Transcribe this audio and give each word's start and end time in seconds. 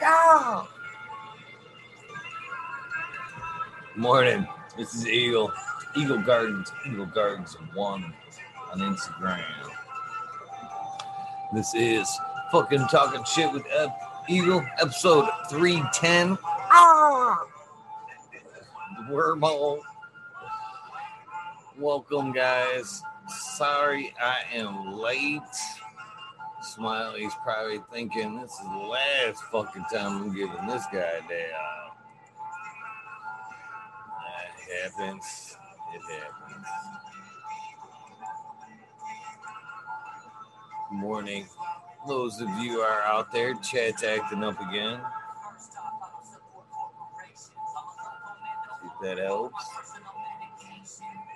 Go. 0.00 0.66
Morning. 3.96 4.46
This 4.78 4.94
is 4.94 5.06
Eagle. 5.06 5.52
Eagle 5.94 6.22
Gardens. 6.22 6.72
Eagle 6.86 7.04
Gardens 7.04 7.54
One 7.74 8.14
on 8.72 8.78
Instagram. 8.78 9.44
This 11.52 11.74
is 11.74 12.08
fucking 12.50 12.86
talking 12.86 13.24
shit 13.24 13.52
with 13.52 13.64
Ed 13.70 13.92
Eagle, 14.26 14.64
episode 14.80 15.28
310. 15.50 16.38
Ah! 16.44 17.44
The 18.96 19.12
wormhole. 19.12 19.80
Welcome, 21.78 22.32
guys. 22.32 23.02
Sorry 23.28 24.14
I 24.18 24.38
am 24.54 24.92
late. 24.92 25.42
Smiley's 26.62 27.34
probably 27.42 27.80
thinking 27.90 28.40
this 28.40 28.52
is 28.52 28.58
the 28.58 28.76
last 28.76 29.42
fucking 29.50 29.84
time 29.92 30.22
I'm 30.22 30.34
giving 30.34 30.66
this 30.66 30.84
guy 30.92 30.98
a 30.98 31.28
day 31.28 31.50
off. 31.52 31.96
That 34.28 34.90
happens. 34.92 35.56
It 35.94 36.02
happens. 36.02 36.66
Morning. 40.92 41.46
Those 42.06 42.40
of 42.40 42.48
you 42.58 42.80
are 42.80 43.02
out 43.02 43.32
there, 43.32 43.54
chat's 43.54 44.02
acting 44.02 44.44
up 44.44 44.60
again. 44.68 45.00
If 48.84 48.92
that 49.02 49.18
helps. 49.18 49.64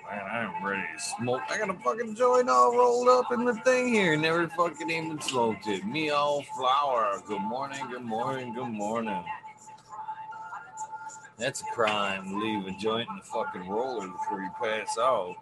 Man, 0.09 0.21
I'm 0.31 0.63
ready 0.63 0.83
to 0.95 1.01
smoke. 1.01 1.41
I 1.49 1.57
got 1.57 1.69
a 1.69 1.73
fucking 1.73 2.15
joint 2.15 2.49
all 2.49 2.77
rolled 2.77 3.09
up 3.09 3.31
in 3.31 3.43
the 3.43 3.55
thing 3.55 3.93
here. 3.93 4.15
Never 4.15 4.47
fucking 4.49 4.89
even 4.89 5.19
smoked 5.19 5.67
it. 5.67 5.85
Me 5.85 6.11
all 6.11 6.43
flower. 6.57 7.21
Good 7.25 7.41
morning, 7.41 7.81
good 7.89 8.03
morning, 8.03 8.53
good 8.53 8.69
morning. 8.69 9.23
That's 11.37 11.61
a 11.61 11.65
crime. 11.73 12.39
Leave 12.39 12.67
a 12.67 12.77
joint 12.77 13.09
in 13.09 13.15
the 13.15 13.23
fucking 13.23 13.67
roller 13.67 14.07
before 14.07 14.41
you 14.41 14.49
pass 14.61 14.95
out. 14.99 15.35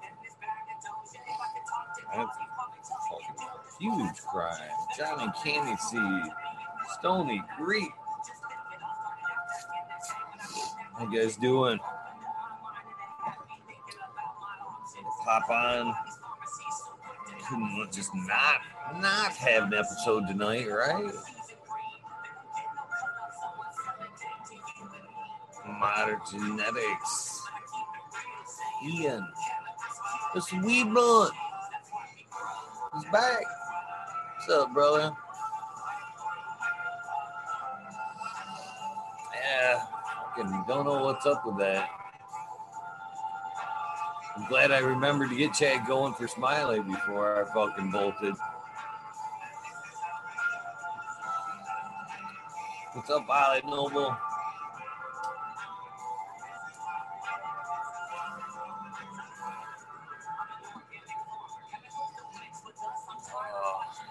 That's 2.16 2.30
a 2.30 2.96
fucking 3.10 3.48
huge 3.80 4.22
crime. 4.22 4.58
Johnny 4.98 5.32
Candy 5.44 5.76
Seed. 5.78 6.32
Stony 7.00 7.44
Creek. 7.58 7.92
How 10.98 11.10
you 11.12 11.22
guys 11.22 11.36
doing? 11.36 11.80
Pop 15.24 15.50
on. 15.50 15.96
Couldn't 17.48 17.92
just 17.94 18.14
not 18.14 18.62
not 19.00 19.34
have 19.36 19.64
an 19.64 19.74
episode 19.74 20.28
tonight, 20.28 20.68
right? 20.70 21.14
Modern 25.80 26.20
genetics. 26.30 27.42
Ian. 28.86 29.28
The 30.34 30.42
sweet 30.42 30.84
blunt. 30.86 31.34
He's 32.94 33.06
back. 33.06 33.44
What's 34.36 34.50
up, 34.52 34.74
brother? 34.74 35.16
Yeah, 39.36 39.86
fucking 40.36 40.64
don't 40.68 40.86
know 40.86 41.04
what's 41.06 41.26
up 41.26 41.46
with 41.46 41.58
that. 41.60 41.90
I'm 44.36 44.48
glad 44.48 44.72
I 44.72 44.80
remembered 44.80 45.30
to 45.30 45.36
get 45.36 45.54
Chad 45.54 45.86
going 45.86 46.14
for 46.16 46.28
Smiley 46.28 46.80
before 46.80 47.46
I 47.46 47.54
fucking 47.54 47.92
bolted. 47.92 48.34
What's 52.94 53.10
up, 53.12 53.28
Violet 53.28 53.66
Noble? 53.66 54.18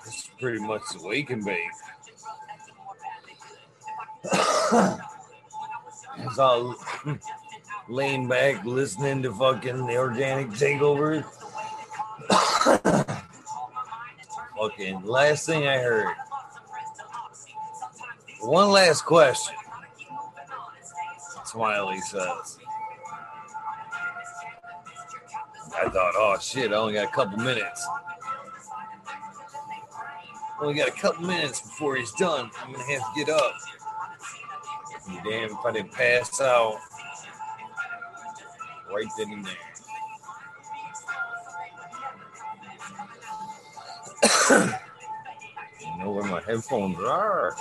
This 0.04 0.14
is 0.14 0.30
pretty 0.38 0.60
much 0.60 0.82
the 0.92 1.02
wake 1.04 1.30
and 1.30 1.44
bake. 1.44 1.68
it's 6.18 6.38
all 6.38 6.76
laying 7.92 8.26
back, 8.26 8.64
listening 8.64 9.22
to 9.22 9.32
fucking 9.34 9.86
the 9.86 9.96
organic 9.98 10.48
takeover. 10.48 11.22
fucking 14.58 15.04
last 15.04 15.44
thing 15.44 15.66
I 15.66 15.76
heard. 15.78 16.14
One 18.40 18.70
last 18.70 19.04
question. 19.04 19.54
Smiley 21.44 22.00
says. 22.00 22.58
I 25.74 25.88
thought, 25.88 26.14
oh 26.16 26.38
shit, 26.40 26.72
I 26.72 26.76
only 26.76 26.94
got 26.94 27.08
a 27.08 27.12
couple 27.12 27.38
minutes. 27.38 27.86
Only 30.60 30.74
got 30.74 30.88
a 30.88 30.92
couple 30.92 31.26
minutes 31.26 31.60
before 31.60 31.96
he's 31.96 32.12
done. 32.12 32.50
I'm 32.62 32.72
gonna 32.72 32.84
have 32.84 33.14
to 33.14 33.24
get 33.24 33.28
up. 33.28 33.52
Damn, 35.24 35.50
if 35.50 35.56
I 35.66 35.72
didn't 35.72 35.92
pass 35.92 36.40
out 36.40 36.78
right 38.92 39.06
then 39.16 39.32
and 39.32 39.44
there. 39.44 39.54
you 45.80 45.98
know 45.98 46.10
where 46.10 46.24
my 46.24 46.40
headphones 46.42 46.98
are. 47.00 47.56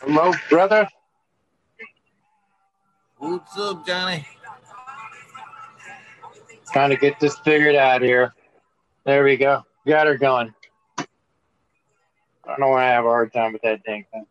Hello, 0.00 0.32
brother. 0.48 0.88
What's 3.18 3.58
up, 3.58 3.86
Johnny? 3.86 4.26
Trying 6.72 6.90
to 6.90 6.96
get 6.96 7.18
this 7.18 7.38
figured 7.38 7.74
out 7.74 8.02
here. 8.02 8.34
There 9.04 9.24
we 9.24 9.36
go. 9.36 9.64
Got 9.86 10.06
her 10.06 10.18
going. 10.18 10.54
I 10.98 11.06
don't 12.46 12.60
know 12.60 12.68
why 12.68 12.84
I 12.84 12.90
have 12.90 13.04
a 13.04 13.08
hard 13.08 13.32
time 13.32 13.52
with 13.52 13.62
that 13.62 13.82
dang 13.84 14.04
thing. 14.12 14.26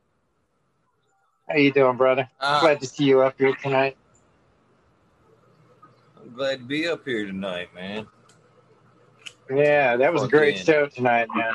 How 1.49 1.57
you 1.57 1.71
doing, 1.71 1.97
brother? 1.97 2.29
Uh, 2.39 2.59
Glad 2.61 2.79
to 2.81 2.87
see 2.87 3.05
you 3.05 3.21
up 3.21 3.35
here 3.37 3.53
tonight. 3.55 3.95
I'm 6.19 6.33
glad 6.33 6.59
to 6.59 6.65
be 6.65 6.87
up 6.87 7.05
here 7.05 7.25
tonight, 7.25 7.73
man. 7.75 8.07
Yeah, 9.49 9.95
that 9.97 10.11
was 10.11 10.23
a 10.23 10.27
great 10.27 10.57
Fucking- 10.57 10.65
show 10.65 10.87
tonight, 10.87 11.27
man. 11.35 11.53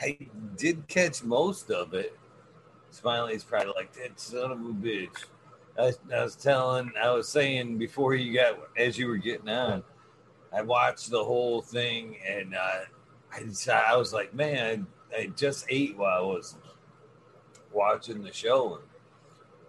I 0.00 0.18
did 0.56 0.86
catch 0.88 1.22
most 1.24 1.70
of 1.70 1.92
it. 1.94 2.16
Smiley's 2.90 3.42
probably 3.44 3.72
like 3.74 3.92
that 3.94 4.18
son 4.18 4.52
of 4.52 4.60
a 4.60 4.64
bitch. 4.64 5.24
I, 5.76 5.82
was- 5.86 5.98
I 6.14 6.22
was 6.22 6.36
telling, 6.36 6.92
I 7.00 7.10
was 7.10 7.28
saying 7.28 7.78
before 7.78 8.14
you 8.14 8.32
got, 8.34 8.58
as 8.76 8.96
you 8.96 9.08
were 9.08 9.16
getting 9.16 9.48
on, 9.48 9.82
I 10.52 10.62
watched 10.62 11.10
the 11.10 11.22
whole 11.22 11.62
thing 11.62 12.16
and 12.28 12.54
uh, 12.54 12.80
I, 13.32 13.42
just- 13.42 13.68
I 13.68 13.96
was 13.96 14.12
like, 14.12 14.32
man, 14.34 14.86
I, 15.12 15.22
I 15.22 15.26
just 15.28 15.66
ate 15.68 15.96
while 15.96 16.16
I 16.16 16.20
was 16.20 16.56
watching 17.72 18.22
the 18.22 18.32
show. 18.32 18.80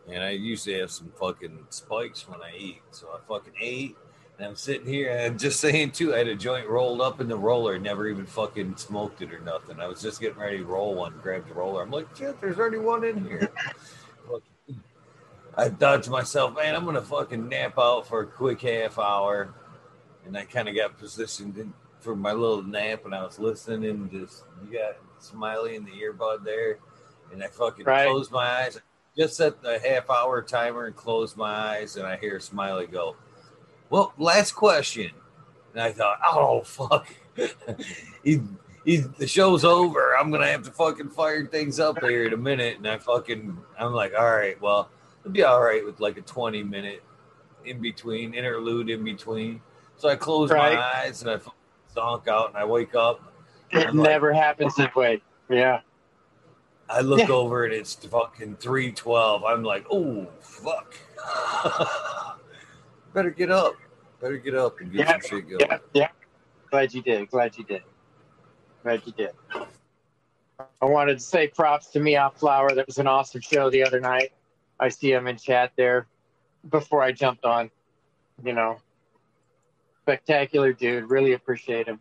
And 0.09 0.23
I 0.23 0.31
usually 0.31 0.79
have 0.79 0.91
some 0.91 1.11
fucking 1.19 1.67
spikes 1.69 2.27
when 2.27 2.41
I 2.41 2.55
eat. 2.57 2.81
So 2.91 3.07
I 3.07 3.19
fucking 3.27 3.53
ate. 3.59 3.95
And 4.37 4.47
I'm 4.47 4.55
sitting 4.55 4.87
here 4.87 5.15
and 5.15 5.39
just 5.39 5.59
saying 5.59 5.91
too, 5.91 6.13
I 6.13 6.19
had 6.19 6.27
a 6.27 6.35
joint 6.35 6.67
rolled 6.67 7.01
up 7.01 7.21
in 7.21 7.27
the 7.27 7.37
roller, 7.37 7.77
never 7.77 8.07
even 8.07 8.25
fucking 8.25 8.77
smoked 8.77 9.21
it 9.21 9.31
or 9.31 9.39
nothing. 9.39 9.79
I 9.79 9.87
was 9.87 10.01
just 10.01 10.19
getting 10.19 10.39
ready 10.39 10.57
to 10.57 10.65
roll 10.65 10.95
one, 10.95 11.13
grabbed 11.21 11.49
the 11.49 11.53
roller. 11.53 11.83
I'm 11.83 11.91
like, 11.91 12.07
shit, 12.15 12.41
there's 12.41 12.57
already 12.57 12.79
one 12.79 13.03
in 13.03 13.23
here. 13.23 13.49
I 15.55 15.69
thought 15.69 16.01
to 16.03 16.09
myself, 16.09 16.55
man, 16.55 16.75
I'm 16.75 16.83
gonna 16.83 17.01
fucking 17.01 17.47
nap 17.47 17.77
out 17.77 18.07
for 18.07 18.21
a 18.21 18.25
quick 18.25 18.61
half 18.61 18.97
hour. 18.97 19.53
And 20.25 20.35
I 20.35 20.45
kind 20.45 20.67
of 20.67 20.75
got 20.75 20.97
positioned 20.97 21.57
in, 21.57 21.73
for 21.99 22.15
my 22.15 22.31
little 22.31 22.63
nap 22.63 23.05
and 23.05 23.13
I 23.13 23.23
was 23.23 23.37
listening 23.37 23.89
and 23.89 24.11
just 24.11 24.43
you 24.63 24.77
got 24.77 24.95
Smiley 25.19 25.75
in 25.75 25.85
the 25.85 25.91
earbud 25.91 26.43
there. 26.43 26.79
And 27.33 27.43
I 27.43 27.47
fucking 27.47 27.85
Right. 27.85 28.07
closed 28.07 28.31
my 28.31 28.45
eyes. 28.63 28.79
Just 29.17 29.35
set 29.35 29.61
the 29.61 29.79
half 29.79 30.09
hour 30.09 30.41
timer 30.41 30.85
and 30.85 30.95
close 30.95 31.35
my 31.35 31.51
eyes 31.53 31.97
and 31.97 32.05
I 32.07 32.15
hear 32.17 32.39
Smiley 32.39 32.87
go, 32.87 33.15
well, 33.89 34.13
last 34.17 34.53
question. 34.53 35.11
And 35.73 35.81
I 35.81 35.91
thought, 35.91 36.19
oh 36.25 36.61
fuck, 36.61 37.07
he, 38.23 38.41
he, 38.85 38.97
the 38.97 39.27
show's 39.27 39.63
over. 39.63 40.15
I'm 40.17 40.31
gonna 40.31 40.47
have 40.47 40.63
to 40.63 40.71
fucking 40.71 41.09
fire 41.09 41.45
things 41.45 41.79
up 41.79 41.99
here 42.01 42.25
in 42.25 42.33
a 42.33 42.37
minute. 42.37 42.77
And 42.77 42.87
I 42.87 42.97
fucking, 42.97 43.57
I'm 43.79 43.93
like, 43.93 44.13
all 44.17 44.29
right, 44.31 44.59
well, 44.61 44.89
it'll 45.21 45.31
be 45.31 45.43
all 45.43 45.61
right 45.61 45.83
with 45.85 45.99
like 45.99 46.17
a 46.17 46.21
20 46.21 46.63
minute 46.63 47.03
in 47.65 47.81
between 47.81 48.33
interlude 48.33 48.89
in 48.89 49.03
between. 49.03 49.61
So 49.97 50.09
I 50.09 50.15
close 50.15 50.49
Right. 50.51 50.75
my 50.75 50.81
eyes 50.83 51.21
and 51.21 51.29
I 51.31 51.37
fucking 51.37 51.53
zonk 51.95 52.27
out 52.27 52.49
and 52.49 52.57
I 52.57 52.65
wake 52.65 52.95
up. 52.95 53.21
It 53.71 53.87
I'm 53.87 53.97
like- 53.97 54.09
never 54.09 54.33
happens 54.33 54.75
that 54.75 54.95
way. 54.95 55.21
Yeah. 55.49 55.81
I 56.89 57.01
look 57.01 57.19
Yeah. 57.19 57.31
over 57.35 57.65
and 57.65 57.73
it's 57.73 57.95
fucking 57.95 58.57
312. 58.57 59.43
I'm 59.43 59.63
like, 59.63 59.85
oh 59.89 60.27
fuck. 60.41 60.95
Better 63.13 63.29
get 63.31 63.51
up. 63.51 63.75
Better 64.21 64.37
get 64.37 64.55
up 64.55 64.79
and 64.79 64.91
get 64.91 65.07
Yeah, 65.07 65.11
some 65.13 65.21
shit 65.21 65.49
going. 65.49 65.59
Yeah. 65.61 65.77
Yeah. 65.93 66.07
Glad 66.69 66.93
you 66.93 67.01
did. 67.01 67.29
Glad 67.29 67.57
you 67.57 67.63
did. 67.63 67.83
Glad 68.83 69.01
you 69.05 69.11
did. 69.13 69.31
I 70.81 70.85
wanted 70.85 71.13
to 71.15 71.23
say 71.23 71.47
props 71.47 71.87
to 71.87 71.99
Meow 71.99 72.29
Flower. 72.29 72.71
That 72.73 72.85
was 72.87 72.97
an 72.97 73.07
awesome 73.07 73.41
show 73.41 73.69
the 73.69 73.83
other 73.83 73.99
night. 73.99 74.31
I 74.79 74.89
see 74.89 75.11
him 75.11 75.27
in 75.27 75.37
chat 75.37 75.71
there 75.75 76.07
before 76.69 77.01
I 77.01 77.11
jumped 77.11 77.45
on. 77.45 77.69
You 78.43 78.53
know, 78.53 78.77
spectacular 80.01 80.73
dude. 80.73 81.09
Really 81.09 81.33
appreciate 81.33 81.87
him. 81.87 81.99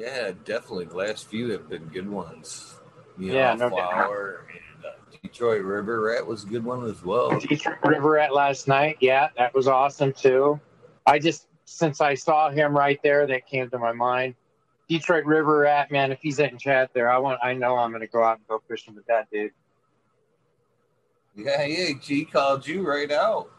Yeah, 0.00 0.32
definitely. 0.46 0.86
The 0.86 0.96
last 0.96 1.26
few 1.26 1.50
have 1.50 1.68
been 1.68 1.84
good 1.84 2.08
ones. 2.08 2.74
Meow 3.18 3.34
Yeah, 3.34 3.54
no 3.54 3.68
doubt. 3.68 3.92
Flower 3.92 4.46
and 4.50 4.86
uh, 4.86 4.92
Detroit 5.22 5.62
River 5.62 6.00
Rat 6.00 6.26
was 6.26 6.44
a 6.44 6.46
good 6.46 6.64
one 6.64 6.86
as 6.88 7.04
well. 7.04 7.38
Detroit 7.48 7.76
River 7.84 8.12
Rat 8.12 8.32
last 8.32 8.66
night. 8.66 8.96
Yeah, 9.00 9.28
that 9.36 9.54
was 9.54 9.68
awesome 9.68 10.14
too. 10.14 10.58
I 11.04 11.18
just 11.18 11.48
since 11.66 12.00
I 12.00 12.14
saw 12.14 12.48
him 12.48 12.74
right 12.74 12.98
there, 13.02 13.26
that 13.26 13.46
came 13.46 13.68
to 13.68 13.78
my 13.78 13.92
mind. 13.92 14.36
Detroit 14.88 15.26
River 15.26 15.58
Rat, 15.58 15.90
man, 15.90 16.12
if 16.12 16.20
he's 16.22 16.38
in 16.38 16.56
chat 16.56 16.90
there, 16.94 17.10
I 17.10 17.18
want 17.18 17.38
I 17.42 17.52
know 17.52 17.76
I'm 17.76 17.92
gonna 17.92 18.06
go 18.06 18.24
out 18.24 18.38
and 18.38 18.46
go 18.48 18.62
fishing 18.66 18.94
with 18.94 19.04
that 19.04 19.28
dude. 19.30 19.52
Yeah, 21.36 21.62
yeah. 21.64 21.90
G 22.00 22.24
called 22.24 22.66
you 22.66 22.88
right 22.88 23.12
out. 23.12 23.50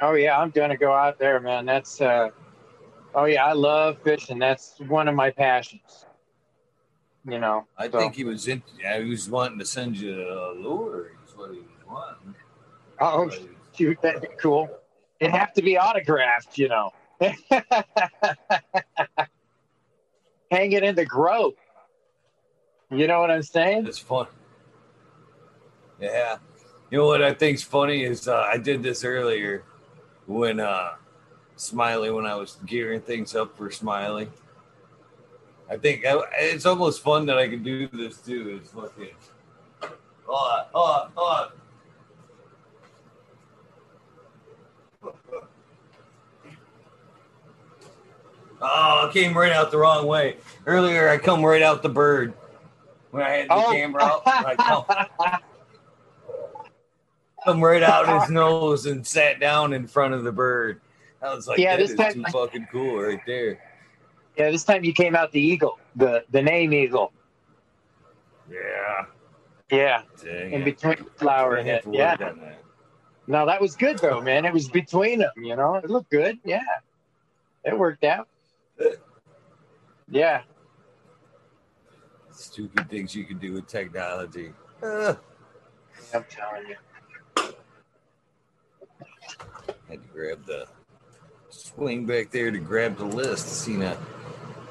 Oh 0.00 0.14
yeah, 0.14 0.38
I'm 0.38 0.50
gonna 0.50 0.76
go 0.76 0.92
out 0.92 1.18
there, 1.18 1.40
man. 1.40 1.66
That's 1.66 2.00
uh 2.00 2.30
oh 3.14 3.24
yeah, 3.24 3.44
I 3.46 3.52
love 3.52 3.98
fishing. 4.02 4.38
That's 4.38 4.74
one 4.88 5.08
of 5.08 5.14
my 5.14 5.30
passions. 5.30 6.06
You 7.24 7.38
know. 7.38 7.66
I 7.78 7.88
so- 7.88 7.98
think 7.98 8.14
he 8.14 8.24
was 8.24 8.48
in. 8.48 8.62
Yeah, 8.80 9.00
he 9.00 9.10
was 9.10 9.30
wanting 9.30 9.58
to 9.58 9.64
send 9.64 9.96
you 9.96 10.14
a 10.14 10.54
lure. 10.54 11.12
Is 11.26 11.36
what 11.36 11.50
he 11.52 11.58
was 11.58 11.86
wanting. 11.86 12.34
Oh 13.00 13.24
was- 13.24 13.38
shoot, 13.76 14.00
that'd 14.02 14.22
be 14.22 14.28
cool. 14.40 14.68
It'd 15.20 15.34
have 15.34 15.52
to 15.54 15.62
be 15.62 15.78
autographed, 15.78 16.58
you 16.58 16.68
know. 16.68 16.90
Hang 20.50 20.72
it 20.72 20.82
in 20.82 20.96
the 20.96 21.04
grove. 21.06 21.52
You 22.90 23.06
know 23.06 23.20
what 23.20 23.30
I'm 23.30 23.44
saying? 23.44 23.86
It's 23.86 23.98
fun. 23.98 24.26
Yeah. 26.00 26.38
You 26.90 26.98
know 26.98 27.06
what 27.06 27.22
I 27.22 27.32
think's 27.32 27.62
funny 27.62 28.04
is 28.04 28.26
uh, 28.28 28.42
I 28.42 28.58
did 28.58 28.82
this 28.82 29.04
earlier 29.04 29.64
when 30.26 30.60
uh 30.60 30.90
Smiley 31.56 32.10
when 32.10 32.26
I 32.26 32.34
was 32.34 32.56
gearing 32.66 33.00
things 33.00 33.34
up 33.34 33.56
for 33.56 33.70
Smiley. 33.70 34.28
I 35.70 35.76
think 35.76 36.04
I, 36.04 36.20
it's 36.38 36.66
almost 36.66 37.02
fun 37.02 37.26
that 37.26 37.38
I 37.38 37.48
can 37.48 37.62
do 37.62 37.88
this 37.88 38.18
too. 38.18 38.60
It's 38.60 38.72
fucking. 38.72 39.08
Hold 40.26 40.50
on, 40.50 40.64
hold 40.72 40.90
on, 40.90 41.10
hold 41.14 41.30
on. 41.30 41.48
Oh, 48.60 49.08
I 49.08 49.10
came 49.12 49.36
right 49.36 49.50
out 49.52 49.70
the 49.70 49.78
wrong 49.78 50.06
way. 50.06 50.36
Earlier, 50.66 51.08
I 51.08 51.18
come 51.18 51.44
right 51.44 51.62
out 51.62 51.82
the 51.82 51.88
bird 51.88 52.34
when 53.10 53.22
I 53.22 53.30
had 53.30 53.48
the 53.48 53.54
Oh. 53.54 53.72
camera 53.72 54.04
out. 54.04 54.22
I 54.26 54.54
come, 54.54 54.84
oh. 55.18 55.38
come 57.44 57.60
right 57.60 57.82
out 57.82 58.20
his 58.20 58.30
nose 58.30 58.86
and 58.86 59.04
sat 59.06 59.40
down 59.40 59.72
in 59.72 59.86
front 59.88 60.14
of 60.14 60.22
the 60.22 60.30
bird. 60.32 60.81
I 61.22 61.34
was 61.34 61.46
like, 61.46 61.58
Yeah, 61.58 61.76
that 61.76 61.82
this 61.82 61.90
is 61.92 61.96
time- 61.96 62.12
too 62.14 62.24
fucking 62.32 62.68
cool 62.70 63.00
right 63.02 63.20
there. 63.26 63.58
yeah, 64.36 64.50
this 64.50 64.64
time 64.64 64.84
you 64.84 64.92
came 64.92 65.14
out 65.14 65.30
the 65.32 65.40
eagle, 65.40 65.78
the 65.96 66.24
the 66.30 66.42
name 66.42 66.72
eagle. 66.72 67.12
Yeah. 68.50 69.06
Yeah, 69.70 70.02
Dang 70.22 70.52
in 70.52 70.62
it. 70.62 70.64
between 70.64 70.96
the 70.98 71.10
flower 71.16 71.56
I 71.56 71.60
and 71.60 71.68
have 71.68 71.86
it. 71.86 71.94
Yeah. 71.94 72.32
No, 73.26 73.46
that 73.46 73.60
was 73.60 73.74
good 73.76 73.98
though, 73.98 74.20
man. 74.20 74.44
It 74.44 74.52
was 74.52 74.68
between 74.68 75.20
them, 75.20 75.30
you 75.36 75.56
know. 75.56 75.76
It 75.76 75.88
looked 75.88 76.10
good. 76.10 76.38
Yeah. 76.44 76.60
It 77.64 77.78
worked 77.78 78.04
out. 78.04 78.28
Yeah. 80.10 80.42
Stupid 82.32 82.90
things 82.90 83.14
you 83.14 83.24
can 83.24 83.38
do 83.38 83.54
with 83.54 83.66
technology. 83.66 84.52
Uh, 84.82 85.14
I'm 86.14 86.24
telling 86.28 86.66
you. 86.68 86.76
I 87.38 87.52
had 89.88 90.02
to 90.02 90.08
grab 90.12 90.44
the 90.44 90.66
swing 91.74 92.06
back 92.06 92.30
there 92.30 92.50
to 92.50 92.58
grab 92.58 92.96
the 92.96 93.04
list. 93.04 93.46
See 93.48 93.76
now 93.76 93.96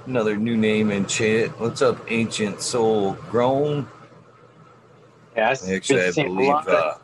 another 0.06 0.36
new 0.36 0.58
name 0.58 0.92
in 0.92 1.06
chat. 1.06 1.50
What's 1.60 1.82
up, 1.82 2.00
Ancient 2.12 2.62
Soul 2.62 3.14
Grown? 3.30 3.88
Yes. 5.36 5.68
Actually, 5.70 6.02
I 6.02 6.06
a 6.08 6.14
believe, 6.14 6.68
uh. 6.68 6.96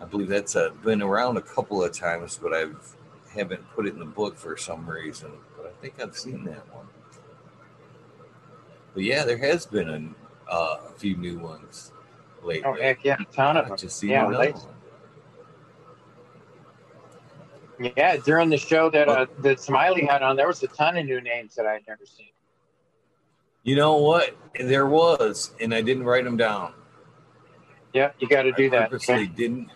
I 0.00 0.04
believe 0.04 0.28
that's 0.28 0.56
uh, 0.56 0.70
been 0.82 1.02
around 1.02 1.36
a 1.36 1.42
couple 1.42 1.82
of 1.82 1.92
times, 1.92 2.38
but 2.42 2.52
I 2.54 2.66
haven't 3.34 3.68
put 3.74 3.86
it 3.86 3.92
in 3.92 3.98
the 3.98 4.04
book 4.04 4.36
for 4.36 4.56
some 4.56 4.88
reason. 4.88 5.30
But 5.56 5.66
I 5.66 5.82
think 5.82 5.94
I've 6.00 6.16
seen 6.16 6.44
that 6.44 6.66
one. 6.74 6.86
But 8.94 9.04
yeah, 9.04 9.24
there 9.24 9.36
has 9.38 9.66
been 9.66 9.88
a, 10.48 10.50
uh, 10.52 10.80
a 10.88 10.92
few 10.98 11.16
new 11.16 11.38
ones 11.38 11.92
lately. 12.42 12.64
Oh 12.64 12.74
heck 12.74 13.04
yeah, 13.04 13.16
a 13.20 13.24
ton 13.32 13.56
of 13.56 13.66
I 13.66 13.68
them. 13.68 13.78
just 13.78 13.98
seen 13.98 14.10
Yeah, 14.10 14.26
another 14.26 14.46
they- 14.46 14.52
one. 14.52 14.62
Yeah, 17.80 18.18
during 18.18 18.50
the 18.50 18.58
show 18.58 18.90
that 18.90 19.08
uh, 19.08 19.24
that 19.38 19.58
Smiley 19.58 20.04
had 20.04 20.22
on, 20.22 20.36
there 20.36 20.46
was 20.46 20.62
a 20.62 20.66
ton 20.66 20.98
of 20.98 21.06
new 21.06 21.20
names 21.22 21.54
that 21.54 21.64
I 21.64 21.72
had 21.72 21.82
never 21.88 22.04
seen. 22.04 22.28
You 23.62 23.74
know 23.74 23.96
what? 23.96 24.36
There 24.58 24.86
was, 24.86 25.52
and 25.60 25.74
I 25.74 25.80
didn't 25.80 26.04
write 26.04 26.24
them 26.24 26.36
down. 26.36 26.74
Yeah, 27.94 28.10
you 28.18 28.28
got 28.28 28.42
to 28.42 28.52
do 28.52 28.66
I 28.66 28.68
that. 28.68 28.90
purposely 28.90 29.14
okay? 29.14 29.26
didn't. 29.26 29.70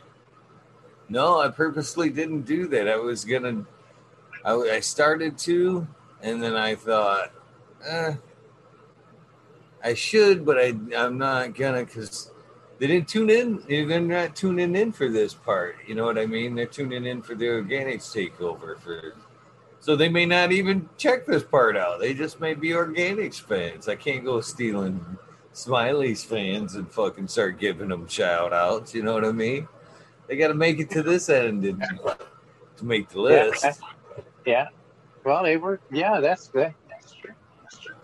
No, 1.09 1.41
I 1.41 1.49
purposely 1.49 2.11
didn't 2.11 2.43
do 2.43 2.67
that. 2.69 2.89
I 2.89 2.97
was 2.97 3.25
gonna. 3.25 3.65
I, 4.45 4.53
I 4.53 4.81
started 4.81 5.39
to, 5.39 5.87
and 6.21 6.43
then 6.43 6.57
I 6.57 6.75
thought, 6.75 7.33
eh, 7.87 8.17
I 9.83 9.95
should, 9.95 10.45
but 10.45 10.59
I 10.59 10.75
I'm 10.95 11.17
not 11.17 11.55
gonna 11.55 11.87
because 11.87 12.31
they 12.85 12.89
didn't 12.89 13.09
tune 13.09 13.31
in. 13.31 13.63
They're 13.67 13.99
not 13.99 14.37
tuning 14.37 14.77
in 14.77 14.93
for 14.93 15.09
this 15.09 15.33
part. 15.33 15.77
You 15.87 15.95
know 15.95 16.05
what 16.05 16.19
I 16.19 16.27
mean? 16.27 16.55
They're 16.55 16.67
tuning 16.67 17.07
in 17.07 17.23
for 17.23 17.35
the 17.35 17.47
organics 17.47 18.13
takeover 18.13 18.79
for. 18.79 19.15
So 19.81 19.97
they 19.97 20.11
may 20.11 20.27
not 20.27 20.53
even 20.53 20.87
check 20.99 21.25
this 21.25 21.43
part 21.43 21.79
out. 21.79 21.99
They 21.99 22.13
just 22.13 22.41
may 22.41 22.53
be 22.53 22.71
organics 22.73 23.41
fans. 23.41 23.89
I 23.89 23.97
can't 23.97 24.23
go 24.23 24.43
stealing 24.43 25.03
Smiley's 25.55 26.23
fans 26.23 26.75
and 26.75 26.87
fucking 26.93 27.29
start 27.29 27.59
giving 27.59 27.89
them 27.89 28.07
shout 28.07 28.53
outs. 28.53 28.95
You 28.95 29.03
know 29.03 29.15
what 29.15 29.25
I 29.25 29.33
mean? 29.33 29.67
They 30.27 30.37
got 30.37 30.49
to 30.49 30.55
make 30.55 30.79
it 30.79 30.91
to 30.91 31.03
this 31.03 31.31
end 31.31 31.65
and, 31.65 31.81
to 32.77 32.85
make 32.85 33.09
the 33.09 33.21
list. 33.23 33.63
that's- 33.63 33.81
yeah. 34.45 34.69
Well, 35.25 35.43
they 35.43 35.57
were. 35.57 35.81
Yeah, 35.91 36.21
that's 36.21 36.49
good. 36.49 36.75
That's 36.91 37.15
true. 37.15 37.33
That's 37.63 37.79
true. 37.79 37.95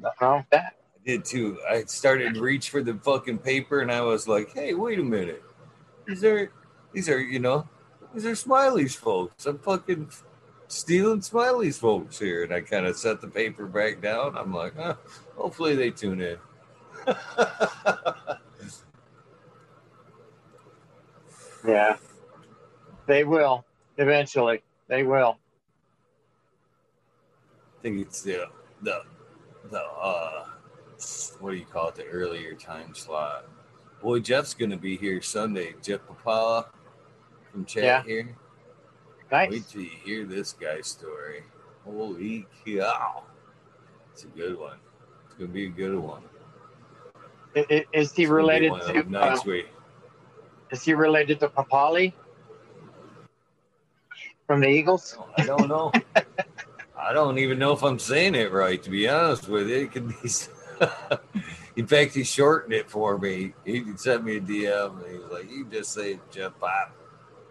Nothing 0.00 0.16
wrong 0.26 0.38
with 0.38 0.50
that. 0.52 0.75
Did 1.06 1.24
too. 1.24 1.58
I 1.68 1.84
started 1.84 2.34
to 2.34 2.40
reach 2.42 2.68
for 2.68 2.82
the 2.82 2.94
fucking 2.94 3.38
paper 3.38 3.80
and 3.80 3.92
I 3.92 4.00
was 4.00 4.26
like, 4.26 4.52
hey, 4.52 4.74
wait 4.74 4.98
a 4.98 5.02
minute. 5.02 5.42
These 6.06 6.24
are, 6.24 6.50
these 6.92 7.08
are, 7.08 7.20
you 7.20 7.38
know, 7.38 7.68
these 8.12 8.26
are 8.26 8.34
Smiley's 8.34 8.94
folks. 8.94 9.46
I'm 9.46 9.58
fucking 9.58 10.10
stealing 10.68 11.22
Smiley's 11.22 11.78
folks 11.78 12.18
here. 12.18 12.42
And 12.42 12.52
I 12.52 12.60
kind 12.60 12.86
of 12.86 12.96
set 12.96 13.20
the 13.20 13.28
paper 13.28 13.66
back 13.66 14.02
down. 14.02 14.36
I'm 14.36 14.52
like, 14.52 14.76
huh, 14.76 14.96
hopefully 15.36 15.76
they 15.76 15.90
tune 15.90 16.20
in. 16.20 16.38
Yeah, 21.66 21.96
they 23.06 23.24
will 23.24 23.64
eventually. 23.98 24.62
They 24.86 25.02
will. 25.02 25.38
I 27.78 27.82
think 27.82 28.00
it's 28.00 28.22
the 28.22 28.48
the 28.82 29.02
the 29.70 29.82
uh 29.82 30.46
what 31.40 31.52
do 31.52 31.56
you 31.56 31.64
call 31.64 31.88
it 31.88 31.94
the 31.94 32.04
earlier 32.06 32.54
time 32.54 32.94
slot. 32.94 33.46
Boy, 34.02 34.20
Jeff's 34.20 34.54
gonna 34.54 34.76
be 34.76 34.96
here 34.96 35.20
Sunday. 35.22 35.74
Jeff 35.82 36.00
Papa 36.06 36.68
from 37.52 37.64
chat 37.64 37.84
Yeah. 37.84 38.02
here. 38.02 38.36
Nice. 39.30 39.50
Wait 39.50 39.68
till 39.68 39.82
you 39.82 39.90
hear 40.04 40.24
this 40.24 40.52
guy's 40.52 40.86
story. 40.86 41.42
Holy 41.84 42.46
cow! 42.64 43.22
It's 44.12 44.24
a 44.24 44.28
good 44.28 44.58
one. 44.58 44.78
It's 45.26 45.34
gonna 45.34 45.48
be 45.48 45.66
a 45.66 45.70
good 45.70 45.98
one. 45.98 46.22
Is 47.54 47.64
he 47.68 47.84
It's 47.92 48.12
gonna 48.12 48.26
be 48.26 48.26
related 48.26 48.70
one 48.70 48.80
to? 48.80 49.10
nights 49.10 49.46
uh, 49.46 49.52
is 50.72 50.82
he 50.84 50.94
related 50.94 51.40
to 51.40 51.48
Papale 51.48 52.12
from 54.46 54.60
the 54.60 54.68
Eagles? 54.68 55.16
I 55.38 55.44
don't 55.44 55.68
know. 55.68 55.92
I 56.98 57.12
don't 57.12 57.38
even 57.38 57.58
know 57.58 57.72
if 57.72 57.82
I'm 57.82 57.98
saying 57.98 58.34
it 58.34 58.52
right. 58.52 58.82
To 58.82 58.90
be 58.90 59.08
honest 59.08 59.48
with 59.48 59.68
you, 59.68 59.76
it 59.76 59.92
could 59.92 60.08
be. 60.08 60.28
In 61.76 61.86
fact, 61.86 62.14
he 62.14 62.24
shortened 62.24 62.72
it 62.72 62.90
for 62.90 63.18
me. 63.18 63.52
He 63.64 63.84
sent 63.96 64.24
me 64.24 64.36
a 64.36 64.40
DM. 64.40 65.02
And 65.02 65.12
he 65.12 65.18
was 65.18 65.30
like, 65.30 65.50
"You 65.50 65.66
just 65.66 65.92
say 65.92 66.18
Jeff 66.30 66.58
Pop." 66.58 66.96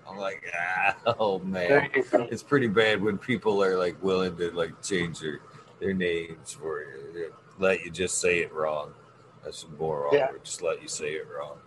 I'm 0.08 0.17
like, 0.17 0.44
ah, 0.55 0.96
oh 1.20 1.39
man, 1.39 1.89
it's 1.94 2.44
pretty 2.44 2.67
bad 2.67 3.01
when 3.01 3.17
people 3.17 3.63
are 3.63 3.77
like 3.77 4.01
willing 4.03 4.36
to 4.38 4.51
like 4.51 4.82
change 4.82 5.20
their 5.20 5.39
their 5.79 5.94
names 5.94 6.53
for 6.53 6.82
you, 6.82 7.34
let 7.58 7.84
you 7.84 7.91
just 7.91 8.20
say 8.20 8.39
it 8.39 8.53
wrong. 8.53 8.94
That's 9.44 9.65
more. 9.77 10.10
Yeah. 10.12 10.29
Just 10.44 10.62
let 10.62 10.82
you 10.82 10.88
say 10.88 11.13
it 11.13 11.27
wrong. 11.27 11.58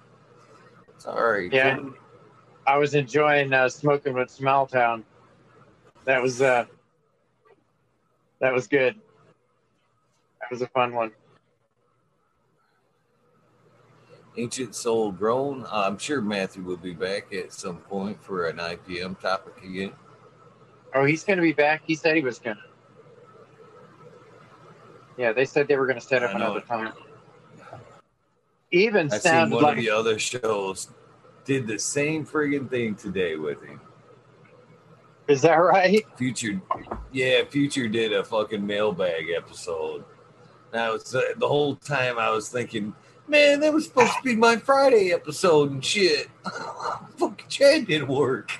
Sorry. 0.98 1.48
Yeah. 1.52 1.78
I 2.66 2.76
was 2.76 2.94
enjoying 2.94 3.52
uh, 3.52 3.68
smoking 3.68 4.14
with 4.14 4.28
Smalltown. 4.28 5.04
That 6.04 6.22
was 6.22 6.42
uh, 6.42 6.66
that 8.40 8.52
was 8.52 8.66
good. 8.66 8.94
That 10.40 10.50
was 10.50 10.62
a 10.62 10.68
fun 10.68 10.94
one. 10.94 11.12
Ancient 14.38 14.74
Soul 14.74 15.10
Grown. 15.10 15.66
I'm 15.70 15.98
sure 15.98 16.20
Matthew 16.20 16.62
will 16.62 16.76
be 16.76 16.94
back 16.94 17.32
at 17.34 17.52
some 17.52 17.78
point 17.78 18.22
for 18.22 18.46
an 18.46 18.58
IPM 18.58 19.18
topic 19.18 19.62
again. 19.64 19.92
Oh, 20.94 21.04
he's 21.04 21.24
going 21.24 21.38
to 21.38 21.42
be 21.42 21.52
back. 21.52 21.82
He 21.84 21.96
said 21.96 22.14
he 22.14 22.22
was 22.22 22.38
going 22.38 22.56
to. 22.56 22.62
Yeah, 25.16 25.32
they 25.32 25.44
said 25.44 25.66
they 25.66 25.76
were 25.76 25.86
going 25.86 25.98
to 25.98 26.06
set 26.06 26.22
up 26.22 26.34
another 26.34 26.60
time. 26.60 26.92
Even 28.70 29.12
I 29.12 29.18
seen 29.18 29.50
one 29.50 29.64
like 29.64 29.78
of 29.78 29.82
the 29.82 29.90
other 29.90 30.18
shows 30.18 30.88
did 31.44 31.66
the 31.66 31.78
same 31.78 32.24
friggin' 32.24 32.70
thing 32.70 32.94
today 32.94 33.34
with 33.34 33.62
him. 33.62 33.80
is 35.26 35.42
that 35.42 35.54
right? 35.54 36.04
Future, 36.16 36.60
yeah, 37.10 37.42
Future 37.44 37.88
did 37.88 38.12
a 38.12 38.22
fucking 38.22 38.64
mailbag 38.64 39.30
episode. 39.34 40.04
Now 40.72 40.92
it's 40.94 41.14
uh, 41.14 41.22
the 41.38 41.48
whole 41.48 41.74
time 41.76 42.18
I 42.18 42.30
was 42.30 42.50
thinking, 42.50 42.94
man, 43.28 43.60
that 43.60 43.72
was 43.72 43.84
supposed 43.84 44.12
to 44.12 44.22
be 44.22 44.34
my 44.36 44.56
Friday 44.56 45.12
episode 45.12 45.70
and 45.70 45.84
shit. 45.84 46.28
fucking 47.16 47.48
Chad 47.48 47.86
didn't 47.86 48.08
work. 48.08 48.50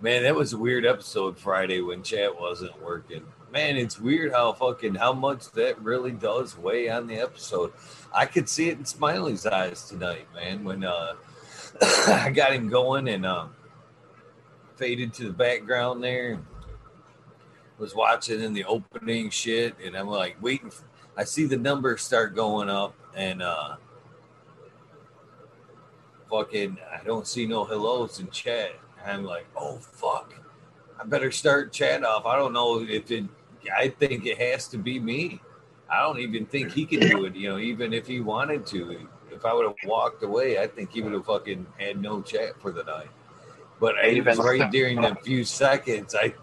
man, 0.00 0.22
that 0.22 0.34
was 0.34 0.52
a 0.52 0.58
weird 0.58 0.84
episode 0.84 1.38
Friday 1.38 1.80
when 1.80 2.02
chat 2.02 2.38
wasn't 2.38 2.80
working. 2.82 3.24
Man, 3.52 3.76
it's 3.76 3.98
weird 3.98 4.32
how 4.32 4.52
fucking 4.52 4.96
how 4.96 5.12
much 5.12 5.50
that 5.52 5.80
really 5.80 6.10
does 6.10 6.58
weigh 6.58 6.90
on 6.90 7.06
the 7.06 7.16
episode. 7.16 7.72
I 8.12 8.26
could 8.26 8.48
see 8.48 8.68
it 8.68 8.78
in 8.78 8.84
Smiley's 8.84 9.46
eyes 9.46 9.88
tonight, 9.88 10.26
man, 10.34 10.64
when 10.64 10.84
uh 10.84 11.14
I 12.08 12.30
got 12.30 12.52
him 12.52 12.68
going 12.68 13.08
and 13.08 13.24
um 13.24 13.54
faded 14.76 15.14
to 15.14 15.24
the 15.24 15.32
background 15.32 16.04
there. 16.04 16.38
Was 17.78 17.94
watching 17.94 18.40
in 18.40 18.54
the 18.54 18.64
opening 18.64 19.28
shit, 19.28 19.76
and 19.84 19.94
I'm 19.96 20.08
like 20.08 20.42
waiting. 20.42 20.70
For, 20.70 20.84
I 21.16 21.24
see 21.24 21.44
the 21.44 21.58
numbers 21.58 22.02
start 22.02 22.34
going 22.34 22.70
up, 22.70 22.94
and 23.14 23.42
uh 23.42 23.76
fucking, 26.30 26.78
I 26.92 27.04
don't 27.04 27.26
see 27.26 27.46
no 27.46 27.64
hellos 27.64 28.18
in 28.18 28.30
chat. 28.30 28.72
I'm 29.04 29.24
like, 29.24 29.46
oh 29.56 29.76
fuck, 29.76 30.34
I 31.00 31.04
better 31.04 31.30
start 31.30 31.72
chat 31.72 32.02
off. 32.04 32.26
I 32.26 32.36
don't 32.36 32.52
know 32.52 32.80
if 32.80 33.10
it. 33.10 33.24
I 33.76 33.88
think 33.88 34.26
it 34.26 34.38
has 34.38 34.68
to 34.68 34.78
be 34.78 34.98
me. 34.98 35.40
I 35.90 36.00
don't 36.02 36.18
even 36.18 36.46
think 36.46 36.72
he 36.72 36.84
can 36.84 37.00
do 37.00 37.24
it. 37.26 37.36
You 37.36 37.50
know, 37.50 37.58
even 37.58 37.92
if 37.92 38.06
he 38.06 38.20
wanted 38.20 38.66
to, 38.66 39.08
if 39.30 39.44
I 39.44 39.52
would 39.52 39.66
have 39.66 39.76
walked 39.84 40.22
away, 40.22 40.58
I 40.60 40.66
think 40.66 40.92
he 40.92 41.02
would 41.02 41.12
have 41.12 41.26
fucking 41.26 41.66
had 41.78 42.00
no 42.00 42.22
chat 42.22 42.60
for 42.60 42.72
the 42.72 42.84
night. 42.84 43.10
But 43.78 43.96
it 44.02 44.24
was 44.24 44.38
right 44.38 44.70
during 44.70 45.00
the 45.00 45.14
few 45.16 45.44
seconds 45.44 46.14
I 46.14 46.34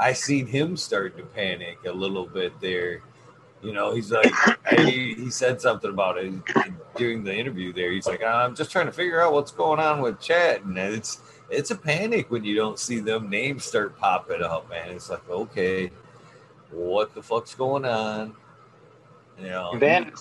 I 0.00 0.14
seen 0.14 0.46
him 0.46 0.78
start 0.78 1.16
to 1.18 1.24
panic 1.24 1.78
a 1.86 1.92
little 1.92 2.26
bit 2.26 2.58
there. 2.60 3.02
You 3.62 3.72
know, 3.72 3.94
he's 3.94 4.10
like 4.10 4.32
he, 4.78 5.14
he 5.14 5.30
said 5.30 5.60
something 5.60 5.90
about 5.90 6.16
it 6.16 6.32
during 6.96 7.22
the 7.22 7.34
interview 7.34 7.72
there. 7.72 7.92
He's 7.92 8.06
like, 8.06 8.24
I'm 8.24 8.56
just 8.56 8.72
trying 8.72 8.86
to 8.86 8.92
figure 8.92 9.20
out 9.20 9.34
what's 9.34 9.52
going 9.52 9.78
on 9.78 10.00
with 10.00 10.18
chat, 10.18 10.64
and 10.64 10.78
it's 10.78 11.20
it's 11.50 11.70
a 11.70 11.76
panic 11.76 12.30
when 12.30 12.44
you 12.44 12.56
don't 12.56 12.78
see 12.78 13.00
them 13.00 13.28
names 13.28 13.64
start 13.64 13.98
popping 13.98 14.42
up, 14.42 14.70
man. 14.70 14.88
It's 14.90 15.10
like, 15.10 15.28
okay, 15.28 15.90
what 16.70 17.14
the 17.14 17.22
fuck's 17.22 17.54
going 17.54 17.84
on? 17.84 18.34
You 19.38 19.48
know, 19.48 19.78
Then, 19.78 20.12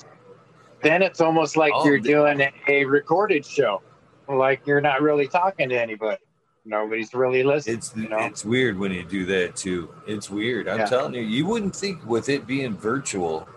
then 0.81 1.01
it's 1.01 1.21
almost 1.21 1.55
like 1.55 1.71
Oh, 1.75 1.85
you're 1.85 1.99
doing 1.99 2.41
a 2.67 2.85
recorded 2.85 3.45
show, 3.45 3.81
like 4.27 4.65
you're 4.65 4.81
not 4.81 5.01
really 5.01 5.27
talking 5.27 5.69
to 5.69 5.79
anybody. 5.79 6.21
Nobody's 6.65 7.13
really 7.13 7.43
listening. 7.43 7.77
It's 7.77 7.95
you 7.95 8.09
know? 8.09 8.19
it's 8.19 8.45
weird 8.45 8.77
when 8.77 8.91
you 8.91 9.03
do 9.03 9.25
that 9.25 9.55
too. 9.55 9.93
It's 10.07 10.29
weird. 10.29 10.67
I'm 10.67 10.79
Yeah. 10.79 10.85
telling 10.85 11.13
you, 11.13 11.21
you 11.21 11.45
wouldn't 11.45 11.75
think 11.75 12.05
with 12.05 12.29
it 12.29 12.45
being 12.45 12.75
virtual, 12.75 13.47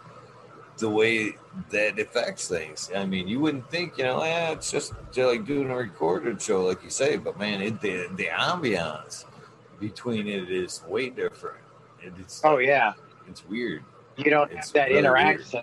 the 0.78 0.88
way 0.88 1.36
that 1.70 1.98
affects 1.98 2.48
things. 2.48 2.90
I 2.96 3.04
mean, 3.04 3.28
you 3.28 3.38
wouldn't 3.40 3.68
think, 3.70 3.98
you 3.98 4.04
know, 4.04 4.20
eh, 4.20 4.52
it's 4.52 4.70
just 4.70 4.94
like 5.16 5.44
doing 5.44 5.70
a 5.70 5.76
recorded 5.76 6.40
show, 6.40 6.64
like 6.64 6.82
you 6.82 6.90
say. 6.90 7.16
But 7.16 7.38
man, 7.38 7.60
it 7.60 7.80
the 7.80 8.08
the 8.16 8.26
ambiance 8.26 9.24
between 9.80 10.26
it 10.26 10.50
is 10.50 10.82
way 10.88 11.10
different. 11.10 11.58
It, 12.02 12.12
it's 12.18 12.40
oh 12.44 12.58
yeah, 12.58 12.94
it's 13.28 13.44
weird. 13.46 13.82
you 14.16 14.30
don't 14.30 14.50
It's 14.52 14.68
have 14.68 14.74
that 14.74 14.86
really 14.88 14.98
interaction 15.00 15.62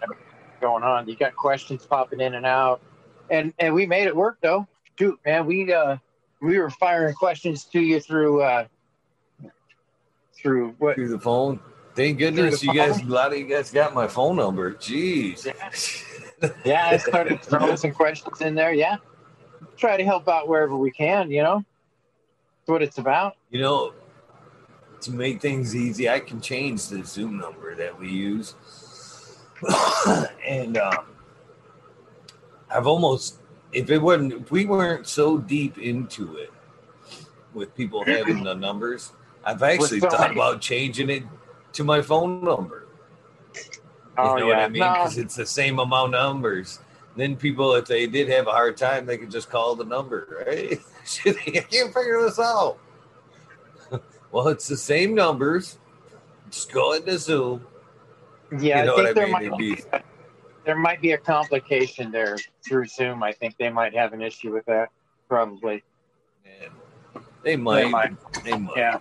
going 0.62 0.84
on. 0.84 1.08
You 1.08 1.16
got 1.16 1.36
questions 1.36 1.86
popping 1.86 2.20
in 2.20 2.36
and 2.36 2.46
out, 2.46 2.82
and 3.30 3.54
and 3.60 3.74
we 3.74 3.86
made 3.86 4.08
it 4.08 4.16
work 4.16 4.38
though. 4.42 4.68
Shoot, 5.00 5.20
man, 5.26 5.46
we 5.46 5.74
uh 5.74 5.98
we 6.42 6.58
were 6.58 6.70
firing 6.70 7.14
questions 7.14 7.66
to 7.66 7.80
you 7.80 8.00
through 8.00 8.42
uh 8.42 8.66
through 10.42 10.76
what 10.78 10.96
Through 10.96 11.10
the 11.10 11.20
phone. 11.20 11.60
Thank 11.96 12.18
goodness 12.18 12.64
you 12.64 12.74
guys. 12.74 13.02
A 13.02 13.06
lot 13.06 13.34
of 13.34 13.40
you 13.40 13.46
guys 13.46 13.72
got 13.72 13.94
my 13.94 14.08
phone 14.08 14.38
number. 14.38 14.74
Jeez. 14.74 15.46
yeah, 16.64 16.88
I 16.88 16.98
started 16.98 17.42
throwing 17.42 17.76
some 17.76 17.92
questions 17.92 18.40
in 18.42 18.56
there. 18.56 18.74
Yeah, 18.74 18.98
try 19.76 19.98
to 19.98 20.04
help 20.06 20.30
out 20.30 20.48
wherever 20.48 20.78
we 20.78 20.92
can. 20.92 21.30
You 21.30 21.44
know, 21.44 21.66
that's 22.60 22.70
what 22.70 22.82
it's 22.82 23.00
about. 23.00 23.36
You 23.50 23.62
know, 23.62 23.94
to 25.02 25.12
make 25.12 25.42
things 25.42 25.76
easy, 25.76 26.10
I 26.10 26.20
can 26.20 26.40
change 26.40 26.88
the 26.88 27.04
Zoom 27.04 27.38
number 27.38 27.76
that 27.76 28.00
we 28.00 28.10
use. 28.10 28.56
and 30.48 30.78
um, 30.78 31.06
I've 32.70 32.88
almost, 32.88 33.39
if 33.72 33.90
it 33.90 34.00
wasn't, 34.00 34.34
if 34.34 34.52
we 34.52 34.66
weren't 34.66 35.08
so 35.08 35.38
deep 35.38 35.78
into 35.78 36.36
it 36.38 36.52
with 37.54 37.76
people 37.76 38.04
having 38.06 38.44
the 38.44 38.54
numbers, 38.56 39.12
I've 39.44 39.64
actually 39.64 40.00
thought 40.00 40.32
about 40.32 40.62
changing 40.62 41.10
it 41.10 41.24
to 41.74 41.84
my 41.84 42.02
phone 42.02 42.44
number. 42.44 42.88
You 43.56 43.62
Oh 44.18 44.36
know 44.36 44.48
yeah, 44.50 44.56
what 44.58 44.60
I 44.60 44.70
mean? 44.70 44.80
No, 44.82 44.94
Because 44.94 45.18
it's 45.18 45.36
the 45.36 45.46
same 45.46 45.80
amount 45.80 46.14
of 46.16 46.22
numbers. 46.22 46.80
Then 47.16 47.36
people, 47.36 47.74
if 47.76 47.86
they 47.86 48.06
did 48.08 48.30
have 48.30 48.48
a 48.48 48.52
hard 48.52 48.76
time, 48.78 49.06
they 49.06 49.18
could 49.18 49.32
just 49.32 49.50
call 49.50 49.76
the 49.76 49.86
number, 49.86 50.44
right? 50.46 50.80
I 51.26 51.32
can't 51.72 51.94
figure 51.94 52.22
this 52.22 52.40
out. 52.40 52.78
well, 54.32 54.48
it's 54.50 54.68
the 54.68 54.78
same 54.78 55.16
numbers. 55.16 55.78
Just 56.50 56.72
go 56.72 56.94
into 56.94 57.18
Zoom. 57.18 57.66
yeah, 58.60 58.80
you 58.82 58.86
know 58.88 58.94
I 58.94 58.96
think 58.96 58.98
what 58.98 59.08
I 59.08 59.14
there 59.14 59.40
mean? 59.42 59.50
might 59.52 59.58
be- 59.58 59.84
there 60.70 60.78
might 60.78 61.02
be 61.02 61.14
a 61.14 61.18
complication 61.18 62.12
there 62.12 62.38
through 62.64 62.86
Zoom. 62.86 63.24
I 63.24 63.32
think 63.32 63.58
they 63.58 63.72
might 63.72 63.96
have 63.96 64.14
an 64.14 64.22
issue 64.22 64.54
with 64.54 64.66
that. 64.66 64.90
Probably. 65.28 65.82
Man, 66.46 67.24
they 67.42 67.56
might. 67.56 67.90
might. 67.90 68.44
They 68.44 68.56
might. 68.56 68.78
Yeah. 68.78 69.00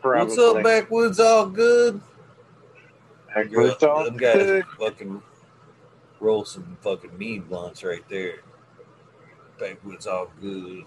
Probably. 0.00 0.36
What's 0.36 0.38
up, 0.38 0.62
backwoods? 0.62 1.18
All 1.18 1.46
good. 1.46 2.00
Backwoods 3.34 3.82
all 3.82 4.04
Them 4.04 4.16
guys 4.16 4.34
good. 4.36 4.64
fucking 4.78 5.20
roll 6.20 6.44
some 6.44 6.78
fucking 6.80 7.18
mean 7.18 7.42
blunts 7.42 7.82
right 7.82 8.08
there. 8.08 8.36
Backwoods 9.58 10.06
all 10.06 10.30
good. 10.40 10.84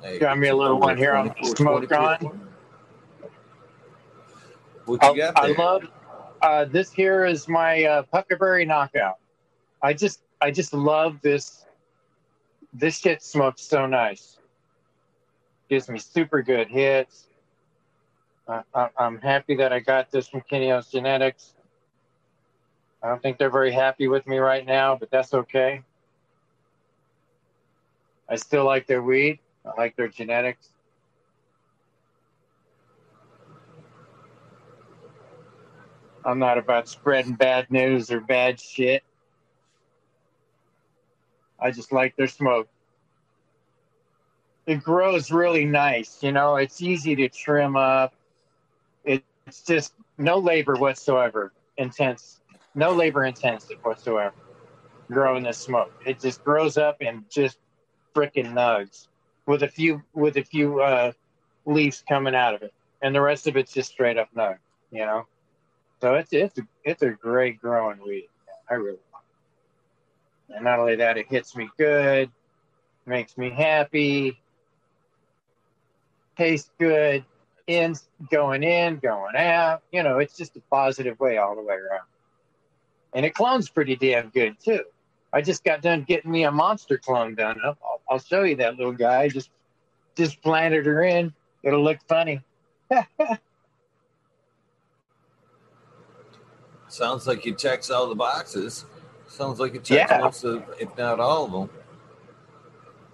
Hey, 0.00 0.18
Got 0.18 0.38
me 0.38 0.48
a 0.48 0.56
little 0.56 0.80
one 0.80 0.96
here 0.96 1.12
on 1.14 1.26
24, 1.34 1.56
smoke 1.56 1.88
24. 1.88 2.30
on. 2.30 2.45
What 4.86 5.02
I, 5.04 5.10
you 5.10 5.16
got 5.16 5.38
I 5.38 5.52
love 5.52 5.82
uh, 6.40 6.64
this. 6.64 6.92
Here 6.92 7.26
is 7.26 7.48
my 7.48 7.84
uh, 7.84 8.02
Puckerberry 8.12 8.66
knockout. 8.66 9.18
I 9.82 9.92
just, 9.92 10.20
I 10.40 10.50
just 10.50 10.72
love 10.72 11.20
this. 11.20 11.64
This 12.72 12.98
shit 12.98 13.22
smokes 13.22 13.62
so 13.62 13.86
nice. 13.86 14.38
Gives 15.68 15.88
me 15.88 15.98
super 15.98 16.42
good 16.42 16.68
hits. 16.68 17.26
Uh, 18.46 18.62
I, 18.74 18.88
I'm 18.96 19.20
happy 19.20 19.56
that 19.56 19.72
I 19.72 19.80
got 19.80 20.10
this 20.10 20.28
from 20.28 20.42
Kineos 20.42 20.90
Genetics. 20.90 21.54
I 23.02 23.08
don't 23.08 23.20
think 23.20 23.38
they're 23.38 23.50
very 23.50 23.72
happy 23.72 24.08
with 24.08 24.26
me 24.26 24.38
right 24.38 24.64
now, 24.64 24.96
but 24.96 25.10
that's 25.10 25.34
okay. 25.34 25.82
I 28.28 28.36
still 28.36 28.64
like 28.64 28.86
their 28.86 29.02
weed. 29.02 29.40
I 29.64 29.70
like 29.78 29.96
their 29.96 30.08
genetics. 30.08 30.68
I'm 36.26 36.40
not 36.40 36.58
about 36.58 36.88
spreading 36.88 37.34
bad 37.34 37.70
news 37.70 38.10
or 38.10 38.20
bad 38.20 38.58
shit. 38.60 39.04
I 41.60 41.70
just 41.70 41.92
like 41.92 42.16
their 42.16 42.26
smoke. 42.26 42.68
It 44.66 44.82
grows 44.82 45.30
really 45.30 45.64
nice, 45.64 46.24
you 46.24 46.32
know, 46.32 46.56
it's 46.56 46.82
easy 46.82 47.14
to 47.14 47.28
trim 47.28 47.76
up. 47.76 48.12
It's 49.04 49.62
just 49.64 49.94
no 50.18 50.38
labor 50.38 50.74
whatsoever 50.74 51.52
intense, 51.76 52.40
no 52.74 52.90
labor 52.90 53.24
intensive 53.24 53.78
whatsoever 53.82 54.34
growing 55.12 55.44
this 55.44 55.58
smoke. 55.58 55.92
It 56.04 56.18
just 56.20 56.42
grows 56.42 56.76
up 56.76 56.96
and 57.00 57.24
just 57.30 57.58
freaking 58.16 58.52
nugs 58.52 59.06
with 59.46 59.62
a 59.62 59.68
few 59.68 60.02
with 60.12 60.36
a 60.36 60.42
few 60.42 60.80
uh, 60.80 61.12
leaves 61.64 62.02
coming 62.08 62.34
out 62.34 62.54
of 62.54 62.62
it, 62.62 62.74
and 63.00 63.14
the 63.14 63.20
rest 63.20 63.46
of 63.46 63.56
it's 63.56 63.72
just 63.72 63.92
straight 63.92 64.18
up 64.18 64.28
nug. 64.34 64.58
You 64.90 65.06
know, 65.06 65.26
So 66.00 66.14
it's 66.14 66.32
it's 66.32 66.58
a, 66.58 66.62
it's 66.84 67.02
a 67.02 67.10
great 67.10 67.60
growing 67.60 67.98
weed. 68.04 68.28
I 68.70 68.74
really 68.74 68.98
like 69.12 69.22
it. 70.50 70.54
And 70.56 70.64
not 70.64 70.78
only 70.78 70.96
that, 70.96 71.16
it 71.16 71.26
hits 71.28 71.56
me 71.56 71.68
good, 71.78 72.30
makes 73.06 73.38
me 73.38 73.50
happy, 73.50 74.38
tastes 76.36 76.70
good, 76.78 77.24
in 77.66 77.94
going 78.30 78.62
in, 78.62 78.98
going 78.98 79.36
out. 79.36 79.82
You 79.92 80.02
know, 80.02 80.18
it's 80.18 80.36
just 80.36 80.56
a 80.56 80.60
positive 80.70 81.18
way 81.18 81.38
all 81.38 81.56
the 81.56 81.62
way 81.62 81.74
around. 81.74 82.06
And 83.14 83.24
it 83.24 83.34
clones 83.34 83.68
pretty 83.68 83.96
damn 83.96 84.28
good 84.28 84.56
too. 84.62 84.84
I 85.32 85.40
just 85.42 85.64
got 85.64 85.82
done 85.82 86.02
getting 86.02 86.30
me 86.30 86.44
a 86.44 86.50
monster 86.50 86.98
clone 86.98 87.34
done. 87.34 87.58
I'll, 87.64 88.00
I'll 88.08 88.18
show 88.18 88.42
you 88.42 88.56
that 88.56 88.76
little 88.76 88.92
guy. 88.92 89.28
Just 89.28 89.50
just 90.16 90.40
planted 90.42 90.86
her 90.86 91.02
in. 91.02 91.32
It'll 91.62 91.82
look 91.82 91.98
funny. 92.08 92.40
Sounds 96.88 97.26
like 97.26 97.40
he 97.42 97.52
checks 97.52 97.90
all 97.90 98.08
the 98.08 98.14
boxes. 98.14 98.86
Sounds 99.28 99.58
like 99.58 99.74
it 99.74 99.84
checks 99.84 100.10
Yeah. 100.10 100.18
most 100.18 100.44
of, 100.44 100.62
if 100.78 100.96
not 100.96 101.20
all 101.20 101.44
of 101.44 101.52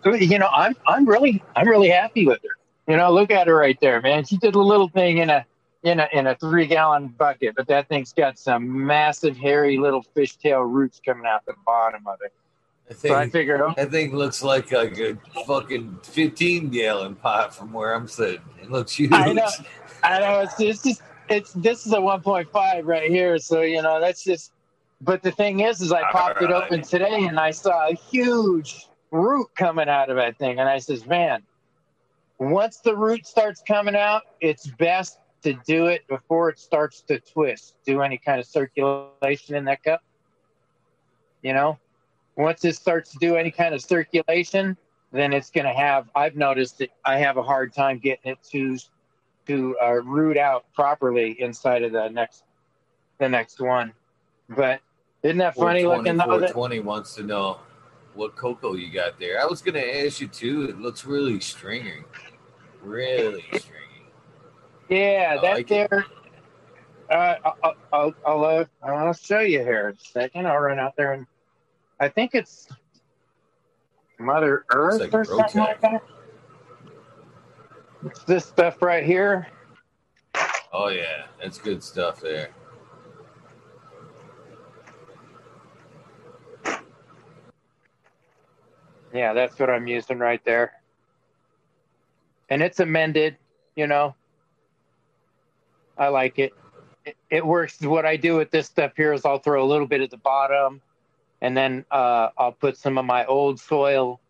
them. 0.05 0.21
you 0.21 0.39
know, 0.39 0.49
I'm 0.53 0.75
I'm 0.87 1.07
really 1.07 1.43
I'm 1.57 1.69
really 1.69 1.89
happy 1.89 2.27
with 2.27 2.41
her. 2.43 2.57
You 2.93 2.97
know, 2.97 3.13
look 3.13 3.31
at 3.31 3.47
her 3.47 3.55
right 3.57 3.79
there, 3.81 4.01
man. 4.01 4.25
She 4.25 4.37
did 4.37 4.55
a 4.55 4.61
little 4.61 4.89
thing 4.89 5.19
in 5.19 5.31
a 5.31 5.47
in 5.85 6.01
a 6.01 6.09
in 6.13 6.27
a 6.27 6.35
three 6.37 6.67
gallon 6.67 7.09
bucket, 7.09 7.55
but 7.57 7.67
that 7.69 7.89
thing's 7.89 8.13
got 8.13 8.39
some 8.39 8.87
massive 8.87 9.37
hairy 9.37 9.79
little 9.79 10.05
fishtail 10.17 10.69
roots 10.71 11.01
coming 11.05 11.27
out 11.27 11.47
the 11.47 11.55
bottom 11.65 12.07
of 12.07 12.19
it. 12.25 12.33
I 12.91 12.95
So 12.95 13.15
I 13.15 13.21
think 13.23 13.33
figured, 13.33 13.61
oh, 13.61 13.73
that 13.77 13.91
thing 13.91 14.15
looks 14.15 14.43
like 14.43 14.73
a 14.73 14.87
good 14.89 15.19
fucking 15.47 16.01
15 16.03 16.69
gallon 16.71 17.15
pot 17.15 17.55
from 17.55 17.73
where 17.73 17.95
I'm 17.95 18.09
sitting. 18.09 18.43
It 18.61 18.71
looks 18.71 18.93
huge. 18.95 19.13
I 19.13 19.33
know. 19.33 19.49
I 20.03 20.19
know 20.19 20.41
it's 20.41 20.61
it's 20.61 20.83
just 20.83 21.03
it's 21.29 21.53
this 21.53 21.87
is 21.87 21.93
a 21.93 21.99
1.5 21.99 22.87
right 22.87 23.11
here, 23.11 23.39
so 23.39 23.63
you 23.63 23.83
know 23.83 24.01
that's 24.01 24.25
just. 24.25 24.53
But 25.01 25.23
the 25.23 25.33
thing 25.33 25.61
is, 25.61 25.81
is 25.81 25.91
I 25.91 26.09
popped 26.13 26.43
it 26.43 26.53
open 26.53 26.83
today 26.83 27.25
and 27.25 27.41
I 27.41 27.51
saw 27.51 27.89
a 27.89 27.95
huge 27.95 28.87
root 29.11 29.49
coming 29.57 29.89
out 29.89 30.11
of 30.11 30.17
that 30.17 30.39
thing, 30.39 30.61
and 30.61 30.69
I 30.69 30.79
says, 30.79 31.07
man, 31.07 31.43
once 32.39 32.79
the 32.79 32.97
root 32.97 33.27
starts 33.27 33.63
coming 33.67 33.97
out, 33.97 34.23
it's 34.41 34.67
best 34.67 35.19
to 35.43 35.55
do 35.67 35.87
it 35.87 36.07
before 36.09 36.49
it 36.51 36.59
starts 36.59 37.03
to 37.03 37.19
twist. 37.19 37.75
Do 37.85 38.03
any 38.03 38.17
kind 38.17 38.39
of 38.39 38.47
circulation 38.47 39.57
in 39.57 39.65
that 39.65 39.83
cup. 39.83 40.03
You 41.43 41.53
know, 41.53 41.79
once 42.37 42.65
it 42.65 42.77
starts 42.77 43.11
to 43.13 43.19
do 43.19 43.37
any 43.37 43.51
kind 43.51 43.75
of 43.75 43.83
circulation, 43.83 44.77
then 45.13 45.33
it's 45.33 45.51
going 45.51 45.67
to 45.67 45.73
have. 45.73 46.09
I've 46.15 46.37
noticed 46.37 46.79
that 46.79 46.91
I 47.05 47.19
have 47.19 47.37
a 47.37 47.43
hard 47.43 47.75
time 47.75 47.99
getting 47.99 48.33
it 48.33 48.39
to 48.53 48.79
to 49.47 49.77
uh, 49.83 49.93
root 49.93 50.37
out 50.37 50.65
properly 50.75 51.41
inside 51.41 51.83
of 51.83 51.93
the 51.93 52.09
next 52.09 52.45
the 53.19 53.29
next 53.29 53.61
one. 53.61 53.93
But 54.49 54.81
isn't 55.23 55.39
that 55.39 55.55
funny 55.55 55.85
looking 55.85 56.17
though? 56.17 56.39
that- 56.39 56.53
420 56.53 56.81
wants 56.81 57.15
to 57.17 57.23
know 57.23 57.59
what 58.15 58.37
cocoa 58.37 58.75
you 58.75 58.93
got 58.93 59.19
there. 59.19 59.41
I 59.41 59.47
was 59.47 59.63
going 59.63 59.75
to 59.75 60.05
ask 60.07 60.21
you 60.21 60.29
too. 60.29 60.65
It 60.65 60.79
looks 60.79 61.05
really 61.05 61.41
stringy. 61.41 62.05
Really 62.83 63.43
stringy. 63.55 64.11
Yeah, 64.89 65.37
I 65.39 65.43
that 65.43 65.55
like 65.55 65.69
there. 65.69 66.07
Uh, 67.11 67.35
I'll, 67.63 67.75
I'll, 67.93 68.15
I'll, 68.27 68.45
uh, 68.45 68.65
I'll 68.83 69.13
show 69.13 69.41
you 69.41 69.61
here 69.61 69.89
in 69.91 69.97
a 69.97 69.99
second. 70.01 70.47
I'll 70.47 70.59
run 70.59 70.79
out 70.79 70.95
there 70.97 71.13
and 71.13 71.27
I 72.01 72.09
think 72.09 72.35
it's 72.35 72.69
Mother 74.19 74.65
Earth 74.73 75.01
like 75.01 75.15
or 75.15 75.25
something 75.25 75.61
like 75.61 75.81
that. 75.81 76.03
It's 78.05 78.25
this 78.25 78.45
stuff 78.45 78.83
right 78.83 79.05
here. 79.05 79.47
Oh, 80.73 80.89
yeah. 80.89 81.27
That's 81.41 81.59
good 81.59 81.83
stuff 81.83 82.21
there. 82.21 82.51
Yeah, 89.13 89.35
that's 89.35 89.59
what 89.59 89.69
I'm 89.71 89.87
using 89.87 90.19
right 90.19 90.43
there. 90.45 90.73
And 92.49 92.63
it's 92.63 92.81
amended, 92.81 93.37
you 93.77 93.87
know. 93.87 94.15
I 95.99 96.09
like 96.09 96.39
it. 96.39 96.55
It, 97.05 97.17
it 97.31 97.47
works. 97.47 97.81
What 97.81 98.07
I 98.07 98.17
do 98.17 98.37
with 98.37 98.51
this 98.51 98.67
stuff 98.67 98.93
here 98.97 99.13
is 99.13 99.25
I'll 99.25 99.39
throw 99.39 99.63
a 99.63 99.67
little 99.67 99.87
bit 99.87 100.01
at 100.01 100.11
the 100.11 100.17
bottom 100.17 100.81
and 101.41 101.57
then 101.57 101.85
uh, 101.91 102.29
I'll 102.39 102.53
put 102.53 102.77
some 102.77 102.99
of 102.99 103.05
my 103.05 103.25
old 103.27 103.61
soil 103.61 104.21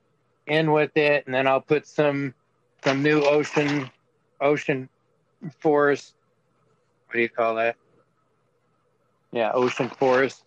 in 0.46 0.72
with 0.72 0.96
it 0.96 1.24
and 1.26 1.34
then 1.34 1.46
I'll 1.46 1.60
put 1.60 1.86
some 1.86 2.34
some 2.84 3.02
new 3.02 3.22
ocean 3.22 3.90
ocean 4.40 4.88
forest 5.60 6.14
what 7.12 7.18
do 7.18 7.22
you 7.24 7.28
call 7.28 7.56
that? 7.56 7.76
Yeah, 9.32 9.52
ocean 9.52 9.90
forest. 9.90 10.44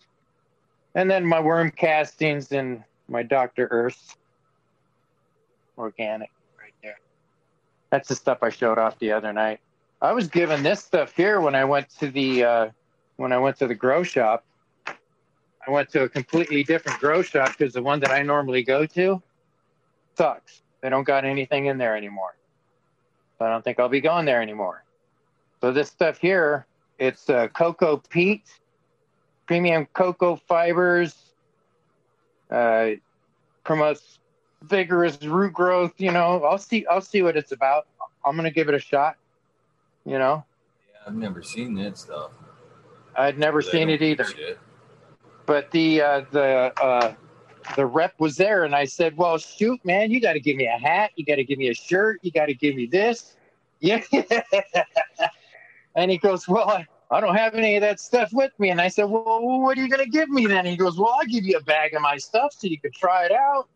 And 0.96 1.08
then 1.08 1.24
my 1.24 1.38
worm 1.38 1.70
castings 1.70 2.50
and 2.50 2.82
my 3.06 3.22
Dr. 3.22 3.68
Earth 3.70 4.16
organic 5.78 6.30
right 6.58 6.72
there. 6.82 6.98
That's 7.90 8.08
the 8.08 8.16
stuff 8.16 8.38
I 8.42 8.50
showed 8.50 8.78
off 8.78 8.98
the 8.98 9.12
other 9.12 9.32
night. 9.32 9.60
I 10.02 10.10
was 10.10 10.26
given 10.26 10.64
this 10.64 10.82
stuff 10.82 11.14
here 11.14 11.40
when 11.40 11.54
I 11.54 11.64
went 11.64 11.88
to 12.00 12.10
the 12.10 12.42
uh, 12.42 12.70
when 13.14 13.32
I 13.32 13.38
went 13.38 13.58
to 13.58 13.68
the 13.68 13.74
grow 13.76 14.02
shop. 14.02 14.44
I 14.88 15.70
went 15.70 15.88
to 15.90 16.02
a 16.02 16.08
completely 16.08 16.64
different 16.64 16.98
grow 16.98 17.22
shop 17.22 17.54
because 17.56 17.74
the 17.74 17.82
one 17.82 18.00
that 18.00 18.10
I 18.10 18.22
normally 18.22 18.64
go 18.64 18.86
to 18.86 19.22
sucks. 20.18 20.62
They 20.80 20.88
don't 20.88 21.04
got 21.04 21.24
anything 21.24 21.66
in 21.66 21.78
there 21.78 21.96
anymore. 21.96 22.36
So 23.38 23.44
I 23.44 23.50
don't 23.50 23.62
think 23.62 23.78
I'll 23.78 23.88
be 23.88 24.00
going 24.00 24.24
there 24.24 24.40
anymore. 24.40 24.84
So 25.60 25.72
this 25.72 25.88
stuff 25.88 26.18
here, 26.18 26.66
it's 26.98 27.28
uh, 27.28 27.48
cocoa 27.48 28.02
peat, 28.08 28.44
premium 29.46 29.86
cocoa 29.94 30.36
fibers, 30.36 31.14
uh, 32.50 32.90
promotes 33.64 34.18
vigorous 34.62 35.22
root 35.22 35.52
growth. 35.52 35.92
You 35.98 36.12
know, 36.12 36.44
I'll 36.44 36.58
see. 36.58 36.86
I'll 36.86 37.00
see 37.00 37.22
what 37.22 37.36
it's 37.36 37.52
about. 37.52 37.86
I'm 38.24 38.36
gonna 38.36 38.50
give 38.50 38.68
it 38.68 38.74
a 38.74 38.78
shot. 38.78 39.16
You 40.04 40.18
know, 40.18 40.44
Yeah, 40.92 41.00
I've 41.06 41.14
never 41.14 41.42
seen 41.42 41.74
that 41.74 41.98
stuff. 41.98 42.30
I'd 43.16 43.38
never 43.38 43.62
seen 43.62 43.88
it 43.88 44.02
either. 44.02 44.26
But 45.46 45.70
the 45.70 46.02
uh, 46.02 46.24
the 46.30 46.72
uh, 46.80 47.14
the 47.74 47.86
rep 47.86 48.14
was 48.18 48.36
there, 48.36 48.64
and 48.64 48.74
I 48.74 48.84
said, 48.84 49.16
"Well, 49.16 49.38
shoot, 49.38 49.84
man, 49.84 50.10
you 50.10 50.20
got 50.20 50.34
to 50.34 50.40
give 50.40 50.56
me 50.56 50.66
a 50.66 50.78
hat. 50.78 51.10
You 51.16 51.24
got 51.24 51.36
to 51.36 51.44
give 51.44 51.58
me 51.58 51.68
a 51.68 51.74
shirt. 51.74 52.20
You 52.22 52.30
got 52.30 52.46
to 52.46 52.54
give 52.54 52.74
me 52.76 52.86
this." 52.86 53.36
Yeah. 53.80 54.02
and 55.96 56.10
he 56.10 56.18
goes, 56.18 56.46
"Well, 56.48 56.68
I, 56.68 56.86
I 57.10 57.20
don't 57.20 57.36
have 57.36 57.54
any 57.54 57.76
of 57.76 57.82
that 57.82 58.00
stuff 58.00 58.30
with 58.32 58.52
me." 58.58 58.70
And 58.70 58.80
I 58.80 58.88
said, 58.88 59.04
"Well, 59.04 59.40
what 59.60 59.76
are 59.76 59.80
you 59.80 59.88
gonna 59.88 60.06
give 60.06 60.28
me 60.28 60.46
then?" 60.46 60.66
He 60.66 60.76
goes, 60.76 60.98
"Well, 60.98 61.14
I'll 61.18 61.26
give 61.26 61.44
you 61.44 61.56
a 61.56 61.62
bag 61.62 61.94
of 61.94 62.02
my 62.02 62.16
stuff 62.16 62.52
so 62.56 62.66
you 62.66 62.78
can 62.80 62.92
try 62.92 63.26
it 63.26 63.32
out." 63.32 63.68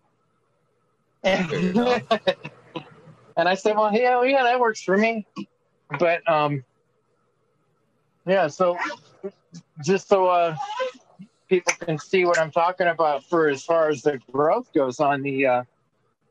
And 3.37 3.49
I 3.49 3.55
said, 3.55 3.75
"Well, 3.77 3.91
yeah, 3.93 4.23
yeah, 4.23 4.43
that 4.43 4.61
works 4.61 4.83
for 4.83 4.99
me." 4.99 5.27
But 5.99 6.29
um, 6.31 6.63
yeah. 8.27 8.49
So 8.49 8.77
just 9.83 10.09
so 10.09 10.27
uh, 10.27 10.57
people 11.51 11.73
can 11.81 11.99
see 11.99 12.25
what 12.25 12.39
I'm 12.39 12.53
talking 12.53 12.87
about 12.87 13.25
for 13.25 13.49
as 13.49 13.63
far 13.63 13.91
as 13.91 14.03
the 14.03 14.19
growth 14.33 14.73
goes 14.73 15.01
on 15.01 15.21
the 15.21 15.47
uh, 15.47 15.65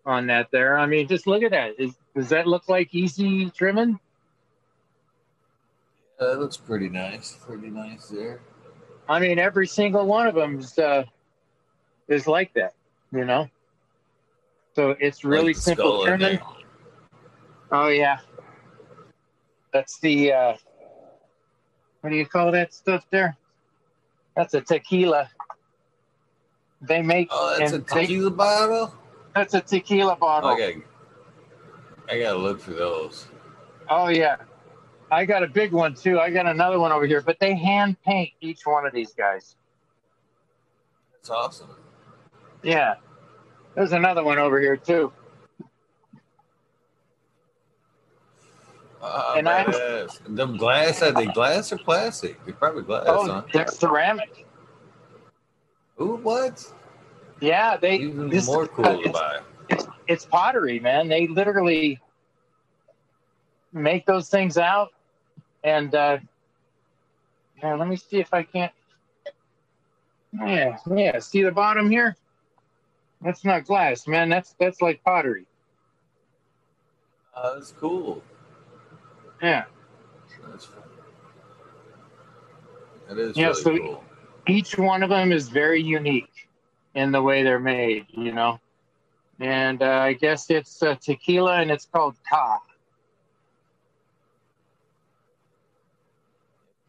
on 0.05 0.27
that 0.27 0.49
there. 0.49 0.79
I 0.79 0.87
mean, 0.87 1.07
just 1.07 1.27
look 1.27 1.43
at 1.43 1.51
that. 1.51 1.75
Is, 1.77 1.93
does 2.15 2.29
that 2.29 2.47
look 2.47 2.67
like 2.69 2.95
easy 2.95 3.51
trimming? 3.51 3.99
Yeah, 6.19 6.27
that 6.27 6.39
looks 6.39 6.57
pretty 6.57 6.89
nice. 6.89 7.37
Pretty 7.45 7.69
nice 7.69 8.07
there. 8.07 8.39
I 9.07 9.19
mean, 9.19 9.37
every 9.37 9.67
single 9.67 10.07
one 10.07 10.25
of 10.25 10.35
them 10.35 10.59
is 10.59 10.79
uh, 10.79 11.03
is 12.07 12.25
like 12.25 12.53
that. 12.53 12.73
You 13.11 13.25
know. 13.25 13.49
So 14.73 14.95
it's 14.99 15.23
really 15.25 15.53
Like 15.53 15.57
simple 15.57 16.05
trimming. 16.05 16.39
Oh 17.71 17.89
yeah. 17.89 18.19
That's 19.73 19.99
the 19.99 20.31
uh 20.31 20.53
what 22.01 22.11
do 22.11 22.15
you 22.15 22.25
call 22.25 22.51
that 22.53 22.73
stuff 22.73 23.05
there? 23.11 23.35
That's 24.39 24.53
a 24.53 24.61
tequila. 24.61 25.29
They 26.81 27.01
make 27.01 27.27
Oh, 27.29 27.57
that's 27.59 27.73
a 27.73 27.75
and 27.75 27.85
they- 27.87 28.01
tequila 28.03 28.31
bottle? 28.31 28.93
that's 29.35 29.53
a 29.53 29.59
tequila 29.59 30.15
bottle. 30.15 30.51
Okay. 30.51 30.77
I 32.09 32.21
gotta 32.21 32.37
look 32.37 32.61
for 32.61 32.71
those. 32.71 33.27
Oh 33.89 34.07
yeah. 34.07 34.37
I 35.11 35.25
got 35.25 35.43
a 35.43 35.47
big 35.47 35.73
one 35.73 35.93
too. 35.93 36.21
I 36.21 36.29
got 36.29 36.45
another 36.45 36.79
one 36.79 36.93
over 36.93 37.05
here, 37.05 37.19
but 37.21 37.37
they 37.41 37.53
hand 37.53 38.01
paint 38.03 38.31
each 38.39 38.65
one 38.65 38.85
of 38.85 38.93
these 38.93 39.11
guys. 39.13 39.57
That's 41.11 41.29
awesome. 41.29 41.75
Yeah. 42.63 42.95
There's 43.75 43.91
another 43.91 44.23
one 44.23 44.37
over 44.37 44.57
here 44.61 44.77
too. 44.77 45.11
Ah, 49.01 49.35
And 49.37 49.47
I- 49.47 49.65
badass. 49.65 50.35
Them 50.35 50.57
glass, 50.57 51.01
are 51.01 51.11
they 51.11 51.27
glass 51.27 51.71
or 51.71 51.77
plastic? 51.77 52.43
They're 52.45 52.53
probably 52.53 52.83
glass, 52.83 53.05
Oh, 53.07 53.25
huh? 53.25 53.43
they're 53.53 53.67
ceramic. 53.67 54.45
Ooh, 56.01 56.15
what? 56.17 56.65
Yeah, 57.39 57.77
they 57.77 57.95
Even 57.97 58.29
this- 58.29 58.45
more 58.47 58.67
cool 58.67 58.83
to 58.85 58.99
it's- 58.99 59.13
buy. 59.13 59.39
it's 59.69 59.87
it's 60.07 60.25
pottery, 60.25 60.79
man. 60.79 61.07
They 61.07 61.27
literally 61.27 61.99
make 63.71 64.05
those 64.05 64.29
things 64.29 64.57
out, 64.57 64.89
and 65.63 65.93
uh, 65.95 66.17
Now 67.61 67.75
let 67.75 67.87
me 67.89 67.95
see 67.97 68.19
if 68.19 68.33
I 68.33 68.43
can't. 68.43 68.71
Yeah, 70.33 70.77
yeah. 70.89 71.19
See 71.19 71.43
the 71.43 71.51
bottom 71.51 71.89
here? 71.89 72.15
That's 73.21 73.43
not 73.43 73.65
glass, 73.65 74.07
man. 74.07 74.29
That's 74.29 74.53
that's 74.59 74.81
like 74.81 75.03
pottery. 75.03 75.45
Uh, 77.35 77.55
that's 77.55 77.71
cool. 77.73 78.21
Yeah. 79.41 79.65
That's. 80.49 80.67
That 83.07 83.17
is 83.17 83.37
Yeah, 83.37 83.47
really 83.47 83.61
so- 83.61 83.77
cool. 83.77 84.03
Each 84.47 84.77
one 84.77 85.03
of 85.03 85.09
them 85.09 85.31
is 85.31 85.47
very 85.49 85.81
unique 85.81 86.49
in 86.95 87.11
the 87.11 87.21
way 87.21 87.43
they're 87.43 87.59
made, 87.59 88.07
you 88.09 88.31
know. 88.33 88.59
And 89.39 89.81
uh, 89.83 89.85
I 89.99 90.13
guess 90.13 90.49
it's 90.49 90.81
uh, 90.81 90.95
tequila 90.95 91.57
and 91.61 91.69
it's 91.69 91.85
called 91.85 92.15
Kah. 92.27 92.59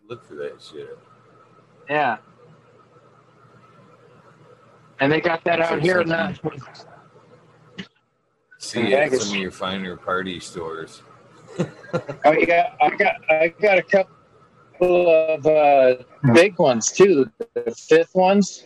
Look 0.08 0.24
for 0.26 0.34
that 0.36 0.60
shit. 0.62 0.98
Yeah. 1.88 2.16
And 5.00 5.12
they 5.12 5.20
got 5.20 5.44
that 5.44 5.60
out 5.60 5.80
here 5.80 6.00
in 6.00 6.08
the, 6.08 6.38
See 8.58 8.80
it 8.80 9.12
at 9.12 9.20
some 9.20 9.36
of 9.36 9.40
your 9.40 9.50
finer 9.50 9.96
party 9.96 10.40
stores. 10.40 11.02
Oh 12.24 12.32
yeah, 12.32 12.72
I 12.80 12.90
got 12.96 13.16
I 13.28 13.48
got 13.60 13.78
a 13.78 13.82
couple 13.82 15.10
of 15.10 15.46
uh, 15.46 15.96
big 16.32 16.58
ones 16.58 16.90
too. 16.90 17.30
The 17.54 17.74
fifth 17.74 18.14
ones, 18.14 18.64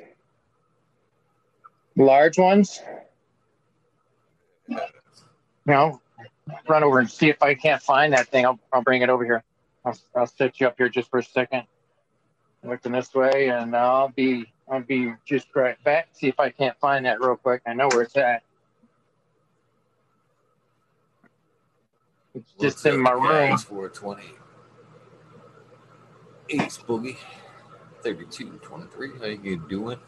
large 1.97 2.39
ones. 2.39 2.81
You 4.69 4.79
know, 5.67 6.01
run 6.69 6.85
over 6.85 6.99
and 6.99 7.11
see 7.11 7.29
if 7.29 7.43
I 7.43 7.55
can't 7.55 7.83
find 7.83 8.13
that 8.13 8.29
thing. 8.29 8.45
I'll 8.45 8.61
I'll 8.73 8.83
bring 8.83 9.03
it 9.03 9.09
over 9.09 9.25
here. 9.25 9.43
I'll 9.85 9.99
I'll 10.15 10.27
set 10.27 10.61
you 10.61 10.67
up 10.69 10.75
here 10.79 10.89
just 10.89 11.11
for 11.11 11.19
a 11.19 11.25
second. 11.25 11.65
Looking 12.63 12.93
this 12.93 13.13
way, 13.15 13.49
and 13.49 13.75
I'll 13.77 14.09
be 14.09 14.47
I'll 14.71 14.83
be 14.83 15.13
just 15.27 15.49
right 15.57 15.83
back. 15.85 16.09
See 16.13 16.29
if 16.29 16.39
I 16.39 16.51
can't 16.51 16.79
find 16.79 17.05
that 17.07 17.21
real 17.21 17.37
quick. 17.37 17.63
I 17.67 17.75
know 17.75 17.89
where 17.89 18.03
it's 18.03 18.17
at. 18.17 18.44
It's 22.35 22.53
just 22.61 22.85
in 22.87 23.01
my 23.01 23.13
room. 23.13 23.57
420. 23.57 24.23
Ace 26.51 26.79
Boogie. 26.79 27.17
32 28.03 28.59
23. 28.63 29.11
How 29.19 29.25
you 29.27 29.57
doing? 29.69 29.99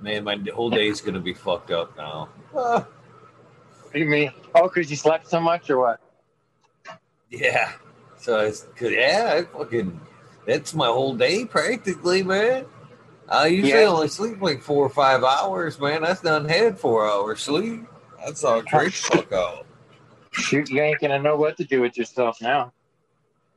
Man, 0.00 0.24
my 0.24 0.36
whole 0.52 0.70
day's 0.70 1.00
gonna 1.00 1.20
be 1.20 1.34
fucked 1.34 1.70
up 1.70 1.96
now. 1.96 2.28
Ah, 2.56 2.86
You 3.94 4.06
mean? 4.06 4.32
Oh, 4.54 4.64
because 4.68 4.90
you 4.90 4.96
slept 4.96 5.28
so 5.28 5.40
much, 5.40 5.70
or 5.70 5.78
what? 5.78 6.00
yeah. 7.30 7.72
So 8.18 8.40
it's 8.40 8.62
cause 8.76 8.90
yeah, 8.90 9.34
I 9.36 9.44
fucking 9.58 10.00
that's 10.46 10.74
my 10.74 10.86
whole 10.86 11.14
day 11.14 11.44
practically, 11.44 12.22
man. 12.22 12.64
Uh, 13.28 13.32
I 13.32 13.46
usually 13.48 13.82
Yeah. 13.82 13.88
only 13.88 14.08
sleep 14.08 14.40
like 14.40 14.62
four 14.62 14.84
or 14.84 14.90
five 14.90 15.24
hours, 15.24 15.80
man. 15.80 16.02
That's 16.02 16.20
done 16.20 16.48
had 16.48 16.78
four 16.78 17.08
hours 17.08 17.40
sleep. 17.40 17.86
That's 18.24 18.44
all 18.44 18.62
great 18.62 18.92
fuck 18.92 19.32
out. 19.32 19.66
Shoot, 20.32 20.70
you 20.70 20.82
ain't 20.82 21.00
gonna 21.00 21.18
know 21.18 21.36
what 21.36 21.56
to 21.58 21.64
do 21.64 21.80
with 21.80 21.96
yourself 21.96 22.40
now. 22.42 22.72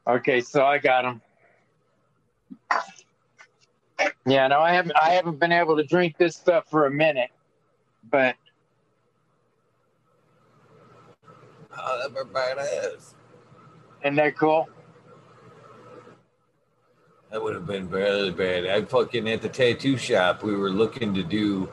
Okay, 0.07 0.41
so 0.41 0.65
I 0.65 0.77
got 0.77 1.05
him. 1.05 1.21
Yeah, 4.25 4.47
no, 4.47 4.59
I 4.59 4.73
haven't. 4.73 4.93
I 5.01 5.11
haven't 5.11 5.39
been 5.39 5.51
able 5.51 5.77
to 5.77 5.83
drink 5.83 6.17
this 6.17 6.35
stuff 6.35 6.65
for 6.69 6.85
a 6.85 6.91
minute, 6.91 7.29
but 8.09 8.35
Oh, 11.77 12.09
that 12.09 12.33
badass. 12.33 13.13
isn't 14.03 14.15
that 14.15 14.37
cool? 14.37 14.67
That 17.31 17.43
would 17.43 17.55
have 17.55 17.65
been 17.65 17.89
really 17.89 18.31
bad. 18.31 18.65
I 18.67 18.83
fucking 18.83 19.27
at 19.29 19.41
the 19.41 19.49
tattoo 19.49 19.97
shop, 19.97 20.43
we 20.43 20.55
were 20.55 20.69
looking 20.69 21.13
to 21.13 21.23
do 21.23 21.69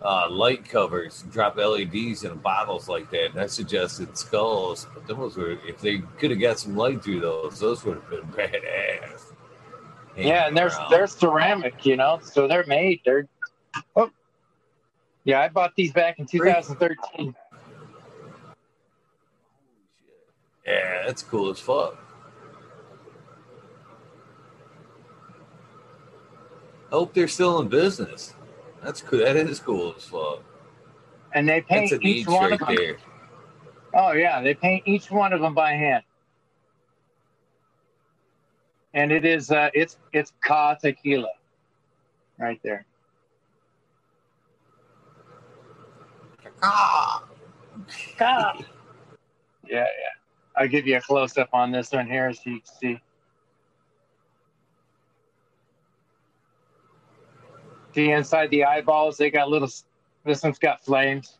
uh, 0.00 0.28
light 0.30 0.68
covers, 0.68 1.24
drop 1.30 1.56
LEDs 1.56 2.24
in 2.24 2.36
bottles 2.36 2.88
like 2.88 3.10
that. 3.10 3.32
And 3.32 3.40
I 3.40 3.46
suggested 3.46 4.16
skulls, 4.16 4.86
but 4.94 5.06
those 5.06 5.36
were 5.36 5.52
if 5.66 5.80
they 5.80 5.98
could 6.18 6.30
have 6.30 6.40
got 6.40 6.58
some 6.58 6.76
light 6.76 7.02
through 7.02 7.20
those, 7.20 7.58
those 7.58 7.84
would 7.84 7.96
have 7.96 8.10
been 8.10 8.20
badass. 8.32 9.32
Yeah, 10.16 10.46
and 10.46 10.56
they're 10.56 10.68
Hanging 10.70 10.90
they're 10.90 11.06
ceramic, 11.06 11.84
you 11.84 11.96
know, 11.96 12.20
so 12.22 12.46
they're 12.46 12.66
made. 12.66 13.00
They're. 13.04 13.26
Oh. 13.96 14.10
Yeah, 15.24 15.40
I 15.40 15.48
bought 15.48 15.74
these 15.74 15.92
back 15.92 16.18
in 16.18 16.26
2013. 16.26 17.34
yeah, 20.66 21.02
that's 21.06 21.22
cool 21.22 21.50
as 21.50 21.58
fuck. 21.58 22.03
Hope 26.94 27.12
they're 27.12 27.26
still 27.26 27.58
in 27.58 27.66
business. 27.66 28.34
That's 28.80 29.00
cool. 29.00 29.18
That 29.18 29.34
is 29.34 29.58
cool 29.58 29.96
as 29.96 30.04
fuck. 30.04 30.44
And 31.32 31.48
they 31.48 31.60
paint 31.60 31.90
That's 31.90 32.04
a 32.04 32.06
each 32.06 32.28
one 32.28 32.52
right 32.52 32.52
of 32.52 32.60
them. 32.60 32.76
there. 32.76 32.96
Oh 33.94 34.12
yeah, 34.12 34.40
they 34.40 34.54
paint 34.54 34.84
each 34.86 35.10
one 35.10 35.32
of 35.32 35.40
them 35.40 35.54
by 35.54 35.72
hand. 35.72 36.04
And 38.92 39.10
it 39.10 39.24
is 39.24 39.50
uh 39.50 39.70
it's 39.74 39.98
it's 40.12 40.32
Kah 40.40 40.76
tequila. 40.76 41.30
Right 42.38 42.60
there. 42.62 42.86
Ah. 46.62 47.24
Kah. 48.16 48.56
Yeah, 49.66 49.78
yeah. 49.78 50.60
I'll 50.62 50.68
give 50.68 50.86
you 50.86 50.98
a 50.98 51.00
close 51.00 51.38
up 51.38 51.48
on 51.54 51.72
this 51.72 51.90
one 51.90 52.06
here 52.06 52.32
so 52.34 52.42
you 52.44 52.60
can 52.60 52.66
see. 52.80 53.00
See 57.94 58.10
inside 58.10 58.50
the 58.50 58.64
eyeballs, 58.64 59.16
they 59.16 59.30
got 59.30 59.48
little 59.48 59.68
this 60.24 60.42
one's 60.42 60.58
got 60.58 60.84
flames. 60.84 61.38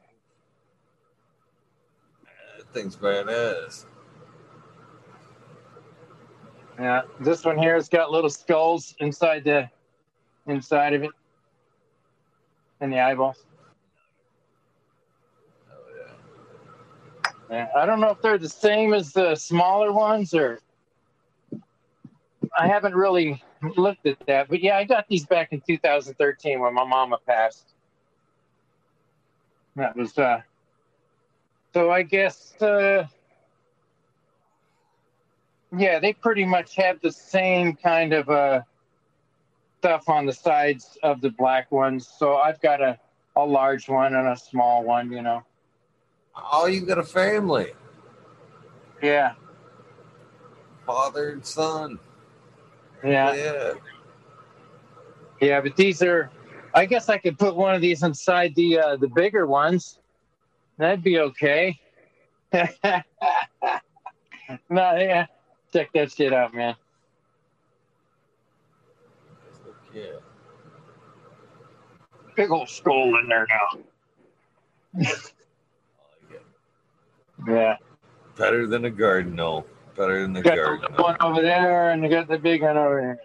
That 2.57 2.73
thing's 2.73 2.97
badass. 2.97 3.87
Yeah. 6.79 7.03
This 7.19 7.45
one 7.45 7.59
here 7.59 7.75
has 7.75 7.89
got 7.89 8.13
little 8.13 8.31
skulls 8.31 8.95
inside 9.01 9.43
the 9.43 9.69
inside 10.47 10.93
of 10.93 11.03
it. 11.03 11.11
In 12.81 12.91
the 12.91 13.01
eyeballs. 13.01 13.45
Oh 15.71 15.75
yeah. 17.51 17.57
Yeah, 17.57 17.69
I 17.77 17.85
don't 17.85 18.01
know 18.01 18.11
if 18.11 18.21
they're 18.21 18.39
the 18.39 18.49
same 18.49 18.95
as 18.95 19.13
the 19.13 19.35
smaller 19.35 19.93
ones 19.93 20.35
or 20.35 20.61
I 22.57 22.69
haven't 22.69 22.95
really 22.95 23.43
looked 23.77 24.07
at 24.07 24.19
that. 24.27 24.49
But 24.49 24.61
yeah, 24.63 24.77
I 24.77 24.85
got 24.85 25.07
these 25.09 25.27
back 25.27 25.53
in 25.53 25.61
2013 25.67 26.61
when 26.61 26.75
my 26.75 26.85
mama 26.85 27.19
passed. 27.27 27.73
That 29.77 29.97
was 29.97 30.17
uh 30.19 30.41
so 31.73 31.91
I 31.91 32.03
guess 32.03 32.61
uh 32.63 33.07
yeah, 35.77 35.99
they 35.99 36.13
pretty 36.13 36.45
much 36.45 36.77
have 36.77 37.01
the 37.01 37.11
same 37.11 37.75
kind 37.75 38.13
of 38.13 38.29
uh 38.31 38.61
stuff 39.81 40.09
on 40.09 40.27
the 40.27 40.33
sides 40.33 40.97
of 41.03 41.21
the 41.21 41.31
black 41.31 41.71
ones. 41.73 42.09
So 42.19 42.37
I've 42.37 42.61
got 42.61 42.81
a 42.81 42.99
a 43.37 43.45
large 43.45 43.89
one 43.89 44.15
and 44.15 44.29
a 44.29 44.37
small 44.37 44.85
one, 44.85 45.11
you 45.11 45.21
know. 45.23 45.43
Oh, 46.53 46.67
you 46.67 46.83
got 46.83 46.99
a 46.99 47.03
family, 47.05 47.73
Yeah. 49.03 49.35
father 50.87 51.31
and 51.31 51.45
son. 51.45 51.99
Yeah. 53.05 53.35
yeah. 53.35 53.73
Yeah, 55.41 55.61
but 55.61 55.77
these 55.77 56.03
are. 56.03 56.31
I 56.75 56.87
guess 56.87 57.09
I 57.09 57.19
could 57.19 57.39
put 57.39 57.55
one 57.55 57.75
of 57.75 57.81
these 57.81 58.03
inside 58.03 58.55
the 58.57 58.79
uh, 58.79 58.97
the 58.97 59.09
bigger 59.09 59.47
ones. 59.47 59.99
That'd 60.79 61.05
be 61.05 61.19
okay. 61.21 61.79
no, 62.53 63.03
yeah, 64.71 65.27
check 65.73 65.91
that 65.95 66.13
shit 66.13 66.33
out, 66.33 66.55
man. 66.55 66.75
Yeah. 69.95 70.03
Big 72.37 72.51
old 72.51 72.69
skull 72.69 73.17
in 73.21 73.29
there 73.29 73.47
now. 73.49 73.81
I 74.97 74.99
like 74.99 75.09
it. 76.31 76.43
Yeah, 77.47 77.77
Better 78.37 78.67
than 78.67 78.87
a 78.87 78.91
garden, 78.91 79.37
no. 79.37 79.65
Better 79.97 80.23
than 80.23 80.33
the 80.33 80.43
got 80.43 80.57
garden. 80.57 80.87
the 80.97 81.03
one 81.03 81.17
over 81.21 81.41
there, 81.41 81.91
and 81.91 82.03
you 82.03 82.11
got 82.11 82.27
the 82.29 82.39
big 82.39 82.63
one 82.63 82.77
over 82.77 83.01
here. 83.01 83.21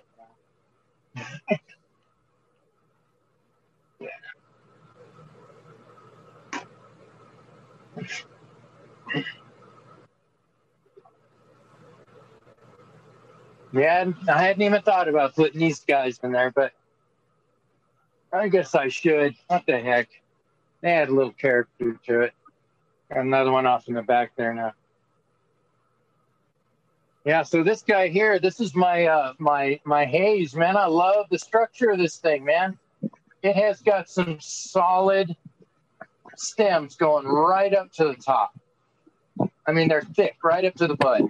Yeah, 13.72 14.12
I 14.28 14.44
hadn't 14.44 14.64
even 14.64 14.82
thought 14.82 15.08
about 15.08 15.36
putting 15.36 15.60
these 15.60 15.82
guys 15.82 16.20
in 16.24 16.32
there, 16.32 16.52
but 16.52 16.74
I 18.34 18.48
guess 18.48 18.74
I 18.74 18.88
should. 18.88 19.36
What 19.48 19.66
the 19.68 19.80
heck? 19.80 20.10
They 20.82 20.92
had 20.92 21.10
a 21.10 21.14
little 21.14 21.34
character 21.34 22.00
to 22.08 22.22
it. 22.22 22.34
Got 23.14 23.26
another 23.26 23.52
one 23.52 23.66
off 23.66 23.88
in 23.88 23.94
the 23.94 24.02
back 24.02 24.32
there 24.36 24.54
now. 24.54 24.74
Yeah, 27.30 27.44
so 27.44 27.62
this 27.62 27.84
guy 27.84 28.08
here, 28.08 28.40
this 28.40 28.60
is 28.60 28.74
my 28.74 29.06
uh 29.06 29.34
my 29.38 29.80
my 29.86 30.04
haze, 30.04 30.56
man. 30.56 30.76
I 30.76 30.88
love 30.88 31.28
the 31.30 31.38
structure 31.38 31.92
of 31.92 32.00
this 32.00 32.16
thing, 32.18 32.44
man. 32.44 32.76
It 33.44 33.56
has 33.56 33.84
got 33.84 34.10
some 34.10 34.40
solid 34.40 35.38
stems 36.36 36.96
going 36.96 37.28
right 37.28 37.72
up 37.76 37.92
to 37.98 38.06
the 38.06 38.16
top. 38.16 38.60
I 39.68 39.72
mean, 39.72 39.88
they're 39.88 40.02
thick 40.02 40.38
right 40.44 40.66
up 40.66 40.74
to 40.78 40.88
the 40.88 40.96
bud. 40.96 41.26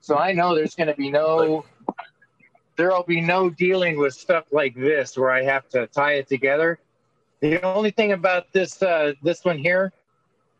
So 0.00 0.16
I 0.16 0.30
know 0.30 0.54
there's 0.54 0.76
going 0.76 0.86
to 0.86 0.94
be 0.94 1.10
no 1.10 1.64
there'll 2.76 3.02
be 3.02 3.20
no 3.20 3.50
dealing 3.50 3.98
with 3.98 4.14
stuff 4.14 4.44
like 4.52 4.76
this 4.76 5.18
where 5.18 5.32
I 5.32 5.42
have 5.42 5.68
to 5.70 5.88
tie 5.88 6.12
it 6.12 6.28
together. 6.28 6.78
The 7.40 7.60
only 7.62 7.90
thing 7.90 8.12
about 8.12 8.52
this 8.52 8.80
uh, 8.80 9.14
this 9.24 9.44
one 9.44 9.58
here 9.58 9.92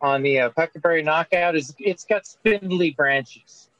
on 0.00 0.22
the 0.22 0.40
uh, 0.40 0.50
Puckaberry 0.50 1.04
Knockout 1.04 1.54
is 1.54 1.72
it's 1.78 2.04
got 2.04 2.26
spindly 2.26 2.90
branches, 2.90 3.70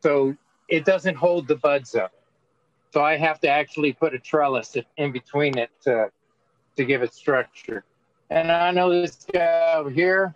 so 0.00 0.34
it 0.68 0.84
doesn't 0.84 1.16
hold 1.16 1.48
the 1.48 1.56
buds 1.56 1.94
up. 1.94 2.12
So 2.92 3.02
I 3.02 3.16
have 3.16 3.40
to 3.40 3.48
actually 3.48 3.92
put 3.92 4.14
a 4.14 4.18
trellis 4.18 4.76
in 4.96 5.12
between 5.12 5.58
it 5.58 5.70
to 5.82 6.10
to 6.76 6.84
give 6.84 7.02
it 7.02 7.12
structure. 7.12 7.84
And 8.30 8.52
I 8.52 8.70
know 8.70 8.88
this 8.90 9.26
guy 9.32 9.74
over 9.74 9.90
here 9.90 10.34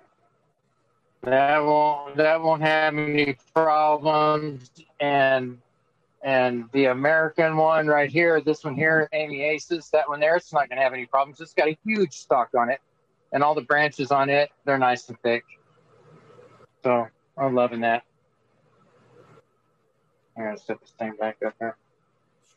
that 1.22 1.58
won't 1.58 2.16
that 2.16 2.40
won't 2.40 2.62
have 2.62 2.96
any 2.96 3.36
problems 3.54 4.70
and 5.00 5.58
and 6.22 6.68
the 6.72 6.86
American 6.86 7.56
one 7.56 7.88
right 7.88 8.08
here, 8.08 8.40
this 8.40 8.62
one 8.62 8.76
here, 8.76 9.08
Amy 9.12 9.42
Aces, 9.42 9.90
that 9.90 10.08
one 10.08 10.20
there, 10.20 10.36
it's 10.36 10.52
not 10.52 10.68
going 10.68 10.76
to 10.76 10.82
have 10.82 10.92
any 10.92 11.04
problems. 11.04 11.40
It's 11.40 11.52
got 11.52 11.66
a 11.66 11.76
huge 11.84 12.12
stalk 12.12 12.50
on 12.56 12.70
it, 12.70 12.80
and 13.32 13.42
all 13.42 13.56
the 13.56 13.62
branches 13.62 14.12
on 14.12 14.30
it, 14.30 14.50
they're 14.64 14.78
nice 14.78 15.08
and 15.08 15.18
thick. 15.22 15.42
So 16.84 17.08
I'm 17.36 17.56
loving 17.56 17.80
that. 17.80 18.04
I'm 20.36 20.56
to 20.56 20.62
set 20.62 20.80
this 20.80 20.90
thing 20.98 21.14
back 21.20 21.38
up 21.44 21.54
there. 21.58 21.76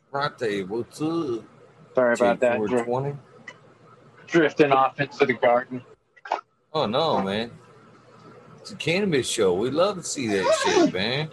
Sprate, 0.08 0.68
what's 0.68 1.02
up? 1.02 1.44
Sorry 1.94 2.14
about 2.14 2.40
that. 2.40 2.60
Dri- 2.66 3.14
drifting 4.26 4.72
off 4.72 5.00
into 5.00 5.26
the 5.26 5.34
garden. 5.34 5.82
Oh, 6.72 6.86
no, 6.86 7.22
man. 7.22 7.50
It's 8.60 8.72
a 8.72 8.76
cannabis 8.76 9.28
show. 9.28 9.54
We 9.54 9.70
love 9.70 9.96
to 9.96 10.02
see 10.02 10.26
that 10.28 10.58
shit, 10.64 10.92
man. 10.92 11.28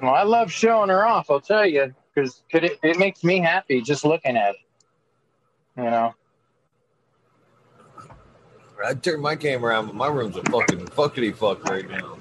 Well, 0.00 0.14
I 0.14 0.24
love 0.24 0.52
showing 0.52 0.90
her 0.90 1.06
off. 1.06 1.30
I'll 1.30 1.40
tell 1.40 1.64
you, 1.66 1.94
because 2.14 2.42
it, 2.50 2.78
it 2.82 2.98
makes 2.98 3.24
me 3.24 3.38
happy 3.38 3.80
just 3.80 4.04
looking 4.04 4.36
at 4.36 4.50
it. 4.50 4.60
You 5.76 5.84
know. 5.84 6.14
I 8.84 8.94
turned 8.94 9.22
my 9.22 9.36
camera 9.36 9.78
on, 9.78 9.86
but 9.86 9.94
my 9.94 10.08
room's 10.08 10.36
a 10.36 10.42
fucking 10.42 10.86
fuckity 10.86 11.34
fuck 11.34 11.64
right 11.64 11.88
now. 11.88 12.18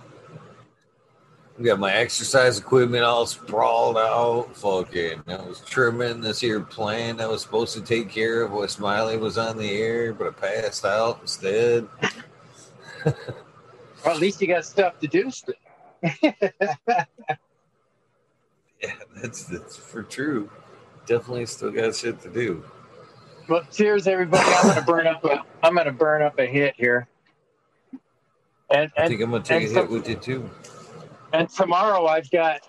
I 1.62 1.64
got 1.64 1.80
my 1.80 1.94
exercise 1.94 2.58
equipment 2.58 3.04
all 3.04 3.28
sprawled 3.28 3.96
out. 3.96 4.50
Fucking, 4.56 5.22
I 5.28 5.36
was 5.36 5.60
trimming 5.60 6.20
this 6.20 6.40
here 6.40 6.60
plant 6.60 7.22
I 7.22 7.28
was 7.28 7.44
supposed 7.44 7.76
to 7.76 7.82
take 7.82 8.10
care 8.10 8.42
of 8.42 8.52
while 8.52 8.68
Smiley 8.68 9.18
was 9.18 9.38
on 9.38 9.60
the 9.60 9.70
air, 9.70 10.12
but 10.12 10.30
I 10.30 10.32
passed 10.32 10.86
out 10.86 11.20
instead. 11.22 11.88
well, 13.06 13.16
at 14.08 14.18
least 14.18 14.42
you 14.42 14.48
got 14.48 14.66
stuff 14.66 15.00
to 15.02 15.08
do. 15.08 15.32
Yeah, 18.84 18.96
that's 19.16 19.44
that's 19.44 19.78
for 19.78 20.02
true. 20.02 20.50
Definitely 21.06 21.46
still 21.46 21.70
got 21.70 21.96
shit 21.96 22.20
to 22.22 22.30
do. 22.32 22.64
Well, 23.48 23.62
cheers, 23.72 24.08
everybody. 24.08 24.44
I'm 24.44 24.70
gonna 24.70 24.82
burn 24.82 25.06
up 25.06 25.24
a 25.24 25.44
I'm 25.62 25.76
gonna 25.76 25.92
burn 25.92 26.24
up 26.24 26.40
a 26.40 26.48
hit 26.48 26.74
here. 26.76 27.08
And, 28.72 28.92
and 28.98 29.06
I 29.06 29.08
think 29.08 29.22
I'm 29.22 29.30
gonna 29.30 29.44
take 29.44 29.70
a 29.70 29.72
hit 29.72 29.88
with 29.88 30.10
you 30.10 30.16
too. 30.16 30.50
And 31.34 31.50
tomorrow 31.50 32.06
I've 32.06 32.30
got 32.30 32.62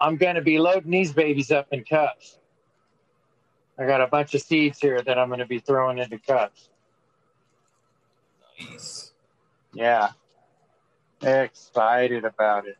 I'm 0.00 0.16
gonna 0.16 0.42
be 0.42 0.58
loading 0.58 0.90
these 0.90 1.12
babies 1.12 1.50
up 1.50 1.68
in 1.72 1.84
cups. 1.84 2.38
I 3.78 3.86
got 3.86 4.00
a 4.00 4.06
bunch 4.06 4.34
of 4.34 4.42
seeds 4.42 4.78
here 4.78 5.00
that 5.02 5.18
I'm 5.18 5.28
gonna 5.28 5.46
be 5.46 5.58
throwing 5.58 5.98
into 5.98 6.18
cups. 6.18 6.68
Nice. 8.60 9.12
Yeah. 9.72 10.10
Excited 11.22 12.24
about 12.24 12.66
it. 12.66 12.76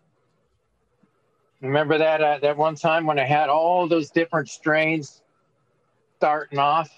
Remember 1.61 1.99
that 1.99 2.23
uh, 2.23 2.39
that 2.39 2.57
one 2.57 2.77
time 2.77 3.07
when 3.07 3.19
I 3.19 3.25
had 3.25 3.49
all 3.49 3.89
those 3.89 4.11
different 4.11 4.49
strains 4.49 5.23
starting 6.19 6.59
off? 6.59 6.89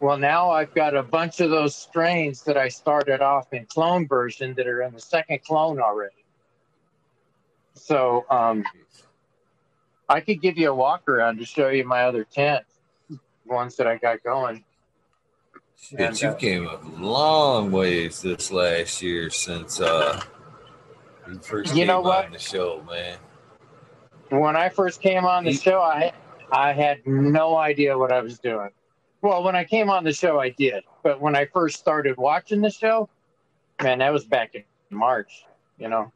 Well, 0.00 0.16
now 0.16 0.50
I've 0.50 0.74
got 0.74 0.96
a 0.96 1.02
bunch 1.02 1.40
of 1.40 1.50
those 1.50 1.76
strains 1.76 2.42
that 2.44 2.56
I 2.56 2.68
started 2.68 3.20
off 3.20 3.52
in 3.52 3.66
clone 3.66 4.08
version 4.08 4.54
that 4.54 4.66
are 4.66 4.82
in 4.82 4.94
the 4.94 5.00
second 5.00 5.44
clone 5.44 5.78
already. 5.78 6.24
So 7.74 8.24
um, 8.30 8.64
I 10.08 10.20
could 10.20 10.40
give 10.40 10.56
you 10.56 10.70
a 10.70 10.74
walk 10.74 11.06
around 11.06 11.36
to 11.38 11.44
show 11.44 11.68
you 11.68 11.84
my 11.84 12.04
other 12.04 12.24
10 12.24 12.62
ones 13.44 13.76
that 13.76 13.86
I 13.86 13.98
got 13.98 14.22
going. 14.22 14.64
Shit, 15.78 16.00
and, 16.00 16.22
you 16.22 16.28
uh, 16.28 16.34
came 16.34 16.66
a 16.66 16.80
long 16.98 17.70
ways 17.70 18.22
this 18.22 18.50
last 18.50 19.02
year 19.02 19.28
since 19.28 19.80
uh, 19.82 20.22
you 21.28 21.38
first 21.40 21.74
you 21.74 21.84
know 21.84 22.00
what? 22.00 22.26
on 22.26 22.32
the 22.32 22.38
show, 22.38 22.82
man. 22.88 23.18
When 24.30 24.56
I 24.56 24.68
first 24.68 25.02
came 25.02 25.24
on 25.24 25.44
the 25.44 25.52
show, 25.52 25.80
I 25.80 26.12
I 26.52 26.72
had 26.72 27.06
no 27.06 27.56
idea 27.56 27.96
what 27.96 28.12
I 28.12 28.20
was 28.20 28.38
doing. 28.38 28.70
Well, 29.22 29.42
when 29.42 29.54
I 29.54 29.64
came 29.64 29.90
on 29.90 30.04
the 30.04 30.12
show, 30.12 30.40
I 30.40 30.50
did, 30.50 30.84
but 31.02 31.20
when 31.20 31.36
I 31.36 31.44
first 31.46 31.78
started 31.78 32.16
watching 32.16 32.60
the 32.60 32.70
show, 32.70 33.08
man, 33.82 33.98
that 33.98 34.12
was 34.12 34.24
back 34.24 34.54
in 34.54 34.64
March. 34.90 35.44
You 35.78 35.88
know, 35.88 36.12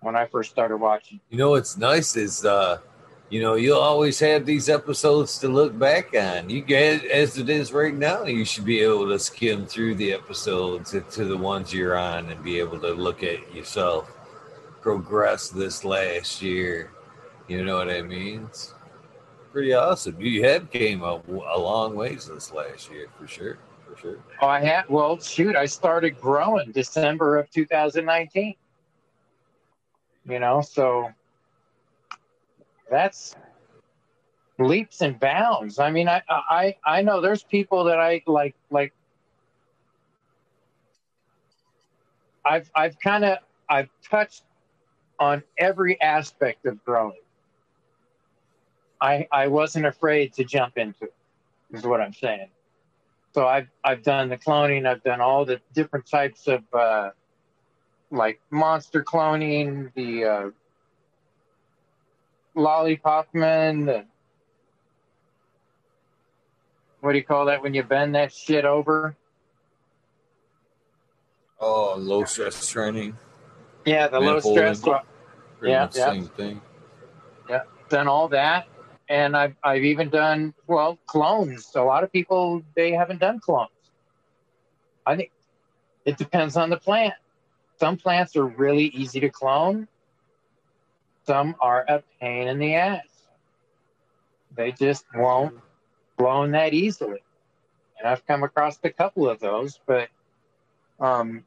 when 0.00 0.16
I 0.16 0.26
first 0.26 0.50
started 0.50 0.76
watching. 0.76 1.20
You 1.30 1.38
know 1.38 1.50
what's 1.50 1.76
nice 1.76 2.16
is 2.16 2.44
uh 2.44 2.78
you 3.30 3.40
know, 3.40 3.54
you'll 3.54 3.78
always 3.78 4.18
have 4.18 4.44
these 4.44 4.68
episodes 4.68 5.38
to 5.38 5.46
look 5.48 5.78
back 5.78 6.16
on. 6.16 6.50
You 6.50 6.62
get 6.62 7.04
as 7.04 7.38
it 7.38 7.48
is 7.48 7.72
right 7.72 7.94
now, 7.94 8.24
you 8.24 8.44
should 8.44 8.64
be 8.64 8.80
able 8.80 9.08
to 9.08 9.20
skim 9.20 9.66
through 9.66 9.94
the 9.94 10.12
episodes 10.12 10.90
to 10.90 11.24
the 11.24 11.36
ones 11.36 11.72
you're 11.72 11.96
on 11.96 12.28
and 12.28 12.42
be 12.42 12.58
able 12.58 12.80
to 12.80 12.92
look 12.92 13.22
at 13.22 13.54
yourself 13.54 14.10
progress 14.80 15.48
this 15.48 15.84
last 15.84 16.42
year. 16.42 16.90
You 17.46 17.64
know 17.64 17.76
what 17.76 17.88
I 17.88 18.02
mean? 18.02 18.48
Pretty 19.52 19.74
awesome. 19.74 20.20
You 20.20 20.44
have 20.44 20.70
came 20.70 21.02
a, 21.02 21.20
a 21.28 21.58
long 21.58 21.96
ways 21.96 22.26
this 22.26 22.52
last 22.52 22.90
year 22.90 23.08
for 23.18 23.26
sure. 23.26 23.58
For 23.88 23.96
sure. 23.96 24.18
Oh, 24.40 24.46
I 24.46 24.60
had. 24.60 24.88
Well, 24.88 25.18
shoot, 25.18 25.56
I 25.56 25.66
started 25.66 26.20
growing 26.20 26.70
December 26.70 27.38
of 27.38 27.50
2019. 27.50 28.54
You 30.28 30.38
know, 30.38 30.60
so 30.60 31.10
that's 32.88 33.34
leaps 34.58 35.00
and 35.00 35.18
bounds. 35.18 35.80
I 35.80 35.90
mean, 35.90 36.08
I 36.08 36.22
I 36.28 36.76
I 36.84 37.02
know 37.02 37.20
there's 37.20 37.42
people 37.42 37.84
that 37.84 37.98
I 37.98 38.22
like 38.26 38.54
like. 38.70 38.92
I've 42.44 42.70
I've 42.76 42.98
kind 43.00 43.24
of 43.24 43.38
I've 43.68 43.88
touched 44.08 44.44
on 45.18 45.42
every 45.58 46.00
aspect 46.00 46.66
of 46.66 46.82
growing. 46.84 47.18
I 49.00 49.26
I 49.32 49.48
wasn't 49.48 49.86
afraid 49.86 50.34
to 50.34 50.44
jump 50.44 50.76
into 50.76 51.04
it. 51.04 51.14
Is 51.72 51.84
what 51.84 52.00
I'm 52.00 52.12
saying. 52.12 52.48
So 53.32 53.46
I've 53.46 53.68
I've 53.84 54.02
done 54.02 54.28
the 54.28 54.36
cloning. 54.36 54.86
I've 54.86 55.02
done 55.02 55.20
all 55.20 55.44
the 55.44 55.60
different 55.72 56.06
types 56.06 56.48
of 56.48 56.62
uh, 56.72 57.10
like 58.10 58.40
monster 58.50 59.04
cloning, 59.04 59.92
the 59.94 60.24
uh, 60.24 60.50
lollipopping. 62.56 63.86
The, 63.86 64.04
what 67.00 67.12
do 67.12 67.18
you 67.18 67.24
call 67.24 67.46
that 67.46 67.62
when 67.62 67.72
you 67.72 67.82
bend 67.82 68.14
that 68.14 68.32
shit 68.32 68.64
over? 68.64 69.16
Oh, 71.60 71.94
low 71.96 72.24
stress 72.24 72.68
training. 72.68 73.16
Yeah, 73.84 74.08
the 74.08 74.18
low 74.18 74.40
stress. 74.40 74.82
Well, 74.82 75.02
yeah, 75.62 75.88
yeah. 75.94 76.12
Same 76.12 76.26
thing. 76.26 76.60
Yeah, 77.48 77.62
done 77.88 78.08
all 78.08 78.28
that, 78.28 78.66
and 79.10 79.36
I've 79.36 79.56
I've 79.62 79.84
even 79.84 80.08
done 80.08 80.54
well 80.66 80.98
clones. 81.06 81.72
A 81.74 81.82
lot 81.82 82.04
of 82.04 82.12
people 82.12 82.62
they 82.74 82.92
haven't 82.92 83.20
done 83.20 83.40
clones. 83.40 83.70
I 85.04 85.16
think 85.16 85.32
it 86.06 86.16
depends 86.16 86.56
on 86.56 86.70
the 86.70 86.78
plant. 86.78 87.14
Some 87.78 87.96
plants 87.98 88.36
are 88.36 88.46
really 88.46 88.86
easy 88.86 89.20
to 89.20 89.28
clone, 89.28 89.88
some 91.26 91.56
are 91.60 91.84
a 91.88 92.02
pain 92.20 92.48
in 92.48 92.58
the 92.58 92.74
ass. 92.74 93.04
They 94.56 94.72
just 94.72 95.04
won't 95.14 95.58
clone 96.16 96.52
that 96.52 96.72
easily. 96.74 97.22
And 97.98 98.08
I've 98.08 98.26
come 98.26 98.42
across 98.42 98.78
a 98.82 98.90
couple 98.90 99.28
of 99.28 99.38
those, 99.40 99.78
but 99.86 100.08
um, 100.98 101.44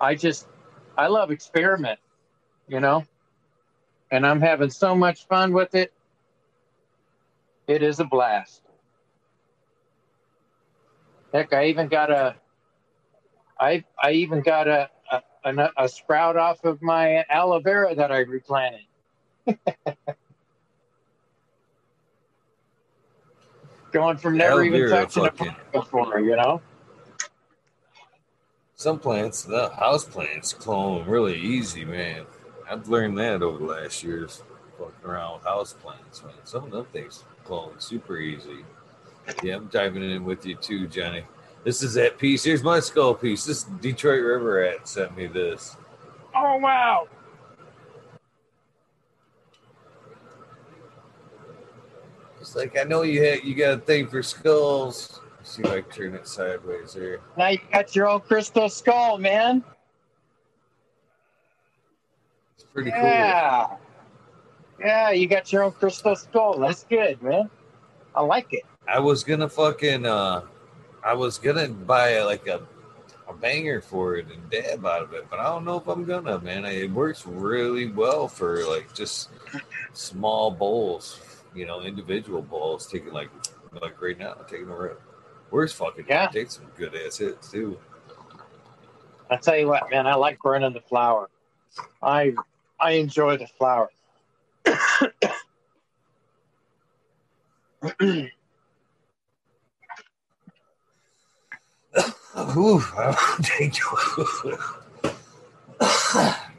I 0.00 0.14
just, 0.14 0.48
I 0.96 1.06
love 1.08 1.30
experiment, 1.30 2.00
you 2.66 2.80
know, 2.80 3.04
and 4.10 4.26
I'm 4.26 4.40
having 4.40 4.70
so 4.70 4.94
much 4.94 5.26
fun 5.26 5.52
with 5.52 5.74
it. 5.74 5.92
It 7.66 7.82
is 7.82 8.00
a 8.00 8.04
blast. 8.04 8.62
Heck, 11.32 11.52
I 11.52 11.66
even 11.66 11.88
got 11.88 12.10
a, 12.10 12.36
I 13.60 13.84
I 14.02 14.12
even 14.12 14.40
got 14.40 14.66
a 14.66 14.88
a, 15.12 15.22
a, 15.44 15.70
a 15.76 15.88
sprout 15.88 16.36
off 16.36 16.64
of 16.64 16.80
my 16.80 17.24
aloe 17.28 17.60
vera 17.60 17.94
that 17.94 18.10
I 18.10 18.20
replanted. 18.20 18.86
Going 23.92 24.18
from 24.18 24.36
never 24.36 24.62
Aloe 24.62 24.64
even 24.64 24.90
touching 24.90 25.26
a 25.26 25.30
plant 25.30 25.56
before, 25.72 26.20
you 26.20 26.36
know. 26.36 26.60
Some 28.74 28.98
plants, 28.98 29.42
the 29.42 29.70
house 29.70 30.04
plants, 30.04 30.52
clone 30.52 31.06
really 31.06 31.36
easy, 31.38 31.84
man. 31.84 32.26
I've 32.70 32.88
learned 32.88 33.18
that 33.18 33.42
over 33.42 33.58
the 33.58 33.64
last 33.64 34.02
years, 34.02 34.42
fucking 34.78 34.94
around 35.04 35.34
with 35.34 35.44
house 35.44 35.72
plants, 35.72 36.22
man. 36.22 36.34
Some 36.44 36.64
of 36.64 36.70
them 36.70 36.84
things 36.92 37.24
clone 37.44 37.78
super 37.78 38.18
easy. 38.18 38.64
Yeah, 39.42 39.56
I'm 39.56 39.66
diving 39.66 40.02
in 40.02 40.24
with 40.24 40.44
you 40.44 40.54
too, 40.54 40.86
Johnny. 40.86 41.24
This 41.64 41.82
is 41.82 41.94
that 41.94 42.18
piece. 42.18 42.44
Here's 42.44 42.62
my 42.62 42.80
skull 42.80 43.14
piece. 43.14 43.44
This 43.44 43.64
Detroit 43.64 44.22
River 44.22 44.60
Rat 44.60 44.86
sent 44.86 45.16
me 45.16 45.26
this. 45.26 45.76
Oh 46.34 46.56
wow! 46.58 47.08
It's 52.40 52.54
like 52.54 52.78
I 52.78 52.84
know 52.84 53.02
you 53.02 53.22
had 53.22 53.44
you 53.44 53.54
got 53.54 53.74
a 53.74 53.78
thing 53.78 54.06
for 54.06 54.22
skulls. 54.22 55.20
Let's 55.38 55.56
see 55.56 55.62
if 55.62 55.70
I 55.70 55.80
can 55.80 55.90
turn 55.90 56.14
it 56.14 56.28
sideways 56.28 56.94
here. 56.94 57.20
Now 57.36 57.48
you 57.48 57.58
got 57.72 57.94
your 57.96 58.08
own 58.08 58.20
crystal 58.20 58.68
skull, 58.68 59.18
man. 59.18 59.64
Pretty 62.78 62.92
cool. 62.92 63.02
Yeah. 63.02 63.66
Yeah, 64.78 65.10
you 65.10 65.26
got 65.26 65.52
your 65.52 65.64
own 65.64 65.72
crystal 65.72 66.14
skull. 66.14 66.60
That's 66.60 66.84
good, 66.84 67.20
man. 67.20 67.50
I 68.14 68.22
like 68.22 68.52
it. 68.52 68.62
I 68.86 69.00
was 69.00 69.24
gonna 69.24 69.48
fucking 69.48 70.06
uh 70.06 70.42
I 71.04 71.14
was 71.14 71.38
gonna 71.38 71.68
buy 71.70 72.22
like 72.22 72.46
a 72.46 72.60
a 73.28 73.34
banger 73.34 73.80
for 73.80 74.14
it 74.14 74.26
and 74.30 74.48
dab 74.48 74.86
out 74.86 75.02
of 75.02 75.12
it, 75.12 75.26
but 75.28 75.40
I 75.40 75.44
don't 75.46 75.64
know 75.64 75.76
if 75.78 75.88
I'm 75.88 76.04
gonna, 76.04 76.38
man. 76.38 76.64
It 76.64 76.92
works 76.92 77.26
really 77.26 77.90
well 77.90 78.28
for 78.28 78.64
like 78.66 78.94
just 78.94 79.30
small 79.92 80.52
bowls, 80.52 81.20
you 81.56 81.66
know, 81.66 81.82
individual 81.82 82.42
bowls, 82.42 82.86
taking 82.86 83.12
like 83.12 83.30
like 83.82 84.00
right 84.00 84.16
now, 84.16 84.34
taking 84.48 84.68
a 84.68 84.76
rip. 84.76 85.02
Works 85.50 85.72
fucking 85.72 86.04
Yeah. 86.08 86.28
Take 86.28 86.52
some 86.52 86.66
good 86.76 86.94
ass 86.94 87.18
hits 87.18 87.50
too. 87.50 87.76
I 89.28 89.36
tell 89.36 89.56
you 89.56 89.66
what, 89.66 89.90
man, 89.90 90.06
I 90.06 90.14
like 90.14 90.38
burning 90.38 90.72
the 90.72 90.80
flower. 90.80 91.28
I 92.00 92.34
I 92.80 92.92
enjoy 92.92 93.36
the 93.36 93.46
flower. 93.46 93.90
Ooh, 102.56 102.80
thank 102.80 103.78
you. 103.78 103.84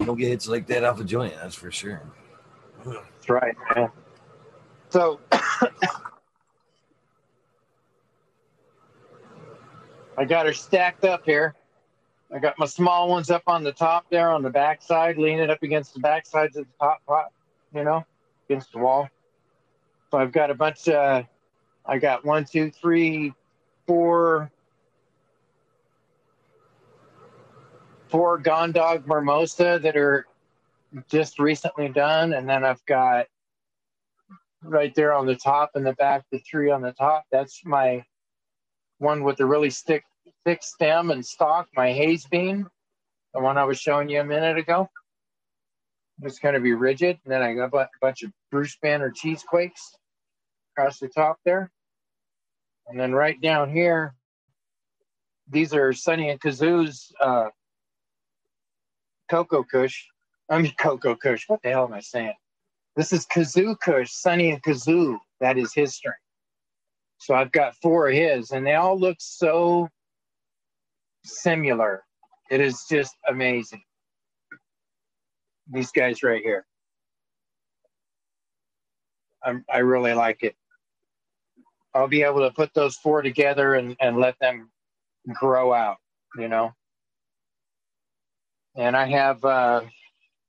Don't 0.05 0.17
get 0.17 0.29
hits 0.29 0.47
like 0.47 0.67
that 0.67 0.83
off 0.83 0.99
a 0.99 1.03
joint, 1.03 1.33
that's 1.41 1.55
for 1.55 1.71
sure. 1.71 2.01
That's 2.85 3.29
right, 3.29 3.55
man. 3.75 3.89
So 4.89 5.19
I 10.17 10.25
got 10.27 10.45
her 10.45 10.53
stacked 10.53 11.05
up 11.05 11.23
here. 11.25 11.55
I 12.33 12.39
got 12.39 12.59
my 12.59 12.65
small 12.65 13.09
ones 13.09 13.31
up 13.31 13.43
on 13.47 13.63
the 13.63 13.71
top 13.71 14.05
there 14.11 14.31
on 14.31 14.43
the 14.43 14.49
backside, 14.49 15.17
leaning 15.17 15.49
up 15.49 15.63
against 15.63 15.95
the 15.95 15.99
back 15.99 16.27
sides 16.27 16.55
of 16.57 16.65
the 16.65 16.73
top 16.79 17.03
pot, 17.07 17.31
you 17.73 17.83
know, 17.83 18.05
against 18.47 18.71
the 18.71 18.77
wall. 18.77 19.09
So 20.11 20.19
I've 20.19 20.31
got 20.31 20.51
a 20.51 20.55
bunch 20.55 20.87
of, 20.87 21.25
I 21.85 21.97
got 21.97 22.23
one, 22.25 22.45
two, 22.45 22.69
three, 22.69 23.33
four, 23.87 24.51
four 28.09 28.39
Gondog 28.39 29.07
Mimosa 29.07 29.79
that 29.81 29.97
are 29.97 30.27
just 31.09 31.39
recently 31.39 31.89
done. 31.89 32.33
And 32.33 32.47
then 32.47 32.63
I've 32.63 32.83
got 32.85 33.25
right 34.63 34.93
there 34.93 35.13
on 35.13 35.25
the 35.25 35.35
top 35.35 35.71
and 35.75 35.85
the 35.85 35.93
back, 35.93 36.25
the 36.31 36.39
three 36.39 36.69
on 36.69 36.81
the 36.81 36.91
top. 36.91 37.25
That's 37.31 37.65
my 37.65 38.03
one 38.99 39.23
with 39.23 39.37
the 39.37 39.45
really 39.45 39.69
thick, 39.69 40.03
thick 40.45 40.63
stem 40.63 41.11
and 41.11 41.25
stalk, 41.25 41.67
my 41.75 41.91
haze 41.91 42.25
bean, 42.25 42.65
the 43.33 43.39
one 43.39 43.57
I 43.57 43.63
was 43.63 43.79
showing 43.79 44.09
you 44.09 44.21
a 44.21 44.23
minute 44.23 44.57
ago. 44.57 44.89
It's 46.21 46.39
going 46.39 46.55
to 46.55 46.59
be 46.59 46.73
rigid. 46.73 47.17
And 47.23 47.33
then 47.33 47.41
I 47.41 47.53
got 47.53 47.73
a 47.73 47.87
bunch 48.01 48.23
of 48.23 48.31
Bruce 48.51 48.77
Banner 48.81 49.11
cheese 49.11 49.43
quakes 49.47 49.95
across 50.73 50.99
the 50.99 51.07
top 51.07 51.37
there. 51.45 51.71
And 52.87 52.99
then 52.99 53.13
right 53.13 53.39
down 53.39 53.71
here, 53.71 54.15
these 55.49 55.73
are 55.73 55.93
Sunny 55.93 56.29
and 56.29 56.39
Kazoo's 56.39 57.11
uh, 57.21 57.49
Cocoa 59.29 59.63
Kush. 59.63 60.05
I 60.49 60.59
mean, 60.59 60.73
Cocoa 60.79 61.15
Kush. 61.15 61.47
What 61.47 61.61
the 61.61 61.69
hell 61.69 61.85
am 61.85 61.93
I 61.93 61.99
saying? 61.99 62.33
This 62.95 63.13
is 63.13 63.25
Kazoo 63.27 63.79
Kush, 63.79 64.11
Sunny 64.11 64.49
and 64.51 64.61
Kazoo. 64.61 65.17
That 65.39 65.57
is 65.57 65.73
his 65.73 65.95
string. 65.95 66.13
So 67.19 67.33
I've 67.33 67.51
got 67.51 67.75
four 67.75 68.09
of 68.09 68.15
his, 68.15 68.51
and 68.51 68.65
they 68.65 68.75
all 68.75 68.99
look 68.99 69.17
so 69.19 69.89
similar. 71.23 72.03
It 72.49 72.61
is 72.61 72.85
just 72.89 73.15
amazing. 73.27 73.83
These 75.71 75.91
guys 75.91 76.23
right 76.23 76.41
here. 76.41 76.65
I'm, 79.43 79.63
I 79.71 79.79
really 79.79 80.13
like 80.13 80.43
it. 80.43 80.55
I'll 81.93 82.07
be 82.07 82.23
able 82.23 82.47
to 82.47 82.51
put 82.51 82.73
those 82.73 82.95
four 82.97 83.21
together 83.21 83.75
and, 83.75 83.95
and 83.99 84.17
let 84.17 84.37
them 84.39 84.69
grow 85.33 85.73
out, 85.73 85.97
you 86.37 86.47
know. 86.47 86.73
And 88.75 88.95
I 88.95 89.07
have 89.07 89.43
uh, 89.43 89.81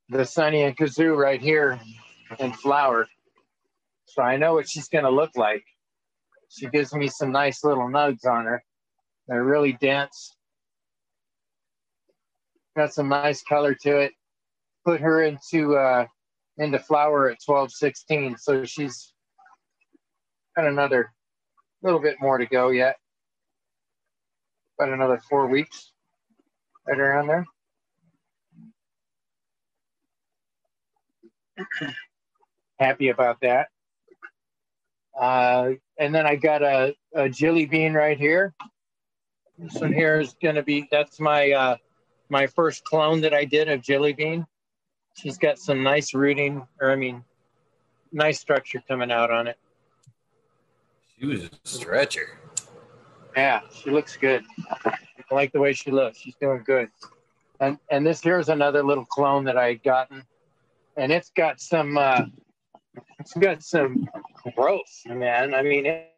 the 0.09 0.24
Sunny 0.24 0.62
and 0.62 0.76
Kazoo 0.76 1.16
right 1.16 1.40
here 1.40 1.80
in 2.38 2.52
flower. 2.52 3.06
So 4.06 4.22
I 4.22 4.37
know 4.37 4.54
what 4.54 4.68
she's 4.68 4.88
going 4.88 5.04
to 5.04 5.11
look 5.11 5.30
like. 5.37 5.64
She 6.48 6.66
gives 6.66 6.92
me 6.92 7.09
some 7.09 7.30
nice 7.30 7.62
little 7.62 7.88
nugs 7.88 8.26
on 8.26 8.44
her. 8.44 8.62
They're 9.28 9.44
really 9.44 9.72
dense. 9.74 10.37
Got 12.76 12.94
some 12.94 13.09
nice 13.09 13.42
color 13.42 13.74
to 13.83 13.98
it. 13.98 14.12
Put 14.85 15.00
her 15.00 15.22
into 15.24 15.76
uh, 15.76 16.06
into 16.59 16.78
flower 16.78 17.30
at 17.30 17.38
twelve 17.44 17.72
sixteen. 17.72 18.37
So 18.38 18.64
she's 18.64 19.12
got 20.56 20.66
another 20.66 21.12
little 21.83 22.00
bit 22.00 22.16
more 22.20 22.38
to 22.38 22.46
go 22.46 22.68
yet. 22.70 22.96
About 24.78 24.92
another 24.92 25.20
four 25.28 25.46
weeks, 25.48 25.92
right 26.87 26.98
around 26.98 27.26
there. 27.26 27.44
Happy 32.78 33.09
about 33.09 33.40
that. 33.42 33.68
Uh, 35.18 35.72
and 35.98 36.14
then 36.14 36.26
I 36.26 36.37
got 36.37 36.62
a, 36.62 36.94
a 37.14 37.28
jelly 37.28 37.66
bean 37.66 37.92
right 37.92 38.18
here. 38.18 38.54
This 39.59 39.74
one 39.74 39.92
here 39.92 40.18
is 40.18 40.35
going 40.42 40.54
to 40.54 40.62
be, 40.62 40.88
that's 40.90 41.20
my, 41.20 41.50
uh, 41.50 41.76
my 42.30 42.46
first 42.46 42.84
clone 42.84 43.20
that 43.20 43.34
I 43.34 43.44
did 43.44 43.68
of 43.68 43.82
jelly 43.82 44.12
bean. 44.12 44.46
She's 45.16 45.36
got 45.36 45.58
some 45.58 45.82
nice 45.82 46.14
rooting, 46.14 46.66
or 46.80 46.90
I 46.90 46.96
mean, 46.96 47.24
nice 48.12 48.40
structure 48.40 48.82
coming 48.88 49.10
out 49.10 49.30
on 49.30 49.48
it. 49.48 49.58
She 51.18 51.26
was 51.26 51.44
a 51.44 51.50
stretcher. 51.64 52.38
Yeah, 53.36 53.60
she 53.72 53.90
looks 53.90 54.16
good. 54.16 54.44
I 54.84 55.34
like 55.34 55.52
the 55.52 55.60
way 55.60 55.72
she 55.72 55.90
looks. 55.90 56.18
She's 56.18 56.36
doing 56.40 56.62
good. 56.64 56.88
And 57.60 57.78
and 57.90 58.06
this 58.06 58.22
here 58.22 58.38
is 58.38 58.48
another 58.48 58.82
little 58.82 59.04
clone 59.04 59.44
that 59.44 59.56
I 59.58 59.68
had 59.68 59.82
gotten, 59.82 60.24
and 60.96 61.12
it's 61.12 61.30
got 61.30 61.60
some 61.60 61.98
uh, 61.98 62.22
it's 63.18 63.34
got 63.34 63.62
some 63.62 64.08
growth, 64.56 65.02
man. 65.06 65.54
I 65.54 65.62
mean, 65.62 65.87
it, 65.87 66.10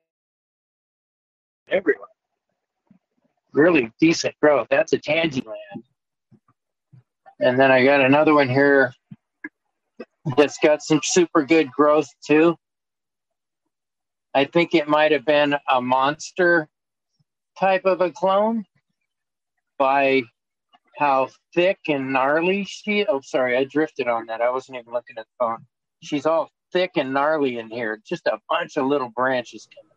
everywhere. 1.69 2.07
Really 3.53 3.93
decent 4.01 4.35
growth. 4.41 4.69
That's 4.71 4.93
a 4.93 4.99
Tangy 4.99 5.43
land. 5.43 5.85
And 7.43 7.59
then 7.59 7.73
I 7.73 7.85
got 7.85 8.01
another 8.01 8.35
one 8.35 8.49
here 8.49 8.95
that's 10.37 10.59
got 10.63 10.81
some 10.83 11.01
super 11.03 11.43
good 11.45 11.73
growth 11.73 12.09
too. 12.25 12.57
I 14.33 14.45
think 14.45 14.75
it 14.75 14.89
might 14.89 15.11
have 15.11 15.25
been 15.27 15.57
a 15.69 15.83
monster 15.83 16.69
type 17.59 17.85
of 17.85 18.01
a 18.01 18.13
clone 18.13 18.65
by 19.77 20.23
how 20.97 21.29
thick 21.55 21.79
and 21.89 22.13
gnarly 22.13 22.65
she 22.65 23.05
oh 23.07 23.21
sorry 23.23 23.57
i 23.57 23.65
drifted 23.65 24.09
on 24.09 24.27
that 24.27 24.41
i 24.41 24.51
wasn't 24.51 24.77
even 24.79 24.93
looking 24.93 25.17
at 25.19 25.25
the 25.25 25.45
phone 25.45 25.59
she's 26.03 26.27
all 26.27 26.51
thick 26.73 26.93
and 26.97 27.13
gnarly 27.13 27.59
in 27.59 27.69
here 27.69 28.01
just 28.07 28.27
a 28.27 28.39
bunch 28.49 28.77
of 28.77 28.87
little 28.87 29.11
branches 29.11 29.69
coming 29.75 29.91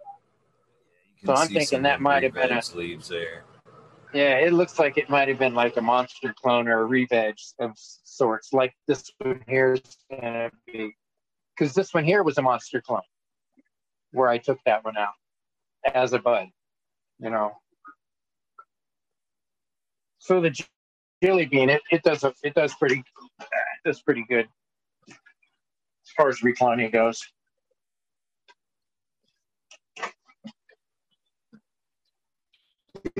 You 1.22 1.28
So 1.28 1.42
I'm 1.42 1.48
thinking 1.48 1.84
that 1.84 2.02
might 2.02 2.24
have 2.24 2.34
been 2.34 2.52
a- 2.52 2.62
leaves 2.76 3.08
there. 3.08 3.44
Yeah 4.16 4.40
it 4.40 4.54
looks 4.54 4.80
like 4.80 4.98
it 4.98 5.10
might 5.10 5.28
have 5.28 5.40
been 5.40 5.56
like 5.56 5.78
a 5.78 5.82
monster 5.82 6.34
clone 6.42 6.70
or 6.70 6.82
a 6.82 6.86
re-veg 6.86 7.36
of 7.60 7.74
sorts 7.76 8.54
like 8.54 8.74
this 8.88 9.12
one 9.20 9.44
here 9.48 9.74
is 9.74 9.98
gonna 10.10 10.52
be 10.68 10.96
because 11.58 11.76
this 11.76 11.94
one 11.94 12.06
here 12.06 12.24
was 12.24 12.40
a 12.40 12.44
monster 12.44 12.82
clone 12.82 13.02
where 14.14 14.30
i 14.30 14.38
took 14.38 14.60
that 14.66 14.86
one 14.86 14.98
out 14.98 15.16
as 15.94 16.14
a 16.14 16.20
bud 16.20 16.48
you 17.20 17.30
know 17.30 17.54
So 20.26 20.42
the 20.42 20.50
jelly 21.24 21.46
bean, 21.46 21.70
it, 21.70 21.84
it 21.92 22.02
does 22.02 22.24
a, 22.24 22.34
it 22.44 22.56
does 22.56 22.74
pretty 22.74 23.04
it 23.42 23.48
does 23.86 24.02
pretty 24.02 24.26
good 24.28 24.48
as 25.08 26.12
far 26.18 26.30
as 26.30 26.40
recloning 26.40 26.92
goes. 26.92 27.24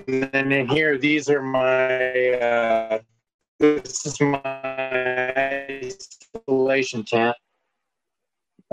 And 0.08 0.30
then 0.32 0.52
in 0.52 0.68
here, 0.68 0.98
these 0.98 1.30
are 1.30 1.42
my 1.42 2.32
uh, 2.32 3.00
this 3.60 4.06
is 4.06 4.20
my 4.22 5.92
isolation 6.48 7.04
tent. 7.04 7.36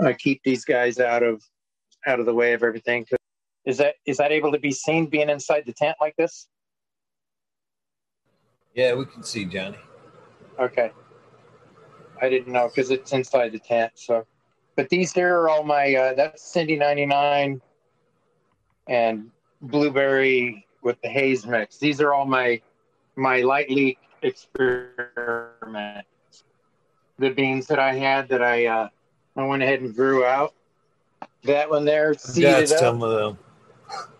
I 0.03 0.13
keep 0.13 0.41
these 0.43 0.65
guys 0.65 0.99
out 0.99 1.23
of 1.23 1.43
out 2.05 2.19
of 2.19 2.25
the 2.25 2.33
way 2.33 2.53
of 2.53 2.63
everything. 2.63 3.05
Is 3.65 3.77
that 3.77 3.95
is 4.05 4.17
that 4.17 4.31
able 4.31 4.51
to 4.51 4.59
be 4.59 4.71
seen 4.71 5.07
being 5.07 5.29
inside 5.29 5.63
the 5.65 5.73
tent 5.73 5.97
like 6.01 6.15
this? 6.17 6.47
Yeah, 8.73 8.95
we 8.95 9.05
can 9.05 9.23
see 9.23 9.45
Johnny. 9.45 9.77
Okay. 10.59 10.91
I 12.21 12.29
didn't 12.29 12.51
know 12.51 12.67
because 12.67 12.89
it's 12.91 13.11
inside 13.13 13.51
the 13.51 13.59
tent. 13.59 13.93
So, 13.95 14.25
but 14.75 14.89
these 14.89 15.13
here 15.13 15.35
are 15.37 15.49
all 15.49 15.63
my. 15.63 15.93
Uh, 15.93 16.13
that's 16.13 16.43
Cindy 16.51 16.75
ninety 16.75 17.05
nine, 17.05 17.61
and 18.87 19.29
blueberry 19.61 20.65
with 20.83 21.01
the 21.01 21.09
haze 21.09 21.45
mix. 21.45 21.77
These 21.77 22.01
are 22.01 22.13
all 22.13 22.25
my 22.25 22.61
my 23.15 23.41
light 23.41 23.69
leak 23.69 23.99
experiments. 24.21 26.07
The 27.19 27.29
beans 27.29 27.67
that 27.67 27.79
I 27.79 27.93
had 27.93 28.27
that 28.29 28.41
I 28.41 28.65
uh, 28.65 28.89
I 29.35 29.43
went 29.43 29.63
ahead 29.63 29.81
and 29.81 29.95
grew 29.95 30.25
out. 30.25 30.53
That 31.43 31.69
one 31.69 31.85
there 31.85 32.13
seeded 32.13 32.71
up, 32.71 32.79
some 32.79 33.01
of 33.01 33.11
them. 33.11 33.37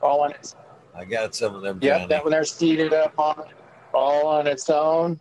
all 0.02 0.22
on 0.22 0.32
its. 0.32 0.56
I 0.96 1.06
got 1.06 1.36
some 1.36 1.56
of 1.56 1.62
them. 1.62 1.80
Yep, 1.82 2.10
that 2.10 2.24
one 2.24 2.32
there 2.32 2.44
seeded 2.44 2.94
up 2.94 3.18
on 3.18 3.46
all 3.94 4.28
on 4.28 4.48
its 4.48 4.70
own. 4.70 5.20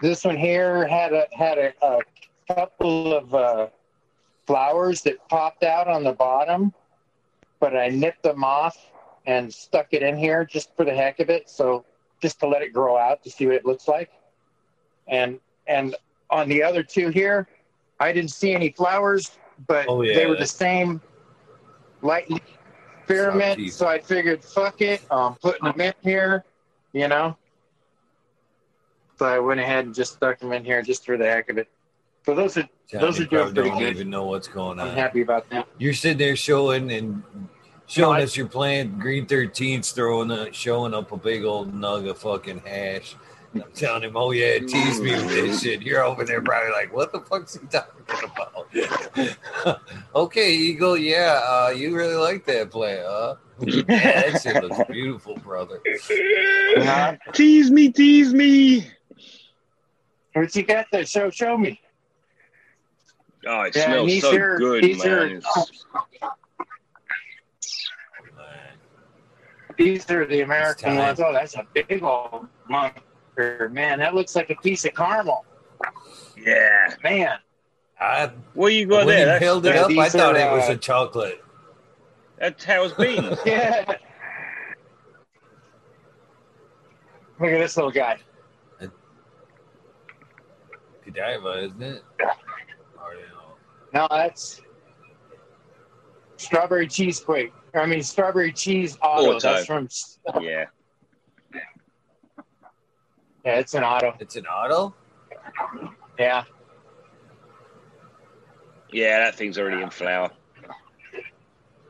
This 0.00 0.24
one 0.24 0.36
here 0.36 0.86
had 0.86 1.12
a 1.12 1.26
had 1.32 1.58
a, 1.58 1.72
a 1.82 2.00
couple 2.48 3.14
of 3.14 3.34
uh, 3.34 3.68
flowers 4.46 5.02
that 5.02 5.16
popped 5.28 5.62
out 5.62 5.88
on 5.88 6.04
the 6.04 6.12
bottom, 6.12 6.74
but 7.60 7.76
I 7.76 7.88
nipped 7.88 8.22
them 8.22 8.44
off 8.44 8.76
and 9.26 9.52
stuck 9.52 9.88
it 9.92 10.02
in 10.02 10.16
here 10.16 10.44
just 10.44 10.74
for 10.76 10.84
the 10.84 10.94
heck 10.94 11.20
of 11.20 11.30
it. 11.30 11.48
So 11.48 11.84
just 12.20 12.40
to 12.40 12.46
let 12.48 12.62
it 12.62 12.72
grow 12.72 12.96
out 12.96 13.22
to 13.24 13.30
see 13.30 13.46
what 13.46 13.54
it 13.56 13.64
looks 13.66 13.88
like. 13.88 14.10
And 15.08 15.38
and 15.66 15.94
on 16.30 16.48
the 16.48 16.62
other 16.62 16.82
two 16.82 17.08
here, 17.08 17.48
I 18.00 18.12
didn't 18.12 18.30
see 18.30 18.52
any 18.52 18.70
flowers, 18.70 19.38
but 19.66 19.86
Oh, 19.88 20.02
yeah. 20.02 20.14
they 20.14 20.26
were 20.26 20.36
the 20.36 20.46
same 20.46 21.00
light 22.02 22.28
experiment. 23.00 23.72
So 23.72 23.86
I 23.86 23.98
figured, 23.98 24.44
fuck 24.44 24.80
it, 24.80 25.02
I'm 25.10 25.34
putting 25.36 25.64
them 25.64 25.80
in 25.80 25.92
here, 26.02 26.44
you 26.92 27.08
know. 27.08 27.36
So 29.18 29.26
I 29.26 29.38
went 29.38 29.60
ahead 29.60 29.84
and 29.86 29.94
just 29.94 30.14
stuck 30.14 30.38
them 30.40 30.52
in 30.52 30.64
here 30.64 30.82
just 30.82 31.06
for 31.06 31.16
the 31.16 31.24
heck 31.24 31.48
of 31.50 31.58
it. 31.58 31.68
So 32.26 32.34
those 32.34 32.56
are 32.56 32.68
Johnny 32.90 33.04
those 33.06 33.20
are 33.20 33.24
doing 33.26 33.54
pretty 33.54 33.68
don't 33.70 33.78
good. 33.78 33.90
even 33.96 34.10
know 34.10 34.24
what's 34.24 34.48
going 34.48 34.80
on. 34.80 34.88
I'm 34.88 34.94
happy 34.94 35.20
about 35.20 35.48
that. 35.50 35.68
You're 35.78 35.94
sitting 35.94 36.18
there 36.18 36.36
showing 36.36 36.90
and 36.90 37.22
showing 37.86 38.12
No, 38.16 38.20
I- 38.20 38.22
us 38.22 38.36
your 38.36 38.46
plant. 38.48 38.98
Green 38.98 39.26
13's 39.26 39.92
throwing 39.92 40.30
a, 40.30 40.52
showing 40.52 40.94
up 40.94 41.12
a 41.12 41.16
big 41.16 41.44
old 41.44 41.72
nug 41.74 42.08
of 42.08 42.18
fucking 42.18 42.60
hash. 42.60 43.16
I'm 43.54 43.62
telling 43.72 44.02
him, 44.02 44.16
oh 44.16 44.32
yeah, 44.32 44.58
tease 44.58 45.00
me 45.00 45.12
with 45.12 45.28
this 45.28 45.62
shit. 45.62 45.80
You're 45.82 46.02
over 46.02 46.24
there 46.24 46.40
probably 46.42 46.72
like, 46.72 46.92
what 46.92 47.12
the 47.12 47.20
fuck's 47.20 47.54
he 47.54 47.64
talking 47.68 48.02
about? 48.24 49.78
okay, 50.16 50.52
Eagle, 50.52 50.96
yeah, 50.96 51.40
uh, 51.44 51.68
you 51.70 51.94
really 51.94 52.16
like 52.16 52.44
that 52.46 52.72
plant, 52.72 53.02
huh? 53.06 53.36
yeah, 53.60 53.82
that 54.32 54.42
shit 54.42 54.60
looks 54.64 54.80
beautiful, 54.90 55.36
brother. 55.36 55.80
Uh, 56.76 57.14
Tease 57.32 57.70
me, 57.70 57.92
tease 57.92 58.34
me. 58.34 58.88
what 60.32 60.52
you 60.56 60.64
got 60.64 60.86
there? 60.90 61.06
Show 61.06 61.30
show 61.30 61.56
me. 61.56 61.80
Oh, 63.46 63.60
it 63.60 63.76
Yeah, 63.76 63.84
smells 63.84 64.20
so 64.20 64.36
are- 64.36 64.58
good, 64.58 64.82
man. 64.98 65.08
are- 65.08 65.26
It's- 65.28 65.70
These 69.76 70.10
are 70.10 70.26
the 70.26 70.40
American 70.42 70.96
ones. 70.96 71.20
Oh, 71.20 71.32
that's 71.32 71.54
a 71.56 71.66
big 71.74 72.02
old 72.02 72.46
monster, 72.68 73.68
man. 73.72 73.98
That 73.98 74.14
looks 74.14 74.36
like 74.36 74.50
a 74.50 74.54
piece 74.56 74.84
of 74.84 74.94
caramel, 74.94 75.44
yeah. 76.36 76.94
man. 77.02 77.38
I, 78.00 78.30
What 78.54 78.72
you 78.72 78.86
got 78.86 79.06
when 79.06 79.08
there? 79.08 79.18
he 79.18 79.24
That's, 79.24 79.44
held 79.44 79.66
it 79.66 79.76
up, 79.76 79.90
I 79.90 80.08
thought 80.08 80.36
are, 80.36 80.38
it 80.38 80.52
was 80.52 80.68
uh, 80.68 80.72
a 80.72 80.76
chocolate. 80.76 81.44
that's 82.38 82.64
How's 82.64 82.92
beans. 82.92 83.38
Yeah. 83.46 83.84
Look 87.40 87.50
at 87.50 87.58
this 87.58 87.76
little 87.76 87.90
guy. 87.90 88.18
Godiva, 91.04 91.64
isn't 91.64 91.82
it? 91.82 92.02
Or, 92.98 93.12
you 93.12 93.20
know, 93.26 93.56
No, 93.92 94.06
that's 94.10 94.62
strawberry 96.36 96.86
cheesequake. 96.88 97.52
I 97.74 97.86
mean, 97.86 98.02
strawberry 98.02 98.52
cheese 98.52 98.96
auto. 99.02 99.36
Auto. 99.36 99.40
That's 99.40 99.66
from. 99.66 99.88
yeah. 100.42 100.66
Yeah, 103.44 103.56
it's 103.58 103.74
an 103.74 103.84
auto. 103.84 104.14
It's 104.20 104.36
an 104.36 104.46
auto? 104.46 104.94
Yeah. 106.18 106.44
Yeah, 108.90 109.18
that 109.18 109.34
thing's 109.34 109.58
already 109.58 109.82
in 109.82 109.90
flower. 109.90 110.30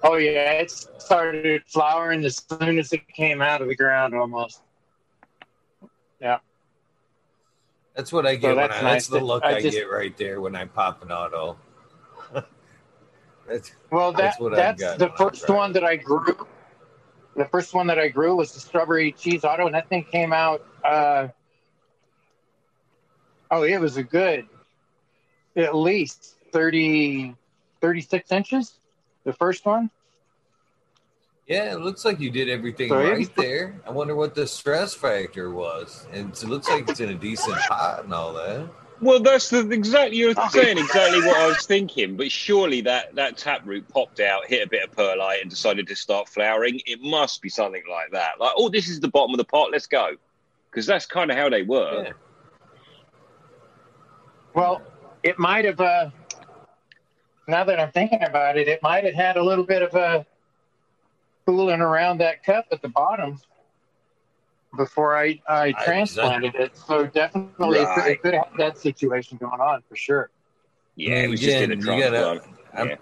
Oh 0.03 0.17
yeah, 0.17 0.53
it 0.53 0.71
started 0.71 1.63
flowering 1.67 2.25
as 2.25 2.45
soon 2.51 2.79
as 2.79 2.93
it 2.93 3.07
came 3.09 3.41
out 3.41 3.63
of 3.63 3.69
the 3.69 3.77
ground, 3.77 4.15
almost. 4.15 4.63
Yeah. 6.21 6.39
That's 7.95 8.13
what 8.13 8.27
I 8.27 8.35
get 8.35 8.49
when 8.49 8.57
that's 8.57 8.79
I, 8.79 8.83
nice 8.83 8.93
that's 9.07 9.09
the 9.09 9.25
look 9.25 9.45
I 9.45 9.57
I, 9.57 9.61
just- 9.61 9.77
get 9.77 9.91
right 9.91 10.17
there 10.17 10.41
when 10.41 10.57
I 10.57 10.65
pop 10.65 11.03
an 11.03 11.13
auto. 11.13 11.57
That's 13.49 13.73
Well, 13.91 14.13
that, 14.13 14.37
That's 14.41 14.81
that's 14.81 14.99
the 14.99 15.11
first 15.17 15.49
one 15.49 15.73
that 15.73 15.85
I 15.85 15.97
grew. 15.97 16.47
The 17.37 17.47
first 17.47 17.75
one 17.75 17.87
that 17.89 17.99
I 17.99 18.09
grew 18.09 18.37
was 18.37 18.53
the 18.53 18.61
strawberry 18.61 19.13
cheese 19.13 19.45
auto, 19.45 19.67
and 19.67 19.75
that 19.75 19.89
thing 19.89 20.05
came 20.05 20.33
out. 20.33 20.65
Uh, 20.85 21.29
oh, 23.51 23.63
it 23.65 23.81
was 23.81 23.97
a 23.97 24.03
good, 24.05 24.47
at 25.57 25.75
least 25.75 26.37
30, 26.53 27.35
36 27.81 28.33
inches. 28.33 28.75
The 29.25 29.33
first 29.33 29.65
one. 29.67 29.91
yeah, 31.47 31.73
it 31.73 31.81
looks 31.81 32.05
like 32.05 32.21
you 32.21 32.31
did 32.31 32.49
everything 32.49 32.89
So 32.91 32.97
right 33.03 33.19
was- 33.19 33.29
there. 33.31 33.81
I 33.87 33.91
wonder 33.91 34.15
what 34.15 34.35
the 34.35 34.47
stress 34.47 34.95
factor 34.95 35.51
was. 35.51 36.07
And 36.13 36.31
it 36.33 36.45
looks 36.45 36.69
like 36.69 36.89
it's 36.89 37.01
in 37.01 37.09
a 37.11 37.15
decent 37.15 37.57
pot 37.57 38.05
and 38.05 38.13
all 38.15 38.33
that. 38.35 38.69
Well, 39.05 39.21
that's 39.21 39.51
the 39.51 39.69
exactly 39.69 40.17
you're 40.17 40.35
saying 40.49 40.79
exactly 40.79 41.21
what 41.21 41.37
I 41.37 41.47
was 41.47 41.67
thinking. 41.67 42.17
But 42.17 42.33
surely 42.33 42.81
that 42.81 43.15
that 43.17 43.37
taproot 43.37 43.87
popped 43.89 44.19
out, 44.19 44.47
hit 44.47 44.67
a 44.67 44.69
bit 44.69 44.83
of 44.83 44.93
perlite, 44.93 45.43
and 45.43 45.51
decided 45.51 45.87
to 45.89 45.95
start 45.95 46.27
flowering. 46.27 46.81
It 46.87 47.03
must 47.03 47.43
be 47.43 47.51
something 47.51 47.83
like 47.91 48.13
that. 48.13 48.41
Like, 48.41 48.53
oh, 48.57 48.71
this 48.71 48.89
is 48.89 49.01
the 49.01 49.09
bottom 49.09 49.33
of 49.35 49.37
the 49.37 49.45
pot. 49.45 49.71
Let's 49.73 49.87
go, 49.87 50.13
because 50.71 50.87
that's 50.87 51.05
kind 51.05 51.31
of 51.31 51.37
how 51.37 51.51
they 51.51 51.63
work. 51.63 52.07
Yeah. 52.07 52.13
Well, 54.55 54.81
it 55.23 55.39
might 55.39 55.67
have. 55.67 55.81
Uh, 55.81 56.09
now 57.47 57.63
that 57.63 57.79
I'm 57.79 57.93
thinking 57.93 58.23
about 58.23 58.57
it, 58.57 58.69
it 58.69 58.83
might 58.83 59.05
have 59.05 59.15
had 59.15 59.37
a 59.37 59.43
little 59.43 59.65
bit 59.65 59.83
of 59.83 59.95
a 59.95 60.25
cooling 61.45 61.83
around 61.83 62.21
that 62.21 62.43
cup 62.43 62.69
at 62.73 62.81
the 62.81 62.89
bottom 62.89 63.39
before 64.77 65.17
I, 65.17 65.41
I 65.49 65.73
transplanted 65.85 66.55
it. 66.55 66.77
So 66.77 67.07
definitely, 67.07 67.79
it, 67.79 67.87
could, 67.95 68.01
Right. 68.01 68.11
it 68.13 68.23
could 68.23 68.35
have 68.35 68.49
that 68.59 68.79
situation 68.79 69.39
going 69.39 69.61
on 69.61 69.83
for 69.89 69.97
sure. 69.97 70.31
Yeah, 70.97 71.11
mm, 71.11 71.13
I 71.13 71.15
mean, 71.17 71.25
it 71.25 71.31
was 71.31 71.41
just 71.41 71.57
in 71.57 71.71
a 71.71 71.75
again, 71.75 71.81
you 71.81 72.03
gotta- 72.03 72.11
transplant. 72.41 72.59
I'm- 72.75 72.89
Yeah. 72.91 72.97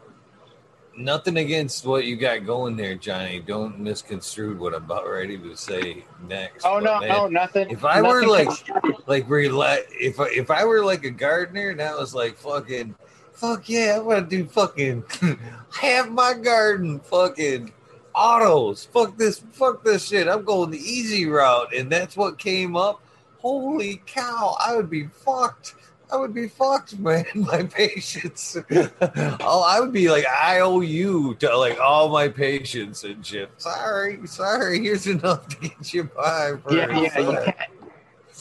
Nothing 0.94 1.38
against 1.38 1.86
what 1.86 2.04
you 2.04 2.16
got 2.16 2.44
going 2.44 2.76
there, 2.76 2.94
Johnny. 2.94 3.40
Don't 3.40 3.78
misconstrue 3.78 4.54
what 4.58 4.74
I'm 4.74 4.84
about 4.84 5.08
ready 5.08 5.38
to 5.38 5.56
say 5.56 6.04
next. 6.28 6.66
Oh 6.66 6.74
But, 6.74 6.84
no, 6.84 7.00
man, 7.00 7.08
no, 7.08 7.28
nothing. 7.28 7.70
if 7.70 7.82
I 7.82 8.02
were 8.02 8.16
nothing 8.20 8.28
like- 8.28 8.46
constructive. 8.48 9.08
like 9.08 9.26
rela- 9.26 9.84
if 9.98 10.20
I, 10.20 10.26
if 10.28 10.50
I 10.50 10.66
were 10.66 10.84
like 10.84 11.04
a 11.04 11.10
gardener 11.10 11.70
and 11.70 11.80
I 11.80 11.94
was 11.94 12.14
like 12.14 12.36
fucking 12.36 12.94
fuck 13.32 13.70
yeah, 13.70 13.96
I'm 13.98 14.04
gonna 14.06 14.20
do 14.26 14.44
fucking 14.44 15.04
have 15.80 16.10
my 16.12 16.34
garden 16.34 17.00
fucking 17.00 17.72
autos. 18.14 18.84
Fuck 18.86 19.16
this 19.16 19.42
fuck 19.52 19.84
this 19.84 20.08
shit. 20.08 20.28
I'm 20.28 20.44
going 20.44 20.70
the 20.70 20.78
easy 20.78 21.26
route 21.26 21.74
and 21.74 21.90
that's 21.90 22.16
what 22.16 22.38
came 22.38 22.76
up. 22.76 23.02
Holy 23.38 24.00
cow, 24.06 24.56
I 24.64 24.76
would 24.76 24.90
be 24.90 25.06
fucked. 25.06 25.74
I 26.12 26.16
would 26.16 26.34
be 26.34 26.46
fucked, 26.46 26.98
man. 26.98 27.24
My 27.34 27.62
patience. 27.62 28.56
oh, 28.70 29.66
I 29.66 29.80
would 29.80 29.92
be 29.92 30.10
like 30.10 30.26
I 30.26 30.60
owe 30.60 30.80
you 30.80 31.34
to 31.36 31.56
like 31.56 31.80
all 31.80 32.10
my 32.10 32.28
patience 32.28 33.02
and 33.04 33.24
shit. 33.24 33.50
Sorry, 33.56 34.24
sorry. 34.26 34.80
Here's 34.80 35.06
enough 35.06 35.48
to 35.48 35.56
get 35.56 35.94
you 35.94 36.04
by. 36.04 36.52
Yeah, 36.70 37.00
yeah, 37.00 37.18
you 37.18 37.32
can't, 37.32 37.56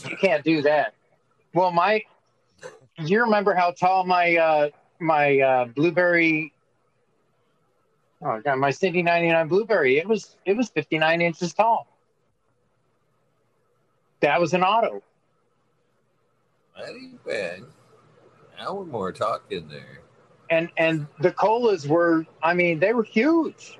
you 0.09 0.17
can't 0.17 0.43
do 0.43 0.61
that. 0.63 0.93
Well, 1.53 1.71
my, 1.71 2.03
you 2.97 3.21
remember 3.21 3.53
how 3.53 3.71
tall 3.71 4.05
my 4.05 4.35
uh, 4.35 4.69
my 4.99 5.39
uh, 5.39 5.65
blueberry? 5.65 6.53
Oh 8.23 8.39
god, 8.39 8.57
my 8.57 8.69
Cindy 8.69 9.01
ninety 9.01 9.29
nine 9.29 9.47
blueberry. 9.47 9.97
It 9.97 10.07
was 10.07 10.35
it 10.45 10.55
was 10.55 10.69
fifty 10.69 10.97
nine 10.97 11.21
inches 11.21 11.53
tall. 11.53 11.87
That 14.21 14.39
was 14.39 14.53
an 14.53 14.63
auto. 14.63 15.01
That 16.77 16.89
ain't 16.89 17.23
bad. 17.25 17.61
Now 18.57 18.75
we're 18.75 18.85
more 18.85 19.11
talking 19.11 19.67
there. 19.67 20.01
And 20.49 20.69
and 20.77 21.07
the 21.19 21.31
colas 21.31 21.87
were, 21.87 22.25
I 22.43 22.53
mean, 22.53 22.79
they 22.79 22.93
were 22.93 23.03
huge. 23.03 23.79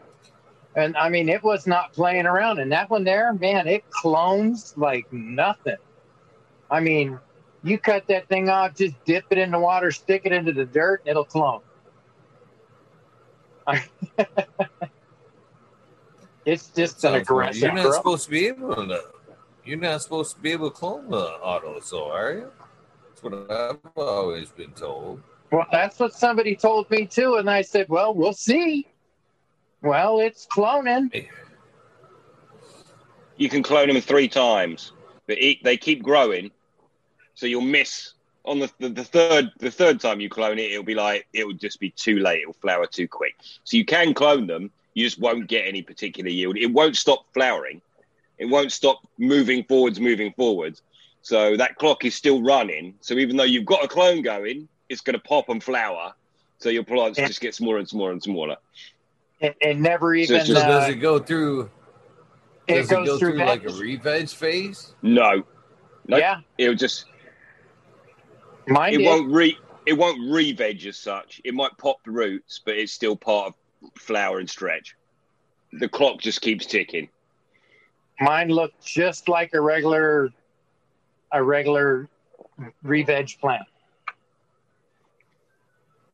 And 0.76 0.96
I 0.98 1.10
mean, 1.10 1.30
it 1.30 1.44
was 1.44 1.68
not 1.68 1.94
playing 1.94 2.26
around. 2.26 2.60
And 2.60 2.72
that 2.72 2.89
one 2.89 3.04
there, 3.04 3.34
man, 3.34 3.68
it 3.68 3.89
clones 3.92 4.74
like 4.78 5.12
nothing. 5.12 5.78
I 6.70 6.80
mean, 6.80 7.20
you 7.64 7.78
cut 7.78 8.08
that 8.08 8.28
thing 8.30 8.50
off, 8.50 8.76
just 8.76 8.96
dip 9.06 9.26
it 9.30 9.38
in 9.38 9.52
the 9.52 9.60
water, 9.60 9.92
stick 9.92 10.22
it 10.26 10.32
into 10.32 10.54
the 10.54 10.66
dirt, 10.66 11.02
and 11.02 11.12
it'll 11.12 11.26
clone. 11.26 11.62
it's 16.45 16.67
just 16.69 16.95
an 17.03 17.11
Sounds 17.11 17.22
aggressive. 17.22 17.61
You're 17.61 17.74
not 17.74 17.84
grow. 17.84 17.91
supposed 17.91 18.26
to 18.26 18.32
be 18.32 18.47
able 18.47 18.76
to. 18.76 19.01
You're 19.65 19.78
not 19.78 20.01
supposed 20.01 20.36
to 20.36 20.41
be 20.41 20.51
able 20.51 20.72
to 20.72 20.76
clone 20.76 21.09
the 21.09 21.17
auto, 21.17 21.80
so 21.82 22.11
are 22.11 22.34
you? 22.34 22.51
That's 23.09 23.24
what 23.24 23.51
I've 23.51 23.78
always 23.95 24.49
been 24.49 24.72
told. 24.72 25.22
Well, 25.51 25.67
that's 25.72 25.99
what 25.99 26.13
somebody 26.13 26.55
told 26.55 26.89
me 26.89 27.05
too, 27.05 27.36
and 27.36 27.49
I 27.49 27.61
said, 27.61 27.88
"Well, 27.89 28.13
we'll 28.13 28.34
see." 28.34 28.88
Well, 29.82 30.19
it's 30.19 30.47
cloning. 30.47 31.28
You 33.38 33.49
can 33.49 33.63
clone 33.63 33.88
them 33.88 33.99
three 34.01 34.28
times, 34.28 34.93
but 35.28 35.38
it, 35.39 35.63
they 35.63 35.76
keep 35.78 36.03
growing, 36.03 36.51
so 37.34 37.47
you'll 37.47 37.61
miss 37.61 38.13
on 38.46 38.60
the, 38.60 38.72
the 38.80 38.89
the 38.89 39.04
third 39.04 39.52
the 39.60 39.72
third 39.72 40.00
time 40.00 40.20
you 40.20 40.30
clone 40.30 40.58
it. 40.60 40.72
It'll 40.72 40.84
be 40.84 40.96
like 40.96 41.28
it 41.34 41.46
will 41.46 41.54
just 41.54 41.80
be 41.80 41.92
too 41.92 42.20
late. 42.20 42.42
It'll 42.42 42.54
flower 42.54 42.86
too 42.88 43.08
quick. 43.08 43.36
So 43.64 43.78
you 43.78 43.86
can 43.86 44.14
clone 44.14 44.48
them. 44.48 44.72
You 44.94 45.06
just 45.06 45.20
won't 45.20 45.48
get 45.48 45.68
any 45.68 45.82
particular 45.82 46.30
yield. 46.30 46.58
It 46.58 46.68
won't 46.68 46.98
stop 46.98 47.26
flowering. 47.34 47.82
It 48.38 48.46
won't 48.46 48.72
stop 48.72 49.08
moving 49.18 49.64
forwards, 49.66 50.00
moving 50.00 50.34
forwards. 50.34 50.82
So 51.22 51.56
that 51.58 51.76
clock 51.76 52.04
is 52.04 52.16
still 52.16 52.42
running. 52.42 52.96
So 53.00 53.14
even 53.14 53.38
though 53.38 53.44
you've 53.44 53.66
got 53.66 53.84
a 53.84 53.88
clone 53.88 54.22
going, 54.24 54.68
it's 54.89 55.02
going 55.02 55.14
to 55.14 55.20
pop 55.24 55.50
and 55.50 55.64
flower. 55.64 56.14
So 56.58 56.70
your 56.70 56.84
plants 56.84 57.20
Yeah. 57.20 57.28
just 57.28 57.39
get 57.42 57.54
smaller 57.56 57.78
and 57.78 57.88
smaller 57.88 58.12
and 58.12 58.22
smaller. 58.22 58.58
It, 59.39 59.56
it 59.62 59.78
never 59.80 60.16
even. 60.16 60.39
So 60.39 60.46
just- 60.46 60.64
uh, 60.66 60.68
does 60.68 60.89
it 60.89 60.96
go 60.96 61.20
through? 61.20 61.70
it 62.68 62.76
Does 62.76 62.92
it, 62.92 62.96
goes 62.96 63.08
go 63.08 63.18
through, 63.20 63.32
through 63.38 63.46
like 63.46 63.64
a 63.66 63.72
re-veg 63.74 64.30
phase? 64.30 64.94
No, 65.02 65.44
Nope. 66.08 66.20
Yeah, 66.20 66.39
it'll 66.58 66.76
just 66.76 67.06
mine 68.72 68.93
it 68.93 68.97
did. 68.97 69.05
won't 69.05 69.32
re 69.32 69.57
it 69.86 69.93
won't 69.93 70.32
re-veg 70.32 70.86
as 70.86 70.97
such. 70.97 71.41
It 71.43 71.53
might 71.53 71.76
pop 71.78 71.97
the 72.05 72.11
roots, 72.11 72.61
but 72.63 72.76
it's 72.76 72.93
still 72.93 73.15
part 73.15 73.47
of 73.47 73.91
flower 73.95 74.39
and 74.39 74.49
stretch. 74.49 74.95
The 75.74 75.89
clock 75.89 76.19
just 76.19 76.41
keeps 76.41 76.65
ticking. 76.65 77.09
Mine 78.19 78.49
looked 78.49 78.86
just 78.86 79.28
like 79.28 79.53
a 79.53 79.61
regular, 79.61 80.30
a 81.32 81.41
regular 81.41 82.07
re-veg 82.84 83.39
plant. 83.39 83.63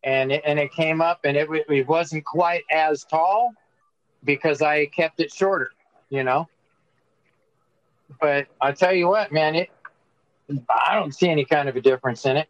And 0.03 0.31
it, 0.31 0.43
and 0.45 0.57
it 0.57 0.71
came 0.71 1.01
up, 1.01 1.21
and 1.25 1.35
it, 1.35 1.49
it 1.67 1.85
wasn't 1.85 2.23
quite 2.23 2.63
as 2.71 3.03
tall 3.03 3.51
because 4.23 4.61
I 4.61 4.85
kept 4.85 5.19
it 5.19 5.33
shorter, 5.33 5.71
you 6.09 6.23
know. 6.23 6.47
But 8.21 8.47
I 8.61 8.71
tell 8.71 8.93
you 8.93 9.09
what, 9.09 9.33
man, 9.33 9.55
it 9.55 9.69
I 10.49 10.95
don't 10.95 11.13
see 11.13 11.29
any 11.29 11.45
kind 11.45 11.67
of 11.67 11.75
a 11.75 11.81
difference 11.81 12.25
in 12.25 12.37
it. 12.37 12.47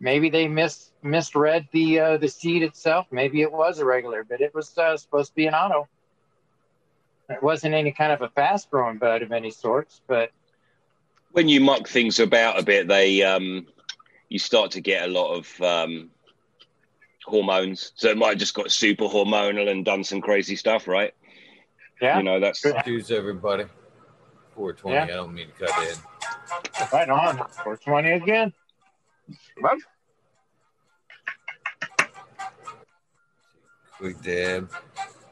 Maybe 0.00 0.30
they 0.30 0.48
mis 0.48 0.90
misread 1.02 1.68
the 1.72 2.00
uh, 2.00 2.16
the 2.16 2.28
seed 2.28 2.62
itself. 2.62 3.06
Maybe 3.10 3.42
it 3.42 3.52
was 3.52 3.78
a 3.78 3.84
regular, 3.84 4.24
but 4.24 4.40
it 4.40 4.54
was 4.54 4.76
uh, 4.76 4.96
supposed 4.96 5.30
to 5.30 5.34
be 5.34 5.46
an 5.46 5.54
auto. 5.54 5.88
It 7.28 7.42
wasn't 7.42 7.74
any 7.74 7.92
kind 7.92 8.12
of 8.12 8.20
a 8.20 8.28
fast 8.28 8.70
growing 8.70 8.98
bud 8.98 9.22
of 9.22 9.32
any 9.32 9.50
sorts, 9.50 10.02
but 10.06 10.30
When 11.32 11.48
you 11.48 11.60
muck 11.60 11.88
things 11.88 12.20
about 12.20 12.58
a 12.58 12.62
bit, 12.62 12.86
they 12.86 13.22
um, 13.22 13.66
you 14.28 14.38
start 14.38 14.72
to 14.72 14.80
get 14.80 15.08
a 15.08 15.12
lot 15.12 15.34
of 15.34 15.60
um, 15.62 16.10
hormones. 17.24 17.92
So 17.94 18.08
it 18.08 18.18
might 18.18 18.30
have 18.30 18.38
just 18.38 18.54
got 18.54 18.70
super 18.70 19.04
hormonal 19.04 19.70
and 19.70 19.84
done 19.84 20.04
some 20.04 20.20
crazy 20.20 20.56
stuff, 20.56 20.86
right? 20.86 21.14
yeah, 22.00 22.18
You 22.18 22.24
know, 22.24 22.40
that's 22.40 22.60
Good. 22.60 22.76
Excuse 22.76 23.10
everybody. 23.10 23.64
420. 24.54 24.94
Yeah. 24.94 25.02
I 25.04 25.06
don't 25.06 25.34
mean 25.34 25.48
to 25.48 25.66
cut 25.66 25.88
in. 25.88 25.96
Right 26.92 27.08
on. 27.08 27.36
420 27.36 28.12
again. 28.12 28.52
Well, 29.60 29.76
Quick 33.98 34.20
dab. 34.22 34.70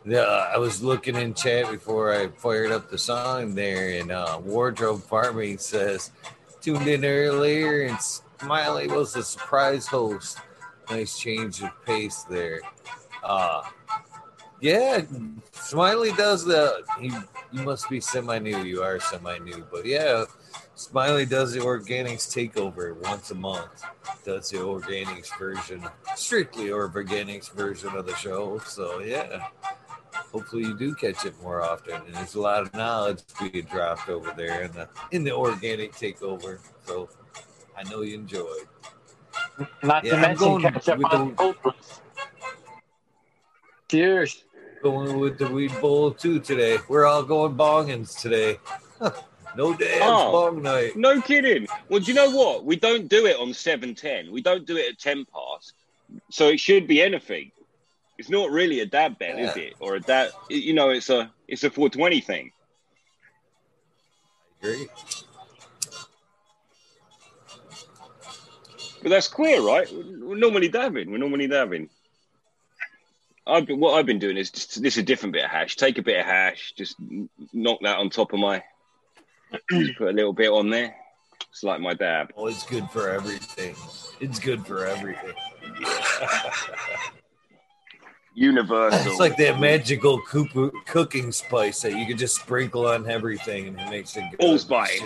Yeah, 0.04 0.20
I 0.20 0.58
was 0.58 0.82
looking 0.82 1.16
in 1.16 1.34
chat 1.34 1.70
before 1.70 2.12
I 2.12 2.28
fired 2.28 2.72
up 2.72 2.90
the 2.90 2.98
song 2.98 3.54
there, 3.54 4.00
and 4.00 4.10
uh, 4.10 4.40
Wardrobe 4.42 5.02
Farming 5.02 5.58
says 5.58 6.10
tuned 6.60 6.88
in 6.88 7.04
earlier, 7.04 7.82
and 7.82 7.98
Smiley 8.40 8.88
was 8.88 9.12
the 9.12 9.22
surprise 9.22 9.86
host. 9.86 10.38
Nice 10.90 11.18
change 11.18 11.62
of 11.62 11.70
pace 11.84 12.22
there. 12.24 12.60
Uh, 13.22 13.62
yeah, 14.60 15.02
Smiley 15.52 16.12
does 16.12 16.44
the. 16.44 16.82
He, 17.00 17.12
you 17.52 17.62
must 17.62 17.90
be 17.90 18.00
semi 18.00 18.38
new. 18.38 18.62
You 18.62 18.82
are 18.82 19.00
semi 19.00 19.38
new, 19.38 19.66
but 19.70 19.84
yeah, 19.84 20.24
Smiley 20.82 21.24
does 21.26 21.52
the 21.52 21.60
organics 21.60 22.26
takeover 22.26 22.96
once 22.96 23.30
a 23.30 23.36
month. 23.36 23.84
Does 24.24 24.50
the 24.50 24.58
organics 24.58 25.36
version, 25.38 25.86
strictly 26.16 26.66
organics 26.66 27.52
version 27.52 27.90
of 27.94 28.04
the 28.04 28.14
show. 28.16 28.58
So 28.66 28.98
yeah, 28.98 29.46
hopefully 30.12 30.62
you 30.64 30.76
do 30.76 30.92
catch 30.96 31.24
it 31.24 31.40
more 31.40 31.62
often. 31.62 31.94
And 32.04 32.14
there's 32.14 32.34
a 32.34 32.40
lot 32.40 32.62
of 32.62 32.74
knowledge 32.74 33.20
being 33.40 33.64
dropped 33.66 34.08
over 34.08 34.32
there 34.36 34.62
in 34.62 34.72
the 34.72 34.88
in 35.12 35.22
the 35.22 35.32
organic 35.32 35.92
takeover. 35.92 36.58
So 36.84 37.08
I 37.78 37.84
know 37.84 38.02
you 38.02 38.16
enjoy. 38.16 38.40
it. 39.60 39.68
not 39.84 40.04
Yeah, 40.04 40.16
to 40.16 40.20
mention 40.20 40.60
catch 40.62 40.88
up 40.88 40.98
with 40.98 41.06
on 41.12 41.28
the- 41.28 41.34
the 41.36 41.42
old 41.42 41.64
ones. 41.64 42.00
Cheers. 43.88 44.44
Going 44.82 45.20
with 45.20 45.38
the 45.38 45.48
weed 45.48 45.72
bowl 45.80 46.10
too 46.10 46.40
today. 46.40 46.78
We're 46.88 47.04
all 47.06 47.22
going 47.22 47.54
bongins 47.56 48.20
today. 48.20 48.58
no 49.56 49.74
dabs, 49.74 50.00
Oh. 50.02 50.32
bong 50.32 50.62
night. 50.62 50.96
no 50.96 51.20
kidding. 51.20 51.66
Well, 51.88 52.00
do 52.00 52.06
you 52.06 52.14
know 52.14 52.30
what? 52.30 52.64
We 52.64 52.76
don't 52.76 53.08
do 53.08 53.26
it 53.26 53.36
on 53.36 53.52
seven 53.54 53.94
ten. 53.94 54.30
We 54.32 54.40
don't 54.42 54.66
do 54.66 54.76
it 54.76 54.90
at 54.92 54.98
ten 54.98 55.24
past. 55.26 55.74
So 56.30 56.48
it 56.48 56.60
should 56.60 56.86
be 56.86 57.00
anything. 57.02 57.52
It's 58.18 58.28
not 58.28 58.50
really 58.50 58.80
a 58.80 58.86
dab 58.86 59.18
bet, 59.18 59.38
is 59.38 59.56
it? 59.56 59.74
Or 59.80 59.96
a 59.96 60.00
dab? 60.00 60.30
You 60.48 60.74
know, 60.74 60.90
it's 60.90 61.10
a 61.10 61.30
it's 61.48 61.64
a 61.64 61.70
four 61.70 61.88
twenty 61.88 62.20
thing. 62.20 62.52
Great. 64.60 64.88
But 69.02 69.08
that's 69.10 69.26
queer, 69.28 69.60
right? 69.60 69.88
We're 69.92 70.36
normally 70.36 70.68
dabbing. 70.68 71.10
We're 71.10 71.18
normally 71.18 71.48
dabbing. 71.48 71.88
I've 73.44 73.66
been, 73.66 73.80
what 73.80 73.94
I've 73.94 74.06
been 74.06 74.20
doing 74.20 74.36
is 74.36 74.52
just 74.52 74.80
this 74.80 74.94
is 74.96 75.02
a 75.02 75.02
different 75.02 75.32
bit 75.32 75.44
of 75.44 75.50
hash. 75.50 75.74
Take 75.74 75.98
a 75.98 76.02
bit 76.02 76.20
of 76.20 76.24
hash, 76.24 76.72
just 76.76 76.94
knock 77.52 77.80
that 77.82 77.98
on 77.98 78.10
top 78.10 78.32
of 78.32 78.38
my. 78.38 78.62
Just 79.70 79.96
put 79.98 80.08
a 80.08 80.12
little 80.12 80.32
bit 80.32 80.50
on 80.50 80.70
there. 80.70 80.94
It's 81.50 81.62
like 81.62 81.80
my 81.80 81.94
dab. 81.94 82.32
Oh, 82.36 82.46
it's 82.46 82.64
good 82.64 82.88
for 82.90 83.10
everything. 83.10 83.74
It's 84.20 84.38
good 84.38 84.66
for 84.66 84.86
everything. 84.86 85.32
Universal. 88.34 89.10
It's 89.10 89.20
like 89.20 89.36
that 89.36 89.60
magical 89.60 90.22
cooking 90.86 91.32
spice 91.32 91.82
that 91.82 91.94
you 91.94 92.06
can 92.06 92.16
just 92.16 92.36
sprinkle 92.36 92.86
on 92.86 93.06
everything 93.10 93.68
and 93.68 93.78
it 93.78 93.90
makes 93.90 94.16
it 94.16 94.24
good. 94.30 94.40
Allspice. 94.40 95.02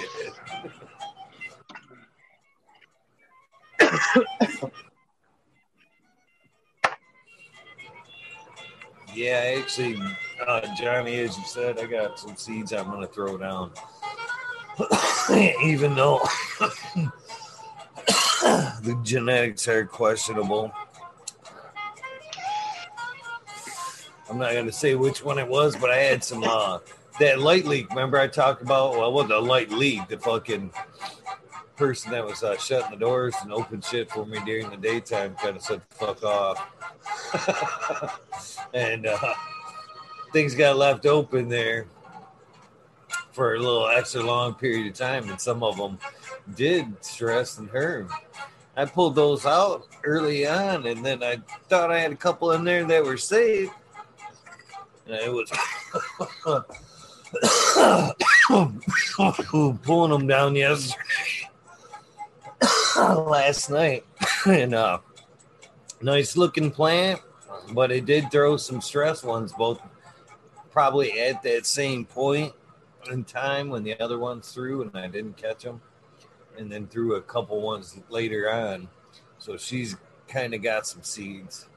Yeah, 9.16 9.56
actually, 9.58 9.98
uh, 10.46 10.74
Johnny, 10.74 11.20
as 11.20 11.38
you 11.38 11.44
said, 11.46 11.78
I 11.78 11.86
got 11.86 12.18
some 12.18 12.36
seeds 12.36 12.74
I'm 12.74 12.90
going 12.90 13.00
to 13.00 13.06
throw 13.06 13.38
down. 13.38 13.72
Even 15.62 15.94
though 15.94 16.20
the 18.82 18.98
genetics 19.02 19.66
are 19.68 19.86
questionable. 19.86 20.72
I'm 24.28 24.38
not 24.38 24.52
gonna 24.52 24.72
say 24.72 24.94
which 24.94 25.24
one 25.24 25.38
it 25.38 25.48
was, 25.48 25.76
but 25.76 25.90
I 25.90 25.96
had 25.98 26.22
some 26.22 26.44
uh 26.44 26.78
that 27.20 27.40
light 27.40 27.64
leak. 27.64 27.88
Remember 27.90 28.18
I 28.18 28.26
talked 28.26 28.62
about 28.62 28.92
well, 28.92 29.12
what 29.12 29.28
the 29.28 29.40
light 29.40 29.70
leak, 29.70 30.08
the 30.08 30.18
fucking 30.18 30.70
person 31.76 32.10
that 32.10 32.24
was 32.24 32.42
uh, 32.42 32.56
shutting 32.56 32.90
the 32.90 32.96
doors 32.96 33.34
and 33.42 33.52
open 33.52 33.80
shit 33.80 34.10
for 34.10 34.24
me 34.26 34.38
during 34.44 34.68
the 34.70 34.76
daytime 34.76 35.34
kind 35.36 35.56
of 35.56 35.62
said 35.62 35.80
fuck 35.90 36.22
off. 36.22 36.60
and 38.74 39.06
uh 39.06 39.34
things 40.32 40.54
got 40.54 40.76
left 40.76 41.06
open 41.06 41.48
there 41.48 41.86
for 43.36 43.54
a 43.54 43.58
little 43.58 43.86
extra 43.86 44.22
long 44.22 44.54
period 44.54 44.86
of 44.86 44.94
time, 44.94 45.28
and 45.28 45.38
some 45.38 45.62
of 45.62 45.76
them 45.76 45.98
did 46.54 47.04
stress 47.04 47.58
and 47.58 47.68
hurt. 47.68 48.08
I 48.78 48.86
pulled 48.86 49.14
those 49.14 49.44
out 49.44 49.86
early 50.04 50.46
on, 50.46 50.86
and 50.86 51.04
then 51.04 51.22
I 51.22 51.42
thought 51.68 51.92
I 51.92 51.98
had 51.98 52.12
a 52.12 52.16
couple 52.16 52.52
in 52.52 52.64
there 52.64 52.84
that 52.84 53.04
were 53.04 53.18
safe. 53.18 53.68
And 55.06 55.16
it 55.16 55.30
was 55.30 55.52
pulling 59.82 60.12
them 60.12 60.26
down 60.26 60.56
yesterday, 60.56 61.50
last 62.96 63.68
night, 63.68 64.06
and 64.46 64.74
uh, 64.74 64.98
nice 66.00 66.38
looking 66.38 66.70
plant, 66.70 67.20
but 67.72 67.92
it 67.92 68.06
did 68.06 68.30
throw 68.30 68.56
some 68.56 68.80
stress 68.80 69.22
ones, 69.22 69.52
both 69.52 69.78
probably 70.70 71.20
at 71.20 71.42
that 71.42 71.66
same 71.66 72.06
point 72.06 72.54
in 73.08 73.24
time 73.24 73.68
when 73.68 73.82
the 73.82 73.98
other 74.00 74.18
ones 74.18 74.52
threw 74.52 74.82
and 74.82 74.96
I 74.96 75.06
didn't 75.08 75.36
catch 75.36 75.62
them, 75.62 75.80
and 76.58 76.70
then 76.70 76.86
threw 76.86 77.16
a 77.16 77.22
couple 77.22 77.60
ones 77.60 77.98
later 78.08 78.50
on. 78.50 78.88
So 79.38 79.56
she's 79.56 79.96
kind 80.28 80.54
of 80.54 80.62
got 80.62 80.86
some 80.86 81.02
seeds. 81.02 81.68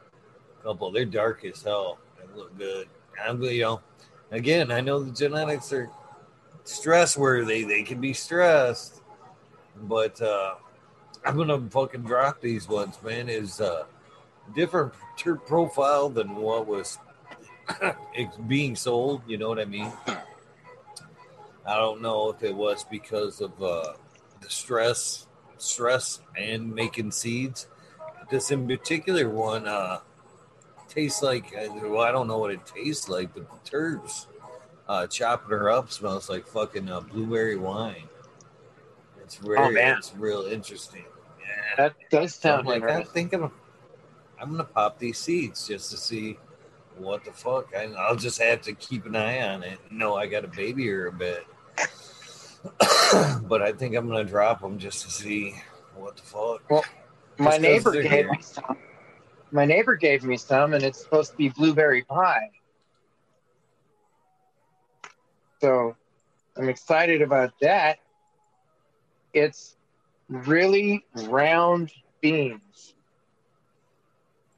A 0.60 0.64
couple, 0.64 0.92
they're 0.92 1.06
dark 1.06 1.46
as 1.46 1.64
hell. 1.64 2.00
They 2.18 2.38
look 2.38 2.58
good. 2.58 2.88
I'm, 3.24 3.42
you 3.44 3.62
know, 3.62 3.82
again, 4.32 4.72
I 4.72 4.82
know 4.82 5.04
the 5.04 5.12
genetics 5.12 5.74
are 5.74 5.90
stress 6.64 7.18
worthy. 7.18 7.64
They 7.64 7.84
can 7.84 8.00
be 8.00 8.14
stressed, 8.14 9.02
but 9.84 10.22
uh, 10.22 10.56
I'm 11.26 11.38
gonna 11.38 11.62
fucking 11.70 12.04
drop 12.04 12.42
these 12.42 12.68
ones, 12.68 12.98
man. 13.04 13.30
Is 13.30 13.60
uh, 13.60 13.86
different 14.56 14.94
profile 15.46 16.10
than 16.10 16.36
what 16.36 16.68
was 16.68 16.98
being 18.48 18.76
sold. 18.76 19.22
You 19.28 19.38
know 19.38 19.50
what 19.50 19.60
I 19.60 19.66
mean? 19.66 19.92
I 21.70 21.76
don't 21.78 22.02
know 22.02 22.30
if 22.32 22.42
it 22.44 22.56
was 22.56 22.84
because 22.84 23.42
of 23.42 23.62
uh, 23.62 23.94
the 24.42 24.50
stress, 24.50 25.28
stress, 25.58 26.20
and 26.36 26.74
making 26.74 27.12
seeds. 27.12 27.68
This 28.32 28.50
in 28.52 28.68
particular 28.68 29.30
one 29.30 29.68
uh, 29.68 30.00
tastes 30.88 31.22
like 31.22 31.54
well, 31.84 32.02
I 32.02 32.12
don't 32.12 32.28
know 32.28 32.38
what 32.40 32.52
it 32.52 32.66
tastes 32.66 33.08
like, 33.10 33.34
but 33.34 33.50
the 33.50 33.70
turds 33.70 34.28
uh, 34.88 35.06
chopping 35.08 35.50
her 35.50 35.70
up 35.70 35.92
smells 35.92 36.30
like 36.30 36.48
fucking 36.48 36.90
uh, 36.90 37.02
blueberry 37.02 37.56
wine. 37.56 38.08
It's 39.22 39.36
very, 39.36 39.60
Oh, 39.60 39.72
man. 39.72 39.98
it's 40.00 40.14
real 40.16 40.44
interesting. 40.46 41.06
Yeah. 41.40 41.46
That 41.78 41.96
does 42.10 42.34
So 42.34 42.50
sound 42.50 42.68
like, 42.68 42.84
I 42.84 43.04
think 43.04 43.34
I'm, 43.34 43.52
I'm 44.42 44.52
gonna 44.52 44.64
pop 44.64 44.98
these 44.98 45.20
seeds 45.20 45.68
just 45.68 45.92
to 45.92 45.98
see 45.98 46.40
what 46.98 47.24
the 47.26 47.32
fuck. 47.32 47.68
I, 47.78 47.86
I'll 47.98 48.16
just 48.16 48.42
have 48.42 48.62
to 48.64 48.74
keep 48.74 49.06
an 49.06 49.16
eye 49.16 49.48
on 49.54 49.62
it. 49.64 49.80
No, 49.92 50.16
I 50.16 50.26
got 50.26 50.44
a 50.46 50.48
baby 50.48 50.90
or 50.92 51.08
a 51.08 51.12
bit, 51.12 51.46
but 53.48 53.62
I 53.62 53.72
think 53.72 53.96
I'm 53.96 54.08
gonna 54.08 54.24
drop 54.24 54.62
them 54.62 54.78
just 54.80 55.04
to 55.06 55.12
see 55.12 55.56
what 55.96 56.18
the 56.18 56.24
fuck. 56.24 56.62
Well, 56.70 56.84
My 57.38 57.52
Just 57.52 57.56
'cause 57.56 57.62
neighbor 57.62 57.92
gave 57.94 58.12
here. 58.12 58.32
me 58.32 58.42
some. 58.42 58.78
My 59.52 59.66
neighbor 59.66 59.96
gave 59.96 60.24
me 60.24 60.36
some, 60.38 60.74
and 60.74 60.84
it's 60.84 61.00
supposed 61.02 61.32
to 61.32 61.38
be 61.38 61.50
blueberry 61.50 62.04
pie. 62.04 62.52
So 65.62 65.96
I'm 66.58 66.70
excited 66.70 67.22
about 67.22 67.54
that. 67.62 68.00
It's 69.34 69.76
really 70.28 71.06
round 71.28 71.92
beans. 72.22 72.94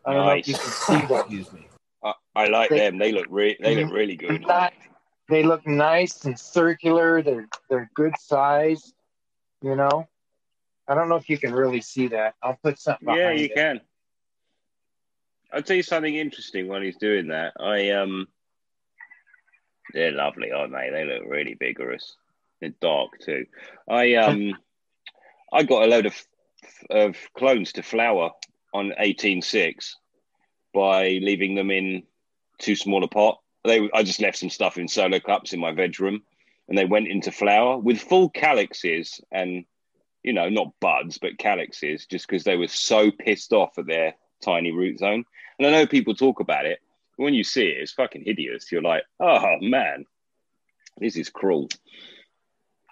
I 0.05 0.13
don't 0.13 0.25
Nice. 0.25 0.27
know 0.27 0.39
if 0.39 0.47
you 0.47 0.53
can 0.55 0.63
see 1.01 1.07
that. 1.13 1.19
Excuse 1.21 1.53
me. 1.53 1.67
I, 2.03 2.13
I 2.35 2.47
like 2.47 2.69
They- 2.71 2.79
them. 2.79 2.97
They 2.97 3.11
look 3.11 3.27
re- 3.29 3.57
they 3.59 3.75
look 3.83 3.93
really 3.93 4.15
good. 4.15 4.41
not- 4.41 4.73
they 5.31 5.43
look 5.43 5.65
nice 5.65 6.25
and 6.25 6.37
circular. 6.37 7.23
They're 7.23 7.47
they're 7.69 7.89
good 7.95 8.13
size. 8.19 8.93
You 9.61 9.75
know, 9.75 10.07
I 10.87 10.93
don't 10.93 11.07
know 11.07 11.15
if 11.15 11.29
you 11.29 11.37
can 11.37 11.53
really 11.53 11.81
see 11.81 12.09
that. 12.09 12.35
I'll 12.43 12.59
put 12.61 12.79
something. 12.79 13.07
Yeah, 13.07 13.31
you 13.31 13.45
it. 13.45 13.55
can. 13.55 13.81
I'll 15.53 15.63
tell 15.63 15.77
you 15.77 15.83
something 15.83 16.13
interesting 16.13 16.67
while 16.67 16.81
he's 16.81 16.97
doing 16.97 17.29
that. 17.29 17.53
I 17.59 17.91
um, 17.91 18.27
they're 19.93 20.11
lovely, 20.11 20.51
aren't 20.51 20.73
they? 20.73 20.89
They 20.91 21.05
look 21.05 21.23
really 21.25 21.53
vigorous. 21.53 22.15
They're 22.59 22.73
dark 22.81 23.19
too. 23.19 23.45
I 23.89 24.15
um, 24.15 24.57
I 25.51 25.63
got 25.63 25.83
a 25.83 25.87
load 25.87 26.07
of 26.07 26.21
of 26.89 27.15
clones 27.37 27.71
to 27.73 27.83
flower 27.83 28.31
on 28.73 28.93
eighteen 28.97 29.41
six 29.41 29.95
by 30.73 31.19
leaving 31.21 31.55
them 31.55 31.71
in 31.71 32.03
too 32.59 32.75
small 32.75 33.03
a 33.05 33.07
pot. 33.07 33.39
They 33.63 33.89
I 33.93 34.03
just 34.03 34.21
left 34.21 34.37
some 34.37 34.49
stuff 34.49 34.77
in 34.77 34.87
solo 34.87 35.19
cups 35.19 35.53
in 35.53 35.59
my 35.59 35.71
bedroom, 35.71 36.23
and 36.67 36.77
they 36.77 36.85
went 36.85 37.07
into 37.07 37.31
flower 37.31 37.77
with 37.77 37.99
full 37.99 38.29
calyxes 38.29 39.21
and 39.31 39.65
you 40.23 40.33
know 40.33 40.49
not 40.49 40.73
buds 40.79 41.17
but 41.17 41.37
calyxes, 41.37 42.07
just 42.07 42.27
because 42.27 42.43
they 42.43 42.57
were 42.57 42.67
so 42.67 43.11
pissed 43.11 43.53
off 43.53 43.77
at 43.77 43.87
their 43.87 44.15
tiny 44.43 44.71
root 44.71 44.99
zone. 44.99 45.23
And 45.57 45.67
I 45.67 45.71
know 45.71 45.85
people 45.85 46.15
talk 46.15 46.39
about 46.39 46.65
it. 46.65 46.79
But 47.17 47.25
when 47.25 47.33
you 47.33 47.43
see 47.43 47.67
it, 47.67 47.81
it's 47.81 47.91
fucking 47.91 48.23
hideous. 48.25 48.71
You're 48.71 48.81
like, 48.81 49.03
oh 49.19 49.57
man, 49.61 50.05
this 50.97 51.15
is 51.15 51.29
cruel. 51.29 51.69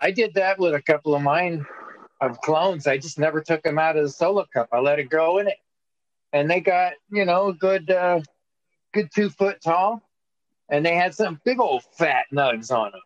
I 0.02 0.12
did 0.12 0.36
that 0.36 0.60
with 0.60 0.74
a 0.74 0.82
couple 0.82 1.16
of 1.16 1.22
mine 1.22 1.66
of 2.22 2.40
clones. 2.42 2.88
I 2.88 2.98
just 2.98 3.20
never 3.20 3.42
took 3.42 3.64
them 3.64 3.80
out 3.80 3.98
of 3.98 4.04
the 4.04 4.10
solo 4.10 4.46
cup. 4.54 4.70
I 4.72 4.80
let 4.80 5.00
it 5.00 5.10
grow 5.10 5.40
in 5.40 5.48
it, 5.48 5.58
and 6.34 6.50
they 6.50 6.62
got 6.62 6.94
you 7.10 7.26
know 7.26 7.48
a 7.48 7.54
good, 7.54 7.90
uh, 7.90 8.22
good 8.94 9.10
two 9.14 9.30
foot 9.30 9.62
tall, 9.62 10.02
and 10.70 10.86
they 10.86 10.96
had 10.96 11.14
some 11.14 11.40
big 11.44 11.60
old 11.60 11.84
fat 11.98 12.26
nugs 12.34 12.72
on 12.72 12.92
them. 12.92 13.02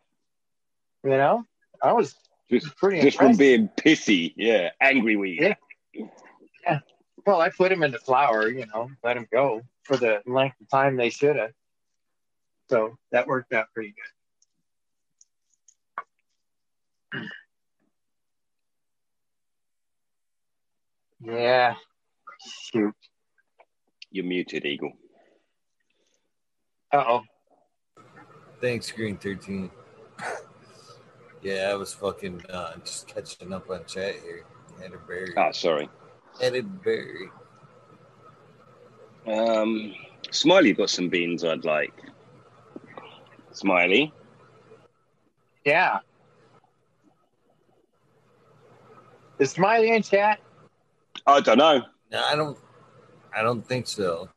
You 1.04 1.18
know, 1.18 1.46
I 1.82 1.94
was 1.94 2.16
Just, 2.50 2.76
pretty 2.78 3.02
just 3.02 3.18
from 3.18 3.36
being 3.36 3.70
pissy, 3.78 4.34
yeah, 4.38 4.70
angry 4.80 5.16
weed. 5.16 5.56
Yeah. 5.94 6.80
well, 7.26 7.42
I 7.42 7.50
put 7.50 7.70
them 7.70 7.84
in 7.84 7.92
the 7.92 8.00
flower. 8.00 8.50
You 8.50 8.66
know, 8.68 8.90
let 9.04 9.16
them 9.16 9.28
go 9.32 9.62
for 9.84 9.98
the 9.98 10.22
length 10.26 10.62
of 10.62 10.70
time 10.70 10.96
they 10.96 11.10
should 11.10 11.36
have. 11.36 11.52
So 12.70 12.98
that 13.12 13.28
worked 13.28 13.54
out 13.54 13.68
pretty 13.74 13.94
good. 13.94 14.04
Yeah. 21.26 21.76
Shoot. 22.72 22.96
You're 24.12 24.26
muted, 24.26 24.66
Eagle. 24.66 24.94
Uh 26.92 27.04
oh. 27.08 27.22
Thanks, 28.64 28.90
Green 28.94 29.18
Thirteen. 29.18 29.70
yeah, 31.42 31.68
I 31.70 31.74
was 31.74 31.94
fucking 31.94 32.46
uh, 32.50 32.78
just 32.78 33.10
catching 33.10 33.52
up 33.52 33.70
on 33.70 33.84
chat 33.84 34.16
here. 34.24 34.46
Had 34.82 34.94
a 34.94 35.00
berry. 35.00 35.34
Ah, 35.36 35.52
sorry. 35.52 35.90
Had 36.40 36.56
a 36.56 36.64
berry. 36.64 37.30
Um, 39.28 39.94
Smiley 40.32 40.72
got 40.72 40.90
some 40.90 41.10
beans 41.10 41.44
I'd 41.44 41.66
like. 41.66 41.94
Smiley. 43.52 44.14
Yeah. 45.66 46.00
Is 49.40 49.52
Smiley 49.52 49.90
in 49.94 50.04
chat? 50.04 50.40
I 51.28 51.42
don't 51.42 51.58
know. 51.58 51.82
No, 52.14 52.24
I 52.26 52.34
don't. 52.38 52.58
I 53.36 53.42
don't 53.42 53.68
think 53.68 53.88
so. 53.88 54.30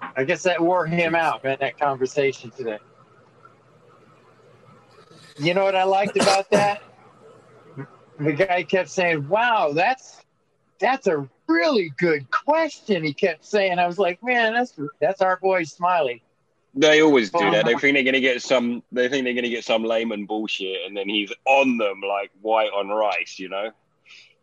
I 0.00 0.24
guess 0.24 0.44
that 0.44 0.58
wore 0.62 0.86
him 0.86 1.14
out, 1.14 1.44
man, 1.44 1.58
that 1.60 1.78
conversation 1.78 2.50
today. 2.52 2.78
You 5.40 5.54
know 5.54 5.64
what 5.64 5.74
I 5.74 5.84
liked 5.84 6.16
about 6.20 6.50
that? 6.50 6.82
The 8.18 8.32
guy 8.32 8.62
kept 8.64 8.90
saying, 8.90 9.28
Wow, 9.28 9.72
that's 9.74 10.22
that's 10.78 11.06
a 11.06 11.28
really 11.46 11.92
good 11.98 12.30
question. 12.30 13.02
He 13.04 13.12
kept 13.14 13.44
saying, 13.44 13.78
I 13.78 13.86
was 13.86 13.98
like, 13.98 14.22
Man, 14.22 14.52
that's 14.52 14.78
that's 15.00 15.22
our 15.22 15.38
boy 15.38 15.62
Smiley. 15.64 16.22
They 16.74 17.02
always 17.02 17.30
do 17.30 17.38
that. 17.50 17.64
They 17.64 17.72
Uh-huh. 17.72 17.80
think 17.80 17.96
they're 17.96 18.04
gonna 18.04 18.20
get 18.20 18.42
some. 18.42 18.82
They 18.92 19.08
think 19.08 19.24
they're 19.24 19.34
gonna 19.34 19.48
get 19.48 19.64
some 19.64 19.82
layman 19.82 20.26
bullshit, 20.26 20.86
and 20.86 20.96
then 20.96 21.08
he's 21.08 21.32
on 21.44 21.78
them 21.78 22.00
like 22.06 22.30
white 22.42 22.70
on 22.70 22.88
rice. 22.88 23.38
You 23.38 23.48
know. 23.48 23.70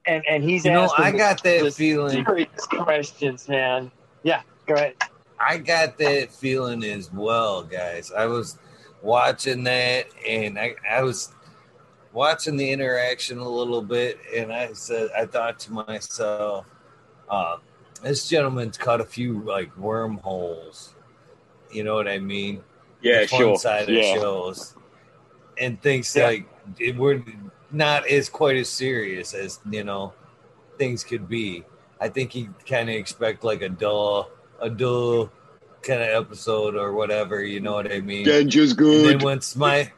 And 0.05 0.23
and 0.29 0.43
he's 0.43 0.65
You 0.65 0.71
know, 0.71 0.89
I 0.97 1.11
got 1.11 1.43
that 1.43 1.73
feeling. 1.73 2.25
serious 2.25 2.65
questions, 2.69 3.47
man. 3.47 3.91
Yeah, 4.23 4.41
go 4.65 4.73
ahead. 4.75 4.95
I 5.39 5.57
got 5.59 5.97
that 5.99 6.31
feeling 6.33 6.83
as 6.83 7.13
well, 7.13 7.63
guys. 7.63 8.11
I 8.11 8.25
was 8.25 8.57
watching 9.07 9.63
that 9.63 10.05
and 10.27 10.59
I, 10.59 10.75
I 10.87 11.01
was 11.01 11.33
watching 12.11 12.57
the 12.57 12.69
interaction 12.69 13.37
a 13.37 13.47
little 13.47 13.81
bit 13.81 14.19
and 14.35 14.51
I 14.51 14.73
said 14.73 15.09
I 15.17 15.25
thought 15.25 15.59
to 15.59 15.71
myself, 15.71 16.65
uh, 17.29 17.55
this 18.03 18.27
gentleman's 18.27 18.77
caught 18.77 18.99
a 18.99 19.05
few 19.05 19.41
like 19.43 19.75
wormholes. 19.77 20.93
You 21.71 21.85
know 21.85 21.95
what 21.95 22.09
I 22.09 22.19
mean? 22.19 22.61
Yeah, 23.01 23.21
the 23.21 23.27
sure. 23.27 23.57
side 23.57 23.89
of 23.89 24.03
shows. 24.03 24.75
And 25.57 25.81
thinks 25.81 26.13
Yeah. 26.13 26.25
like 26.25 26.49
it, 26.77 26.97
we're 26.97 27.23
not 27.71 28.05
as 28.07 28.27
quite 28.27 28.57
as 28.57 28.67
serious 28.67 29.33
as 29.33 29.59
you 29.69 29.85
know 29.85 30.13
things 30.77 31.05
could 31.05 31.29
be. 31.29 31.63
I 32.01 32.09
think 32.09 32.33
he 32.33 32.49
kind 32.67 32.89
of 32.89 32.95
expect 32.95 33.45
like 33.45 33.61
a 33.61 33.69
dull, 33.69 34.29
a 34.59 34.69
dull 34.69 35.31
kind 35.83 36.01
of 36.01 36.25
episode 36.25 36.75
or 36.75 36.93
whatever. 36.93 37.43
You 37.43 37.59
know 37.59 37.73
what 37.73 37.91
I 37.91 37.99
mean? 38.01 38.25
Danger's 38.25 38.71
And 38.71 38.77
good. 38.79 39.05
then 39.19 39.19
once 39.19 39.55
my, 39.55 39.91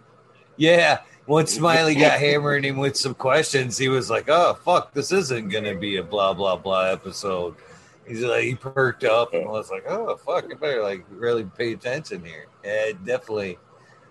yeah, 0.57 0.99
once 1.27 1.53
Smiley 1.53 1.95
got 1.95 2.19
hammering 2.19 2.63
him 2.63 2.77
with 2.77 2.97
some 2.97 3.13
questions, 3.15 3.77
he 3.77 3.87
was 3.89 4.09
like, 4.09 4.25
"Oh 4.29 4.55
fuck, 4.65 4.93
this 4.93 5.11
isn't 5.11 5.49
gonna 5.49 5.75
be 5.75 5.97
a 5.97 6.03
blah 6.03 6.33
blah 6.33 6.55
blah 6.57 6.85
episode." 6.85 7.55
He's 8.07 8.23
like, 8.23 8.43
he 8.43 8.55
perked 8.55 9.03
up 9.03 9.33
and 9.35 9.47
was 9.47 9.69
like, 9.69 9.85
"Oh 9.87 10.15
fuck, 10.17 10.45
I 10.51 10.55
better 10.55 10.81
like 10.83 11.05
really 11.09 11.43
pay 11.43 11.73
attention 11.73 12.23
here." 12.25 12.47
Yeah, 12.65 12.91
definitely 13.05 13.57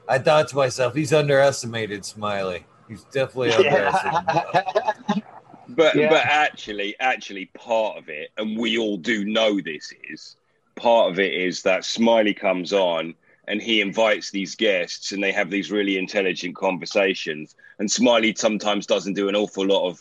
I 0.08 0.18
thought 0.18 0.48
to 0.48 0.56
myself, 0.56 0.94
he's 0.94 1.12
underestimated 1.12 2.04
Smiley. 2.04 2.64
He's 2.88 3.04
definitely 3.04 3.52
underestimated. 3.52 5.22
But 5.70 5.94
Yeah. 5.96 6.08
but 6.08 6.24
actually, 6.24 6.96
actually, 6.98 7.46
part 7.54 7.98
of 7.98 8.08
it, 8.08 8.30
and 8.38 8.58
we 8.58 8.78
all 8.78 8.96
do 8.96 9.24
know 9.26 9.60
this 9.60 9.92
is 10.10 10.36
part 10.78 11.10
of 11.10 11.18
it 11.18 11.32
is 11.32 11.62
that 11.62 11.84
Smiley 11.84 12.34
comes 12.34 12.72
on 12.72 13.14
and 13.46 13.62
he 13.62 13.80
invites 13.80 14.30
these 14.30 14.54
guests, 14.54 15.12
and 15.12 15.22
they 15.22 15.32
have 15.32 15.50
these 15.50 15.70
really 15.70 15.96
intelligent 15.96 16.54
conversations. 16.54 17.54
And 17.78 17.90
Smiley 17.90 18.34
sometimes 18.36 18.86
doesn't 18.86 19.14
do 19.14 19.28
an 19.28 19.36
awful 19.36 19.66
lot 19.66 19.88
of 19.88 20.00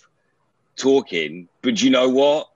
talking, 0.76 1.48
but 1.62 1.82
you 1.82 1.90
know 1.90 2.10
what? 2.10 2.50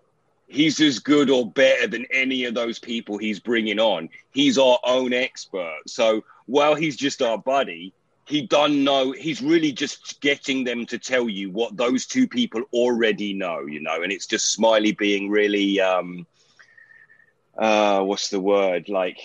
He's 0.47 0.81
as 0.81 0.99
good 0.99 1.29
or 1.29 1.49
better 1.49 1.87
than 1.87 2.05
any 2.11 2.43
of 2.43 2.53
those 2.53 2.77
people 2.77 3.17
he's 3.17 3.39
bringing 3.39 3.79
on. 3.79 4.09
He's 4.31 4.57
our 4.57 4.79
own 4.83 5.13
expert. 5.13 5.79
So 5.87 6.25
while 6.45 6.75
he's 6.75 6.97
just 6.97 7.21
our 7.21 7.37
buddy, 7.37 7.93
he 8.27 8.41
done 8.41 8.83
know 8.83 9.11
he's 9.11 9.41
really 9.41 9.71
just 9.71 10.19
getting 10.21 10.63
them 10.63 10.85
to 10.87 10.97
tell 10.97 11.27
you 11.29 11.51
what 11.51 11.75
those 11.75 12.05
two 12.05 12.27
people 12.27 12.63
already 12.71 13.33
know 13.33 13.65
you 13.65 13.81
know 13.81 14.03
and 14.03 14.11
it's 14.11 14.25
just 14.25 14.53
smiley 14.53 14.93
being 14.93 15.29
really 15.29 15.81
um 15.81 16.25
uh 17.57 18.01
what's 18.01 18.29
the 18.29 18.39
word? 18.39 18.89
Like 18.89 19.19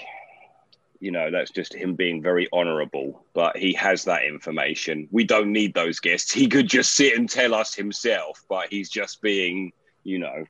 you 0.99 1.11
know 1.11 1.31
that's 1.31 1.51
just 1.51 1.75
him 1.75 1.95
being 1.95 2.23
very 2.23 2.49
honorable 2.53 3.25
but 3.35 3.57
he 3.57 3.75
has 3.75 4.05
that 4.05 4.25
information. 4.25 5.09
We 5.11 5.25
don't 5.25 5.53
need 5.53 5.75
those 5.75 6.01
guests. 6.01 6.33
He 6.43 6.49
could 6.49 6.69
just 6.69 6.95
sit 6.95 7.17
and 7.17 7.29
tell 7.29 7.55
us 7.55 7.75
himself 7.75 8.43
but 8.49 8.69
he's 8.71 8.89
just 8.91 9.21
being 9.21 9.73
you 10.05 10.19
know 10.19 10.45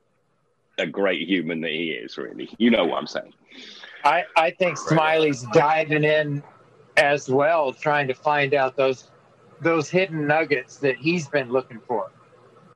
a 0.78 0.86
great 0.86 1.26
human 1.26 1.62
that 1.62 1.70
he 1.72 1.90
is 1.90 2.16
really. 2.18 2.48
You 2.58 2.70
know 2.70 2.84
what 2.84 2.98
i'm 2.98 3.06
saying. 3.06 3.32
I, 4.04 4.24
I 4.36 4.50
think 4.52 4.78
Smiley's 4.78 5.42
diving 5.52 6.04
in 6.04 6.42
as 6.96 7.28
well, 7.28 7.72
trying 7.72 8.06
to 8.08 8.14
find 8.14 8.54
out 8.54 8.76
those 8.76 9.10
those 9.60 9.88
hidden 9.88 10.26
nuggets 10.26 10.76
that 10.76 10.96
he's 10.96 11.28
been 11.28 11.50
looking 11.50 11.80
for. 11.80 12.10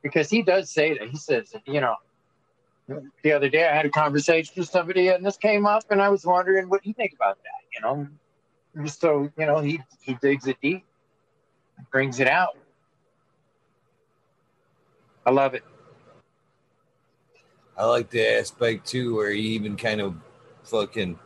Because 0.03 0.31
he 0.31 0.43
does 0.43 0.71
say 0.71 0.97
that. 0.99 1.09
He 1.09 1.17
says, 1.17 1.55
you 1.67 1.81
know, 1.81 1.95
the 3.23 3.33
other 3.33 3.49
day 3.49 3.67
I 3.69 3.75
had 3.75 3.87
a 3.87 3.91
conversation 3.91 4.55
with 4.57 4.69
somebody 4.69 5.09
and 5.09 5.25
this 5.25 5.37
came 5.37 5.67
up 5.67 5.85
and 5.91 6.01
I 6.01 6.09
was 6.09 6.25
wondering 6.25 6.69
what 6.69 6.85
you 6.85 6.93
think 6.95 7.13
about 7.15 7.39
that, 7.39 7.61
you 7.75 7.81
know. 7.83 8.89
So, 8.89 9.31
you 9.37 9.47
know, 9.47 9.59
he, 9.59 9.81
he 10.03 10.15
digs 10.15 10.47
it 10.47 10.57
deep, 10.63 10.85
brings 11.91 12.21
it 12.21 12.29
out. 12.29 12.57
I 15.27 15.31
love 15.31 15.55
it. 15.55 15.65
I 17.77 17.85
like 17.87 18.11
the 18.11 18.39
aspect 18.39 18.87
too 18.87 19.17
where 19.17 19.31
he 19.31 19.41
even 19.41 19.77
kind 19.77 20.01
of 20.01 20.15
fucking 20.65 21.19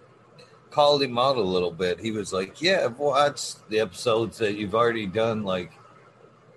called 0.70 1.02
him 1.02 1.18
out 1.18 1.36
a 1.36 1.40
little 1.40 1.70
bit. 1.70 2.00
He 2.00 2.10
was 2.10 2.32
like, 2.32 2.60
"Yeah, 2.60 2.82
I've 2.84 2.98
watched 2.98 3.68
the 3.68 3.80
episodes 3.80 4.38
that 4.38 4.56
you've 4.56 4.74
already 4.74 5.06
done 5.06 5.42
like 5.42 5.72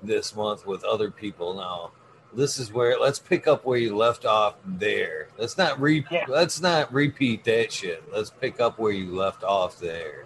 this 0.01 0.35
month 0.35 0.65
with 0.65 0.83
other 0.83 1.11
people. 1.11 1.55
Now, 1.55 1.91
this 2.33 2.59
is 2.59 2.71
where 2.71 2.99
let's 2.99 3.19
pick 3.19 3.47
up 3.47 3.65
where 3.65 3.77
you 3.77 3.95
left 3.95 4.25
off 4.25 4.55
there. 4.65 5.29
Let's 5.37 5.57
not 5.57 5.79
re 5.81 6.05
Yeah. 6.11 6.25
let's 6.27 6.61
not 6.61 6.91
repeat 6.93 7.43
that 7.45 7.71
shit. 7.71 8.03
Let's 8.11 8.29
pick 8.29 8.59
up 8.59 8.77
where 8.79 8.91
you 8.91 9.15
left 9.15 9.43
off 9.43 9.79
there." 9.79 10.25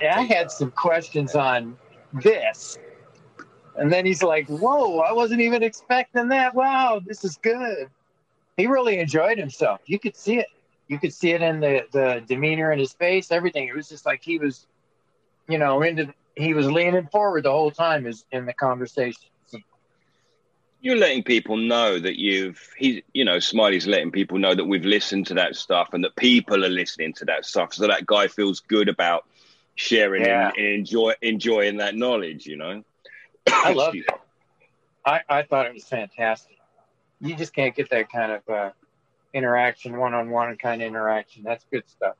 Yeah, 0.00 0.18
I 0.18 0.22
had 0.22 0.46
off. 0.46 0.52
some 0.52 0.70
questions 0.70 1.34
on 1.34 1.76
this. 2.12 2.78
And 3.76 3.90
then 3.92 4.04
he's 4.04 4.22
like, 4.22 4.46
Whoa, 4.48 4.98
I 5.00 5.12
wasn't 5.12 5.40
even 5.40 5.62
expecting 5.62 6.28
that. 6.28 6.54
Wow, 6.54 7.00
this 7.04 7.24
is 7.24 7.36
good. 7.38 7.88
He 8.56 8.66
really 8.66 8.98
enjoyed 8.98 9.38
himself. 9.38 9.80
You 9.86 9.98
could 9.98 10.16
see 10.16 10.38
it. 10.38 10.46
You 10.88 10.98
could 10.98 11.12
see 11.14 11.30
it 11.30 11.40
in 11.40 11.60
the, 11.60 11.86
the 11.90 12.22
demeanor 12.26 12.70
in 12.72 12.78
his 12.78 12.92
face, 12.92 13.32
everything. 13.32 13.66
It 13.66 13.74
was 13.74 13.88
just 13.88 14.04
like 14.04 14.22
he 14.22 14.38
was, 14.38 14.66
you 15.48 15.56
know, 15.56 15.82
into 15.82 16.12
he 16.36 16.52
was 16.54 16.70
leaning 16.70 17.06
forward 17.06 17.44
the 17.44 17.50
whole 17.50 17.70
time 17.70 18.06
is 18.06 18.24
in 18.32 18.44
the 18.46 18.52
conversation. 18.52 19.30
You're 20.82 20.96
letting 20.96 21.22
people 21.22 21.56
know 21.56 21.98
that 21.98 22.18
you've 22.18 22.60
he 22.76 23.02
you 23.14 23.24
know 23.24 23.38
smiley's 23.38 23.86
letting 23.86 24.10
people 24.10 24.38
know 24.38 24.54
that 24.54 24.64
we've 24.64 24.84
listened 24.84 25.26
to 25.28 25.34
that 25.34 25.56
stuff 25.56 25.90
and 25.94 26.04
that 26.04 26.14
people 26.16 26.64
are 26.64 26.68
listening 26.68 27.12
to 27.14 27.24
that 27.24 27.46
stuff 27.46 27.72
so 27.72 27.86
that 27.86 28.04
guy 28.04 28.26
feels 28.28 28.60
good 28.60 28.88
about 28.88 29.24
sharing 29.76 30.24
Yeah. 30.24 30.48
and, 30.48 30.58
and 30.58 30.66
enjoy 30.74 31.14
enjoying 31.22 31.78
that 31.78 31.94
knowledge 31.94 32.46
you 32.46 32.56
know 32.56 32.82
I 33.50 33.72
love 33.72 33.94
it. 33.94 34.06
I, 35.04 35.20
I 35.28 35.42
thought 35.42 35.66
it 35.66 35.74
was 35.74 35.84
fantastic. 35.84 36.56
You 37.20 37.34
just 37.36 37.52
can't 37.52 37.74
get 37.74 37.90
that 37.90 38.10
kind 38.10 38.32
of 38.32 38.48
uh, 38.48 38.70
interaction, 39.34 39.98
one 39.98 40.14
on 40.14 40.30
one 40.30 40.56
kind 40.56 40.80
of 40.80 40.86
interaction. 40.88 41.42
That's 41.42 41.64
good 41.72 41.88
stuff. 41.88 42.14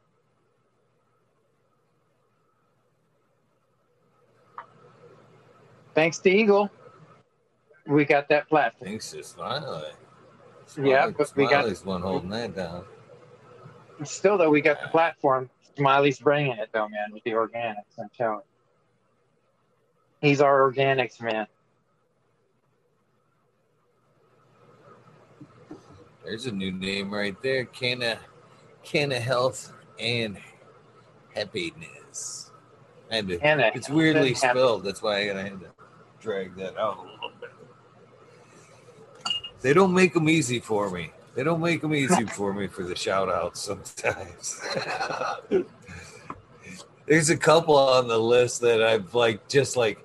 Thanks 5.95 6.19
to 6.21 6.31
Eagle, 6.31 6.71
we 7.87 8.05
got 8.05 8.28
that 8.28 8.49
platform. 8.49 8.91
Thanks 8.91 9.11
to 9.12 9.22
Smiley. 9.22 9.91
Yeah, 10.83 11.11
but 11.11 11.33
we 11.37 11.45
got- 11.45 11.64
Smiley's 11.64 11.85
one 11.85 12.03
holding 12.03 12.30
that 12.30 12.55
down. 12.55 12.85
Still, 14.05 14.39
though, 14.39 14.51
we 14.51 14.61
got 14.61 14.80
the 14.83 14.89
platform. 14.89 15.51
Smiley's 15.76 16.18
bringing 16.18 16.57
it, 16.59 16.70
though, 16.72 16.89
man, 16.89 17.12
with 17.12 17.22
the 17.24 17.30
organics. 17.33 17.99
I'm 17.99 18.09
telling 18.16 18.39
you. 18.39 20.28
He's 20.28 20.41
our 20.41 20.70
organics 20.70 21.20
man. 21.20 21.47
There's 26.24 26.47
a 26.47 26.53
new 26.53 26.70
name 26.72 27.12
right 27.12 27.41
there. 27.43 27.64
Canna, 27.64 28.18
Canna 28.85 29.18
Health 29.18 29.72
and 29.99 30.39
Happiness. 31.35 32.51
I 33.11 33.16
had 33.16 33.28
to- 33.28 33.41
And 33.41 33.61
it- 33.61 33.74
it's 33.74 33.89
weirdly 33.91 34.35
spelled. 34.35 34.85
That's 34.85 35.03
why 35.03 35.16
I 35.16 35.24
had 35.35 35.61
to 35.61 35.70
drag 36.20 36.55
that 36.57 36.76
out 36.78 36.99
a 36.99 37.03
little 37.03 37.30
bit. 37.41 37.41
They 39.63 39.73
don't 39.73 39.95
make 39.95 40.13
them 40.13 40.29
easy 40.29 40.59
for 40.59 40.91
me. 40.91 41.13
They 41.35 41.45
don't 41.45 41.61
make 41.61 41.81
them 41.81 41.95
easy 41.95 42.27
for 42.27 42.53
me 42.53 42.67
for 42.67 42.83
the 42.83 42.97
shout 42.97 43.31
outs 43.31 43.61
sometimes. 43.61 44.61
There's 47.07 47.31
a 47.31 47.37
couple 47.37 47.77
on 47.77 48.07
the 48.07 48.19
list 48.19 48.61
that 48.61 48.83
I've 48.83 49.15
like 49.15 49.49
just 49.49 49.77
like 49.77 50.05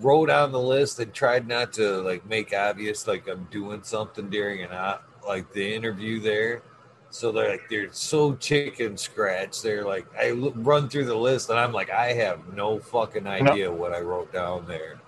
wrote 0.00 0.30
on 0.30 0.52
the 0.52 0.60
list 0.60 1.00
and 1.00 1.12
tried 1.12 1.48
not 1.48 1.72
to 1.74 2.00
like 2.02 2.26
make 2.26 2.52
obvious 2.52 3.06
like 3.06 3.28
I'm 3.28 3.46
doing 3.50 3.82
something 3.82 4.28
during 4.28 4.62
an 4.62 4.72
op- 4.72 5.04
like 5.26 5.52
the 5.52 5.74
interview 5.74 6.20
there. 6.20 6.62
So 7.10 7.32
they're 7.32 7.50
like 7.50 7.68
they're 7.70 7.92
so 7.92 8.34
chicken 8.34 8.96
scratch. 8.96 9.62
They're 9.62 9.84
like 9.84 10.06
I 10.18 10.32
run 10.32 10.88
through 10.88 11.06
the 11.06 11.16
list 11.16 11.48
and 11.48 11.58
I'm 11.58 11.72
like 11.72 11.90
I 11.90 12.12
have 12.12 12.52
no 12.54 12.78
fucking 12.78 13.26
idea 13.26 13.72
what 13.72 13.92
I 13.92 14.00
wrote 14.00 14.32
down 14.32 14.66
there. 14.66 15.00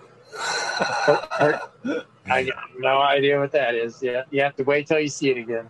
I 2.29 2.43
got 2.43 2.55
no 2.77 3.01
idea 3.01 3.39
what 3.39 3.51
that 3.51 3.75
is. 3.75 4.01
Yeah, 4.01 4.23
you 4.29 4.41
have 4.41 4.55
to 4.57 4.63
wait 4.63 4.87
till 4.87 4.99
you 4.99 5.09
see 5.09 5.29
it 5.29 5.37
again. 5.37 5.69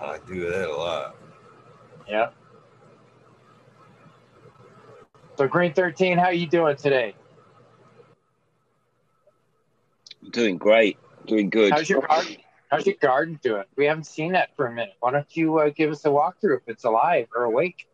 I 0.00 0.18
do 0.26 0.48
that 0.50 0.68
a 0.68 0.74
lot. 0.74 1.16
Yeah. 2.08 2.30
So 5.36 5.46
Green 5.46 5.72
Thirteen, 5.72 6.18
how 6.18 6.26
are 6.26 6.32
you 6.32 6.46
doing 6.46 6.76
today? 6.76 7.14
I'm 10.22 10.30
doing 10.30 10.56
great 10.58 10.98
doing 11.26 11.50
good 11.50 11.72
How's 11.72 11.88
your 11.88 12.00
garden? 12.02 12.36
How's 12.70 12.86
your 12.86 12.96
garden 13.00 13.38
doing? 13.42 13.64
We 13.76 13.86
haven't 13.86 14.04
seen 14.04 14.32
that 14.32 14.56
for 14.56 14.66
a 14.66 14.72
minute. 14.72 14.94
Why 15.00 15.12
don't 15.12 15.36
you 15.36 15.58
uh, 15.58 15.70
give 15.70 15.90
us 15.90 16.04
a 16.04 16.08
walkthrough 16.08 16.58
if 16.58 16.68
it's 16.68 16.84
alive 16.84 17.28
or 17.34 17.44
awake? 17.44 17.86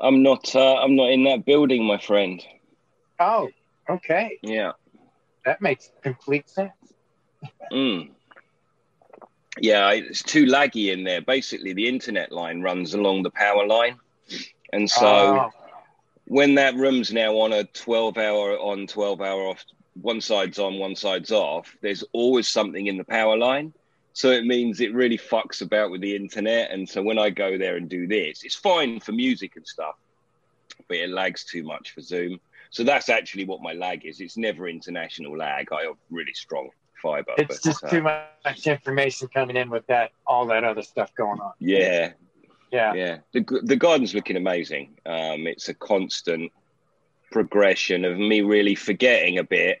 i'm 0.00 0.22
not 0.22 0.54
uh, 0.56 0.76
i'm 0.76 0.96
not 0.96 1.10
in 1.10 1.24
that 1.24 1.44
building 1.44 1.84
my 1.84 1.98
friend 1.98 2.42
Oh, 3.20 3.48
okay, 3.88 4.38
yeah 4.42 4.72
that 5.44 5.60
makes 5.60 5.90
complete 6.02 6.48
sense. 6.48 6.72
Mm. 7.72 8.10
Yeah, 9.60 9.90
it's 9.90 10.22
too 10.22 10.46
laggy 10.46 10.92
in 10.92 11.04
there. 11.04 11.20
Basically, 11.20 11.72
the 11.72 11.88
internet 11.88 12.32
line 12.32 12.62
runs 12.62 12.94
along 12.94 13.22
the 13.22 13.30
power 13.30 13.66
line. 13.66 13.98
And 14.72 14.88
so 14.88 15.06
Oh, 15.06 15.50
when 16.26 16.54
that 16.54 16.74
room's 16.76 17.12
now 17.12 17.36
on 17.38 17.52
a 17.52 17.64
12 17.64 18.16
hour 18.16 18.58
on, 18.58 18.86
12 18.86 19.20
hour 19.20 19.42
off, 19.42 19.64
one 20.00 20.20
side's 20.20 20.58
on, 20.58 20.78
one 20.78 20.96
side's 20.96 21.30
off, 21.30 21.76
there's 21.82 22.02
always 22.12 22.48
something 22.48 22.86
in 22.86 22.96
the 22.96 23.04
power 23.04 23.36
line. 23.36 23.74
So 24.14 24.30
it 24.30 24.44
means 24.44 24.80
it 24.80 24.94
really 24.94 25.18
fucks 25.18 25.62
about 25.62 25.90
with 25.90 26.00
the 26.00 26.16
internet. 26.16 26.70
And 26.70 26.88
so 26.88 27.02
when 27.02 27.18
I 27.18 27.30
go 27.30 27.58
there 27.58 27.76
and 27.76 27.88
do 27.88 28.06
this, 28.06 28.42
it's 28.44 28.54
fine 28.54 29.00
for 29.00 29.12
music 29.12 29.56
and 29.56 29.66
stuff, 29.66 29.96
but 30.88 30.98
it 30.98 31.10
lags 31.10 31.44
too 31.44 31.62
much 31.62 31.92
for 31.92 32.00
Zoom. 32.00 32.40
So 32.72 32.84
that's 32.84 33.10
actually 33.10 33.44
what 33.44 33.62
my 33.62 33.74
lag 33.74 34.06
is. 34.06 34.20
It's 34.20 34.38
never 34.38 34.66
international 34.66 35.36
lag. 35.36 35.68
I 35.72 35.82
have 35.82 35.96
really 36.10 36.32
strong 36.32 36.70
fiber. 37.02 37.32
it's 37.36 37.58
but, 37.58 37.62
just 37.62 37.84
uh, 37.84 37.88
too 37.88 38.02
much 38.02 38.66
information 38.66 39.28
coming 39.28 39.56
in 39.56 39.68
with 39.68 39.86
that, 39.88 40.12
all 40.26 40.46
that 40.46 40.64
other 40.64 40.82
stuff 40.82 41.14
going 41.14 41.38
on. 41.38 41.52
Yeah, 41.58 42.12
Yeah, 42.72 42.94
yeah. 42.94 43.18
The 43.32 43.60
the 43.62 43.76
garden's 43.76 44.14
looking 44.14 44.36
amazing. 44.36 44.96
Um, 45.04 45.46
it's 45.46 45.68
a 45.68 45.74
constant 45.74 46.50
progression 47.30 48.06
of 48.06 48.18
me 48.18 48.40
really 48.40 48.74
forgetting 48.74 49.38
a 49.38 49.44
bit 49.44 49.78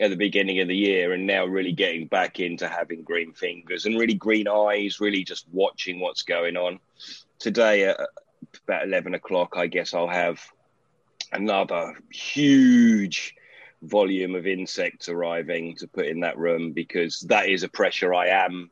at 0.00 0.08
the 0.08 0.16
beginning 0.16 0.60
of 0.60 0.68
the 0.68 0.76
year, 0.76 1.12
and 1.12 1.26
now 1.26 1.44
really 1.44 1.72
getting 1.72 2.06
back 2.06 2.40
into 2.40 2.66
having 2.66 3.02
green 3.02 3.34
fingers 3.34 3.84
and 3.84 3.98
really 3.98 4.14
green 4.14 4.48
eyes. 4.48 5.00
Really 5.00 5.22
just 5.22 5.44
watching 5.52 6.00
what's 6.00 6.22
going 6.22 6.56
on. 6.56 6.80
Today, 7.38 7.84
at 7.84 8.00
about 8.64 8.84
11 8.86 9.12
o'clock, 9.12 9.58
I 9.58 9.66
guess 9.66 9.92
I'll 9.92 10.08
have 10.08 10.40
another 11.32 11.94
huge 12.10 13.34
volume 13.82 14.34
of 14.34 14.46
insects 14.46 15.08
arriving 15.08 15.76
to 15.76 15.86
put 15.86 16.06
in 16.06 16.20
that 16.20 16.38
room 16.38 16.72
because 16.72 17.20
that 17.22 17.48
is 17.48 17.62
a 17.62 17.68
pressure 17.68 18.14
I 18.14 18.28
am. 18.28 18.70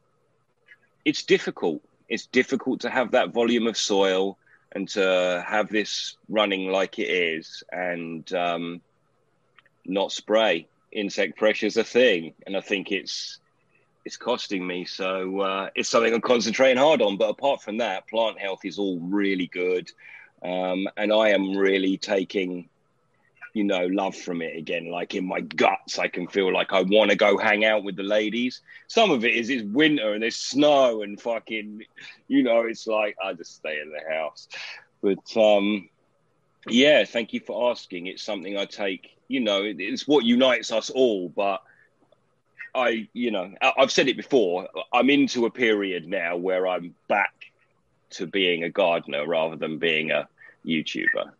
It's 1.04 1.24
difficult. 1.24 1.82
It's 2.08 2.26
difficult 2.26 2.80
to 2.80 2.90
have 2.90 3.12
that 3.12 3.32
volume 3.32 3.66
of 3.66 3.76
soil 3.76 4.38
and 4.72 4.88
to 4.90 5.44
have 5.46 5.68
this 5.68 6.16
running 6.28 6.70
like 6.70 6.98
it 6.98 7.08
is 7.08 7.62
and 7.70 8.30
um, 8.34 8.80
not 9.84 10.12
spray. 10.12 10.66
Insect 10.92 11.36
pressure 11.36 11.66
is 11.66 11.76
a 11.76 11.84
thing, 11.84 12.34
and 12.46 12.56
I 12.56 12.60
think 12.60 12.92
it's 12.92 13.38
it's 14.04 14.16
costing 14.16 14.66
me. 14.66 14.84
So 14.84 15.40
uh, 15.40 15.70
it's 15.74 15.88
something 15.88 16.12
I'm 16.12 16.20
concentrating 16.20 16.76
hard 16.76 17.02
on. 17.02 17.16
But 17.16 17.30
apart 17.30 17.62
from 17.62 17.78
that, 17.78 18.06
plant 18.06 18.38
health 18.38 18.64
is 18.64 18.78
all 18.78 19.00
really 19.00 19.46
good, 19.46 19.90
um, 20.42 20.88
and 20.96 21.12
I 21.12 21.30
am 21.30 21.56
really 21.56 21.96
taking 21.96 22.68
you 23.54 23.62
know, 23.62 23.86
love 23.86 24.16
from 24.16 24.42
it 24.42 24.56
again. 24.56 24.90
Like 24.90 25.14
in 25.14 25.26
my 25.26 25.40
guts, 25.40 25.98
I 26.00 26.08
can 26.08 26.26
feel 26.26 26.52
like 26.52 26.72
I 26.72 26.82
want 26.82 27.10
to 27.12 27.16
go 27.16 27.38
hang 27.38 27.64
out 27.64 27.84
with 27.84 27.94
the 27.96 28.02
ladies. 28.02 28.60
Some 28.88 29.12
of 29.12 29.24
it 29.24 29.34
is 29.34 29.48
it's 29.48 29.62
winter 29.62 30.12
and 30.12 30.22
there's 30.22 30.36
snow 30.36 31.02
and 31.02 31.20
fucking, 31.20 31.84
you 32.26 32.42
know, 32.42 32.62
it's 32.62 32.86
like 32.88 33.16
I 33.24 33.32
just 33.32 33.54
stay 33.54 33.80
in 33.80 33.90
the 33.90 34.12
house. 34.12 34.48
But 35.00 35.36
um, 35.36 35.88
yeah, 36.68 37.04
thank 37.04 37.32
you 37.32 37.40
for 37.40 37.70
asking. 37.70 38.08
It's 38.08 38.24
something 38.24 38.58
I 38.58 38.64
take. 38.64 39.16
You 39.28 39.40
know, 39.40 39.62
it's 39.64 40.06
what 40.06 40.24
unites 40.24 40.72
us 40.72 40.90
all. 40.90 41.28
But 41.28 41.62
I, 42.74 43.08
you 43.12 43.30
know, 43.30 43.52
I've 43.62 43.92
said 43.92 44.08
it 44.08 44.16
before. 44.16 44.68
I'm 44.92 45.10
into 45.10 45.46
a 45.46 45.50
period 45.50 46.08
now 46.08 46.36
where 46.36 46.66
I'm 46.66 46.96
back 47.06 47.52
to 48.16 48.26
being 48.26 48.64
a 48.64 48.70
gardener 48.70 49.26
rather 49.26 49.56
than 49.56 49.78
being 49.78 50.10
a 50.10 50.28
YouTuber 50.66 51.30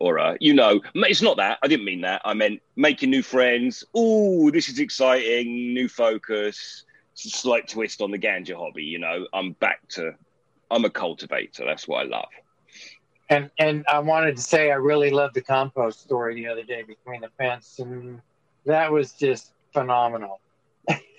or 0.00 0.16
a, 0.18 0.36
you 0.40 0.54
know, 0.54 0.80
it's 0.94 1.22
not 1.22 1.36
that. 1.36 1.58
I 1.62 1.68
didn't 1.68 1.86
mean 1.86 2.00
that. 2.02 2.22
I 2.24 2.34
meant 2.34 2.60
making 2.76 3.10
new 3.10 3.22
friends. 3.22 3.84
Oh, 3.94 4.50
this 4.50 4.68
is 4.68 4.78
exciting. 4.78 5.72
New 5.72 5.88
focus. 5.88 6.84
Slight 7.14 7.68
twist 7.68 8.00
on 8.00 8.10
the 8.10 8.18
ganja 8.18 8.56
hobby. 8.56 8.84
You 8.84 8.98
know, 8.98 9.26
I'm 9.32 9.52
back 9.52 9.86
to. 9.90 10.12
I'm 10.70 10.84
a 10.84 10.90
cultivator. 10.90 11.64
That's 11.64 11.86
what 11.86 12.04
I 12.04 12.08
love. 12.08 12.28
And 13.30 13.50
and 13.58 13.84
I 13.86 14.00
wanted 14.00 14.36
to 14.36 14.42
say 14.42 14.70
I 14.70 14.74
really 14.74 15.10
loved 15.10 15.34
the 15.34 15.40
compost 15.40 16.00
story 16.00 16.34
the 16.34 16.48
other 16.48 16.64
day 16.64 16.82
between 16.82 17.20
the 17.20 17.30
fence, 17.38 17.78
and 17.78 18.20
that 18.66 18.90
was 18.90 19.12
just 19.12 19.52
phenomenal. 19.72 20.40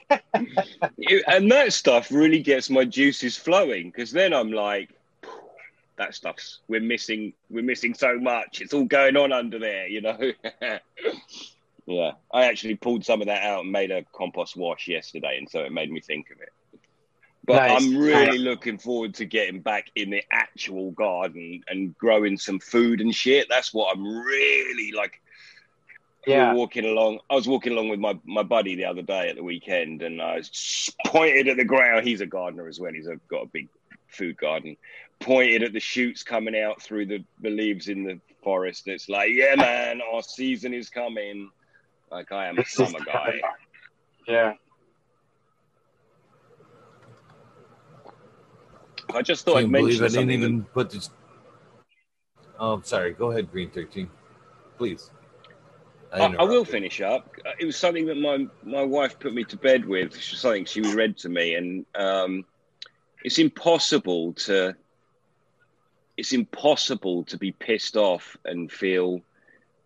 And 0.10 1.52
that 1.52 1.74
stuff 1.74 2.12
really 2.12 2.40
gets 2.40 2.70
my 2.70 2.86
juices 2.86 3.38
flowing 3.38 3.90
because 3.90 4.12
then 4.12 4.34
I'm 4.34 4.52
like, 4.52 4.90
that 5.98 6.14
stuff's 6.14 6.60
we're 6.68 6.82
missing 6.82 7.34
we're 7.50 7.64
missing 7.64 7.94
so 7.94 8.20
much. 8.20 8.62
It's 8.62 8.74
all 8.74 8.84
going 8.84 9.16
on 9.18 9.32
under 9.32 9.60
there 9.60 9.88
you 9.88 10.02
know? 10.02 10.20
Yeah 11.88 12.14
i 12.34 12.46
actually 12.48 12.76
pulled 12.76 13.06
some 13.06 13.22
of 13.22 13.28
that 13.28 13.44
out 13.44 13.62
and 13.62 13.72
made 13.72 13.92
a 13.92 14.04
compost 14.12 14.58
wash 14.58 14.88
yesterday 14.88 15.38
and 15.38 15.48
so 15.48 15.60
it 15.60 15.72
made 15.72 15.92
me 15.92 16.02
think 16.02 16.32
of 16.32 16.42
it. 16.42 16.50
But 17.46 17.68
nice. 17.68 17.84
i'm 17.84 17.96
really 17.96 18.40
looking 18.40 18.80
forward 18.80 19.14
to 19.16 19.26
getting 19.26 19.62
back 19.62 19.92
in 19.96 20.10
the 20.10 20.24
actual 20.32 20.90
garden 20.92 21.64
and 21.68 21.96
growing 21.96 22.40
some 22.40 22.60
food 22.60 23.02
and 23.02 23.14
shit. 23.14 23.48
That's 23.50 23.72
what 23.72 23.96
i'm 23.96 24.04
really 24.04 24.92
like 24.94 25.22
yeah. 26.26 26.52
We 26.54 26.60
walking 26.60 26.86
along. 26.86 27.20
I 27.30 27.36
was 27.36 27.48
walking 27.48 27.74
along 27.74 27.90
with 27.90 28.00
my, 28.00 28.18
my 28.26 28.44
buddy 28.44 28.76
the 28.76 28.86
other 28.86 29.02
day 29.02 29.30
at 29.30 29.36
the 29.36 29.44
weekend, 29.44 30.02
and 30.02 30.22
I 30.22 30.38
was 30.38 30.92
pointed 31.06 31.48
at 31.48 31.58
the 31.58 31.66
ground. 31.66 32.08
He's 32.08 32.22
a 32.22 32.26
gardener 32.26 32.68
as 32.68 32.80
well. 32.80 32.94
He's 32.94 33.08
a, 33.08 33.18
got 33.30 33.44
a 33.44 33.48
big 33.48 33.70
food 34.08 34.38
garden, 34.38 34.78
pointed 35.20 35.64
at 35.64 35.74
the 35.74 35.80
shoots 35.80 36.24
coming 36.24 36.58
out 36.58 36.82
through 36.82 37.08
the, 37.08 37.24
the 37.42 37.50
leaves 37.50 37.88
in 37.88 38.04
the 38.04 38.20
forest. 38.44 38.88
It's 38.88 39.10
like, 39.10 39.30
yeah, 39.32 39.56
man, 39.58 40.02
our 40.14 40.24
season 40.24 40.74
is 40.74 40.90
coming. 40.90 41.50
Like 42.12 42.32
I 42.32 42.48
am 42.48 42.58
a 42.58 42.66
summer 42.66 43.00
guy. 43.06 43.42
Yeah. 44.28 44.54
I 49.14 49.22
just 49.22 49.46
thought 49.46 49.58
I'd 49.58 49.70
mention 49.70 50.04
I 50.04 50.08
didn't 50.08 50.32
even 50.32 50.58
that... 50.58 50.74
put 50.74 50.90
this. 50.90 51.12
Oh, 52.60 52.74
I'm 52.74 52.84
sorry. 52.84 53.14
Go 53.14 53.30
ahead, 53.30 53.52
Green 53.52 53.70
Thirteen, 53.70 54.10
please. 54.80 55.12
I, 56.16 56.36
I, 56.40 56.44
will 56.44 56.66
finish 56.66 57.02
up. 57.02 57.36
It 57.60 57.66
was 57.66 57.78
something 57.78 58.06
that 58.08 58.18
my 58.18 58.48
my 58.64 58.84
wife 58.84 59.20
put 59.20 59.34
me 59.34 59.44
to 59.46 59.58
bed 59.58 59.86
with. 59.86 60.22
Something 60.22 60.66
she 60.66 60.82
read 60.82 61.18
to 61.20 61.30
me, 61.30 61.56
and 61.56 61.86
um, 61.96 62.46
it's 63.24 63.40
impossible 63.40 64.34
to 64.34 64.76
it's 66.18 66.34
impossible 66.34 67.24
to 67.26 67.38
be 67.38 67.52
pissed 67.52 67.98
off 67.98 68.38
and 68.46 68.72
feel 68.72 69.22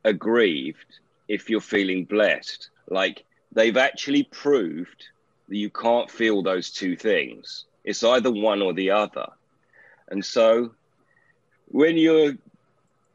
aggrieved 0.03 0.99
if 1.27 1.49
you're 1.49 1.61
feeling 1.61 2.05
blessed. 2.05 2.69
Like 2.89 3.25
they've 3.51 3.77
actually 3.77 4.23
proved 4.23 5.05
that 5.47 5.57
you 5.57 5.69
can't 5.69 6.09
feel 6.09 6.41
those 6.41 6.69
two 6.69 6.95
things. 6.95 7.65
It's 7.83 8.03
either 8.03 8.31
one 8.31 8.61
or 8.61 8.73
the 8.73 8.91
other. 8.91 9.27
And 10.09 10.23
so 10.23 10.71
when 11.67 11.97
you're, 11.97 12.33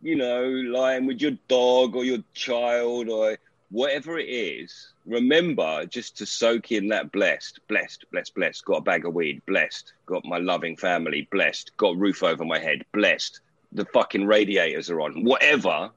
you 0.05 0.17
know, 0.17 0.45
lying 0.45 1.07
with 1.07 1.21
your 1.21 1.33
dog 1.49 1.97
or 1.97 2.05
your 2.05 2.19
child 2.35 3.09
or 3.09 3.39
whatever 3.71 4.19
it 4.19 4.29
is, 4.29 4.93
remember 5.07 5.87
just 5.87 6.19
to 6.19 6.27
soak 6.27 6.73
in 6.73 6.89
that 6.89 7.11
blessed, 7.11 7.59
blessed, 7.69 8.05
blessed, 8.13 8.35
blessed. 8.35 8.65
Got 8.67 8.77
a 8.77 8.83
bag 8.83 9.07
of 9.07 9.15
weed, 9.15 9.41
blessed. 9.47 9.95
Got 10.05 10.27
my 10.27 10.37
loving 10.37 10.77
family, 10.77 11.27
blessed. 11.33 11.75
Got 11.79 11.95
a 11.95 11.99
roof 11.99 12.23
over 12.23 12.45
my 12.45 12.59
head, 12.59 12.85
blessed. 12.93 13.41
The 13.73 13.87
fucking 13.87 14.27
radiators 14.27 14.91
are 14.91 15.01
on. 15.01 15.25
Whatever 15.25 15.91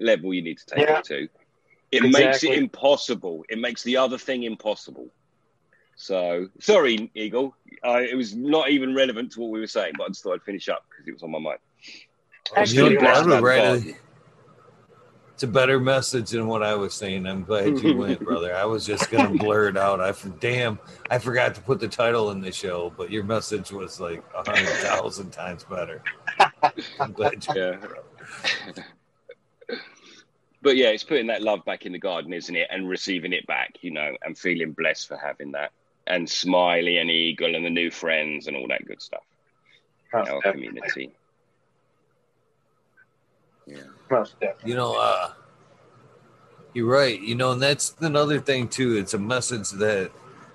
level 0.00 0.32
you 0.32 0.42
need 0.42 0.58
to 0.58 0.66
take 0.66 0.88
yeah. 0.88 0.98
it 0.98 1.04
to, 1.04 1.28
it 1.92 2.04
exactly. 2.04 2.24
makes 2.24 2.42
it 2.42 2.58
impossible. 2.58 3.44
It 3.50 3.58
makes 3.58 3.82
the 3.82 3.98
other 3.98 4.16
thing 4.16 4.44
impossible. 4.44 5.08
So 5.94 6.48
sorry, 6.58 7.10
Eagle. 7.14 7.54
Uh, 7.84 8.00
it 8.00 8.16
was 8.16 8.34
not 8.34 8.70
even 8.70 8.94
relevant 8.94 9.32
to 9.32 9.40
what 9.40 9.50
we 9.50 9.60
were 9.60 9.66
saying, 9.66 9.92
but 9.98 10.04
I 10.04 10.08
just 10.08 10.22
thought 10.22 10.34
I'd 10.34 10.42
finish 10.42 10.70
up 10.70 10.86
because 10.88 11.06
it 11.06 11.12
was 11.12 11.22
on 11.22 11.30
my 11.30 11.38
mind. 11.38 11.58
Actually, 12.54 12.92
you 12.92 12.98
it's 15.36 15.42
a 15.42 15.46
better 15.46 15.78
message 15.78 16.30
than 16.30 16.46
what 16.46 16.62
I 16.62 16.74
was 16.74 16.94
saying. 16.94 17.26
I'm 17.26 17.44
glad 17.44 17.78
you 17.80 17.94
went, 17.98 18.20
brother. 18.20 18.56
I 18.56 18.64
was 18.64 18.86
just 18.86 19.10
gonna 19.10 19.36
blur 19.36 19.68
it 19.68 19.76
out. 19.76 20.00
I 20.00 20.14
damn, 20.40 20.78
I 21.10 21.18
forgot 21.18 21.54
to 21.56 21.60
put 21.60 21.78
the 21.78 21.88
title 21.88 22.30
in 22.30 22.40
the 22.40 22.50
show, 22.50 22.90
but 22.96 23.10
your 23.10 23.22
message 23.22 23.70
was 23.70 24.00
like 24.00 24.24
a 24.34 24.50
hundred 24.50 24.72
thousand 24.76 25.32
times 25.32 25.64
better. 25.64 26.02
I'm 26.98 27.12
glad 27.12 27.46
you. 27.48 27.54
Yeah. 27.54 27.76
but 30.62 30.78
yeah, 30.78 30.88
it's 30.88 31.04
putting 31.04 31.26
that 31.26 31.42
love 31.42 31.66
back 31.66 31.84
in 31.84 31.92
the 31.92 31.98
garden, 31.98 32.32
isn't 32.32 32.56
it? 32.56 32.68
And 32.70 32.88
receiving 32.88 33.34
it 33.34 33.46
back, 33.46 33.74
you 33.82 33.90
know, 33.90 34.16
and 34.22 34.38
feeling 34.38 34.72
blessed 34.72 35.06
for 35.06 35.18
having 35.18 35.52
that. 35.52 35.70
And 36.06 36.26
Smiley 36.26 36.96
and 36.96 37.10
Eagle 37.10 37.54
and 37.54 37.66
the 37.66 37.68
new 37.68 37.90
friends 37.90 38.46
and 38.46 38.56
all 38.56 38.68
that 38.68 38.86
good 38.86 39.02
stuff. 39.02 39.24
Our 40.14 40.40
community. 40.40 41.12
Yeah. 43.66 43.78
You 44.64 44.74
know, 44.74 44.94
uh, 44.98 45.32
you're 46.72 46.86
right. 46.86 47.20
You 47.20 47.34
know, 47.34 47.52
and 47.52 47.62
that's 47.62 47.96
another 48.00 48.40
thing 48.40 48.68
too. 48.68 48.96
It's 48.96 49.14
a 49.14 49.18
message 49.18 49.70
that 49.72 50.12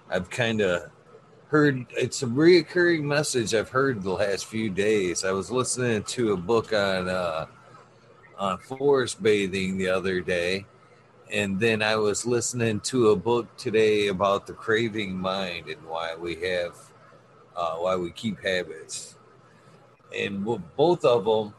I've 0.10 0.30
kind 0.30 0.62
of 0.62 0.90
heard. 1.48 1.86
It's 1.92 2.24
a 2.24 2.28
reoccurring 2.28 3.04
message 3.04 3.54
I've 3.54 3.70
heard 3.70 4.02
the 4.02 4.12
last 4.12 4.46
few 4.46 4.70
days. 4.70 5.26
I 5.26 5.32
was 5.32 5.52
listening 5.52 6.04
to 6.04 6.32
a 6.32 6.38
book 6.38 6.72
on 6.72 7.10
uh, 7.10 7.48
on 8.38 8.58
forest 8.60 9.22
bathing 9.22 9.78
the 9.78 9.90
other 9.90 10.22
day, 10.22 10.66
and 11.32 11.60
then 11.60 11.82
I 11.82 11.98
was 11.98 12.26
listening 12.26 12.80
to 12.82 13.10
a 13.10 13.16
book 13.16 13.58
today 13.58 14.08
about 14.08 14.48
the 14.48 14.54
craving 14.54 15.20
mind 15.20 15.68
and 15.68 15.84
why 15.86 16.16
we 16.16 16.36
have 16.36 16.78
uh, 17.58 17.76
why 17.76 17.98
we 17.98 18.12
keep 18.12 18.42
habits. 18.42 19.18
And 20.18 20.46
both 20.78 21.04
of 21.04 21.26
them 21.26 21.54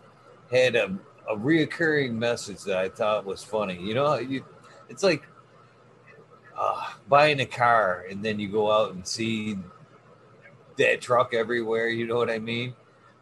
had 0.50 0.76
a 0.76 0.98
a 1.29 1.37
reoccurring 1.37 2.14
message 2.14 2.62
that 2.64 2.79
I 2.79 2.89
thought 2.89 3.25
was 3.25 3.43
funny. 3.43 3.81
You 3.81 3.95
know, 3.95 4.18
you 4.18 4.45
it's 4.89 5.03
like 5.03 5.23
uh, 6.57 6.91
buying 7.09 7.41
a 7.41 7.47
car 7.47 8.07
and 8.11 8.23
then 8.25 8.39
you 8.39 8.49
go 8.49 8.70
out 8.70 8.95
and 8.95 9.07
see 9.07 9.57
that 10.79 11.01
truck 11.01 11.35
everywhere. 11.35 11.89
You 11.89 12.07
know 12.07 12.16
what 12.16 12.31
I 12.31 12.39
mean? 12.39 12.75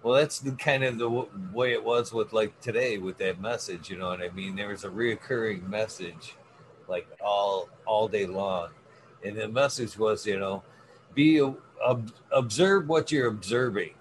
Well, 0.02 0.14
that's 0.14 0.38
the 0.38 0.52
kind 0.52 0.82
of 0.82 0.98
the 0.98 1.08
w- 1.08 1.28
way 1.52 1.72
it 1.72 1.84
was 1.84 2.12
with 2.12 2.32
like 2.32 2.58
today 2.60 2.98
with 2.98 3.18
that 3.18 3.40
message. 3.40 3.90
You 3.90 3.98
know 3.98 4.08
what 4.08 4.22
I 4.22 4.30
mean? 4.30 4.56
There 4.56 4.68
was 4.68 4.84
a 4.84 4.88
reoccurring 4.88 5.68
message, 5.68 6.36
like 6.88 7.06
all 7.22 7.68
all 7.86 8.08
day 8.08 8.26
long, 8.26 8.70
and 9.24 9.36
the 9.36 9.48
message 9.48 9.98
was, 9.98 10.26
you 10.26 10.38
know, 10.38 10.62
be 11.14 11.40
ob- 11.40 12.12
observe 12.32 12.88
what 12.88 13.12
you're 13.12 13.28
observing 13.28 13.92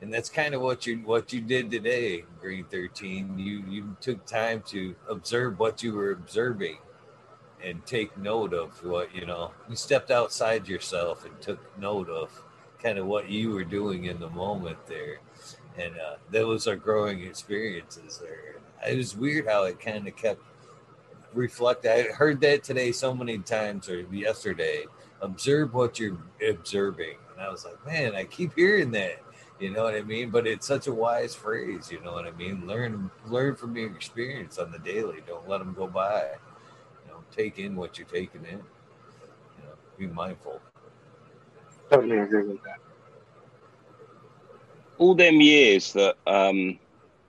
and 0.00 0.12
that's 0.12 0.28
kind 0.28 0.54
of 0.54 0.60
what 0.60 0.86
you 0.86 0.98
what 0.98 1.32
you 1.32 1.40
did 1.40 1.70
today 1.70 2.24
green 2.40 2.64
13 2.64 3.38
you 3.38 3.62
you 3.68 3.96
took 4.00 4.24
time 4.26 4.62
to 4.66 4.94
observe 5.08 5.58
what 5.58 5.82
you 5.82 5.92
were 5.92 6.12
observing 6.12 6.78
and 7.62 7.84
take 7.84 8.16
note 8.16 8.54
of 8.54 8.82
what 8.84 9.14
you 9.14 9.26
know 9.26 9.52
you 9.68 9.76
stepped 9.76 10.10
outside 10.10 10.66
yourself 10.68 11.24
and 11.24 11.40
took 11.40 11.60
note 11.78 12.08
of 12.08 12.42
kind 12.82 12.98
of 12.98 13.06
what 13.06 13.28
you 13.28 13.50
were 13.50 13.64
doing 13.64 14.04
in 14.04 14.18
the 14.18 14.30
moment 14.30 14.78
there 14.86 15.20
and 15.78 15.94
uh, 15.96 16.16
those 16.30 16.66
are 16.66 16.76
growing 16.76 17.22
experiences 17.22 18.18
there. 18.18 18.56
It 18.86 18.96
was 18.96 19.16
weird 19.16 19.46
how 19.46 19.64
it 19.64 19.80
kind 19.80 20.06
of 20.06 20.16
kept 20.16 20.42
reflect. 21.32 21.86
I 21.86 22.02
heard 22.02 22.40
that 22.40 22.64
today 22.64 22.92
so 22.92 23.14
many 23.14 23.38
times, 23.38 23.88
or 23.88 24.00
yesterday. 24.00 24.84
Observe 25.22 25.74
what 25.74 25.98
you're 25.98 26.16
observing, 26.48 27.16
and 27.32 27.42
I 27.46 27.50
was 27.50 27.66
like, 27.66 27.84
man, 27.84 28.14
I 28.14 28.24
keep 28.24 28.54
hearing 28.54 28.90
that. 28.92 29.22
You 29.60 29.68
know 29.70 29.84
what 29.84 29.94
I 29.94 30.00
mean? 30.00 30.30
But 30.30 30.46
it's 30.46 30.66
such 30.66 30.86
a 30.86 30.92
wise 30.92 31.34
phrase. 31.34 31.92
You 31.92 32.00
know 32.00 32.12
what 32.12 32.26
I 32.26 32.30
mean? 32.30 32.66
Learn, 32.66 33.10
learn 33.26 33.54
from 33.54 33.76
your 33.76 33.94
experience 33.94 34.58
on 34.58 34.72
the 34.72 34.78
daily. 34.78 35.18
Don't 35.26 35.46
let 35.46 35.58
them 35.58 35.74
go 35.74 35.86
by. 35.86 36.30
You 37.04 37.12
know, 37.12 37.18
take 37.30 37.58
in 37.58 37.76
what 37.76 37.98
you're 37.98 38.08
taking 38.08 38.44
in. 38.46 38.56
You 38.56 39.64
know, 39.64 39.74
be 39.98 40.06
mindful. 40.06 40.60
Totally 41.90 42.18
agree 42.18 42.44
with 42.44 42.62
that. 42.64 42.78
All 44.96 45.14
them 45.14 45.42
years 45.42 45.92
that 45.92 46.16
um, 46.26 46.78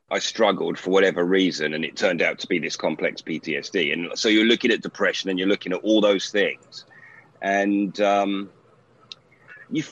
I 0.09 0.19
struggled 0.19 0.79
for 0.79 0.91
whatever 0.91 1.25
reason, 1.25 1.73
and 1.73 1.83
it 1.83 1.97
turned 1.97 2.21
out 2.21 2.39
to 2.39 2.47
be 2.47 2.59
this 2.59 2.77
complex 2.77 3.21
PTSD. 3.21 3.91
And 3.91 4.17
so 4.17 4.29
you're 4.29 4.45
looking 4.45 4.71
at 4.71 4.81
depression, 4.81 5.29
and 5.29 5.37
you're 5.37 5.49
looking 5.49 5.73
at 5.73 5.79
all 5.79 5.99
those 5.99 6.29
things, 6.29 6.85
and 7.41 7.99
um, 7.99 8.49
you 9.69 9.83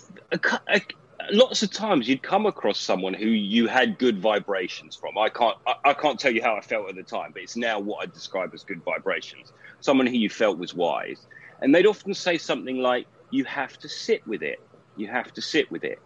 lots 1.31 1.63
of 1.63 1.71
times 1.71 2.07
you'd 2.07 2.23
come 2.23 2.45
across 2.45 2.79
someone 2.79 3.13
who 3.13 3.27
you 3.27 3.67
had 3.67 3.97
good 3.97 4.19
vibrations 4.19 4.95
from. 4.95 5.17
I 5.17 5.29
can't 5.29 5.57
I, 5.67 5.75
I, 5.85 5.93
can't 5.93 6.19
tell 6.19 6.31
you 6.31 6.41
how 6.41 6.55
I 6.55 6.61
felt 6.61 6.89
at 6.89 6.95
the 6.95 7.03
time, 7.03 7.31
but 7.33 7.41
it's 7.41 7.55
now 7.55 7.79
what 7.79 8.03
I 8.03 8.05
describe 8.05 8.53
as 8.53 8.63
good 8.63 8.83
vibrations. 8.83 9.51
Someone 9.81 10.07
who 10.07 10.15
you 10.15 10.29
felt 10.29 10.57
was 10.57 10.73
wise. 10.73 11.25
And 11.61 11.75
they'd 11.75 11.85
often 11.85 12.13
say 12.13 12.37
something 12.37 12.77
like, 12.77 13.07
You 13.31 13.43
have 13.45 13.77
to 13.79 13.89
sit 13.89 14.25
with 14.27 14.43
it. 14.43 14.59
You 14.95 15.07
have 15.07 15.33
to 15.33 15.41
sit 15.41 15.69
with 15.71 15.83
it. 15.83 15.99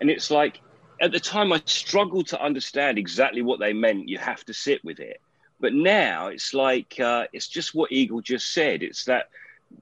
And 0.00 0.10
it's 0.10 0.30
like 0.30 0.60
at 1.00 1.12
the 1.12 1.20
time 1.20 1.52
I 1.52 1.60
struggled 1.66 2.28
to 2.28 2.42
understand 2.42 2.98
exactly 2.98 3.42
what 3.42 3.60
they 3.60 3.72
meant, 3.72 4.08
you 4.08 4.18
have 4.18 4.44
to 4.46 4.54
sit 4.54 4.84
with 4.84 5.00
it. 5.00 5.20
But 5.60 5.74
now 5.74 6.28
it's 6.28 6.54
like 6.54 6.98
uh, 7.00 7.26
it's 7.32 7.48
just 7.48 7.74
what 7.74 7.92
Eagle 7.92 8.20
just 8.20 8.52
said. 8.52 8.82
It's 8.82 9.04
that 9.04 9.28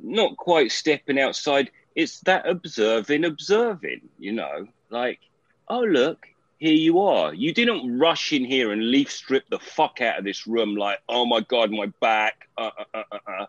not 0.00 0.36
quite 0.36 0.72
stepping 0.72 1.20
outside 1.20 1.70
it's 1.94 2.20
that 2.20 2.48
observing, 2.48 3.24
observing, 3.24 4.08
you 4.18 4.32
know, 4.32 4.66
like, 4.90 5.20
oh, 5.68 5.80
look, 5.80 6.26
here 6.58 6.74
you 6.74 7.00
are. 7.00 7.34
You 7.34 7.52
didn't 7.52 7.98
rush 7.98 8.32
in 8.32 8.44
here 8.44 8.72
and 8.72 8.90
leaf 8.90 9.10
strip 9.10 9.48
the 9.50 9.58
fuck 9.58 10.00
out 10.00 10.18
of 10.18 10.24
this 10.24 10.46
room 10.46 10.76
like, 10.76 11.00
oh 11.08 11.26
my 11.26 11.40
God, 11.40 11.70
my 11.70 11.86
back. 12.00 12.48
Uh, 12.56 12.70
uh, 12.78 12.84
uh, 12.94 13.02
uh, 13.10 13.18
uh. 13.26 13.46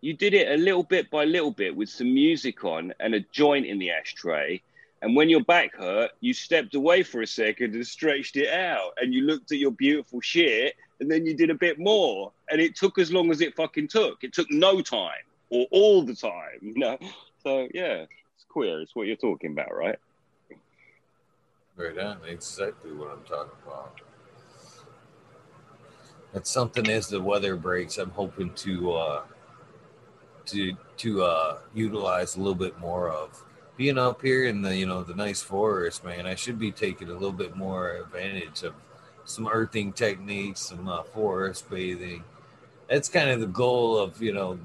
You 0.00 0.14
did 0.14 0.34
it 0.34 0.48
a 0.48 0.62
little 0.62 0.84
bit 0.84 1.10
by 1.10 1.24
little 1.24 1.50
bit 1.50 1.74
with 1.74 1.88
some 1.88 2.14
music 2.14 2.64
on 2.64 2.94
and 3.00 3.14
a 3.14 3.20
joint 3.32 3.66
in 3.66 3.80
the 3.80 3.90
ashtray. 3.90 4.62
And 5.02 5.16
when 5.16 5.28
your 5.28 5.42
back 5.42 5.74
hurt, 5.74 6.12
you 6.20 6.32
stepped 6.32 6.74
away 6.74 7.02
for 7.02 7.22
a 7.22 7.26
second 7.26 7.74
and 7.74 7.86
stretched 7.86 8.36
it 8.36 8.52
out. 8.52 8.92
And 9.00 9.12
you 9.12 9.22
looked 9.22 9.50
at 9.50 9.58
your 9.58 9.72
beautiful 9.72 10.20
shit 10.20 10.74
and 11.00 11.10
then 11.10 11.26
you 11.26 11.34
did 11.34 11.50
a 11.50 11.54
bit 11.54 11.78
more. 11.78 12.32
And 12.50 12.60
it 12.60 12.76
took 12.76 12.98
as 12.98 13.12
long 13.12 13.32
as 13.32 13.40
it 13.40 13.56
fucking 13.56 13.88
took. 13.88 14.22
It 14.22 14.32
took 14.32 14.50
no 14.50 14.80
time 14.80 15.24
or 15.50 15.66
all 15.72 16.02
the 16.02 16.14
time, 16.14 16.58
you 16.62 16.78
know? 16.78 16.98
So 17.42 17.68
yeah, 17.72 18.04
it's 18.34 18.44
queer. 18.48 18.80
It's 18.80 18.94
what 18.94 19.06
you're 19.06 19.16
talking 19.16 19.52
about, 19.52 19.74
right? 19.74 19.98
Right 21.76 21.98
on. 21.98 22.18
Exactly 22.26 22.92
what 22.92 23.10
I'm 23.10 23.22
talking 23.24 23.52
about. 23.66 24.00
It's 26.34 26.50
something 26.50 26.88
as 26.88 27.08
the 27.08 27.20
weather 27.20 27.56
breaks, 27.56 27.96
I'm 27.98 28.10
hoping 28.10 28.52
to 28.54 28.92
uh, 28.92 29.22
to 30.46 30.76
to 30.98 31.22
uh, 31.22 31.58
utilize 31.74 32.36
a 32.36 32.38
little 32.38 32.54
bit 32.54 32.78
more 32.78 33.10
of 33.10 33.44
being 33.76 33.96
up 33.96 34.20
here 34.20 34.46
in 34.46 34.60
the 34.60 34.76
you 34.76 34.86
know 34.86 35.02
the 35.02 35.14
nice 35.14 35.40
forest, 35.40 36.04
man. 36.04 36.26
I 36.26 36.34
should 36.34 36.58
be 36.58 36.72
taking 36.72 37.08
a 37.08 37.12
little 37.12 37.32
bit 37.32 37.56
more 37.56 37.92
advantage 37.92 38.62
of 38.64 38.74
some 39.24 39.48
earthing 39.48 39.92
techniques, 39.92 40.60
some 40.60 40.88
uh, 40.88 41.02
forest 41.04 41.70
bathing. 41.70 42.24
That's 42.90 43.08
kind 43.08 43.30
of 43.30 43.40
the 43.40 43.46
goal 43.46 43.96
of 43.96 44.20
you 44.20 44.32
know 44.32 44.58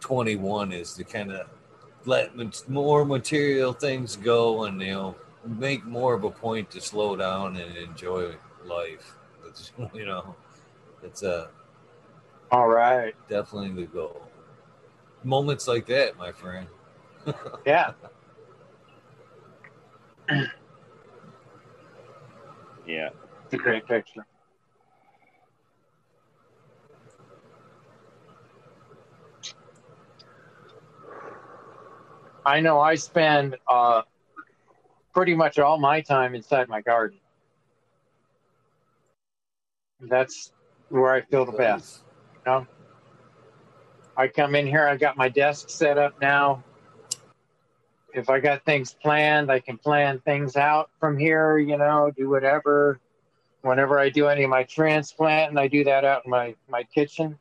21 0.00 0.72
is 0.72 0.94
to 0.94 1.04
kind 1.04 1.32
of 1.32 1.46
let 2.06 2.32
more 2.68 3.04
material 3.04 3.72
things 3.72 4.16
go 4.16 4.64
and 4.64 4.80
you 4.80 4.92
know 4.92 5.16
make 5.44 5.84
more 5.84 6.14
of 6.14 6.24
a 6.24 6.30
point 6.30 6.70
to 6.70 6.80
slow 6.80 7.16
down 7.16 7.56
and 7.56 7.76
enjoy 7.76 8.34
life. 8.64 9.16
That's, 9.44 9.72
you 9.94 10.06
know, 10.06 10.34
it's 11.02 11.22
a 11.22 11.34
uh, 11.34 11.46
all 12.52 12.68
right. 12.68 13.14
Definitely 13.28 13.84
the 13.84 13.88
goal. 13.88 14.26
Moments 15.22 15.68
like 15.68 15.86
that, 15.86 16.18
my 16.18 16.32
friend. 16.32 16.66
yeah. 17.66 17.92
yeah. 22.86 23.10
It's 23.44 23.54
a 23.54 23.56
great 23.56 23.86
picture. 23.86 24.26
I 32.44 32.60
know 32.60 32.80
I 32.80 32.94
spend 32.94 33.56
uh, 33.68 34.02
pretty 35.12 35.34
much 35.34 35.58
all 35.58 35.78
my 35.78 36.00
time 36.00 36.34
inside 36.34 36.68
my 36.68 36.80
garden. 36.80 37.18
That's 40.00 40.52
where 40.88 41.12
I 41.12 41.20
feel 41.20 41.44
the 41.44 41.52
best. 41.52 42.02
You 42.46 42.52
know? 42.52 42.66
I 44.16 44.28
come 44.28 44.54
in 44.54 44.66
here, 44.66 44.86
I 44.86 44.96
got 44.96 45.16
my 45.16 45.28
desk 45.28 45.68
set 45.68 45.98
up 45.98 46.20
now. 46.20 46.64
If 48.12 48.28
I 48.28 48.40
got 48.40 48.64
things 48.64 48.94
planned, 48.94 49.52
I 49.52 49.60
can 49.60 49.78
plan 49.78 50.18
things 50.20 50.56
out 50.56 50.90
from 50.98 51.16
here, 51.16 51.58
you 51.58 51.76
know, 51.76 52.10
do 52.16 52.28
whatever. 52.28 52.98
Whenever 53.62 53.98
I 53.98 54.08
do 54.08 54.26
any 54.26 54.44
of 54.44 54.50
my 54.50 54.64
transplant, 54.64 55.50
and 55.50 55.60
I 55.60 55.68
do 55.68 55.84
that 55.84 56.04
out 56.04 56.24
in 56.24 56.30
my, 56.30 56.54
my 56.68 56.82
kitchen. 56.82 57.38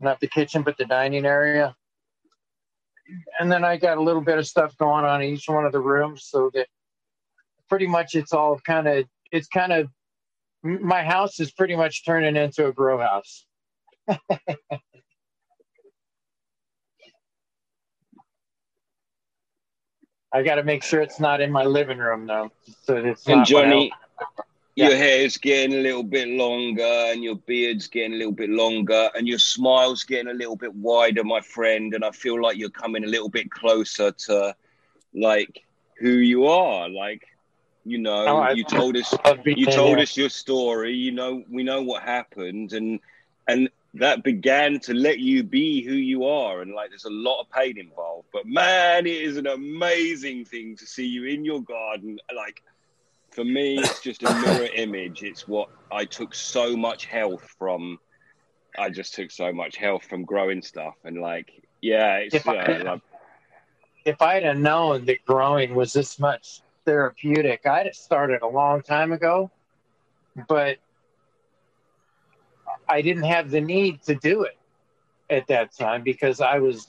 Not 0.00 0.20
the 0.20 0.26
kitchen, 0.26 0.62
but 0.62 0.78
the 0.78 0.86
dining 0.86 1.26
area 1.26 1.76
and 3.38 3.50
then 3.50 3.64
I 3.64 3.76
got 3.76 3.98
a 3.98 4.02
little 4.02 4.22
bit 4.22 4.38
of 4.38 4.46
stuff 4.46 4.76
going 4.76 5.04
on 5.04 5.22
in 5.22 5.34
each 5.34 5.48
one 5.48 5.64
of 5.64 5.72
the 5.72 5.80
rooms 5.80 6.24
so 6.24 6.50
that 6.54 6.66
pretty 7.68 7.86
much 7.86 8.14
it's 8.14 8.32
all 8.32 8.58
kind 8.60 8.86
of 8.86 9.04
it's 9.32 9.48
kind 9.48 9.72
of 9.72 9.88
my 10.62 11.02
house 11.02 11.40
is 11.40 11.50
pretty 11.52 11.76
much 11.76 12.04
turning 12.04 12.36
into 12.36 12.66
a 12.66 12.72
grow 12.72 12.98
house. 12.98 13.46
I 20.32 20.42
got 20.42 20.56
to 20.56 20.64
make 20.64 20.82
sure 20.82 21.00
it's 21.00 21.20
not 21.20 21.40
in 21.40 21.50
my 21.50 21.64
living 21.64 21.98
room 21.98 22.26
though, 22.26 22.50
so 22.82 22.96
it's 22.96 23.26
and 23.26 23.46
Johnny, 23.46 23.92
yeah. 24.76 24.88
your 24.88 24.96
hair's 24.96 25.36
getting 25.36 25.76
a 25.76 25.82
little 25.82 26.04
bit 26.04 26.28
longer 26.28 26.82
and 26.84 27.24
your 27.24 27.36
beard's 27.36 27.88
getting 27.88 28.14
a 28.14 28.16
little 28.16 28.32
bit 28.32 28.50
longer 28.50 29.10
and 29.16 29.26
your 29.26 29.38
smile's 29.38 30.04
getting 30.04 30.30
a 30.30 30.34
little 30.34 30.56
bit 30.56 30.74
wider 30.74 31.24
my 31.24 31.40
friend 31.40 31.94
and 31.94 32.04
i 32.04 32.10
feel 32.10 32.40
like 32.40 32.56
you're 32.56 32.70
coming 32.70 33.02
a 33.02 33.08
little 33.08 33.28
bit 33.28 33.50
closer 33.50 34.12
to 34.12 34.54
like 35.16 35.66
who 35.98 36.10
you 36.10 36.46
are. 36.46 36.88
Like 36.88 37.26
you 37.84 37.98
know 37.98 38.26
oh, 38.26 38.50
you 38.50 38.64
told 38.64 38.96
us 38.96 39.14
you 39.44 39.66
told 39.66 39.98
us 39.98 40.16
your 40.16 40.28
story. 40.28 40.94
You 40.94 41.12
know 41.12 41.42
we 41.50 41.62
know 41.62 41.82
what 41.82 42.02
happened 42.02 42.72
and 42.72 43.00
and 43.48 43.68
that 43.94 44.22
began 44.22 44.78
to 44.80 44.92
let 44.92 45.18
you 45.20 45.42
be 45.42 45.82
who 45.82 45.94
you 45.94 46.26
are 46.26 46.60
and 46.60 46.74
like 46.74 46.90
there's 46.90 47.06
a 47.06 47.10
lot 47.10 47.40
of 47.40 47.50
pain 47.50 47.78
involved. 47.78 48.28
But 48.32 48.46
man 48.46 49.06
it 49.06 49.22
is 49.22 49.36
an 49.36 49.46
amazing 49.46 50.44
thing 50.44 50.76
to 50.76 50.86
see 50.86 51.06
you 51.06 51.24
in 51.24 51.44
your 51.44 51.62
garden 51.62 52.18
like 52.34 52.62
for 53.36 53.44
me, 53.44 53.78
it's 53.78 54.00
just 54.00 54.22
a 54.22 54.34
mirror 54.40 54.68
image. 54.74 55.22
It's 55.22 55.46
what 55.46 55.68
I 55.92 56.06
took 56.06 56.34
so 56.34 56.74
much 56.74 57.04
health 57.04 57.46
from. 57.58 58.00
I 58.78 58.88
just 58.88 59.14
took 59.14 59.30
so 59.30 59.52
much 59.52 59.76
health 59.76 60.04
from 60.04 60.24
growing 60.24 60.62
stuff, 60.62 60.94
and 61.04 61.20
like, 61.20 61.52
yeah, 61.82 62.16
it's. 62.16 62.34
If, 62.34 62.48
I, 62.48 62.78
like, 62.78 63.00
if 64.06 64.22
I'd 64.22 64.42
have 64.42 64.56
known 64.56 65.04
that 65.04 65.24
growing 65.26 65.74
was 65.74 65.92
this 65.92 66.18
much 66.18 66.62
therapeutic, 66.86 67.66
I'd 67.66 67.86
have 67.86 67.94
started 67.94 68.40
a 68.40 68.48
long 68.48 68.80
time 68.80 69.12
ago. 69.12 69.50
But 70.48 70.78
I 72.88 73.02
didn't 73.02 73.24
have 73.24 73.50
the 73.50 73.60
need 73.60 74.02
to 74.04 74.14
do 74.14 74.44
it 74.44 74.56
at 75.28 75.46
that 75.48 75.76
time 75.76 76.02
because 76.02 76.40
I 76.40 76.58
was 76.58 76.88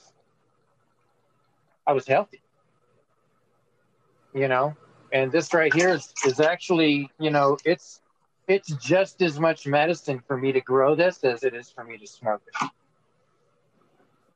I 1.85 1.91
was 1.91 2.07
healthy. 2.07 2.41
You 4.33 4.47
know, 4.47 4.77
and 5.17 5.31
this 5.31 5.51
right 5.53 5.73
here 5.73 5.89
is, 5.89 6.13
is 6.25 6.39
actually 6.39 7.09
you 7.19 7.31
know 7.31 7.57
it's 7.65 8.01
it's 8.47 8.71
just 8.75 9.21
as 9.21 9.39
much 9.39 9.65
medicine 9.65 10.21
for 10.27 10.37
me 10.37 10.51
to 10.51 10.61
grow 10.61 10.95
this 10.95 11.23
as 11.23 11.43
it 11.43 11.53
is 11.53 11.69
for 11.69 11.83
me 11.83 11.97
to 11.97 12.07
smoke 12.07 12.41
it. 12.47 12.69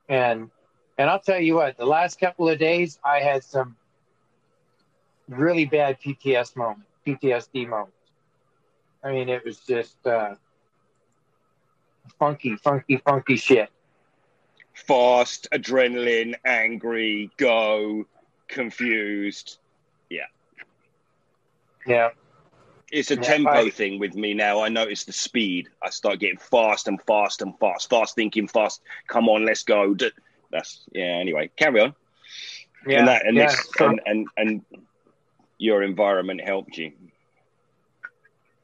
And 0.10 0.50
and 0.98 1.10
i'll 1.10 1.20
tell 1.20 1.40
you 1.40 1.56
what 1.56 1.78
the 1.78 1.86
last 1.86 2.20
couple 2.20 2.50
of 2.50 2.58
days 2.58 3.00
i 3.06 3.20
had 3.20 3.44
some 3.44 3.78
really 5.30 5.66
bad 5.66 5.98
pts 6.02 6.54
ptsd 7.06 7.68
moments 7.68 7.96
i 9.04 9.12
mean 9.12 9.30
it 9.30 9.46
was 9.46 9.60
just 9.60 9.96
uh 10.06 10.36
funky 12.20 12.56
funky 12.56 12.98
funky 12.98 13.38
shit. 13.38 13.70
Fast 14.74 15.48
adrenaline 15.52 16.34
angry 16.44 17.30
go 17.38 18.06
confused. 18.48 19.60
Yeah 20.10 20.26
Yeah. 21.86 22.10
It's 22.92 23.10
a 23.12 23.16
Yeah, 23.16 23.22
tempo 23.22 23.50
I- 23.52 23.70
thing 23.70 24.00
with 24.00 24.16
me 24.16 24.34
now. 24.34 24.62
I 24.62 24.70
notice 24.70 25.06
the 25.06 25.14
speed. 25.14 25.70
I 25.82 25.90
start 25.90 26.20
getting 26.20 26.38
fast 26.38 26.88
and 26.88 27.02
fast 27.04 27.42
and 27.42 27.58
fast, 27.60 27.90
fast 27.90 28.16
thinking, 28.16 28.48
fast. 28.48 28.82
Come 29.08 29.30
on, 29.30 29.46
let's 29.46 29.64
go. 29.64 29.96
That's 30.52 30.82
yeah. 30.92 31.06
Anyway, 31.06 31.50
carry 31.56 31.80
on. 31.82 31.96
Yeah. 32.86 33.00
and 33.00 33.08
that 33.08 33.26
and 33.26 33.38
yeah. 33.38 33.46
this 33.48 33.70
So- 33.78 33.88
and, 33.90 34.02
and 34.06 34.28
and 34.38 34.66
your 35.58 35.84
environment 35.84 36.42
helped 36.42 36.78
you. 36.78 36.92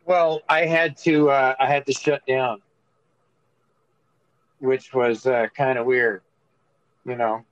Well, 0.05 0.41
I 0.49 0.65
had 0.65 0.97
to 0.99 1.29
uh, 1.29 1.55
I 1.59 1.67
had 1.67 1.85
to 1.85 1.93
shut 1.93 2.25
down, 2.25 2.61
which 4.59 4.93
was 4.93 5.25
uh, 5.25 5.47
kind 5.55 5.77
of 5.77 5.85
weird, 5.85 6.21
you 7.05 7.15
know. 7.15 7.45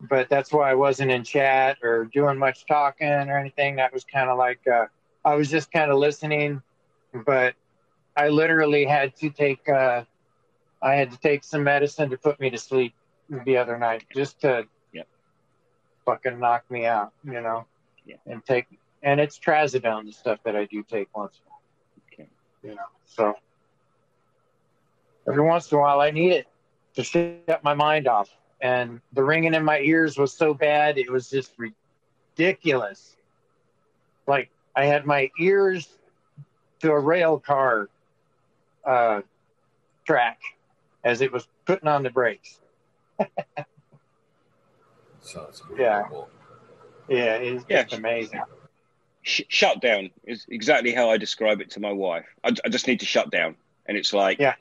But 0.00 0.28
that's 0.28 0.52
why 0.52 0.70
I 0.70 0.74
wasn't 0.74 1.10
in 1.10 1.24
chat 1.24 1.78
or 1.82 2.04
doing 2.06 2.38
much 2.38 2.66
talking 2.66 3.08
or 3.08 3.38
anything. 3.38 3.76
That 3.76 3.92
was 3.92 4.04
kind 4.04 4.28
of 4.28 4.38
like 4.38 4.60
uh, 4.66 4.86
I 5.24 5.34
was 5.34 5.50
just 5.50 5.72
kind 5.72 5.90
of 5.90 5.98
listening, 5.98 6.62
but 7.26 7.54
I 8.16 8.28
literally 8.28 8.84
had 8.84 9.16
to 9.16 9.30
take 9.30 9.68
uh, 9.68 10.04
I 10.82 10.94
had 10.94 11.10
to 11.12 11.18
take 11.18 11.44
some 11.44 11.64
medicine 11.64 12.10
to 12.10 12.18
put 12.18 12.38
me 12.40 12.50
to 12.50 12.58
sleep 12.58 12.94
the 13.44 13.56
other 13.56 13.78
night, 13.78 14.04
just 14.14 14.40
to 14.42 14.66
Yep. 14.92 15.08
fucking 16.04 16.38
knock 16.38 16.64
me 16.70 16.86
out, 16.86 17.12
you 17.24 17.40
know. 17.40 17.66
Yeah. 18.04 18.16
And 18.26 18.44
take 18.44 18.66
and 19.02 19.20
it's 19.20 19.38
trazodone, 19.38 20.06
the 20.06 20.12
stuff 20.12 20.40
that 20.44 20.56
I 20.56 20.66
do 20.66 20.82
take 20.82 21.08
once 21.16 21.40
Okay. 22.12 22.28
you 22.62 22.74
know. 22.74 22.82
So 23.06 23.34
every 25.28 25.42
once 25.42 25.70
in 25.72 25.78
a 25.78 25.80
while, 25.80 26.00
I 26.00 26.10
need 26.10 26.32
it 26.32 26.46
to 26.96 27.02
shut 27.02 27.62
my 27.62 27.74
mind 27.74 28.06
off. 28.06 28.28
And 28.64 29.00
the 29.12 29.22
ringing 29.22 29.52
in 29.52 29.62
my 29.62 29.78
ears 29.80 30.16
was 30.16 30.32
so 30.32 30.54
bad, 30.54 30.96
it 30.96 31.12
was 31.12 31.28
just 31.28 31.52
ridiculous. 31.58 33.14
Like 34.26 34.48
I 34.74 34.86
had 34.86 35.04
my 35.04 35.30
ears 35.38 35.86
to 36.80 36.90
a 36.90 36.98
rail 36.98 37.38
car 37.38 37.90
uh, 38.86 39.20
track 40.06 40.40
as 41.04 41.20
it 41.20 41.30
was 41.30 41.46
putting 41.66 41.88
on 41.88 42.02
the 42.02 42.08
brakes. 42.08 42.58
Sounds 45.20 45.62
Yeah. 45.76 46.04
Yeah, 47.06 47.34
it's 47.34 47.66
Yeah. 47.68 47.82
just 47.82 47.98
amazing. 47.98 48.40
Sh- 49.20 49.42
shut 49.48 49.82
down 49.82 50.10
is 50.24 50.46
exactly 50.48 50.94
how 50.94 51.10
I 51.10 51.18
describe 51.18 51.60
it 51.60 51.68
to 51.72 51.80
my 51.80 51.92
wife. 51.92 52.24
I, 52.42 52.54
I 52.64 52.70
just 52.70 52.86
need 52.86 53.00
to 53.00 53.06
shut 53.06 53.30
down, 53.30 53.56
and 53.84 53.98
it's 53.98 54.14
like, 54.14 54.38
Yeah. 54.38 54.54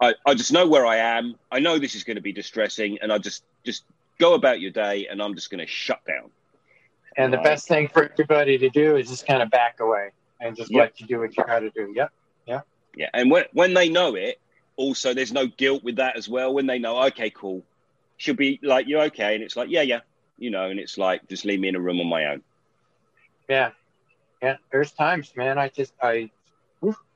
I, 0.00 0.14
I 0.26 0.34
just 0.34 0.52
know 0.52 0.66
where 0.66 0.86
I 0.86 0.96
am. 0.96 1.34
I 1.52 1.58
know 1.60 1.78
this 1.78 1.94
is 1.94 2.04
going 2.04 2.16
to 2.16 2.22
be 2.22 2.32
distressing, 2.32 2.98
and 3.02 3.12
I 3.12 3.18
just 3.18 3.44
just 3.64 3.84
go 4.18 4.34
about 4.34 4.60
your 4.60 4.70
day, 4.70 5.06
and 5.08 5.22
I'm 5.22 5.34
just 5.34 5.50
going 5.50 5.60
to 5.60 5.66
shut 5.66 6.00
down. 6.06 6.30
And 7.16 7.32
the 7.32 7.38
best 7.38 7.68
thing 7.68 7.88
for 7.88 8.10
everybody 8.10 8.56
to 8.58 8.70
do 8.70 8.96
is 8.96 9.08
just 9.08 9.26
kind 9.26 9.42
of 9.42 9.50
back 9.50 9.80
away 9.80 10.10
and 10.40 10.56
just 10.56 10.70
Yep. 10.70 10.80
let 10.80 11.00
you 11.00 11.06
do 11.06 11.20
what 11.20 11.36
you 11.36 11.44
got 11.44 11.58
to 11.60 11.70
do. 11.70 11.92
Yep. 11.94 12.12
Yeah, 12.46 12.60
Yeah. 12.96 13.10
and 13.12 13.30
when 13.30 13.44
when 13.52 13.74
they 13.74 13.88
know 13.88 14.14
it, 14.14 14.40
also 14.76 15.12
there's 15.12 15.32
no 15.32 15.46
guilt 15.46 15.82
with 15.84 15.96
that 15.96 16.16
as 16.16 16.28
well. 16.28 16.54
When 16.54 16.66
they 16.66 16.78
know, 16.78 17.02
okay, 17.08 17.30
cool, 17.30 17.62
she'll 18.16 18.36
be 18.36 18.58
like, 18.62 18.86
"You're 18.88 19.02
okay," 19.02 19.34
and 19.34 19.44
it's 19.44 19.56
like, 19.56 19.68
"Yeah, 19.70 19.82
yeah," 19.82 20.00
you 20.38 20.50
know, 20.50 20.70
and 20.70 20.80
it's 20.80 20.96
like, 20.96 21.28
just 21.28 21.44
leave 21.44 21.60
me 21.60 21.68
in 21.68 21.76
a 21.76 21.80
room 21.80 22.00
on 22.00 22.06
my 22.06 22.26
own. 22.26 22.42
Yeah. 23.48 23.72
Yeah. 24.42 24.56
There's 24.72 24.92
times, 24.92 25.32
man, 25.36 25.58
I 25.58 25.68
just, 25.68 25.92
I, 26.02 26.30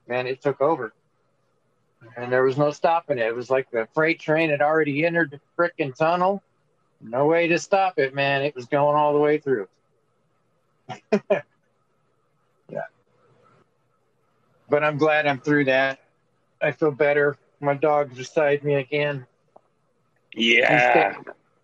man, 0.07 0.27
it 0.27 0.43
took 0.43 0.61
over. 0.61 0.93
And 2.17 2.33
there 2.33 2.43
was 2.43 2.57
no 2.57 2.71
stopping 2.71 3.19
it. 3.19 3.27
It 3.27 3.35
was 3.35 3.51
like 3.51 3.71
the 3.71 3.89
freight 3.95 4.21
train 4.21 4.51
had 4.51 4.61
already 4.61 5.05
entered 5.05 5.31
the 5.31 5.41
frickin' 5.57 5.95
tunnel. 5.97 6.43
No 7.01 7.27
way 7.27 7.49
to 7.49 7.59
stop 7.59 7.99
it, 7.99 8.15
man. 8.15 8.43
It 8.43 8.55
was 8.55 8.67
going 8.67 8.97
all 8.97 9.13
the 9.13 9.19
way 9.19 9.39
through. 9.39 9.69
yeah. 11.31 11.41
But 14.69 14.85
I'm 14.85 14.97
glad 14.97 15.27
I'm 15.27 15.41
through 15.41 15.67
that. 15.67 16.01
I 16.63 16.73
feel 16.73 16.91
better. 16.91 17.37
My 17.61 17.75
dog's 17.75 18.17
beside 18.17 18.65
me 18.65 18.75
again. 18.75 19.27
Yeah, 20.35 21.15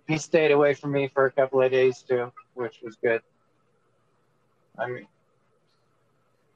He 0.07 0.19
stayed 0.19 0.51
away 0.51 0.75
from 0.75 0.93
me 0.93 1.09
for 1.09 1.27
a 1.27 1.31
couple 1.31 1.63
of 1.63 1.71
days 1.71 2.03
too, 2.03 2.33
which 2.55 2.81
was 2.83 2.97
good. 2.97 3.23
I 4.79 4.89
mean, 4.89 5.07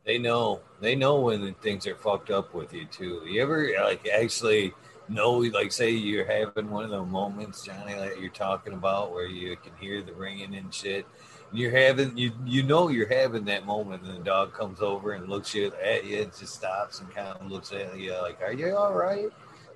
They 0.05 0.19
know. 0.19 0.61
They 0.81 0.95
know 0.95 1.21
when 1.21 1.55
things 1.55 1.87
are 1.87 1.95
fucked 1.97 2.31
up 2.31 2.55
with 2.55 2.73
you 2.75 2.85
too. 2.87 3.23
You 3.27 3.43
ever 3.43 3.71
like 3.83 4.07
actually 4.09 4.75
know, 5.09 5.33
like, 5.33 5.73
say 5.73 5.91
you're 5.91 6.25
having 6.27 6.71
one 6.71 6.85
of 6.85 6.91
those 6.91 7.09
moments, 7.09 7.63
Johnny, 7.65 7.95
like 7.95 8.19
you're 8.21 8.31
talking 8.31 8.73
about, 8.75 9.13
where 9.13 9.27
you 9.27 9.57
can 9.57 9.73
hear 9.81 10.03
the 10.03 10.13
ringing 10.13 10.55
and 10.55 10.73
shit. 10.73 11.07
And 11.51 11.59
you're 11.59 11.71
having, 11.71 12.17
you 12.17 12.33
you 12.45 12.63
know, 12.63 12.89
you're 12.89 13.09
having 13.09 13.45
that 13.47 13.65
moment, 13.67 14.03
and 14.03 14.19
the 14.19 14.25
dog 14.25 14.53
comes 14.53 14.81
over 14.81 15.13
and 15.13 15.29
looks 15.29 15.55
you 15.55 15.73
at 15.83 16.05
you, 16.05 16.23
and 16.23 16.37
just 16.37 16.55
stops 16.55 17.01
and 17.01 17.11
kind 17.15 17.29
of 17.39 17.51
looks 17.51 17.73
at 17.73 17.99
you, 17.99 18.13
like, 18.23 18.41
"Are 18.43 18.53
you 18.53 18.77
all 18.77 18.95
right?" 18.95 19.29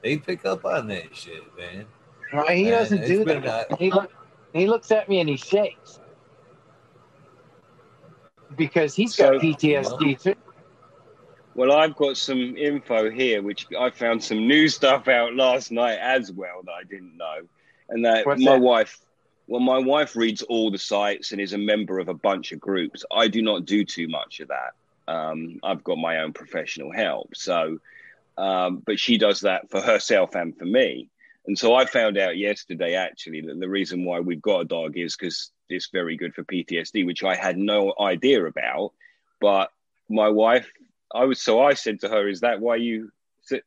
They 0.02 0.16
pick 0.18 0.44
up 0.44 0.64
on 0.64 0.88
that 0.88 1.14
shit, 1.14 1.42
man. 1.58 1.86
Right, 2.32 2.56
he 2.56 2.64
Man, 2.64 2.72
doesn't 2.72 3.06
do 3.06 3.24
that. 3.24 3.70
a- 3.72 3.76
He 3.76 3.90
look, 3.90 4.12
he 4.52 4.66
looks 4.66 4.90
at 4.90 5.08
me 5.08 5.20
and 5.20 5.28
he 5.28 5.36
shakes 5.36 6.00
because 8.58 8.94
he's 8.94 9.16
got 9.16 9.34
So- 9.34 9.38
PTSD 9.40 10.22
too. 10.22 10.34
Well, 11.54 11.72
I've 11.72 11.96
got 11.96 12.16
some 12.16 12.56
info 12.56 13.10
here, 13.10 13.42
which 13.42 13.66
I 13.76 13.90
found 13.90 14.22
some 14.22 14.46
new 14.46 14.68
stuff 14.68 15.08
out 15.08 15.34
last 15.34 15.72
night 15.72 15.98
as 16.00 16.30
well 16.30 16.62
that 16.64 16.72
I 16.72 16.84
didn't 16.84 17.16
know, 17.16 17.48
and 17.88 18.04
that 18.04 18.26
What's 18.26 18.42
my 18.44 18.52
that? 18.52 18.60
wife. 18.60 18.98
Well, 19.48 19.60
my 19.60 19.78
wife 19.78 20.14
reads 20.14 20.42
all 20.42 20.70
the 20.70 20.78
sites 20.78 21.32
and 21.32 21.40
is 21.40 21.54
a 21.54 21.58
member 21.58 21.98
of 21.98 22.08
a 22.08 22.14
bunch 22.14 22.52
of 22.52 22.60
groups. 22.60 23.04
I 23.10 23.28
do 23.28 23.40
not 23.42 23.64
do 23.64 23.82
too 23.84 24.06
much 24.06 24.40
of 24.40 24.48
that. 24.48 24.74
Um, 25.12 25.58
I've 25.64 25.82
got 25.82 25.96
my 25.96 26.18
own 26.18 26.32
professional 26.34 26.92
help, 26.92 27.34
so 27.34 27.78
um, 28.36 28.80
but 28.86 29.00
she 29.00 29.18
does 29.18 29.40
that 29.40 29.68
for 29.70 29.80
herself 29.80 30.36
and 30.36 30.56
for 30.56 30.66
me. 30.66 31.08
And 31.46 31.58
so 31.58 31.74
I 31.74 31.86
found 31.86 32.18
out 32.18 32.36
yesterday 32.36 32.94
actually 32.94 33.40
that 33.40 33.58
the 33.58 33.68
reason 33.68 34.04
why 34.04 34.20
we've 34.20 34.42
got 34.42 34.60
a 34.60 34.64
dog 34.64 34.96
is 34.96 35.16
because 35.16 35.50
it's 35.68 35.90
very 35.90 36.16
good 36.16 36.34
for 36.34 36.44
PTSD, 36.44 37.06
which 37.06 37.24
I 37.24 37.34
had 37.34 37.58
no 37.58 37.94
idea 38.00 38.44
about. 38.44 38.92
But 39.40 39.70
my 40.08 40.28
wife 40.28 40.70
I 41.14 41.24
was 41.24 41.40
so 41.40 41.62
I 41.62 41.74
said 41.74 42.00
to 42.00 42.08
her, 42.08 42.28
"Is 42.28 42.40
that 42.40 42.60
why 42.60 42.76
you 42.76 43.10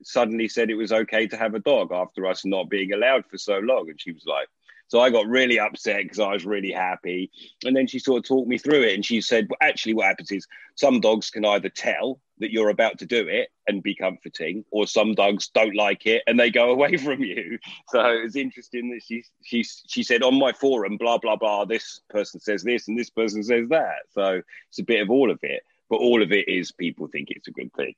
suddenly 0.03 0.47
said 0.47 0.69
it 0.69 0.75
was 0.75 0.91
okay 0.91 1.25
to 1.27 1.37
have 1.37 1.55
a 1.55 1.59
dog 1.59 1.91
after 1.91 2.27
us 2.27 2.45
not 2.45 2.69
being 2.69 2.93
allowed 2.93 3.25
for 3.25 3.37
so 3.37 3.59
long?" 3.59 3.89
And 3.89 3.99
she 3.99 4.11
was 4.11 4.25
like, 4.25 4.47
"So 4.91 4.99
I 4.99 5.09
got 5.09 5.27
really 5.27 5.59
upset 5.59 6.03
because 6.03 6.19
I 6.19 6.33
was 6.33 6.45
really 6.45 6.71
happy." 6.71 7.31
And 7.65 7.75
then 7.75 7.87
she 7.87 7.99
sort 7.99 8.19
of 8.19 8.27
talked 8.27 8.49
me 8.49 8.57
through 8.57 8.83
it, 8.83 8.93
and 8.93 9.05
she 9.05 9.21
said, 9.21 9.47
well, 9.49 9.57
"Actually, 9.61 9.93
what 9.93 10.07
happens 10.07 10.31
is 10.31 10.47
some 10.75 10.99
dogs 10.99 11.29
can 11.29 11.45
either 11.45 11.69
tell 11.69 12.19
that 12.39 12.51
you're 12.51 12.69
about 12.69 12.97
to 12.99 13.05
do 13.05 13.27
it 13.27 13.49
and 13.67 13.83
be 13.83 13.95
comforting, 13.95 14.65
or 14.71 14.87
some 14.87 15.13
dogs 15.13 15.49
don't 15.53 15.75
like 15.75 16.05
it 16.07 16.23
and 16.27 16.39
they 16.39 16.49
go 16.49 16.71
away 16.75 16.97
from 16.97 17.21
you." 17.21 17.57
So 17.87 18.01
it's 18.05 18.35
interesting 18.35 18.89
that 18.91 19.01
she 19.03 19.23
she 19.43 19.63
she 19.63 20.03
said 20.03 20.23
on 20.23 20.37
my 20.37 20.51
forum, 20.51 20.97
blah 20.97 21.17
blah 21.17 21.37
blah. 21.37 21.65
This 21.65 22.01
person 22.09 22.39
says 22.39 22.63
this 22.63 22.87
and 22.87 22.99
this 22.99 23.09
person 23.09 23.43
says 23.43 23.69
that. 23.69 24.01
So 24.09 24.41
it's 24.69 24.79
a 24.79 24.83
bit 24.83 25.01
of 25.01 25.09
all 25.09 25.31
of 25.31 25.39
it 25.43 25.63
but 25.91 25.99
all 25.99 26.23
of 26.23 26.31
it 26.31 26.47
is 26.47 26.71
people 26.71 27.07
think 27.07 27.29
it's 27.29 27.49
a 27.49 27.51
good 27.51 27.71
thing. 27.73 27.93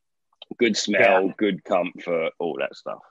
Good 0.58 0.76
smell, 0.76 1.32
good 1.38 1.64
comfort, 1.64 2.32
all 2.40 2.58
that 2.60 2.76
stuff. 2.76 3.04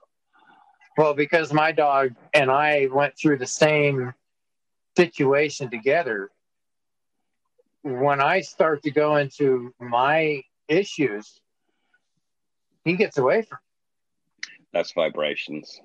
Well, 0.96 1.14
because 1.14 1.52
my 1.52 1.72
dog 1.72 2.14
and 2.34 2.50
I 2.50 2.86
went 2.92 3.16
through 3.16 3.38
the 3.38 3.46
same 3.46 4.12
situation 4.96 5.70
together. 5.70 6.30
When 7.82 8.20
I 8.20 8.40
start 8.40 8.82
to 8.82 8.90
go 8.90 9.16
into 9.16 9.74
my 9.80 10.42
issues, 10.68 11.40
he 12.84 12.94
gets 12.96 13.18
away 13.18 13.42
from 13.42 13.58
That's 14.72 14.92
vibrations. 14.92 15.80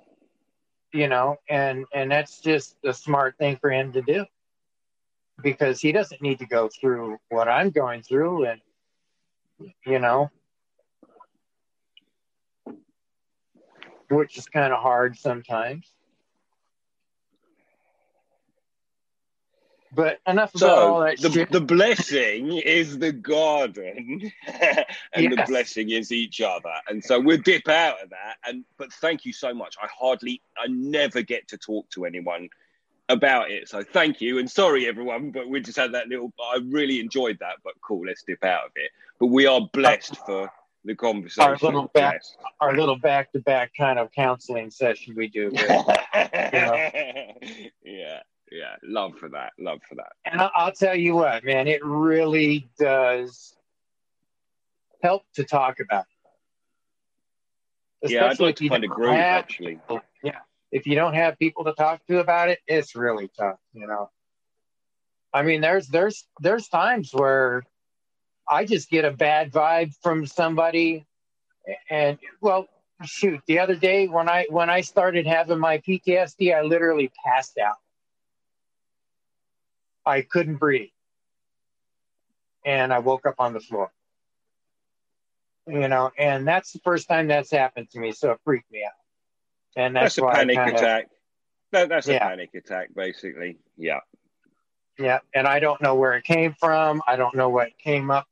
you 0.93 1.07
know, 1.07 1.37
and 1.49 1.85
and 1.93 2.11
that's 2.11 2.39
just 2.39 2.77
a 2.85 2.93
smart 2.93 3.37
thing 3.37 3.57
for 3.57 3.71
him 3.71 3.91
to 3.93 4.01
do 4.01 4.25
because 5.41 5.81
he 5.81 5.91
doesn't 5.91 6.21
need 6.21 6.39
to 6.39 6.45
go 6.47 6.69
through 6.69 7.17
what 7.29 7.47
I'm 7.47 7.69
going 7.71 8.01
through, 8.03 8.45
and 8.45 8.61
you 9.85 9.99
know, 9.99 10.31
which 14.09 14.37
is 14.37 14.45
kind 14.47 14.73
of 14.73 14.79
hard 14.79 15.17
sometimes. 15.17 15.91
But 19.93 20.19
enough 20.27 20.53
about 20.53 20.77
all 20.77 20.99
that 21.01 21.19
the, 21.19 21.31
shit. 21.31 21.51
the 21.51 21.61
blessing 21.61 22.57
is 22.57 22.99
the 22.99 23.11
garden, 23.11 24.31
and 25.13 25.31
the 25.31 25.43
blessing 25.47 25.89
is 25.89 26.11
each 26.11 26.41
other. 26.41 26.73
And 26.87 27.03
so 27.03 27.19
we'll 27.19 27.37
dip 27.37 27.67
out 27.67 28.03
of 28.03 28.09
that. 28.11 28.35
And 28.45 28.63
but 28.77 28.93
thank 28.93 29.25
you 29.25 29.33
so 29.33 29.53
much. 29.53 29.75
I 29.81 29.87
hardly, 29.87 30.41
I 30.55 30.67
never 30.67 31.21
get 31.21 31.47
to 31.47 31.57
talk 31.57 31.89
to 31.91 32.05
anyone 32.05 32.49
about 33.09 33.49
it. 33.49 33.69
So 33.69 33.81
thank 33.81 34.19
you 34.21 34.39
and 34.39 34.51
sorry 34.51 34.87
everyone, 34.87 35.31
but 35.31 35.49
we 35.49 35.61
just 35.61 35.77
had 35.77 35.93
that 35.93 36.09
little. 36.09 36.33
I 36.39 36.59
really 36.63 36.99
enjoyed 36.99 37.39
that. 37.39 37.55
But 37.63 37.73
cool, 37.81 38.05
let's 38.05 38.23
dip 38.23 38.43
out 38.43 38.65
of 38.65 38.71
it. 38.75 38.91
But 39.19 39.27
we 39.27 39.47
are 39.47 39.61
blessed 39.73 40.17
for 40.25 40.51
the 40.85 40.95
conversation. 40.95 41.49
Our 41.49 41.57
little 41.61 41.89
back-. 41.93 42.21
Our 42.59 42.75
little 42.75 42.97
back-to-back 42.97 43.71
kind 43.77 43.99
of 43.99 44.11
counseling 44.11 44.69
session 44.71 45.15
we 45.15 45.27
do. 45.27 45.51
yeah, 45.53 46.91
yeah. 47.83 48.19
Love 48.83 49.17
for 49.17 49.29
that. 49.29 49.53
Love 49.59 49.79
for 49.87 49.95
that. 49.95 50.13
And 50.25 50.41
I'll 50.55 50.71
tell 50.71 50.95
you 50.95 51.15
what, 51.15 51.43
man, 51.43 51.67
it 51.67 51.83
really 51.83 52.69
does 52.79 53.55
help 55.01 55.23
to 55.35 55.43
talk 55.43 55.79
about 55.79 56.05
it. 58.03 58.11
Yeah, 58.11 58.25
I'd 58.25 58.31
Especially 58.31 58.45
like 58.47 58.55
to 58.57 58.69
find 58.69 58.83
a 58.83 58.87
group 58.87 59.13
have- 59.13 59.43
actually. 59.43 59.79
Yeah, 60.23 60.39
if 60.71 60.85
you 60.85 60.95
don't 60.95 61.13
have 61.15 61.37
people 61.39 61.63
to 61.65 61.73
talk 61.73 62.05
to 62.07 62.19
about 62.19 62.49
it, 62.49 62.59
it's 62.67 62.95
really 62.95 63.29
tough. 63.37 63.59
You 63.73 63.87
know, 63.87 64.09
I 65.33 65.41
mean, 65.43 65.61
there's 65.61 65.87
there's 65.87 66.27
there's 66.39 66.67
times 66.67 67.11
where 67.13 67.63
I 68.49 68.65
just 68.65 68.89
get 68.89 69.05
a 69.05 69.11
bad 69.11 69.51
vibe 69.51 69.93
from 70.01 70.25
somebody, 70.25 71.05
and 71.89 72.17
well, 72.41 72.67
shoot, 73.05 73.41
the 73.47 73.59
other 73.59 73.75
day 73.75 74.07
when 74.07 74.29
I 74.29 74.45
when 74.49 74.69
I 74.69 74.81
started 74.81 75.25
having 75.27 75.59
my 75.59 75.79
PTSD, 75.79 76.55
I 76.55 76.61
literally 76.61 77.11
passed 77.25 77.57
out. 77.57 77.77
I 80.05 80.21
couldn't 80.21 80.55
breathe, 80.55 80.89
and 82.65 82.93
I 82.93 82.99
woke 82.99 83.25
up 83.25 83.35
on 83.39 83.53
the 83.53 83.59
floor. 83.59 83.91
You 85.67 85.89
know, 85.89 86.11
and 86.17 86.47
that's 86.47 86.71
the 86.71 86.79
first 86.79 87.09
time 87.09 87.27
that's 87.27 87.51
happened 87.51 87.89
to 87.91 87.99
me, 87.99 88.13
so 88.13 88.31
it 88.31 88.39
freaked 88.45 88.71
me 88.71 88.85
out. 88.85 88.93
And 89.75 89.93
that's, 89.93 90.15
That's, 90.15 90.19
a 90.19 90.23
why 90.23 90.33
panic 90.35 90.55
kinda- 90.57 90.75
attack. 90.75 91.09
That, 91.73 91.89
that's 91.89 92.07
a 92.07 92.13
Yeah. 92.13 92.25
panic 92.29 92.51
attack, 92.55 92.89
basically. 92.95 93.57
Yeah. 93.75 93.99
Yeah, 94.97 95.19
and 95.35 95.45
I 95.45 95.59
don't 95.59 95.81
know 95.81 95.95
where 95.95 96.13
it 96.13 96.23
came 96.23 96.53
from. 96.53 97.01
I 97.05 97.17
don't 97.17 97.35
know 97.35 97.49
what 97.49 97.77
came 97.77 98.09
up 98.09 98.25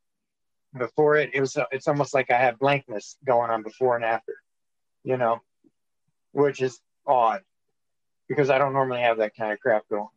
before 0.77 1.15
it. 1.17 1.31
It 1.33 1.41
was. 1.41 1.57
It's 1.71 1.87
almost 1.87 2.13
like 2.13 2.31
I 2.31 2.37
have 2.37 2.59
blankness 2.59 3.17
going 3.25 3.49
on 3.51 3.63
before 3.63 3.95
and 3.95 4.05
after, 4.05 4.33
you 5.03 5.17
know, 5.17 5.41
which 6.31 6.61
is 6.61 6.79
odd 7.07 7.41
because 8.27 8.49
I 8.49 8.57
don't 8.57 8.73
normally 8.73 9.01
have 9.01 9.17
that 9.17 9.35
kind 9.35 9.51
of 9.53 9.59
crap 9.59 9.87
going. 9.89 10.07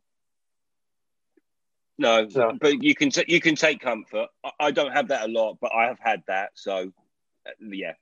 No, 1.98 2.28
So- 2.28 2.56
but 2.60 2.82
you 2.82 2.94
can 2.94 3.10
t- 3.10 3.24
you 3.28 3.40
can 3.40 3.54
take 3.56 3.80
comfort. 3.80 4.28
I, 4.44 4.50
I 4.60 4.70
don't 4.70 4.92
have 4.92 5.08
that 5.08 5.28
a 5.28 5.32
lot, 5.32 5.58
but 5.60 5.72
I 5.74 5.86
have 5.86 5.98
had 6.00 6.22
that. 6.28 6.50
So, 6.54 6.92
uh, 7.46 7.50
yeah, 7.60 7.94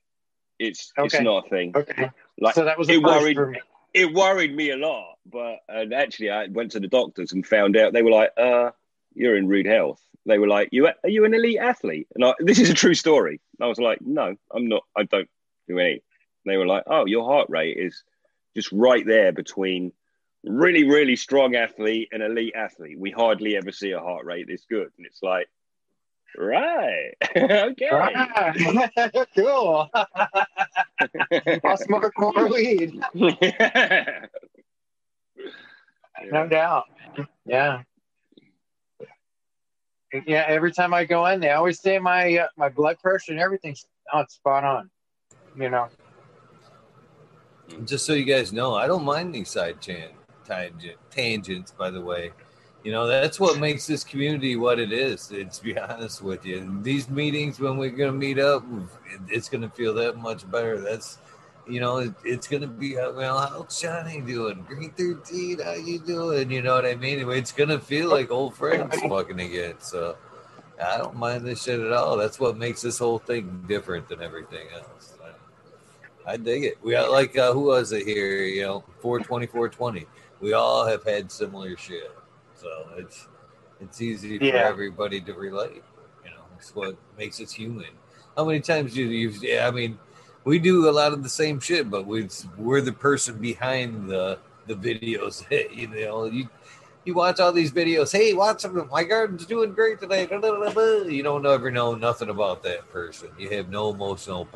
it's 0.58 0.92
it's 0.98 1.18
not 1.20 1.46
a 1.46 1.48
thing. 1.48 1.72
Okay, 1.74 2.10
Like 2.38 2.54
so 2.54 2.64
that 2.64 2.78
was 2.78 2.88
a 2.88 2.92
it 2.94 3.02
worried- 3.02 3.36
for 3.36 3.50
me. 3.50 3.60
it 3.94 4.12
worried 4.12 4.54
me 4.54 4.70
a 4.70 4.76
lot, 4.76 5.16
but 5.24 5.60
and 5.68 5.94
actually 5.94 6.30
I 6.30 6.46
went 6.48 6.72
to 6.72 6.80
the 6.80 6.88
doctors 6.88 7.32
and 7.32 7.46
found 7.46 7.76
out 7.76 7.94
they 7.94 8.02
were 8.02 8.10
like, 8.10 8.32
"Uh, 8.36 8.70
you're 9.16 9.36
in 9.36 9.48
rude 9.48 9.66
health." 9.66 10.00
They 10.26 10.38
were 10.38 10.48
like, 10.48 10.68
"You 10.72 10.86
are 10.86 11.08
you 11.08 11.24
an 11.24 11.34
elite 11.34 11.58
athlete?" 11.58 12.08
And 12.14 12.24
I, 12.24 12.34
this 12.40 12.58
is 12.58 12.70
a 12.70 12.74
true 12.74 12.94
story. 12.94 13.40
And 13.58 13.64
I 13.64 13.68
was 13.68 13.78
like, 13.78 14.00
"No, 14.02 14.36
I'm 14.54 14.68
not. 14.68 14.84
I 14.96 15.04
don't 15.04 15.28
do 15.68 15.78
any." 15.78 15.92
And 15.92 16.00
they 16.52 16.56
were 16.56 16.66
like, 16.66 16.84
"Oh, 16.86 17.06
your 17.06 17.24
heart 17.24 17.48
rate 17.48 17.76
is 17.78 18.02
just 18.54 18.70
right 18.72 19.06
there 19.06 19.32
between 19.32 19.92
really, 20.44 20.84
really 20.84 21.16
strong 21.16 21.56
athlete 21.56 22.08
and 22.12 22.22
elite 22.22 22.54
athlete. 22.56 22.98
We 22.98 23.10
hardly 23.10 23.56
ever 23.56 23.72
see 23.72 23.92
a 23.92 24.00
heart 24.00 24.24
rate 24.24 24.46
this 24.48 24.64
good." 24.68 24.90
And 24.96 25.06
it's 25.06 25.22
like, 25.22 25.48
right, 26.36 27.12
okay. 27.36 27.88
Cool. 29.36 29.90
I'll 31.64 31.76
smoke 31.76 32.12
more 32.18 32.48
weed, 32.48 33.00
no 36.32 36.46
doubt. 36.48 36.84
Yeah. 37.44 37.82
Yeah, 40.26 40.44
every 40.48 40.72
time 40.72 40.94
I 40.94 41.04
go 41.04 41.26
in, 41.26 41.40
they 41.40 41.50
always 41.50 41.80
say 41.80 41.98
my 41.98 42.38
uh, 42.38 42.48
my 42.56 42.68
blood 42.68 42.98
pressure 43.00 43.32
and 43.32 43.40
everything's 43.40 43.86
it's 44.14 44.34
spot 44.34 44.64
on. 44.64 44.90
You 45.56 45.70
know. 45.70 45.88
just 47.84 48.06
so 48.06 48.12
you 48.12 48.24
guys 48.24 48.52
know, 48.52 48.74
I 48.74 48.86
don't 48.86 49.04
mind 49.04 49.34
these 49.34 49.50
side 49.50 49.80
chan- 49.80 50.10
tangent 50.44 50.96
tangents. 51.10 51.72
By 51.72 51.90
the 51.90 52.00
way, 52.00 52.32
you 52.84 52.92
know 52.92 53.06
that's 53.06 53.40
what 53.40 53.58
makes 53.58 53.86
this 53.86 54.04
community 54.04 54.56
what 54.56 54.78
it 54.78 54.92
is. 54.92 55.30
It's 55.32 55.58
be 55.58 55.78
honest 55.78 56.22
with 56.22 56.44
you. 56.44 56.80
These 56.82 57.08
meetings 57.08 57.58
when 57.58 57.76
we're 57.76 57.90
gonna 57.90 58.12
meet 58.12 58.38
up, 58.38 58.64
it's 59.28 59.48
gonna 59.48 59.70
feel 59.70 59.94
that 59.94 60.16
much 60.16 60.48
better. 60.50 60.80
That's 60.80 61.18
you 61.68 61.80
know, 61.80 61.98
it, 61.98 62.14
it's 62.24 62.46
gonna 62.46 62.66
be 62.66 62.98
uh, 62.98 63.12
well. 63.12 63.38
How's 63.38 63.80
Johnny 63.80 64.20
doing? 64.20 64.64
Green 64.68 64.90
thirteen, 64.92 65.60
how 65.60 65.74
you 65.74 65.98
doing? 65.98 66.50
You 66.50 66.62
know 66.62 66.74
what 66.74 66.86
I 66.86 66.94
mean? 66.94 67.28
It's 67.30 67.52
gonna 67.52 67.78
feel 67.78 68.10
like 68.10 68.30
old 68.30 68.54
friends 68.54 69.00
fucking 69.08 69.40
again. 69.40 69.74
So. 69.78 70.16
I 70.78 70.98
don't 70.98 71.16
mind 71.16 71.46
this 71.46 71.62
shit 71.62 71.80
at 71.80 71.90
all. 71.90 72.18
That's 72.18 72.38
what 72.38 72.58
makes 72.58 72.82
this 72.82 72.98
whole 72.98 73.18
thing 73.18 73.64
different 73.66 74.10
than 74.10 74.20
everything 74.20 74.66
else. 74.74 75.16
I 76.26 76.36
dig 76.36 76.64
it. 76.64 76.78
We 76.82 76.92
got 76.92 77.10
like 77.12 77.38
uh, 77.38 77.52
who 77.52 77.60
was 77.60 77.92
it 77.92 78.04
here? 78.04 78.42
You 78.42 78.62
know, 78.62 78.84
four 79.00 79.20
twenty 79.20 79.46
four 79.46 79.68
twenty. 79.68 80.06
We 80.40 80.52
all 80.54 80.84
have 80.84 81.04
had 81.04 81.30
similar 81.30 81.76
shit, 81.76 82.10
so 82.54 82.88
it's 82.96 83.28
it's 83.80 84.00
easy 84.02 84.38
for 84.38 84.56
everybody 84.56 85.20
to 85.20 85.34
relate. 85.34 85.84
You 86.24 86.30
know, 86.30 86.42
it's 86.58 86.74
what 86.74 86.96
makes 87.16 87.40
us 87.40 87.52
human. 87.52 87.90
How 88.36 88.44
many 88.44 88.60
times 88.60 88.94
do 88.94 89.04
you? 89.04 89.30
Yeah, 89.40 89.68
I 89.68 89.70
mean, 89.70 89.98
we 90.46 90.60
do 90.60 90.88
a 90.88 90.92
lot 90.92 91.12
of 91.12 91.24
the 91.24 91.28
same 91.28 91.58
shit, 91.58 91.90
but 91.90 92.06
we 92.06 92.28
we're 92.56 92.80
the 92.80 92.92
person 92.92 93.36
behind 93.38 94.08
the 94.08 94.38
the 94.66 94.74
videos. 94.74 95.44
You 95.76 95.88
know, 95.88 96.24
you 96.24 96.48
you 97.04 97.14
watch 97.14 97.40
all 97.40 97.52
these 97.52 97.72
videos. 97.72 98.12
Hey, 98.12 98.32
watch 98.32 98.62
them. 98.62 98.88
My 98.90 99.04
garden's 99.04 99.44
doing 99.44 99.72
great 99.72 100.00
today. 100.00 100.22
You 100.22 101.22
don't 101.22 101.46
ever 101.46 101.70
know 101.70 101.94
nothing 101.96 102.30
about 102.30 102.62
that 102.62 102.88
person. 102.90 103.28
You 103.38 103.50
have 103.50 103.68
no 103.68 103.90
emotional 103.90 104.48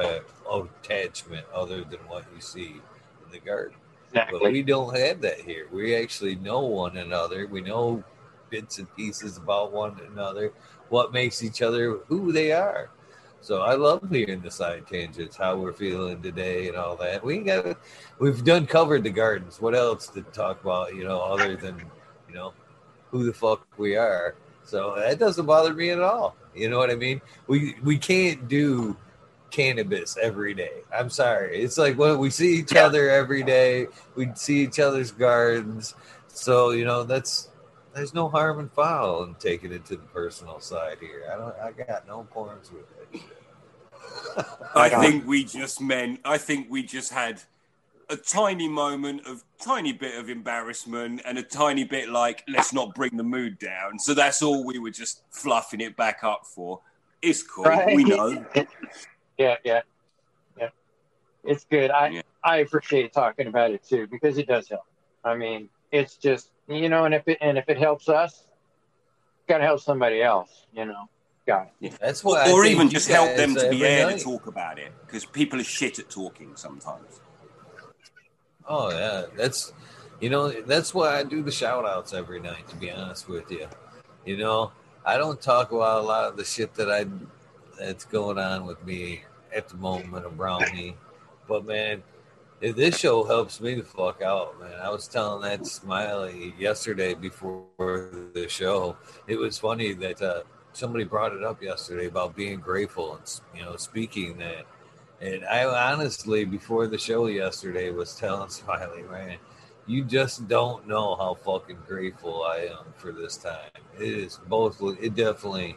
attachment 0.51 1.47
other 1.53 1.83
than 1.85 2.01
what 2.07 2.25
you 2.35 2.41
see 2.41 2.81
in 3.25 3.33
the 3.33 3.41
garden. 3.41 3.77
Exactly. 4.09 4.41
But 4.41 4.53
we 4.53 4.63
don't 4.63 4.97
have 4.97 5.21
that 5.21 5.41
here. 5.41 5.67
We 5.73 5.95
actually 5.95 6.37
know 6.37 6.61
one 6.61 6.97
another. 6.97 7.47
We 7.47 7.61
know 7.61 8.03
bits 8.49 8.79
and 8.79 8.97
pieces 8.97 9.37
about 9.37 9.73
one 9.73 10.01
another, 10.13 10.53
what 10.89 11.13
makes 11.13 11.43
each 11.43 11.63
other 11.63 11.99
who 12.09 12.33
they 12.33 12.53
are. 12.53 12.91
So 13.43 13.63
I 13.63 13.75
love 13.75 14.09
hearing 14.11 14.43
the 14.43 14.51
side 14.51 14.87
tangents, 14.87 15.37
how 15.37 15.57
we're 15.57 15.73
feeling 15.73 16.21
today 16.21 16.69
and 16.69 16.77
all 16.77 16.97
that. 16.97 17.25
We 17.25 17.39
got 17.39 17.79
we've 18.19 18.45
done 18.45 18.67
covered 18.67 19.03
the 19.03 19.11
gardens. 19.11 19.61
What 19.61 19.75
else 19.75 20.09
to 20.09 20.23
talk 20.23 20.63
about, 20.63 20.95
you 20.95 21.05
know, 21.05 21.21
other 21.21 21.57
than, 21.57 21.83
you 22.29 22.35
know, 22.35 22.53
who 23.11 23.25
the 23.25 23.33
fuck 23.33 23.67
we 23.79 23.97
are. 23.97 24.35
So 24.65 24.95
that 24.97 25.19
doesn't 25.19 25.47
bother 25.47 25.73
me 25.73 25.91
at 25.91 26.01
all. 26.01 26.37
You 26.55 26.69
know 26.69 26.79
what 26.79 26.91
I 26.91 26.97
mean? 26.97 27.21
We 27.47 27.77
we 27.83 27.99
can't 27.99 28.47
do 28.47 28.97
cannabis 29.51 30.17
every 30.21 30.55
day. 30.55 30.83
I'm 30.95 31.11
sorry. 31.11 31.63
It's 31.63 31.79
like 31.79 31.99
when 31.99 32.19
we 32.19 32.31
see 32.31 32.57
each 32.57 32.75
other 32.77 33.11
every 33.11 33.43
day, 33.43 33.89
we 34.15 34.31
see 34.35 34.63
each 34.63 34.79
other's 34.79 35.11
gardens. 35.11 35.95
So, 36.29 36.71
you 36.71 36.85
know, 36.85 37.05
that's 37.05 37.49
there's 37.95 38.15
no 38.15 38.29
harm 38.29 38.61
and 38.61 38.73
foul 38.73 39.25
in 39.25 39.35
taking 39.35 39.73
it 39.73 39.85
to 39.87 39.97
the 39.97 40.03
personal 40.05 40.61
side 40.61 40.99
here. 41.01 41.25
I 41.33 41.37
don't 41.37 41.55
I 41.57 41.73
got 41.73 42.07
no 42.07 42.23
qualms 42.31 42.71
with 42.71 42.85
shit. 42.97 43.00
I 44.75 44.89
think 44.89 45.27
we 45.27 45.45
just 45.45 45.81
meant. 45.81 46.21
I 46.25 46.39
think 46.39 46.69
we 46.71 46.83
just 46.83 47.13
had 47.13 47.43
a 48.09 48.17
tiny 48.17 48.69
moment 48.69 49.27
of 49.27 49.45
tiny 49.61 49.93
bit 49.93 50.19
of 50.19 50.29
embarrassment 50.29 51.23
and 51.25 51.39
a 51.39 51.43
tiny 51.43 51.85
bit 51.85 52.09
like 52.09 52.43
let's 52.49 52.73
not 52.73 52.95
bring 52.95 53.17
the 53.17 53.23
mood 53.23 53.59
down. 53.59 53.99
So 53.99 54.15
that's 54.15 54.43
all 54.43 54.65
we 54.65 54.79
were 54.79 54.91
just 54.91 55.23
fluffing 55.31 55.81
it 55.81 55.97
back 55.97 56.25
up 56.25 56.45
for. 56.45 56.81
It's 57.23 57.43
cool. 57.43 57.65
Right. 57.65 57.95
We 57.97 58.05
know. 58.05 58.45
Yeah, 59.39 59.57
yeah, 59.65 59.81
yeah. 60.59 60.69
It's 61.45 61.65
good. 61.65 61.91
I 61.91 62.09
Yeah. 62.09 62.23
I 62.45 62.59
appreciate 62.59 63.11
talking 63.15 63.47
about 63.47 63.71
it 63.71 63.83
too 63.83 64.07
because 64.07 64.37
it 64.37 64.47
does 64.47 64.69
help. 64.69 64.85
I 65.25 65.35
mean, 65.35 65.71
it's 65.91 66.17
just 66.17 66.51
you 66.69 66.91
know, 66.91 67.07
and 67.07 67.15
if 67.15 67.27
it 67.27 67.39
and 67.41 67.57
if 67.57 67.71
it 67.71 67.79
helps 67.79 68.11
us, 68.11 68.45
got 69.49 69.59
to 69.59 69.65
help 69.65 69.81
somebody 69.81 70.23
else. 70.23 70.67
You 70.75 70.85
know, 70.85 71.09
got 71.51 71.71
it. 71.81 71.99
That's 72.01 72.23
why 72.23 72.45
I 72.45 72.53
or 72.53 72.63
think 72.63 72.75
even 72.75 72.91
just 72.91 73.09
help 73.09 73.37
them 73.37 73.55
to 73.57 73.69
be 73.71 73.85
every 73.85 74.13
able 74.13 74.19
to 74.19 74.25
talk 74.25 74.47
about 74.47 74.79
it 74.79 74.93
because 75.05 75.25
people 75.25 75.61
are 75.61 75.65
shit 75.65 75.99
at 75.99 76.09
talking 76.09 76.53
sometimes. 76.55 77.21
Oh 78.69 78.91
yeah, 78.91 79.25
that's 79.37 79.73
you 80.21 80.31
know 80.31 80.51
that's 80.73 80.95
why 80.95 81.19
I 81.19 81.25
do 81.25 81.43
the 81.43 81.51
shout 81.51 81.85
outs 81.85 82.13
every 82.13 82.41
night. 82.41 82.69
To 82.69 82.77
be 82.77 82.91
honest 82.91 83.29
with 83.29 83.51
you, 83.51 83.67
you 84.25 84.37
know 84.37 84.71
I 85.05 85.17
don't 85.17 85.41
talk 85.41 85.73
about 85.73 86.05
a 86.05 86.07
lot 86.07 86.25
of 86.29 86.37
the 86.37 86.45
shit 86.45 86.75
that 86.75 86.91
I 86.91 87.07
that's 87.79 88.05
going 88.05 88.39
on 88.39 88.67
with 88.67 88.85
me 88.85 89.25
at 89.55 89.69
the 89.69 89.77
moment 89.77 90.25
around 90.27 90.73
me, 90.73 90.97
but 91.49 91.65
man, 91.67 92.03
if 92.61 92.77
this 92.77 92.97
show 92.97 93.25
helps 93.25 93.61
me 93.61 93.75
the 93.75 93.83
fuck 93.83 94.23
out, 94.23 94.61
man. 94.61 94.79
I 94.81 94.91
was 94.91 95.09
telling 95.09 95.43
that 95.43 95.67
Smiley 95.67 96.55
yesterday 96.59 97.15
before 97.15 97.65
the 98.35 98.47
show. 98.49 98.97
It 99.27 99.37
was 99.37 99.59
funny 99.59 99.95
that 99.95 100.21
uh, 100.21 100.43
somebody 100.73 101.05
brought 101.05 101.33
it 101.33 101.43
up 101.43 101.63
yesterday 101.63 102.07
about 102.07 102.37
being 102.37 102.61
grateful 102.61 103.17
and 103.17 103.41
you 103.55 103.65
know 103.65 103.77
speaking 103.77 104.39
that. 104.39 104.67
And 105.21 105.45
I 105.45 105.65
honestly, 105.93 106.45
before 106.45 106.87
the 106.87 106.99
show 106.99 107.27
yesterday, 107.27 107.91
was 107.91 108.15
telling 108.15 108.49
Smiley, 108.51 109.03
man, 109.03 109.37
you 109.87 110.05
just 110.05 110.49
don't 110.49 110.87
know 110.89 111.17
how 111.17 111.35
fucking 111.35 111.79
grateful 111.87 112.43
I 112.43 112.69
am 112.71 112.93
for 112.97 113.13
this 113.13 113.37
time. 113.37 113.71
It 113.99 114.09
is 114.09 114.39
both, 114.49 114.81
it 114.83 115.15
definitely 115.15 115.77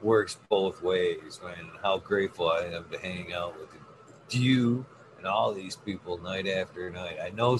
works 0.00 0.38
both 0.48 0.82
ways, 0.82 1.40
man. 1.44 1.70
How 1.82 1.98
grateful 1.98 2.50
I 2.50 2.66
am 2.66 2.86
to 2.90 2.98
hang 2.98 3.32
out 3.32 3.54
with 3.58 3.68
you 4.34 4.86
and 5.18 5.26
all 5.26 5.52
these 5.52 5.76
people 5.76 6.18
night 6.18 6.46
after 6.48 6.88
night. 6.90 7.18
I 7.22 7.30
know 7.30 7.58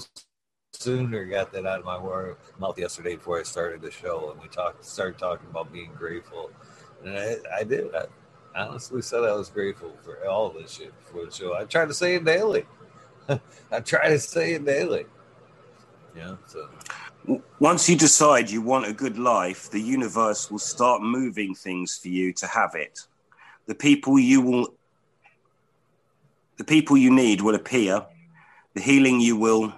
Sooner 0.73 1.25
got 1.25 1.51
that 1.51 1.65
out 1.65 1.79
of 1.79 1.85
my 1.85 2.33
mouth 2.59 2.79
yesterday 2.79 3.15
before 3.15 3.39
I 3.39 3.43
started 3.43 3.81
the 3.81 3.91
show, 3.91 4.31
and 4.31 4.41
we 4.41 4.47
talked, 4.47 4.85
started 4.85 5.19
talking 5.19 5.47
about 5.49 5.71
being 5.71 5.91
grateful. 5.93 6.49
And 7.03 7.17
I, 7.17 7.35
I 7.59 7.63
did. 7.63 7.93
I, 7.93 8.05
honestly 8.55 9.01
said 9.01 9.23
I 9.23 9.33
was 9.33 9.49
grateful 9.49 9.93
for 10.03 10.27
all 10.27 10.49
this 10.49 10.73
shit 10.73 10.93
before 11.05 11.25
the 11.25 11.31
show. 11.31 11.55
I 11.55 11.65
try 11.65 11.85
to 11.85 11.93
say 11.93 12.15
it 12.15 12.25
daily. 12.25 12.65
I 13.71 13.79
try 13.79 14.09
to 14.09 14.19
say 14.19 14.53
it 14.53 14.65
daily. 14.65 15.05
Yeah. 16.15 16.35
So 16.47 16.69
Once 17.59 17.89
you 17.89 17.95
decide 17.95 18.49
you 18.49 18.61
want 18.61 18.85
a 18.85 18.93
good 18.93 19.17
life, 19.17 19.69
the 19.69 19.79
universe 19.79 20.51
will 20.51 20.59
start 20.59 21.01
moving 21.01 21.55
things 21.55 21.97
for 21.97 22.09
you 22.09 22.33
to 22.33 22.47
have 22.47 22.75
it. 22.75 22.99
The 23.67 23.75
people 23.75 24.19
you 24.19 24.41
will 24.41 24.73
the 26.57 26.63
people 26.63 26.97
you 26.97 27.11
need 27.11 27.41
will 27.41 27.55
appear. 27.55 28.05
The 28.73 28.81
healing 28.81 29.19
you 29.19 29.35
will 29.35 29.73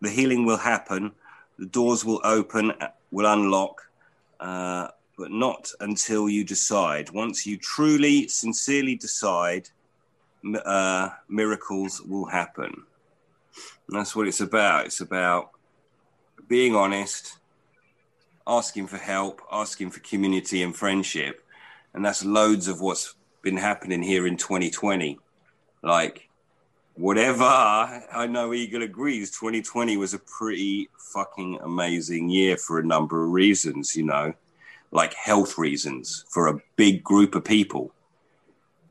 the 0.00 0.10
healing 0.10 0.44
will 0.44 0.56
happen. 0.56 1.12
The 1.58 1.66
doors 1.66 2.04
will 2.04 2.20
open, 2.24 2.72
will 3.10 3.26
unlock, 3.26 3.82
uh, 4.38 4.88
but 5.18 5.30
not 5.30 5.70
until 5.80 6.28
you 6.28 6.44
decide. 6.44 7.10
Once 7.10 7.46
you 7.46 7.58
truly, 7.58 8.28
sincerely 8.28 8.96
decide, 8.96 9.68
uh, 10.64 11.10
miracles 11.28 12.00
will 12.00 12.24
happen. 12.24 12.84
And 13.88 13.98
that's 13.98 14.16
what 14.16 14.28
it's 14.28 14.40
about. 14.40 14.86
It's 14.86 15.00
about 15.00 15.50
being 16.48 16.74
honest, 16.74 17.38
asking 18.46 18.86
for 18.86 18.96
help, 18.96 19.42
asking 19.52 19.90
for 19.90 20.00
community 20.00 20.62
and 20.62 20.74
friendship. 20.74 21.42
And 21.92 22.04
that's 22.04 22.24
loads 22.24 22.68
of 22.68 22.80
what's 22.80 23.14
been 23.42 23.56
happening 23.56 24.02
here 24.02 24.26
in 24.26 24.36
2020. 24.36 25.18
Like, 25.82 26.29
whatever, 26.94 27.44
I 27.44 28.26
know 28.28 28.52
Eagle 28.52 28.82
agrees, 28.82 29.30
2020 29.30 29.96
was 29.96 30.14
a 30.14 30.18
pretty 30.18 30.88
fucking 30.98 31.58
amazing 31.62 32.28
year 32.28 32.56
for 32.56 32.78
a 32.78 32.86
number 32.86 33.24
of 33.24 33.30
reasons, 33.30 33.96
you 33.96 34.04
know, 34.04 34.32
like 34.90 35.14
health 35.14 35.58
reasons 35.58 36.24
for 36.30 36.48
a 36.48 36.60
big 36.76 37.02
group 37.02 37.34
of 37.34 37.44
people. 37.44 37.92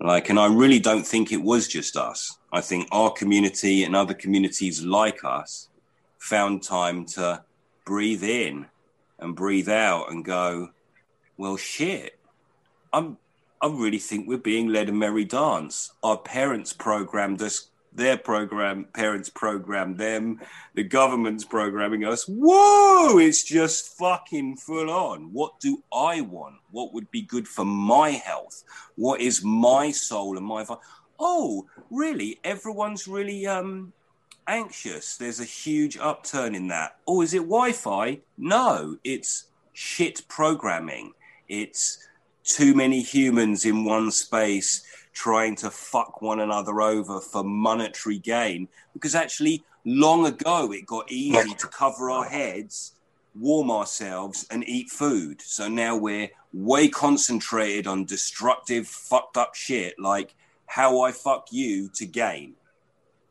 Like, 0.01 0.29
and 0.29 0.39
I 0.39 0.47
really 0.47 0.79
don't 0.79 1.05
think 1.05 1.31
it 1.31 1.41
was 1.41 1.67
just 1.67 1.97
us. 1.97 2.37
I 2.53 2.61
think 2.61 2.87
our 2.91 3.11
community 3.11 3.83
and 3.83 3.95
other 3.95 4.13
communities 4.13 4.83
like 4.83 5.23
us 5.23 5.67
found 6.17 6.63
time 6.63 7.05
to 7.05 7.43
breathe 7.85 8.23
in 8.23 8.65
and 9.19 9.35
breathe 9.35 9.69
out 9.69 10.11
and 10.11 10.23
go, 10.23 10.69
well, 11.37 11.57
shit, 11.57 12.17
I'm, 12.93 13.17
I 13.61 13.67
really 13.67 13.97
think 13.99 14.27
we're 14.27 14.37
being 14.37 14.69
led 14.69 14.89
a 14.89 14.93
merry 14.93 15.25
dance. 15.25 15.91
Our 16.01 16.17
parents 16.17 16.71
programmed 16.71 17.41
us, 17.41 17.68
their 17.93 18.17
program, 18.17 18.85
parents 18.93 19.29
program 19.29 19.95
them, 19.95 20.39
the 20.75 20.83
government's 20.83 21.43
programming 21.43 22.05
us. 22.05 22.25
Whoa, 22.25 23.17
it's 23.17 23.43
just 23.43 23.97
fucking 23.97 24.57
full 24.57 24.89
on. 24.89 25.33
What 25.33 25.59
do 25.59 25.83
I 25.91 26.21
want? 26.21 26.55
What 26.71 26.93
would 26.93 27.09
be 27.11 27.21
good 27.21 27.47
for 27.47 27.65
my 27.65 28.11
health? 28.11 28.63
What 28.95 29.21
is 29.21 29.43
my 29.43 29.91
soul 29.91 30.37
and 30.37 30.45
my. 30.45 30.65
Oh, 31.19 31.65
really? 31.89 32.39
Everyone's 32.43 33.07
really 33.07 33.45
um, 33.47 33.93
anxious. 34.47 35.17
There's 35.17 35.39
a 35.39 35.45
huge 35.45 35.97
upturn 35.97 36.55
in 36.55 36.67
that. 36.67 36.97
Oh, 37.07 37.21
is 37.21 37.33
it 37.33 37.39
Wi 37.39 37.71
Fi? 37.71 38.19
No, 38.37 38.97
it's 39.03 39.45
shit 39.73 40.27
programming. 40.27 41.13
It's 41.47 42.07
too 42.43 42.73
many 42.73 43.01
humans 43.01 43.65
in 43.65 43.85
one 43.85 44.11
space 44.11 44.83
trying 45.13 45.55
to 45.57 45.69
fuck 45.69 46.21
one 46.21 46.39
another 46.39 46.81
over 46.81 47.19
for 47.19 47.43
monetary 47.43 48.17
gain. 48.17 48.67
Because 48.93 49.15
actually, 49.15 49.63
long 49.85 50.25
ago, 50.25 50.71
it 50.71 50.85
got 50.85 51.11
easy 51.11 51.53
to 51.53 51.67
cover 51.67 52.09
our 52.09 52.25
heads, 52.25 52.93
warm 53.35 53.71
ourselves, 53.71 54.45
and 54.51 54.67
eat 54.67 54.89
food. 54.89 55.41
So 55.41 55.67
now 55.67 55.95
we're 55.95 56.29
way 56.53 56.87
concentrated 56.89 57.87
on 57.87 58.05
destructive, 58.05 58.87
fucked 58.87 59.37
up 59.37 59.55
shit 59.55 59.99
like 59.99 60.35
how 60.65 61.01
I 61.01 61.11
fuck 61.11 61.47
you 61.51 61.89
to 61.95 62.05
gain. 62.05 62.53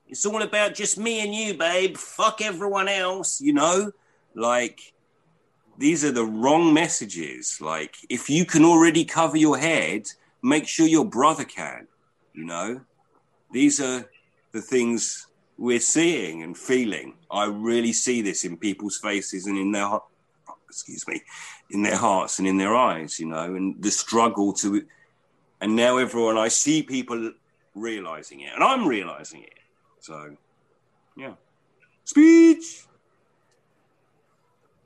It's 0.08 0.24
all 0.24 0.42
about 0.42 0.74
just 0.74 0.98
me 0.98 1.20
and 1.20 1.34
you, 1.34 1.54
babe. 1.54 1.96
Fuck 1.96 2.40
everyone 2.40 2.88
else, 2.88 3.40
you 3.40 3.52
know? 3.52 3.92
Like, 4.34 4.92
these 5.76 6.04
are 6.04 6.12
the 6.12 6.24
wrong 6.24 6.72
messages. 6.72 7.60
Like, 7.60 7.96
if 8.08 8.30
you 8.30 8.44
can 8.44 8.64
already 8.64 9.04
cover 9.04 9.36
your 9.36 9.58
head, 9.58 10.08
make 10.42 10.66
sure 10.66 10.86
your 10.86 11.04
brother 11.04 11.44
can, 11.44 11.86
you 12.32 12.44
know? 12.44 12.80
These 13.52 13.80
are 13.80 14.08
the 14.52 14.60
things 14.60 15.26
we're 15.56 15.80
seeing 15.80 16.42
and 16.42 16.56
feeling. 16.56 17.14
I 17.30 17.46
really 17.46 17.92
see 17.92 18.22
this 18.22 18.44
in 18.44 18.56
people's 18.56 18.98
faces 18.98 19.46
and 19.46 19.58
in 19.58 19.72
their, 19.72 19.88
excuse 20.68 21.06
me, 21.08 21.22
in 21.70 21.82
their 21.82 21.96
hearts 21.96 22.38
and 22.38 22.46
in 22.46 22.56
their 22.58 22.76
eyes, 22.76 23.18
you 23.18 23.26
know, 23.26 23.56
and 23.56 23.82
the 23.82 23.90
struggle 23.90 24.52
to, 24.54 24.84
and 25.60 25.74
now 25.74 25.96
everyone, 25.96 26.38
I 26.38 26.48
see 26.48 26.82
people 26.82 27.32
realizing 27.74 28.40
it 28.40 28.52
and 28.54 28.62
I'm 28.62 28.86
realizing 28.86 29.42
it. 29.42 29.54
So, 30.00 30.36
yeah. 31.16 31.34
Speech. 32.04 32.84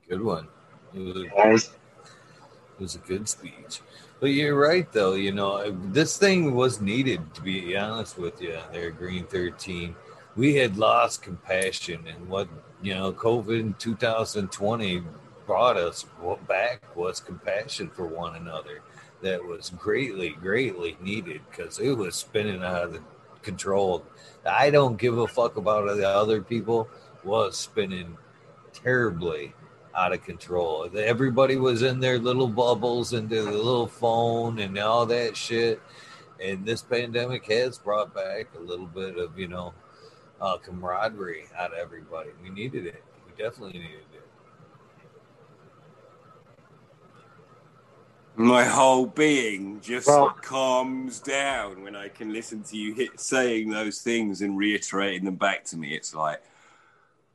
good 0.09 0.21
one. 0.21 0.47
It 0.93 0.99
was, 0.99 1.15
a, 1.15 1.21
it 1.21 2.79
was 2.79 2.95
a 2.95 2.99
good 2.99 3.29
speech. 3.29 3.81
But 4.23 4.31
you're 4.31 4.57
right, 4.57 4.89
though. 4.89 5.15
You 5.15 5.33
know, 5.33 5.57
uh, 5.57 5.73
this 5.91 6.17
thing 6.17 6.55
was 6.55 6.79
needed. 6.79 7.33
To 7.33 7.41
be 7.41 7.75
honest 7.75 8.17
with 8.17 8.41
you, 8.41 8.57
there, 8.71 8.89
Green 8.89 9.25
Thirteen. 9.25 9.97
We 10.37 10.55
had 10.55 10.77
lost 10.77 11.23
compassion, 11.23 12.07
and 12.07 12.29
what 12.29 12.47
you 12.81 12.93
know, 12.93 13.11
COVID 13.11 13.59
in 13.59 13.73
2020 13.73 15.03
brought 15.45 15.75
us 15.75 16.05
back 16.47 16.95
was 16.95 17.19
compassion 17.19 17.89
for 17.89 18.07
one 18.07 18.37
another. 18.37 18.79
That 19.21 19.43
was 19.43 19.71
greatly, 19.71 20.29
greatly 20.29 20.95
needed 21.01 21.41
because 21.49 21.79
it 21.79 21.91
was 21.91 22.15
spinning 22.15 22.63
out 22.63 22.95
of 22.95 23.01
control. 23.41 24.05
I 24.45 24.69
don't 24.69 24.97
give 24.97 25.17
a 25.17 25.27
fuck 25.27 25.57
about 25.57 25.97
the 25.97 26.07
other 26.07 26.41
people. 26.41 26.87
Was 27.25 27.57
spinning 27.57 28.17
terribly 28.71 29.53
out 29.95 30.13
of 30.13 30.23
control. 30.23 30.89
Everybody 30.95 31.57
was 31.57 31.81
in 31.81 31.99
their 31.99 32.19
little 32.19 32.47
bubbles 32.47 33.13
and 33.13 33.29
their 33.29 33.43
little 33.43 33.87
phone 33.87 34.59
and 34.59 34.77
all 34.79 35.05
that 35.07 35.37
shit. 35.37 35.81
And 36.43 36.65
this 36.65 36.81
pandemic 36.81 37.45
has 37.51 37.77
brought 37.77 38.13
back 38.13 38.47
a 38.57 38.59
little 38.59 38.87
bit 38.87 39.17
of, 39.17 39.37
you 39.37 39.47
know, 39.47 39.73
uh, 40.41 40.57
camaraderie 40.57 41.45
out 41.57 41.71
of 41.71 41.79
everybody. 41.79 42.31
We 42.41 42.49
needed 42.49 42.85
it. 42.85 43.03
We 43.25 43.43
definitely 43.43 43.79
needed 43.79 43.99
it. 44.13 44.27
My 48.35 48.63
whole 48.65 49.05
being 49.05 49.79
just 49.79 50.07
Well- 50.07 50.31
calms 50.41 51.19
down 51.19 51.83
when 51.83 51.95
I 51.95 52.09
can 52.09 52.33
listen 52.33 52.63
to 52.63 52.75
you 52.75 52.95
hit, 52.95 53.19
saying 53.19 53.69
those 53.69 54.01
things 54.01 54.41
and 54.41 54.57
reiterating 54.57 55.23
them 55.25 55.35
back 55.35 55.65
to 55.65 55.77
me. 55.77 55.95
It's 55.95 56.15
like, 56.15 56.41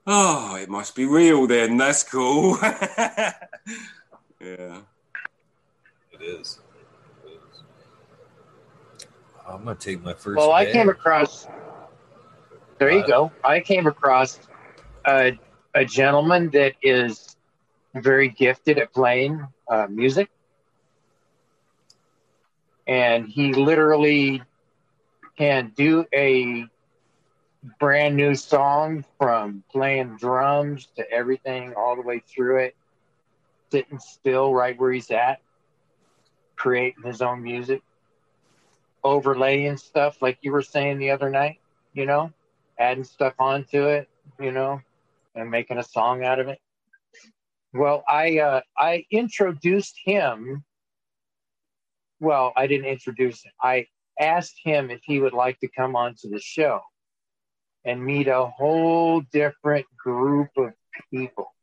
oh, 0.08 0.56
it 0.56 0.68
must 0.68 0.96
be 0.96 1.04
real 1.04 1.46
then. 1.46 1.76
That's 1.76 2.02
cool. 2.02 2.58
yeah. 2.62 3.36
It 4.40 6.22
is. 6.22 6.58
It 7.24 7.28
is. 7.30 7.62
I'm 9.46 9.64
gonna 9.64 9.76
take 9.76 10.02
my 10.02 10.14
first. 10.14 10.36
well, 10.36 10.52
I 10.52 10.64
came 10.66 10.88
across. 10.88 11.46
There 12.78 12.90
you 12.90 13.02
Uh, 13.02 13.06
go. 13.06 13.32
I 13.44 13.60
came 13.60 13.86
across 13.86 14.40
a, 15.06 15.38
a 15.74 15.84
gentleman 15.84 16.50
that 16.50 16.74
is 16.82 17.36
very 17.94 18.28
gifted 18.28 18.78
at 18.78 18.92
playing 18.92 19.46
uh, 19.68 19.86
music. 19.88 20.30
And 22.86 23.28
he 23.28 23.52
literally 23.52 24.42
can 25.36 25.72
do 25.76 26.06
a 26.14 26.66
brand 27.78 28.16
new 28.16 28.34
song 28.34 29.04
from 29.18 29.62
playing 29.70 30.16
drums 30.16 30.88
to 30.96 31.10
everything 31.10 31.74
all 31.74 31.96
the 31.96 32.02
way 32.02 32.20
through 32.20 32.58
it, 32.58 32.76
sitting 33.70 33.98
still 33.98 34.54
right 34.54 34.78
where 34.78 34.92
he's 34.92 35.10
at, 35.10 35.40
creating 36.56 37.04
his 37.04 37.22
own 37.22 37.42
music, 37.42 37.82
overlaying 39.04 39.76
stuff 39.76 40.20
like 40.22 40.38
you 40.42 40.52
were 40.52 40.62
saying 40.62 40.98
the 40.98 41.10
other 41.10 41.30
night, 41.30 41.60
you 41.94 42.06
know, 42.06 42.32
adding 42.78 43.04
stuff 43.04 43.34
onto 43.38 43.84
it, 43.84 44.08
you 44.38 44.52
know, 44.52 44.80
and 45.34 45.50
making 45.50 45.78
a 45.78 45.82
song 45.82 46.24
out 46.24 46.38
of 46.38 46.48
it. 46.48 46.60
Well, 47.72 48.02
I 48.08 48.38
uh, 48.38 48.60
I 48.78 49.04
introduced 49.10 49.96
him. 50.04 50.64
Well, 52.20 52.52
I 52.56 52.66
didn't 52.66 52.86
introduce 52.86 53.44
him. 53.44 53.52
I 53.62 53.86
asked 54.18 54.58
him 54.64 54.90
if 54.90 55.00
he 55.04 55.20
would 55.20 55.34
like 55.34 55.60
to 55.60 55.68
come 55.68 55.94
onto 55.94 56.28
the 56.28 56.40
show 56.40 56.80
and 57.88 58.04
meet 58.04 58.28
a 58.28 58.44
whole 58.44 59.22
different 59.32 59.86
group 59.96 60.50
of 60.58 60.72
people. 61.10 61.54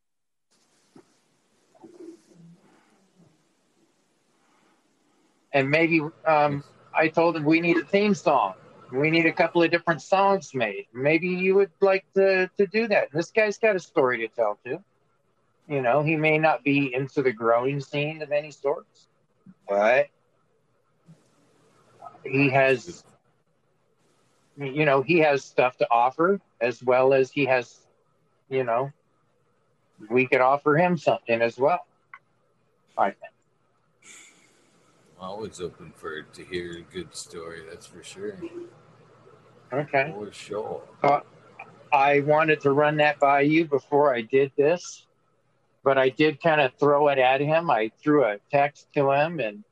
And 5.54 5.70
maybe 5.70 6.02
um, 6.26 6.64
I 6.96 7.10
told 7.10 7.38
him 7.38 7.46
we 7.46 7.62
need 7.62 7.78
a 7.78 7.86
theme 7.86 8.16
song. 8.16 8.56
We 8.92 9.12
need 9.12 9.28
a 9.28 9.32
couple 9.32 9.62
of 9.62 9.70
different 9.70 10.02
songs 10.02 10.54
made. 10.56 10.88
Maybe 10.94 11.28
you 11.28 11.54
would 11.56 11.72
like 11.80 12.06
to, 12.16 12.50
to 12.58 12.68
do 12.68 12.88
that. 12.88 13.12
This 13.14 13.30
guy's 13.30 13.60
got 13.60 13.76
a 13.76 13.80
story 13.80 14.18
to 14.20 14.28
tell 14.28 14.60
too. 14.66 14.84
You 15.68 15.82
know, 15.84 16.02
he 16.02 16.16
may 16.16 16.40
not 16.40 16.64
be 16.64 16.94
into 16.94 17.22
the 17.22 17.32
growing 17.32 17.80
scene 17.80 18.24
of 18.24 18.32
any 18.32 18.52
sorts, 18.52 19.08
but 19.70 20.08
he 22.24 22.50
has, 22.50 23.04
you 24.58 24.86
know, 24.86 25.02
he 25.02 25.20
has 25.20 25.44
stuff 25.44 25.78
to 25.78 25.88
offer 25.92 26.40
as 26.62 26.82
well 26.82 27.14
as 27.14 27.32
he 27.32 27.46
has, 27.46 27.82
you 28.50 28.64
know, 28.64 28.92
we 30.10 30.28
could 30.28 30.42
offer 30.42 30.78
him 30.78 30.98
something 30.98 31.42
as 31.42 31.58
well. 31.58 31.86
I 32.98 33.12
think. 33.12 33.34
Always 35.20 35.60
open 35.62 35.92
for 35.96 36.22
to 36.22 36.44
hear 36.44 36.78
a 36.78 36.82
good 36.82 37.16
story. 37.16 37.62
That's 37.70 37.86
for 37.86 38.04
sure. 38.04 38.38
Okay. 39.74 40.14
For 40.14 40.32
sure. 40.32 40.82
Uh, 41.02 41.22
I 41.92 42.22
wanted 42.22 42.62
to 42.62 42.72
run 42.72 42.98
that 42.98 43.20
by 43.20 43.42
you 43.42 43.66
before 43.66 44.14
I 44.14 44.22
did 44.22 44.52
this, 44.58 45.06
but 45.84 45.98
I 45.98 46.10
did 46.10 46.42
kind 46.42 46.62
of 46.62 46.74
throw 46.76 47.08
it 47.10 47.18
at 47.18 47.42
him. 47.42 47.70
I 47.70 47.92
threw 48.02 48.26
a 48.26 48.38
text 48.52 48.88
to 48.94 49.12
him, 49.12 49.40
and 49.40 49.64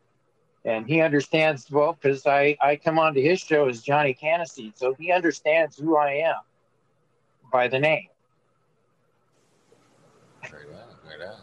and 0.66 0.88
he 0.88 1.02
understands 1.02 1.70
well 1.70 1.98
because 2.00 2.26
I 2.26 2.58
I 2.62 2.76
come 2.76 3.00
onto 3.00 3.22
his 3.22 3.40
show 3.40 3.68
as 3.68 3.82
Johnny 3.82 4.14
Cannaseed, 4.14 4.78
so 4.78 4.94
he 4.94 5.12
understands 5.12 5.78
who 5.78 5.98
I 5.98 6.14
am 6.14 6.36
by 7.52 7.68
the 7.68 7.80
name. 7.80 8.08
Right 10.44 10.54
on. 10.74 11.10
Right 11.10 11.28
on. 11.28 11.38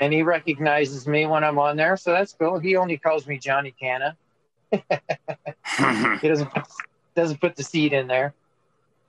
and 0.00 0.12
he 0.12 0.22
recognizes 0.22 1.06
me 1.06 1.26
when 1.26 1.44
I'm 1.44 1.58
on 1.58 1.76
there, 1.76 1.96
so 1.96 2.12
that's 2.12 2.32
cool. 2.32 2.58
He 2.58 2.76
only 2.76 2.96
calls 2.98 3.26
me 3.26 3.38
Johnny 3.38 3.72
Canna. 3.72 4.16
he 4.72 6.28
doesn't 6.28 6.52
put, 6.52 6.64
doesn't 7.14 7.40
put 7.40 7.56
the 7.56 7.62
seed 7.62 7.92
in 7.92 8.06
there. 8.06 8.34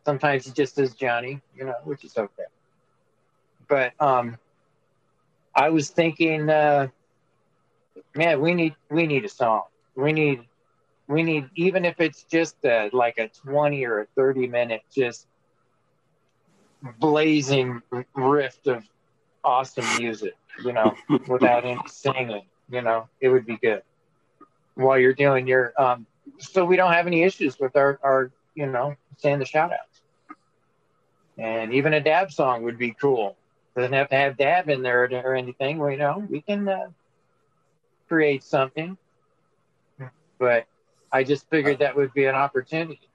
Sometimes 0.06 0.46
he 0.46 0.52
just 0.52 0.76
says 0.76 0.96
Johnny, 0.96 1.41
you 1.56 1.66
know, 1.66 1.76
which 1.84 2.04
is 2.04 2.18
okay. 2.18 2.44
But 3.68 3.94
um, 4.00 4.38
I 5.55 5.69
was 5.69 5.89
thinking, 5.89 6.49
uh, 6.49 6.88
man, 8.15 8.41
we 8.41 8.53
need 8.53 8.76
we 8.89 9.05
need 9.07 9.26
a 9.26 9.30
song. 9.30 9.63
We 9.95 10.13
need 10.13 10.41
we 11.07 11.23
need 11.23 11.49
even 11.55 11.85
if 11.85 11.99
it's 11.99 12.23
just 12.23 12.55
a, 12.65 12.89
like 12.93 13.17
a 13.17 13.30
twenty 13.30 13.85
or 13.85 14.01
a 14.01 14.05
thirty 14.15 14.47
minute 14.47 14.81
just 14.93 15.27
blazing 16.99 17.81
riff 18.15 18.57
of 18.67 18.84
awesome 19.43 19.95
music, 19.95 20.35
you 20.63 20.73
know, 20.73 20.95
without 21.27 21.65
any 21.65 21.81
singing, 21.88 22.43
you 22.69 22.81
know, 22.81 23.07
it 23.19 23.30
would 23.30 23.45
be 23.45 23.57
good. 23.57 23.81
While 24.76 24.99
you're 24.99 25.13
doing 25.13 25.47
your 25.47 25.73
um 25.81 26.05
so 26.39 26.65
we 26.65 26.76
don't 26.76 26.93
have 26.93 27.07
any 27.07 27.23
issues 27.23 27.59
with 27.59 27.76
our 27.76 27.99
our 28.03 28.31
you 28.55 28.65
know 28.65 28.95
saying 29.17 29.39
the 29.39 29.45
shout 29.45 29.71
outs 29.71 30.01
and 31.38 31.73
even 31.73 31.93
a 31.93 32.01
dab 32.01 32.31
song 32.31 32.63
would 32.63 32.77
be 32.77 32.91
cool 32.91 33.35
doesn't 33.76 33.94
have 33.94 34.10
to 34.10 34.16
have 34.16 34.38
dab 34.38 34.70
in 34.70 34.82
there 34.82 35.04
or 35.04 35.36
anything 35.36 35.78
well, 35.78 35.91
you 35.91 35.98
know 35.98 36.26
we 36.30 36.41
can 36.41 36.68
uh, 36.68 36.88
create 38.08 38.44
something 38.44 38.98
but 40.38 40.66
i 41.12 41.24
just 41.24 41.50
figured 41.50 41.80
that 41.80 41.96
would 41.96 42.14
be 42.14 42.26
an 42.26 42.36
opportunity 42.36 43.10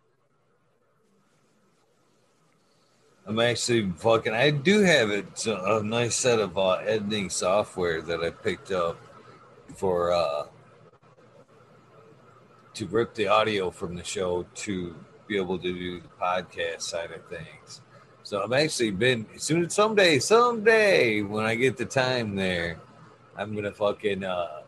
I'm 3.27 3.39
actually 3.41 3.91
fucking. 3.97 4.35
I 4.35 4.51
do 4.51 4.83
have 4.83 5.11
it 5.11 5.47
a 5.47 5.83
nice 5.83 6.15
set 6.15 6.41
of 6.41 6.59
uh, 6.59 6.73
editing 6.73 7.31
software 7.31 8.03
that 8.03 8.23
I 8.23 8.29
picked 8.29 8.71
up 8.71 8.99
for 9.77 10.13
uh, 10.13 10.45
to 12.75 12.87
rip 12.87 13.15
the 13.15 13.29
audio 13.29 13.71
from 13.71 13.95
the 13.95 14.05
show 14.05 14.45
to 14.55 14.95
be 15.27 15.39
able 15.39 15.59
to 15.59 15.73
do 15.73 16.01
the 16.01 16.09
podcast 16.21 16.83
side 16.83 17.13
of 17.13 17.27
things. 17.29 17.81
So 18.25 18.43
I've 18.43 18.53
actually 18.53 18.91
been 18.91 19.27
soon 19.37 19.69
someday, 19.69 20.19
someday 20.19 21.21
when 21.23 21.45
I 21.45 21.55
get 21.55 21.77
the 21.77 21.85
time 21.85 22.35
there, 22.35 22.79
I'm 23.37 23.55
gonna 23.55 23.71
fucking 23.73 24.25
uh, 24.25 24.63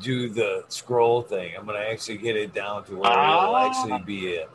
do 0.00 0.30
the 0.30 0.64
scroll 0.68 1.20
thing. 1.22 1.52
I'm 1.58 1.66
gonna 1.66 1.78
actually 1.80 2.16
get 2.18 2.36
it 2.36 2.54
down 2.54 2.84
to 2.84 2.96
where 2.96 3.10
it'll 3.12 3.22
Ah. 3.54 3.68
actually 3.68 4.02
be 4.06 4.36
a 4.36 4.48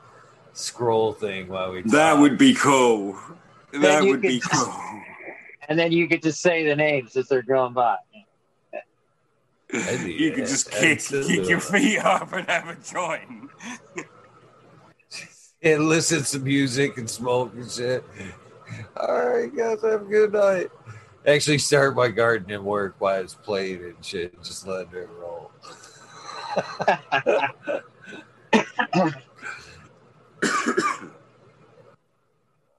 scroll 0.54 1.14
thing 1.14 1.48
while 1.50 1.72
we. 1.72 1.84
that 1.84 2.14
would 2.18 2.38
be 2.40 2.56
cool. 2.56 3.16
That 3.74 4.04
you 4.04 4.10
would 4.12 4.22
be 4.22 4.40
could- 4.40 4.52
cool. 4.52 5.02
and 5.70 5.78
then 5.78 5.92
you 5.92 6.08
get 6.08 6.24
to 6.24 6.32
say 6.34 6.66
the 6.66 6.76
names 6.76 7.16
as 7.16 7.28
they're 7.28 7.44
going 7.44 7.74
by 7.74 7.98
be 9.70 10.14
You 10.18 10.32
could 10.32 10.48
just 10.48 10.72
kick, 10.72 11.00
kick 11.00 11.48
your 11.50 11.60
feet 11.60 12.00
up 12.00 12.32
and 12.34 12.48
have 12.50 12.70
a 12.70 12.76
joint. 12.76 13.52
and 15.62 15.90
listen 15.90 16.24
to 16.24 16.40
music 16.40 16.98
and 16.98 17.08
smoke 17.10 17.54
and 17.54 17.70
shit. 17.70 18.04
All 18.98 19.28
right, 19.28 19.56
guys, 19.56 19.82
have 19.82 20.02
a 20.02 20.06
good 20.06 20.34
night. 20.34 20.68
Actually, 21.26 21.58
start 21.58 21.96
my 21.96 22.08
garden 22.08 22.52
and 22.52 22.64
work 22.64 22.96
while 23.00 23.22
it's 23.22 23.34
playing 23.36 23.84
and 23.84 23.96
shit. 24.04 24.42
Just 24.44 24.68
let 24.68 24.94
it 24.94 25.10
roll. 25.20 25.52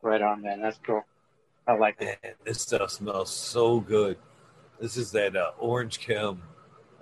right 0.02 0.22
on 0.22 0.40
man 0.42 0.60
that's 0.60 0.78
cool 0.86 1.04
i 1.66 1.72
like 1.74 1.96
it 2.00 2.18
Man, 2.22 2.34
this 2.44 2.62
stuff 2.62 2.90
smells 2.90 3.30
so 3.34 3.80
good. 3.80 4.16
This 4.80 4.96
is 4.96 5.10
that 5.12 5.36
uh, 5.36 5.50
orange 5.58 5.98
chem 6.00 6.42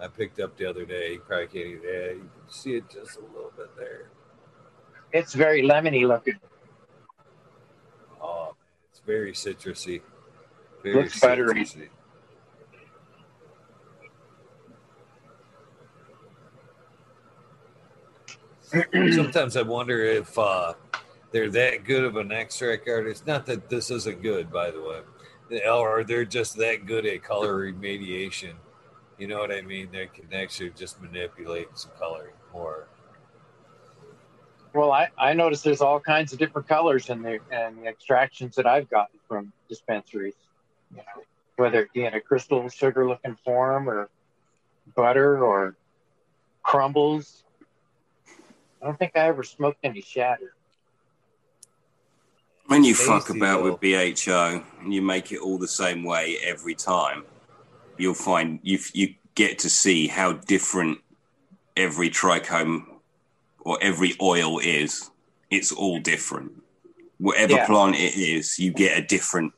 I 0.01 0.09
picked 0.09 0.41
up 0.41 0.57
the 0.57 0.69
other 0.69 0.85
day. 0.85 1.13
You 1.13 1.21
probably 1.21 1.47
can't 1.47 1.67
even, 1.67 1.83
yeah, 1.83 2.11
you 2.11 2.19
can 2.19 2.49
see 2.49 2.75
it 2.77 2.91
just 2.91 3.17
a 3.17 3.21
little 3.21 3.53
bit 3.57 3.75
there. 3.77 4.09
it's 5.13 5.33
very 5.33 5.63
lemony 5.63 6.07
looking 6.07 6.39
very 9.07 9.33
citrusy. 9.33 10.03
Very 10.83 10.97
Looks 10.97 11.21
citrusy. 11.21 11.89
Sometimes 19.15 19.57
I 19.57 19.63
wonder 19.63 20.05
if 20.05 20.37
uh, 20.37 20.75
they're 21.31 21.51
that 21.51 21.85
good 21.85 22.05
of 22.05 22.17
an 22.17 22.33
extract 22.33 22.89
artist. 22.89 23.27
Not 23.27 23.47
that 23.47 23.69
this 23.69 23.91
isn't 23.91 24.23
good, 24.23 24.51
by 24.51 24.71
the 24.73 24.83
way, 24.83 25.63
or 25.67 26.03
they're 26.05 26.25
just 26.25 26.57
that 26.57 26.85
good 26.85 27.07
at 27.07 27.23
color 27.23 27.73
remediation. 27.73 28.55
You 29.19 29.29
know 29.29 29.39
what 29.39 29.53
I 29.53 29.63
mean? 29.63 29.91
They 29.93 30.09
can 30.09 30.35
actually 30.35 30.71
just 30.71 31.01
manipulate 31.01 31.69
some 31.75 31.93
color 31.99 32.33
more. 32.53 32.89
Well, 34.77 34.93
I, 34.93 35.09
I 35.17 35.33
noticed 35.33 35.65
there's 35.65 35.81
all 35.81 35.99
kinds 35.99 36.35
of 36.35 36.39
different 36.39 36.69
colors 36.69 37.09
in 37.09 37.23
the 37.23 37.39
and 37.51 37.79
the 37.79 37.87
extractions 37.87 38.57
that 38.57 38.67
I've 38.67 38.91
gotten 38.91 39.19
from 39.27 39.51
dispensaries. 39.71 40.35
You 40.91 40.99
know, 40.99 41.23
whether 41.57 41.81
it 41.81 41.93
be 41.95 42.05
in 42.05 42.13
a 42.13 42.21
crystal 42.21 42.69
sugar 42.69 43.09
looking 43.09 43.37
form 43.43 43.89
or 43.89 44.11
butter 44.95 45.43
or 45.43 45.77
crumbles. 46.63 47.43
I 48.83 48.85
don't 48.85 48.99
think 48.99 49.13
I 49.17 49.21
ever 49.21 49.43
smoked 49.43 49.79
any 49.83 50.03
shatter. 50.03 50.53
When 52.67 52.85
you 52.85 52.93
Tasty, 52.93 53.07
fuck 53.07 53.31
about 53.31 53.63
though. 53.63 53.73
with 53.73 53.81
BHO 53.81 54.63
and 54.83 54.93
you 54.93 55.01
make 55.01 55.33
it 55.33 55.39
all 55.39 55.57
the 55.57 55.67
same 55.67 56.05
way 56.05 56.37
every 56.45 56.75
time, 56.75 57.25
you'll 57.97 58.13
find 58.13 58.61
you 58.63 58.79
you 58.93 59.15
get 59.35 59.59
to 59.61 59.71
see 59.71 60.07
how 60.07 60.33
different 60.33 60.99
every 61.79 62.11
trichome 62.11 62.96
or 63.67 63.77
every 63.83 64.15
oil 64.23 64.61
is. 64.61 65.11
It's 65.51 65.73
all 65.73 65.99
different. 65.99 66.53
Whatever 67.19 67.55
Yeah. 67.55 67.67
plant 67.67 67.97
it 67.97 68.15
is, 68.15 68.61
you 68.61 68.73
get 68.73 68.97
a 68.97 69.03
different 69.03 69.53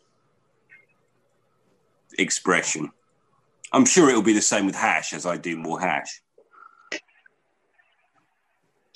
expression. 2.18 2.90
I'm 3.70 3.84
sure 3.84 4.08
it'll 4.08 4.22
be 4.22 4.32
the 4.32 4.40
same 4.40 4.64
with 4.64 4.74
hash 4.74 5.12
as 5.12 5.26
I 5.26 5.36
do 5.36 5.56
more 5.58 5.78
hash. 5.78 6.22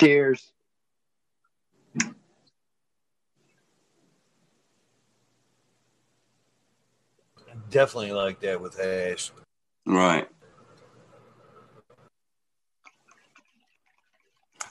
Cheers. 0.00 0.50
Definitely 7.68 8.12
like 8.12 8.40
that 8.40 8.60
with 8.62 8.78
hash. 8.78 9.30
Right. 9.84 10.26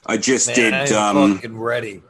I 0.06 0.16
just 0.16 0.48
Man, 0.48 0.56
did. 0.56 0.92
I'm 0.92 1.16
Um, 1.16 1.34
fucking 1.36 1.58
ready. 1.58 2.02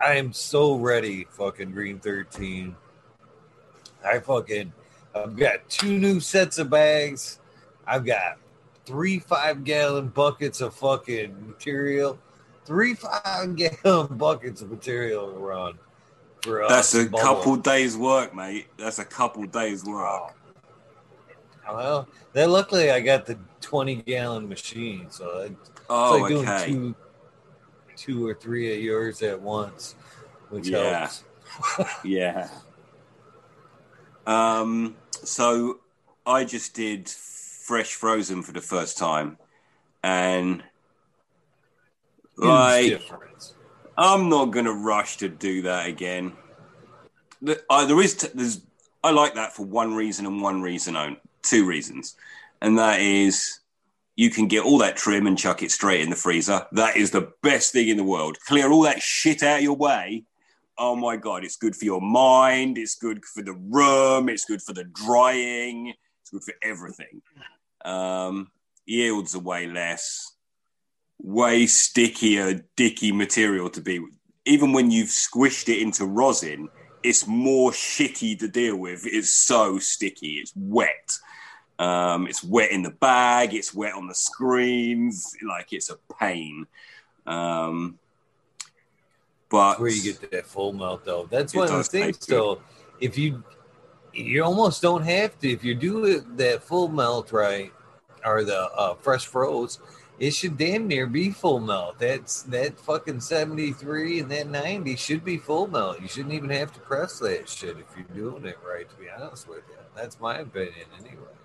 I 0.00 0.14
am 0.16 0.32
so 0.32 0.76
ready, 0.76 1.26
fucking 1.30 1.72
Green 1.72 1.98
13. 1.98 2.74
I 4.04 4.18
fucking, 4.18 4.72
I've 5.14 5.36
got 5.36 5.68
two 5.68 5.98
new 5.98 6.20
sets 6.20 6.58
of 6.58 6.68
bags. 6.70 7.38
I've 7.86 8.04
got 8.04 8.38
three 8.84 9.18
five 9.18 9.64
gallon 9.64 10.08
buckets 10.08 10.60
of 10.60 10.74
fucking 10.74 11.46
material, 11.48 12.18
three 12.64 12.94
five 12.94 13.56
gallon 13.56 14.06
buckets 14.18 14.62
of 14.62 14.70
material 14.70 15.32
to 15.32 15.38
run. 15.38 15.78
For 16.42 16.62
uh, 16.62 16.68
that's 16.68 16.94
a 16.94 17.08
couple 17.08 17.56
days' 17.56 17.96
work, 17.96 18.34
mate. 18.34 18.66
That's 18.76 18.98
a 18.98 19.04
couple 19.04 19.44
days' 19.44 19.84
work. 19.84 20.34
Well, 21.68 22.08
then 22.32 22.50
luckily 22.52 22.90
I 22.92 23.00
got 23.00 23.26
the 23.26 23.38
20 23.60 23.96
gallon 24.02 24.48
machine, 24.48 25.06
so 25.10 25.38
it's 25.38 25.70
Oh, 25.88 26.18
like 26.18 26.28
doing 26.30 26.48
okay. 26.48 26.66
two, 26.70 26.94
two 27.96 28.26
or 28.26 28.34
three 28.34 28.74
of 28.76 28.82
yours 28.82 29.22
at 29.22 29.40
once, 29.40 29.94
which 30.50 30.68
Yeah. 30.68 30.98
helps. 31.08 31.24
Yeah. 32.04 32.48
Um. 34.26 34.96
So 35.22 35.80
I 36.26 36.44
just 36.44 36.74
did 36.74 37.08
fresh 37.08 37.94
frozen 37.94 38.42
for 38.42 38.52
the 38.52 38.60
first 38.60 38.98
time, 38.98 39.38
and 40.02 40.62
like. 42.36 43.02
I'm 43.98 44.28
not 44.28 44.46
gonna 44.46 44.74
rush 44.74 45.16
to 45.18 45.28
do 45.30 45.62
that 45.62 45.86
again. 45.88 46.34
The- 47.40 47.62
uh, 47.70 47.86
there 47.86 47.98
is 48.02 48.14
t- 48.14 48.28
there's 48.34 48.60
I 49.02 49.10
like 49.10 49.36
that 49.36 49.54
for 49.54 49.64
one 49.64 49.94
reason 49.94 50.26
and 50.26 50.42
one 50.42 50.60
reason 50.60 50.96
only, 50.96 51.18
two 51.42 51.64
reasons, 51.64 52.14
and 52.60 52.76
that 52.78 53.00
is 53.00 53.60
you 54.16 54.30
can 54.30 54.48
get 54.48 54.64
all 54.64 54.78
that 54.78 54.96
trim 54.96 55.26
and 55.26 55.38
chuck 55.38 55.62
it 55.62 55.70
straight 55.70 56.00
in 56.00 56.10
the 56.10 56.16
freezer. 56.16 56.66
That 56.72 56.96
is 56.96 57.10
the 57.10 57.32
best 57.42 57.72
thing 57.72 57.88
in 57.88 57.96
the 57.96 58.04
world. 58.04 58.38
Clear 58.46 58.70
all 58.70 58.82
that 58.82 59.02
shit 59.02 59.42
out 59.42 59.58
of 59.58 59.62
your 59.62 59.76
way. 59.76 60.24
Oh 60.78 60.96
my 60.96 61.16
god, 61.16 61.44
it's 61.44 61.56
good 61.56 61.76
for 61.76 61.84
your 61.84 62.00
mind. 62.00 62.78
It's 62.78 62.96
good 62.96 63.24
for 63.24 63.42
the 63.42 63.52
room. 63.52 64.28
It's 64.28 64.44
good 64.44 64.62
for 64.62 64.72
the 64.72 64.84
drying. 64.84 65.94
It's 66.22 66.30
good 66.30 66.42
for 66.42 66.54
everything. 66.62 67.22
Um, 67.84 68.50
yields 68.84 69.34
are 69.34 69.40
way 69.40 69.66
less 69.66 70.36
way 71.18 71.66
stickier, 71.66 72.64
dicky 72.76 73.12
material 73.12 73.70
to 73.70 73.80
be. 73.80 74.04
Even 74.44 74.72
when 74.72 74.90
you've 74.90 75.08
squished 75.08 75.68
it 75.68 75.82
into 75.82 76.04
rosin, 76.04 76.68
it's 77.02 77.26
more 77.26 77.70
shitty 77.70 78.38
to 78.38 78.48
deal 78.48 78.76
with. 78.76 79.02
It's 79.04 79.34
so 79.34 79.78
sticky. 79.78 80.34
It's 80.34 80.52
wet. 80.54 81.18
Um, 81.78 82.26
it's 82.26 82.42
wet 82.42 82.70
in 82.70 82.82
the 82.82 82.90
bag. 82.90 83.54
It's 83.54 83.74
wet 83.74 83.94
on 83.94 84.06
the 84.06 84.14
screens. 84.14 85.36
Like 85.46 85.72
it's 85.72 85.90
a 85.90 85.96
pain. 86.18 86.66
Um, 87.26 87.98
but 89.48 89.70
That's 89.70 89.80
where 89.80 89.90
you 89.90 90.02
get 90.02 90.30
that 90.30 90.46
full 90.46 90.72
melt 90.72 91.04
though. 91.04 91.26
That's 91.30 91.54
one 91.54 91.68
of 91.68 91.76
the 91.76 91.84
things 91.84 92.18
though. 92.18 92.60
If 93.00 93.18
you 93.18 93.44
you 94.12 94.42
almost 94.42 94.80
don't 94.80 95.02
have 95.02 95.38
to 95.40 95.50
if 95.50 95.62
you 95.62 95.74
do 95.74 96.20
that 96.36 96.62
full 96.62 96.88
melt 96.88 97.32
right 97.32 97.72
or 98.24 98.42
the 98.42 98.58
uh, 98.72 98.94
fresh 98.94 99.26
froze, 99.26 99.78
it 100.18 100.32
should 100.32 100.56
damn 100.56 100.88
near 100.88 101.06
be 101.06 101.30
full 101.30 101.60
melt. 101.60 101.98
That's 101.98 102.42
that 102.44 102.80
fucking 102.80 103.20
73 103.20 104.20
and 104.20 104.30
that 104.30 104.48
90 104.48 104.96
should 104.96 105.24
be 105.24 105.36
full 105.36 105.66
melt. 105.66 106.00
You 106.00 106.08
shouldn't 106.08 106.34
even 106.34 106.50
have 106.50 106.72
to 106.72 106.80
press 106.80 107.18
that 107.20 107.48
shit 107.48 107.76
if 107.78 107.86
you're 107.96 108.16
doing 108.16 108.46
it 108.46 108.58
right, 108.66 108.88
to 108.88 108.96
be 108.96 109.06
honest 109.10 109.48
with 109.48 109.62
you. 109.68 109.76
That's 109.94 110.18
my 110.18 110.38
opinion 110.38 110.86
anyway. 110.98 111.36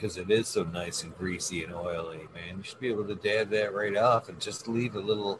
Because 0.00 0.16
it 0.16 0.30
is 0.30 0.48
so 0.48 0.64
nice 0.64 1.02
and 1.02 1.14
greasy 1.18 1.62
and 1.62 1.74
oily, 1.74 2.26
man. 2.34 2.56
You 2.56 2.62
should 2.62 2.80
be 2.80 2.88
able 2.88 3.04
to 3.04 3.16
dab 3.16 3.50
that 3.50 3.74
right 3.74 3.94
off 3.98 4.30
and 4.30 4.40
just 4.40 4.66
leave 4.66 4.94
a 4.94 5.00
little 5.00 5.38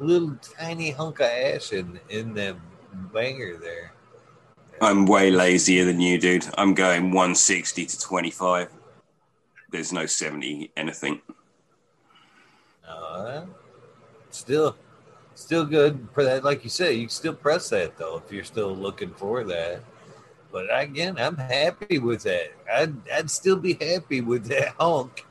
little 0.00 0.36
tiny 0.58 0.90
hunk 0.90 1.20
of 1.20 1.26
ash 1.28 1.72
in 1.72 1.98
in 2.10 2.34
the 2.34 2.54
banger 3.10 3.56
there. 3.56 3.94
I'm 4.82 5.06
way 5.06 5.30
lazier 5.30 5.86
than 5.86 5.98
you, 5.98 6.18
dude. 6.18 6.46
I'm 6.58 6.74
going 6.74 7.04
160 7.12 7.86
to 7.86 8.00
25. 8.00 8.68
There's 9.70 9.94
no 9.94 10.04
70 10.04 10.72
anything. 10.76 11.22
Uh, 12.86 13.46
still, 14.28 14.76
still 15.34 15.64
good 15.64 16.06
for 16.12 16.22
that. 16.22 16.44
Like 16.44 16.64
you 16.64 16.70
say, 16.70 16.92
you 16.92 17.02
can 17.02 17.08
still 17.08 17.34
press 17.34 17.70
that 17.70 17.96
though 17.96 18.22
if 18.22 18.30
you're 18.30 18.44
still 18.44 18.76
looking 18.76 19.14
for 19.14 19.42
that. 19.44 19.82
But 20.52 20.66
again, 20.70 21.16
I'm 21.18 21.36
happy 21.36 21.98
with 21.98 22.22
that. 22.24 22.52
I'd, 22.72 22.94
I'd 23.10 23.30
still 23.30 23.56
be 23.56 23.72
happy 23.74 24.20
with 24.20 24.44
that 24.46 24.68
hunk 24.78 25.26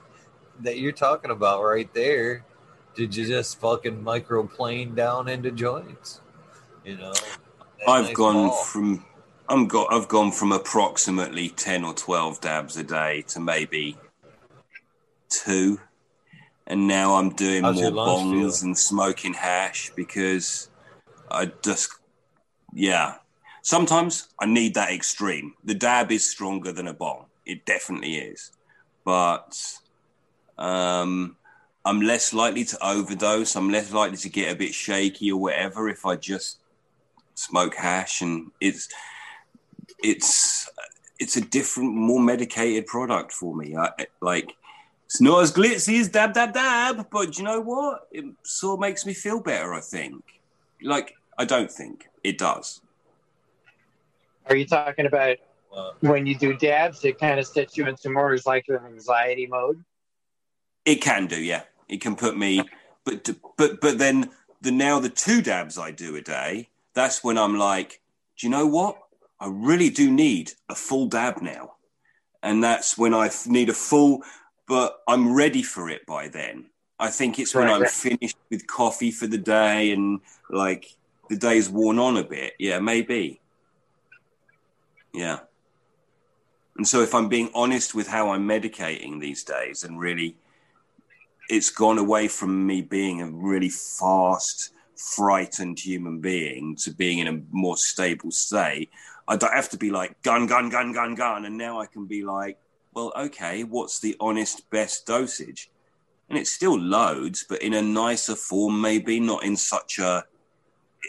that 0.62 0.80
you're 0.80 0.92
talking 0.92 1.32
about 1.32 1.64
right 1.64 1.92
there. 1.94 2.44
Did 2.96 3.16
you 3.16 3.26
just 3.26 3.60
fucking 3.60 4.04
microplane 4.04 4.96
down 4.96 5.30
into 5.30 5.52
joints? 5.52 6.22
You 6.84 6.98
know, 6.98 7.14
I've 7.88 8.06
nice 8.08 8.16
gone 8.16 8.48
ball. 8.48 8.64
from 8.64 9.06
I'm 9.48 9.68
got 9.68 9.94
I've 9.94 10.08
gone 10.08 10.32
from 10.32 10.52
approximately 10.52 11.50
10 11.50 11.86
or 11.86 11.94
12 11.94 12.42
dabs 12.42 12.78
a 12.78 12.84
day 12.84 13.24
to 13.30 13.40
maybe 13.40 13.98
two. 15.30 15.80
And 16.68 16.88
now 16.88 17.16
I'm 17.16 17.32
doing 17.32 17.64
How's 17.64 17.82
more 17.82 17.92
bongs 17.92 18.60
feel? 18.60 18.68
and 18.68 18.78
smoking 18.78 19.34
hash 19.34 19.92
because 19.96 20.70
I 21.30 21.52
just 21.62 21.90
yeah. 22.74 23.16
Sometimes 23.62 24.30
I 24.40 24.46
need 24.46 24.74
that 24.76 24.92
extreme. 24.92 25.54
The 25.64 25.76
dab 25.76 26.12
is 26.12 26.30
stronger 26.30 26.72
than 26.72 26.88
a 26.88 26.94
bong. 26.94 27.26
It 27.46 27.66
definitely 27.66 28.16
is. 28.16 28.52
But 29.06 29.58
um 30.58 31.38
I'm 31.84 32.02
less 32.02 32.32
likely 32.34 32.64
to 32.66 32.86
overdose. 32.86 33.56
I'm 33.56 33.72
less 33.72 33.92
likely 33.92 34.18
to 34.18 34.30
get 34.30 34.52
a 34.52 34.56
bit 34.56 34.74
shaky 34.74 35.32
or 35.32 35.42
whatever 35.42 35.90
if 35.90 36.06
I 36.06 36.16
just 36.16 36.60
smoke 37.34 37.76
hash 37.76 38.22
and 38.22 38.52
it's 38.60 38.88
it's 40.04 40.70
it's 41.20 41.38
a 41.38 41.42
different 41.42 41.94
more 41.94 42.20
medicated 42.20 42.86
product 42.86 43.32
for 43.32 43.56
me 43.56 43.76
I, 43.76 43.90
like 44.22 44.56
it's 45.06 45.22
not 45.22 45.42
as 45.42 45.52
glitzy 45.52 46.00
as 46.00 46.10
dab 46.10 46.34
dab 46.34 46.54
dab 46.54 47.08
but 47.12 47.38
you 47.38 47.44
know 47.44 47.62
what 47.62 48.08
it 48.12 48.26
sort 48.44 48.76
of 48.76 48.80
makes 48.80 49.06
me 49.06 49.14
feel 49.14 49.40
better 49.40 49.74
i 49.74 49.82
think 49.82 50.24
like 50.84 51.16
i 51.38 51.46
don't 51.46 51.72
think 51.72 52.08
it 52.24 52.38
does 52.38 52.82
Are 54.48 54.56
you 54.56 54.66
talking 54.66 55.06
about 55.06 55.38
Uh, 55.74 55.92
when 56.02 56.26
you 56.26 56.36
do 56.36 56.54
dabs? 56.58 57.06
It 57.06 57.18
kind 57.18 57.40
of 57.40 57.48
sets 57.48 57.78
you 57.78 57.88
into 57.88 58.10
more 58.10 58.38
like 58.46 58.66
an 58.68 58.80
anxiety 58.86 59.48
mode. 59.48 59.84
it 60.84 60.96
can 61.02 61.28
do 61.28 61.42
yeah. 61.42 61.64
It 61.88 62.02
can 62.02 62.16
put 62.16 62.38
me 62.38 62.62
but 63.06 63.30
but 63.58 63.80
but 63.82 63.98
then 63.98 64.32
the 64.62 64.72
now 64.72 65.00
the 65.00 65.10
two 65.10 65.42
dabs 65.42 65.78
i 65.78 65.92
do 65.92 66.16
a 66.16 66.22
day 66.22 66.70
that's 66.94 67.24
when 67.24 67.38
i'm 67.38 67.58
like 67.58 68.02
do 68.38 68.48
you 68.48 68.52
know 68.52 68.66
what? 68.68 68.98
I 69.40 69.48
really 69.48 69.90
do 69.90 70.10
need 70.12 70.54
a 70.70 70.76
full 70.76 71.08
dab 71.08 71.42
now. 71.42 71.74
And 72.44 72.64
that's 72.64 72.98
when 72.98 73.14
I 73.14 73.30
need 73.46 73.70
a 73.70 73.74
full 73.74 74.24
but 74.68 75.00
i'm 75.08 75.34
ready 75.34 75.64
for 75.64 75.90
it 75.90 76.06
by 76.06 76.28
then. 76.30 76.70
I 77.00 77.10
think 77.10 77.40
it's 77.40 77.54
when 77.54 77.68
i'm 77.70 77.86
finished 77.86 78.38
with 78.50 78.66
coffee 78.68 79.12
for 79.12 79.28
the 79.28 79.38
day 79.38 79.92
and 79.92 80.22
like 80.50 80.96
the 81.30 81.38
day's 81.38 81.70
worn 81.70 82.00
on 82.00 82.18
a 82.18 82.24
bit. 82.24 82.54
Yeah 82.60 82.80
maybe 82.80 83.41
yeah 85.14 85.40
and 86.78 86.88
so 86.88 87.02
if 87.02 87.14
i'm 87.14 87.30
being 87.30 87.50
honest 87.54 87.94
with 87.94 88.08
how 88.08 88.32
i'm 88.32 88.48
medicating 88.48 89.20
these 89.20 89.44
days 89.44 89.84
and 89.84 90.00
really 90.00 90.36
it's 91.52 91.70
gone 91.70 91.98
away 91.98 92.30
from 92.30 92.66
me 92.66 92.82
being 92.82 93.22
a 93.22 93.30
really 93.30 93.70
fast, 93.70 94.72
frightened 94.96 95.78
human 95.78 96.20
being 96.22 96.78
to 96.78 96.92
being 96.92 97.20
in 97.20 97.28
a 97.28 97.42
more 97.52 97.76
stable 97.76 98.32
state. 98.32 98.90
I 99.28 99.36
don't 99.36 99.54
have 99.54 99.70
to 99.70 99.78
be 99.78 99.92
like 99.92 100.22
gun, 100.24 100.48
gun, 100.48 100.70
gun, 100.70 100.94
gun, 100.94 101.14
gun, 101.14 101.46
and 101.46 101.58
now 101.58 101.82
I 101.82 101.88
can 101.88 102.06
be 102.06 102.24
like, 102.24 102.58
well, 102.94 103.12
okay, 103.18 103.66
what's 103.66 104.00
the 104.00 104.16
honest 104.22 104.70
best 104.70 105.06
dosage? 105.06 105.70
And 106.30 106.38
it's 106.38 106.52
still 106.52 106.80
loads, 106.80 107.46
but 107.48 107.62
in 107.62 107.74
a 107.74 107.82
nicer 107.82 108.36
form, 108.36 108.80
maybe 108.80 109.20
not 109.20 109.44
in 109.44 109.58
such 109.58 110.00
a 110.00 110.24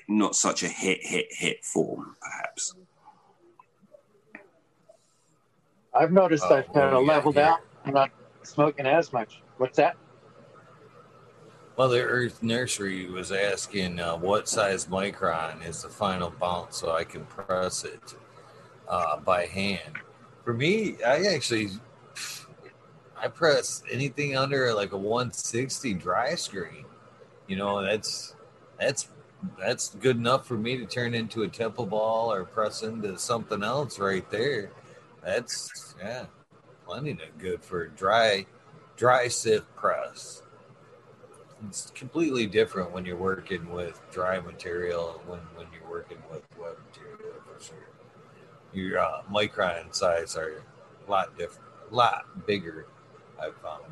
not 0.08 0.34
such 0.34 0.64
a 0.64 0.68
hit, 0.68 1.04
hit, 1.06 1.26
hit 1.30 1.64
form, 1.64 2.16
perhaps. 2.20 2.74
I've 5.94 6.12
noticed 6.12 6.44
Oh, 6.48 6.56
I've 6.56 6.72
kind 6.72 6.94
of 6.94 7.04
leveled 7.04 7.38
out. 7.38 7.60
I'm 7.84 7.94
not 7.94 8.10
smoking 8.42 8.86
as 8.86 9.12
much. 9.12 9.42
What's 9.58 9.76
that? 9.76 9.96
Mother 11.76 12.06
Earth 12.06 12.42
Nursery 12.42 13.06
was 13.10 13.32
asking 13.32 13.98
uh, 13.98 14.16
what 14.16 14.48
size 14.48 14.86
micron 14.86 15.66
is 15.66 15.82
the 15.82 15.88
final 15.88 16.30
bounce 16.30 16.76
so 16.76 16.92
I 16.92 17.04
can 17.04 17.24
press 17.24 17.84
it 17.84 18.14
uh, 18.88 19.18
by 19.18 19.46
hand. 19.46 19.98
For 20.44 20.52
me, 20.52 20.96
I 21.04 21.24
actually 21.26 21.70
I 23.16 23.28
press 23.28 23.82
anything 23.90 24.36
under 24.36 24.74
like 24.74 24.92
a 24.92 24.98
160 24.98 25.94
dry 25.94 26.34
screen. 26.34 26.84
You 27.46 27.56
know, 27.56 27.82
that's 27.82 28.34
that's 28.78 29.08
that's 29.58 29.94
good 29.94 30.16
enough 30.16 30.46
for 30.46 30.56
me 30.56 30.76
to 30.76 30.86
turn 30.86 31.14
into 31.14 31.42
a 31.42 31.48
temple 31.48 31.86
ball 31.86 32.32
or 32.32 32.44
press 32.44 32.82
into 32.82 33.16
something 33.18 33.62
else 33.62 33.98
right 33.98 34.28
there. 34.30 34.70
That's 35.24 35.94
yeah, 36.00 36.26
plenty 36.86 37.14
to 37.14 37.26
good 37.38 37.62
for 37.62 37.88
dry 37.88 38.46
dry 38.96 39.28
sift 39.28 39.74
press 39.76 40.42
it's 41.68 41.90
completely 41.94 42.46
different 42.46 42.92
when 42.92 43.04
you're 43.04 43.16
working 43.16 43.70
with 43.72 44.00
dry 44.10 44.40
material 44.40 45.22
when, 45.26 45.40
when 45.54 45.66
you're 45.72 45.90
working 45.90 46.18
with 46.30 46.42
wet 46.58 46.76
material 46.88 47.34
for 47.44 47.62
sure. 47.62 47.88
Your 48.72 48.98
uh, 48.98 49.22
micron 49.30 49.94
size 49.94 50.36
are 50.36 50.62
a 51.06 51.10
lot 51.10 51.36
different, 51.36 51.68
a 51.90 51.94
lot 51.94 52.46
bigger, 52.46 52.86
I've 53.40 53.56
found. 53.56 53.84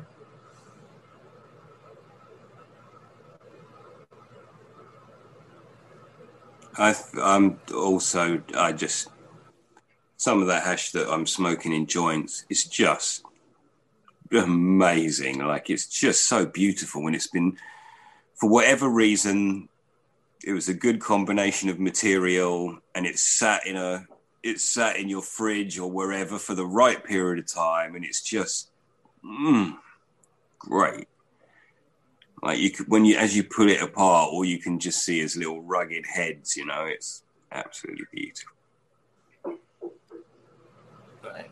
I, 6.77 6.95
I'm 7.21 7.59
also, 7.75 8.41
I 8.55 8.71
just, 8.71 9.09
some 10.21 10.39
of 10.39 10.45
that 10.49 10.61
hash 10.61 10.91
that 10.91 11.11
I'm 11.11 11.25
smoking 11.25 11.73
in 11.73 11.87
joints 11.87 12.45
is 12.47 12.65
just 12.65 13.25
amazing. 14.31 15.39
Like, 15.39 15.71
it's 15.71 15.87
just 15.87 16.29
so 16.29 16.45
beautiful 16.45 17.01
when 17.01 17.15
it's 17.15 17.25
been, 17.25 17.57
for 18.35 18.47
whatever 18.47 18.87
reason, 18.87 19.67
it 20.45 20.53
was 20.53 20.69
a 20.69 20.75
good 20.75 20.99
combination 20.99 21.69
of 21.69 21.79
material 21.79 22.77
and 22.93 23.07
it's 23.07 23.23
sat 23.23 23.65
in 23.65 23.75
a 23.75 24.05
it's 24.43 24.63
sat 24.63 24.97
in 24.97 25.09
your 25.09 25.23
fridge 25.23 25.79
or 25.79 25.89
wherever 25.89 26.37
for 26.37 26.53
the 26.53 26.67
right 26.67 27.03
period 27.03 27.39
of 27.39 27.51
time, 27.51 27.95
and 27.95 28.05
it's 28.05 28.21
just 28.21 28.69
mm, 29.25 29.75
great. 30.59 31.07
Like 32.43 32.59
you 32.59 32.69
could, 32.69 32.87
when 32.89 33.05
you 33.05 33.17
as 33.17 33.35
you 33.35 33.43
pull 33.43 33.69
it 33.69 33.81
apart, 33.81 34.29
all 34.31 34.45
you 34.45 34.59
can 34.59 34.77
just 34.77 35.03
see 35.03 35.19
is 35.19 35.35
little 35.35 35.63
rugged 35.63 36.05
heads. 36.05 36.55
You 36.55 36.67
know, 36.67 36.85
it's 36.85 37.23
absolutely 37.51 38.05
beautiful. 38.11 38.53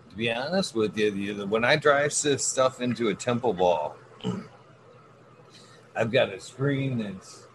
To 0.09 0.15
be 0.15 0.31
honest 0.31 0.75
with 0.75 0.97
you, 0.97 1.45
when 1.47 1.63
I 1.63 1.75
drive 1.75 2.13
this 2.21 2.45
stuff 2.45 2.81
into 2.81 3.09
a 3.09 3.15
temple 3.15 3.53
ball, 3.53 3.95
I've 5.95 6.11
got 6.11 6.33
a 6.33 6.39
screen 6.39 6.99
that's 6.99 7.47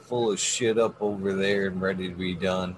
full 0.00 0.32
of 0.32 0.40
shit 0.40 0.78
up 0.78 0.96
over 1.00 1.32
there 1.34 1.66
and 1.66 1.80
ready 1.80 2.08
to 2.08 2.14
be 2.14 2.34
done, 2.34 2.76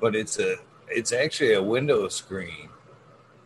but 0.00 0.14
it's 0.16 0.38
a 0.38 0.56
it's 0.88 1.12
actually 1.12 1.54
a 1.54 1.62
window 1.62 2.08
screen 2.08 2.68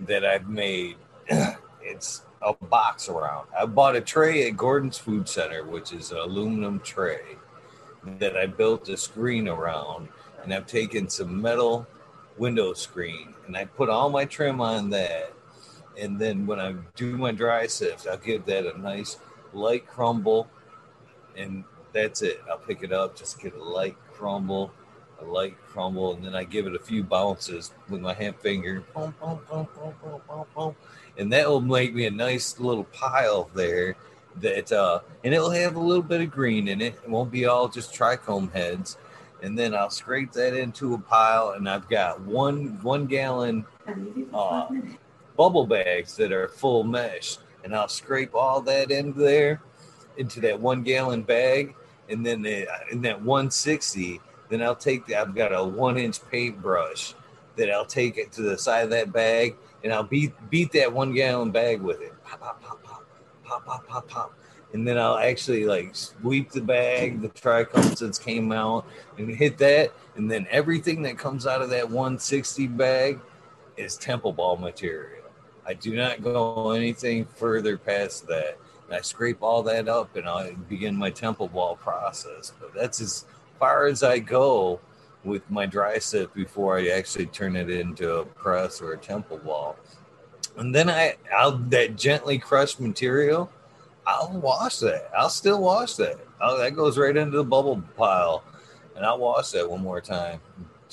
that 0.00 0.24
I've 0.24 0.48
made. 0.48 0.96
it's 1.82 2.22
a 2.42 2.52
box 2.52 3.08
around. 3.08 3.48
I 3.58 3.66
bought 3.66 3.96
a 3.96 4.00
tray 4.00 4.48
at 4.48 4.56
Gordon's 4.56 4.98
Food 4.98 5.28
Center, 5.28 5.64
which 5.64 5.92
is 5.92 6.12
an 6.12 6.18
aluminum 6.18 6.80
tray 6.80 7.36
that 8.18 8.36
I 8.36 8.46
built 8.46 8.88
a 8.88 8.96
screen 8.96 9.48
around, 9.48 10.08
and 10.42 10.52
I've 10.52 10.66
taken 10.66 11.08
some 11.08 11.40
metal 11.40 11.86
window 12.38 12.72
screen 12.74 13.34
and 13.46 13.56
I 13.56 13.64
put 13.64 13.88
all 13.88 14.10
my 14.10 14.24
trim 14.24 14.60
on 14.60 14.90
that. 14.90 15.32
And 15.98 16.18
then 16.18 16.46
when 16.46 16.60
I 16.60 16.74
do 16.94 17.16
my 17.16 17.32
dry 17.32 17.66
sift, 17.66 18.06
I'll 18.06 18.18
give 18.18 18.44
that 18.46 18.66
a 18.66 18.78
nice 18.78 19.18
light 19.54 19.86
crumble, 19.86 20.48
and 21.36 21.64
that's 21.92 22.20
it. 22.20 22.42
I'll 22.50 22.58
pick 22.58 22.82
it 22.82 22.92
up, 22.92 23.16
just 23.16 23.40
get 23.40 23.54
a 23.54 23.62
light 23.62 23.96
crumble, 24.12 24.72
a 25.20 25.24
light 25.24 25.56
crumble, 25.58 26.12
and 26.12 26.22
then 26.22 26.34
I 26.34 26.44
give 26.44 26.66
it 26.66 26.74
a 26.74 26.78
few 26.78 27.02
bounces 27.02 27.72
with 27.88 28.02
my 28.02 28.12
hand 28.12 28.36
finger, 28.36 28.84
boom, 28.94 29.14
boom, 29.18 29.40
boom, 29.50 29.68
boom, 29.74 29.94
boom, 30.02 30.20
boom, 30.28 30.44
boom, 30.54 30.76
and 31.16 31.32
that 31.32 31.48
will 31.48 31.62
make 31.62 31.94
me 31.94 32.04
a 32.06 32.10
nice 32.10 32.60
little 32.60 32.84
pile 32.84 33.48
there. 33.54 33.96
That 34.42 34.70
uh, 34.70 35.00
and 35.24 35.32
it'll 35.32 35.50
have 35.50 35.76
a 35.76 35.80
little 35.80 36.02
bit 36.02 36.20
of 36.20 36.30
green 36.30 36.68
in 36.68 36.82
it. 36.82 36.94
It 37.02 37.08
won't 37.08 37.30
be 37.30 37.46
all 37.46 37.68
just 37.68 37.94
trichome 37.94 38.52
heads. 38.52 38.98
And 39.42 39.58
then 39.58 39.74
I'll 39.74 39.90
scrape 39.90 40.32
that 40.32 40.54
into 40.54 40.94
a 40.94 40.98
pile, 40.98 41.50
and 41.50 41.68
I've 41.68 41.88
got 41.88 42.20
one 42.22 42.82
one 42.82 43.06
gallon 43.06 43.66
uh, 44.32 44.68
bubble 45.36 45.66
bags 45.66 46.16
that 46.16 46.32
are 46.32 46.48
full 46.48 46.84
mesh, 46.84 47.38
and 47.62 47.74
I'll 47.74 47.88
scrape 47.88 48.34
all 48.34 48.62
that 48.62 48.90
into 48.90 49.20
there, 49.20 49.60
into 50.16 50.40
that 50.40 50.58
one 50.58 50.82
gallon 50.82 51.22
bag, 51.22 51.74
and 52.08 52.24
then 52.24 52.42
the, 52.42 52.66
in 52.90 53.02
that 53.02 53.20
160 53.20 54.20
then 54.48 54.62
I'll 54.62 54.76
take 54.76 55.06
the, 55.06 55.16
I've 55.16 55.34
got 55.34 55.52
a 55.52 55.64
one 55.64 55.98
inch 55.98 56.20
paintbrush 56.30 57.14
that 57.56 57.70
I'll 57.70 57.86
take 57.86 58.18
it 58.18 58.32
to 58.32 58.42
the 58.42 58.58
side 58.58 58.84
of 58.84 58.90
that 58.90 59.12
bag 59.12 59.56
and 59.82 59.92
I'll 59.92 60.04
beat 60.04 60.32
beat 60.50 60.72
that 60.72 60.92
one 60.92 61.12
gallon 61.12 61.50
bag 61.50 61.80
with 61.80 62.00
it. 62.00 62.12
Pop, 62.24 62.40
pop, 62.40 62.62
pop, 62.62 62.82
pop, 62.82 63.04
pop, 63.44 63.64
pop, 63.66 63.86
pop, 63.86 64.08
pop. 64.08 64.38
And 64.76 64.86
then 64.86 64.98
I'll 64.98 65.16
actually 65.16 65.64
like 65.64 65.96
sweep 65.96 66.50
the 66.50 66.60
bag, 66.60 67.22
the 67.22 67.30
trichomes 67.30 68.22
came 68.22 68.52
out 68.52 68.86
and 69.16 69.34
hit 69.34 69.56
that. 69.56 69.90
And 70.16 70.30
then 70.30 70.46
everything 70.50 71.00
that 71.04 71.16
comes 71.16 71.46
out 71.46 71.62
of 71.62 71.70
that 71.70 71.88
160 71.88 72.66
bag 72.66 73.18
is 73.78 73.96
temple 73.96 74.34
ball 74.34 74.58
material. 74.58 75.24
I 75.66 75.72
do 75.72 75.96
not 75.96 76.22
go 76.22 76.72
anything 76.72 77.24
further 77.24 77.78
past 77.78 78.26
that. 78.26 78.58
And 78.86 78.94
I 78.94 79.00
scrape 79.00 79.38
all 79.40 79.62
that 79.62 79.88
up 79.88 80.14
and 80.14 80.28
I 80.28 80.50
begin 80.68 80.94
my 80.94 81.08
temple 81.08 81.48
ball 81.48 81.76
process. 81.76 82.52
But 82.60 82.74
that's 82.74 83.00
as 83.00 83.24
far 83.58 83.86
as 83.86 84.02
I 84.02 84.18
go 84.18 84.78
with 85.24 85.50
my 85.50 85.64
dry 85.64 85.96
sift 85.96 86.34
before 86.34 86.78
I 86.78 86.88
actually 86.88 87.26
turn 87.26 87.56
it 87.56 87.70
into 87.70 88.16
a 88.16 88.26
press 88.26 88.82
or 88.82 88.92
a 88.92 88.98
temple 88.98 89.38
ball. 89.38 89.78
And 90.58 90.74
then 90.74 90.90
I, 90.90 91.16
I'll 91.34 91.56
that 91.70 91.96
gently 91.96 92.38
crushed 92.38 92.78
material. 92.78 93.50
I'll 94.06 94.30
wash 94.40 94.78
that. 94.78 95.10
I'll 95.16 95.28
still 95.30 95.60
wash 95.60 95.94
that. 95.96 96.18
I'll, 96.40 96.58
that 96.58 96.76
goes 96.76 96.96
right 96.96 97.16
into 97.16 97.36
the 97.36 97.44
bubble 97.44 97.82
pile, 97.96 98.44
and 98.94 99.04
I'll 99.04 99.18
wash 99.18 99.50
that 99.50 99.68
one 99.68 99.82
more 99.82 100.00
time. 100.00 100.40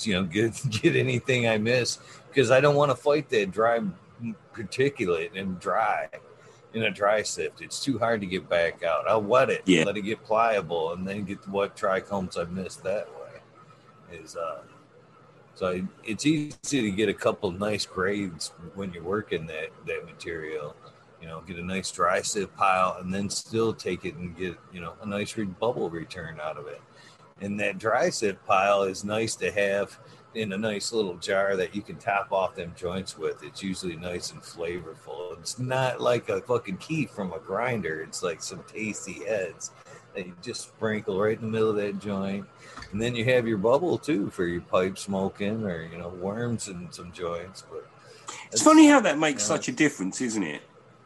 You 0.00 0.14
know, 0.14 0.24
get 0.24 0.60
get 0.70 0.96
anything 0.96 1.48
I 1.48 1.58
miss 1.58 1.98
because 2.28 2.50
I 2.50 2.60
don't 2.60 2.74
want 2.74 2.90
to 2.90 2.96
fight 2.96 3.28
that 3.30 3.50
dry 3.52 3.80
particulate 4.54 5.38
and 5.38 5.58
dry 5.60 6.08
in 6.72 6.82
a 6.84 6.90
dry 6.90 7.22
sift. 7.22 7.60
It's 7.60 7.82
too 7.82 7.98
hard 7.98 8.20
to 8.20 8.26
get 8.26 8.48
back 8.48 8.82
out. 8.82 9.06
I'll 9.08 9.22
wet 9.22 9.48
it, 9.50 9.62
Yeah. 9.64 9.84
let 9.84 9.96
it 9.96 10.02
get 10.02 10.24
pliable, 10.24 10.92
and 10.92 11.06
then 11.06 11.24
get 11.24 11.46
what 11.48 11.76
trichomes 11.76 12.36
I 12.38 12.50
missed 12.50 12.82
that 12.82 13.06
way. 13.08 14.18
Is 14.18 14.34
uh, 14.36 14.62
so 15.54 15.86
it's 16.02 16.26
easy 16.26 16.56
to 16.82 16.90
get 16.90 17.08
a 17.08 17.14
couple 17.14 17.52
nice 17.52 17.86
grades 17.86 18.52
when 18.74 18.92
you're 18.92 19.04
working 19.04 19.46
that 19.46 19.68
that 19.86 20.04
material. 20.04 20.74
You 21.24 21.30
know, 21.30 21.40
get 21.40 21.56
a 21.56 21.64
nice 21.64 21.90
dry 21.90 22.20
sift 22.20 22.54
pile, 22.54 22.98
and 23.00 23.12
then 23.12 23.30
still 23.30 23.72
take 23.72 24.04
it 24.04 24.14
and 24.16 24.36
get 24.36 24.58
you 24.74 24.82
know 24.82 24.92
a 25.00 25.06
nice 25.06 25.34
re- 25.38 25.46
bubble 25.46 25.88
return 25.88 26.38
out 26.38 26.58
of 26.58 26.66
it. 26.66 26.82
And 27.40 27.58
that 27.60 27.78
dry 27.78 28.10
sift 28.10 28.44
pile 28.44 28.82
is 28.82 29.04
nice 29.04 29.34
to 29.36 29.50
have 29.50 29.98
in 30.34 30.52
a 30.52 30.58
nice 30.58 30.92
little 30.92 31.16
jar 31.16 31.56
that 31.56 31.74
you 31.74 31.80
can 31.80 31.96
top 31.96 32.30
off 32.30 32.54
them 32.54 32.74
joints 32.76 33.16
with. 33.16 33.42
It's 33.42 33.62
usually 33.62 33.96
nice 33.96 34.32
and 34.32 34.42
flavorful. 34.42 35.38
It's 35.38 35.58
not 35.58 35.98
like 35.98 36.28
a 36.28 36.42
fucking 36.42 36.76
key 36.76 37.06
from 37.06 37.32
a 37.32 37.38
grinder. 37.38 38.02
It's 38.02 38.22
like 38.22 38.42
some 38.42 38.62
tasty 38.70 39.24
heads 39.24 39.70
that 40.14 40.26
you 40.26 40.34
just 40.42 40.60
sprinkle 40.60 41.18
right 41.18 41.38
in 41.40 41.46
the 41.46 41.50
middle 41.50 41.70
of 41.70 41.76
that 41.76 42.00
joint. 42.00 42.44
And 42.92 43.00
then 43.00 43.16
you 43.16 43.24
have 43.24 43.48
your 43.48 43.56
bubble 43.58 43.96
too 43.96 44.28
for 44.28 44.44
your 44.44 44.60
pipe 44.60 44.98
smoking 44.98 45.64
or, 45.64 45.84
you 45.90 45.96
know, 45.96 46.10
worms 46.10 46.68
and 46.68 46.94
some 46.94 47.12
joints. 47.12 47.64
But 47.70 47.88
It's 48.52 48.62
funny 48.62 48.88
how 48.88 49.00
that 49.00 49.18
makes 49.18 49.42
Yeah. 49.42 49.56
such 49.56 49.68
a 49.68 49.72
difference, 49.72 50.20
isn't 50.20 50.42
it? 50.42 50.60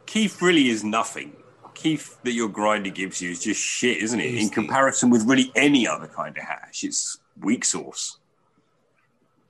Kief 0.09 0.41
really 0.41 0.69
is 0.69 0.83
nothing. 0.83 1.35
Kief 1.75 2.17
that 2.23 2.31
your 2.33 2.49
grinder 2.49 2.89
gives 2.89 3.21
you 3.21 3.29
is 3.29 3.43
just 3.43 3.61
shit, 3.61 3.97
isn't 3.97 4.19
it? 4.19 4.33
In 4.33 4.49
comparison 4.49 5.11
with 5.11 5.23
really 5.27 5.51
any 5.55 5.87
other 5.87 6.07
kind 6.07 6.35
of 6.35 6.43
hash, 6.43 6.83
it's 6.83 7.19
weak 7.39 7.63
sauce. 7.63 8.17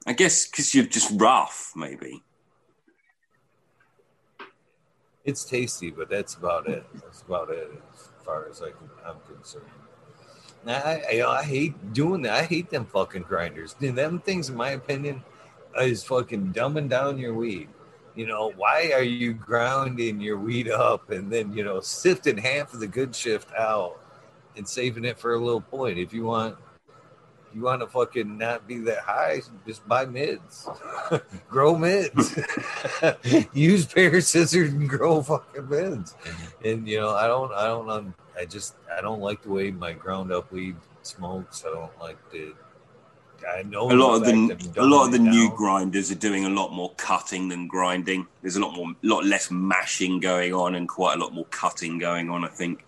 I 0.06 0.12
guess 0.12 0.48
because 0.48 0.76
you're 0.76 0.84
just 0.84 1.14
rough, 1.16 1.72
maybe. 1.78 2.22
it's 5.24 5.46
tasty, 5.46 5.92
but 5.92 6.10
that's 6.10 6.36
about 6.36 6.68
it. 6.68 6.84
That's 6.96 7.22
about 7.22 7.52
it 7.52 7.72
as 7.94 8.10
far 8.26 8.50
as 8.50 8.62
I 8.62 8.72
can, 8.72 8.90
I'm 9.06 9.20
concerned. 9.34 9.66
Now, 10.66 10.82
I, 10.84 11.22
I, 11.22 11.40
I 11.40 11.44
hate 11.44 11.94
doing 11.94 12.24
that. 12.24 12.34
I 12.34 12.44
hate 12.44 12.70
them 12.70 12.86
fucking 12.86 13.24
grinders. 13.24 13.76
Dude, 13.76 13.96
them 13.96 14.20
things, 14.20 14.50
in 14.50 14.58
my 14.58 14.72
opinion, 14.72 15.24
is 15.80 16.04
fucking 16.04 16.52
dumbing 16.52 16.90
down 16.90 17.18
your 17.18 17.34
weed. 17.34 17.70
You 18.20 18.28
know, 18.28 18.52
why 18.58 18.92
are 18.94 19.02
you 19.02 19.32
grounding 19.32 20.20
your 20.20 20.38
weed 20.38 20.70
up 20.70 21.10
and 21.10 21.32
then, 21.32 21.54
you 21.54 21.64
know, 21.64 21.80
sifting 21.80 22.38
half 22.38 22.74
of 22.74 22.82
the 22.82 22.88
good 22.88 23.16
shift 23.16 23.50
out 23.58 23.98
and 24.58 24.68
saving 24.68 25.06
it 25.06 25.18
for 25.18 25.36
a 25.36 25.40
little 25.40 25.62
point? 25.62 25.98
If 25.98 26.12
you 26.12 26.26
want, 26.26 26.58
if 27.48 27.56
you 27.56 27.62
want 27.62 27.80
to 27.80 27.88
fucking 27.88 28.38
not 28.38 28.68
be 28.68 28.80
that 28.80 29.00
high, 29.00 29.42
just 29.66 29.88
buy 29.88 30.06
mids, 30.06 30.68
grow 31.50 31.78
mids, 31.78 32.38
use 33.54 33.86
pair 33.86 34.20
scissors 34.20 34.74
and 34.74 34.90
grow 34.90 35.24
fucking 35.24 35.70
mids. 35.70 36.14
And 36.66 36.86
you 36.86 37.00
know, 37.00 37.12
I 37.12 37.26
don't, 37.26 37.54
I 37.54 37.68
don't, 37.68 38.14
I 38.38 38.44
just, 38.44 38.76
I 38.94 39.00
don't 39.00 39.22
like 39.22 39.44
the 39.44 39.50
way 39.50 39.72
my 39.72 39.94
ground 39.94 40.34
up 40.34 40.52
weed 40.52 40.76
smokes. 41.04 41.64
I 41.66 41.74
don't 41.74 41.98
like 42.02 42.18
the. 42.32 42.54
I 43.48 43.64
know 43.64 43.92
A 43.92 43.94
lot 43.94 44.16
of 44.16 44.26
the 44.26 44.32
a 44.78 44.84
lot 44.84 45.06
of 45.06 45.12
the 45.12 45.18
dumbing 45.18 45.30
new 45.30 45.56
grinders 45.56 46.12
are 46.12 46.16
doing 46.16 46.46
a 46.46 46.50
lot 46.50 46.72
more 46.74 46.92
cutting 46.98 47.48
than 47.50 47.68
grinding. 47.68 48.28
There's 48.42 48.56
a 48.56 48.60
lot 48.60 48.76
more, 48.76 48.94
lot 49.02 49.26
less 49.26 49.50
mashing 49.52 50.20
going 50.20 50.54
on, 50.54 50.76
and 50.76 50.88
quite 50.88 51.18
a 51.18 51.20
lot 51.20 51.34
more 51.34 51.46
cutting 51.46 51.98
going 51.98 52.30
on. 52.30 52.44
I 52.44 52.48
think. 52.50 52.86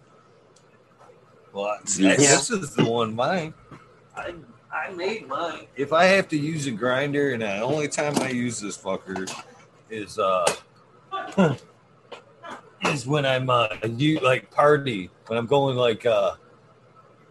Well, 1.54 1.78
yeah, 1.98 2.10
less- 2.10 2.48
this 2.48 2.50
is 2.50 2.76
the 2.76 2.86
one 2.86 3.16
mine. 3.16 3.54
I 4.16 4.34
I 4.72 4.92
made 4.92 5.28
mine. 5.28 5.68
If 5.76 5.94
I 5.94 6.06
have 6.06 6.28
to 6.30 6.38
use 6.38 6.68
a 6.68 6.72
grinder, 6.72 7.32
and 7.32 7.42
the 7.42 7.62
only 7.62 7.88
time 7.88 8.18
I 8.20 8.30
use 8.30 8.60
this 8.60 8.78
fucker 8.78 9.30
is 9.90 10.18
uh 10.18 10.46
is 12.86 13.06
when 13.06 13.26
I'm 13.26 13.50
uh 13.50 13.68
you 13.86 14.20
like 14.20 14.50
party 14.52 15.10
when 15.28 15.38
I'm 15.38 15.46
going 15.46 15.76
like 15.76 16.06
uh 16.06 16.36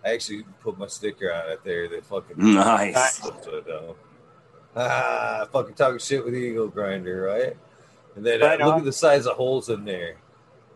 I 0.05 0.13
actually 0.13 0.45
put 0.61 0.79
my 0.79 0.87
sticker 0.87 1.33
on 1.33 1.51
it 1.51 1.65
there. 1.65 1.89
That 1.89 2.05
fucking 2.05 2.37
Nice. 2.55 3.21
So, 3.43 3.97
uh, 4.77 4.81
ah, 4.81 5.49
fucking 5.53 5.75
talking 5.75 5.99
shit 5.99 6.25
with 6.25 6.35
Eagle 6.35 6.69
Grinder, 6.69 7.23
right? 7.23 7.57
And 8.15 8.25
then 8.25 8.41
Right 8.41 8.61
uh, 8.61 8.67
look 8.67 8.79
at 8.79 8.85
the 8.85 8.93
size 8.93 9.27
of 9.27 9.37
holes 9.37 9.69
in 9.69 9.85
there. 9.85 10.17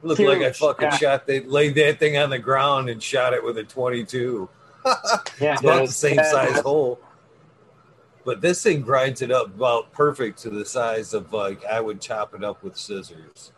Look 0.02 0.18
like 0.18 0.42
I 0.42 0.52
fucking 0.52 0.84
yeah. 0.84 0.96
shot 0.96 1.26
they 1.26 1.40
laid 1.40 1.74
that 1.76 1.98
thing 1.98 2.18
on 2.18 2.28
the 2.28 2.38
ground 2.38 2.90
and 2.90 3.02
shot 3.02 3.32
it 3.32 3.42
with 3.42 3.56
a 3.58 3.64
22. 3.64 4.48
Yeah, 5.40 5.54
It's 5.54 5.62
about 5.62 5.86
the 5.86 5.92
same 5.92 6.16
Yeah, 6.16 6.30
size 6.30 6.60
hole. 6.60 7.00
But 8.24 8.40
this 8.40 8.62
thing 8.62 8.82
grinds 8.82 9.22
it 9.22 9.30
up 9.30 9.46
about 9.46 9.92
perfect 9.92 10.38
to 10.42 10.50
the 10.50 10.64
size 10.64 11.14
of 11.14 11.32
like 11.32 11.64
I 11.64 11.80
would 11.80 12.00
chop 12.00 12.34
it 12.34 12.44
up 12.44 12.62
with 12.62 12.76
scissors, 12.76 13.52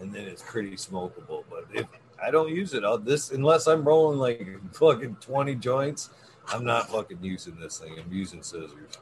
and 0.00 0.12
then 0.12 0.24
it's 0.24 0.42
pretty 0.42 0.76
smokable. 0.76 1.44
But 1.50 1.66
if 1.72 1.86
I 2.22 2.30
don't 2.30 2.48
use 2.48 2.74
it. 2.74 2.84
I'll, 2.84 2.98
this 2.98 3.30
unless 3.30 3.66
I'm 3.66 3.84
rolling 3.84 4.18
like 4.18 4.46
fucking 4.74 5.16
twenty 5.20 5.54
joints, 5.54 6.10
I'm 6.48 6.64
not 6.64 6.88
fucking 6.90 7.18
using 7.22 7.56
this 7.60 7.78
thing. 7.78 7.96
I'm 7.98 8.12
using 8.12 8.42
scissors. 8.42 8.98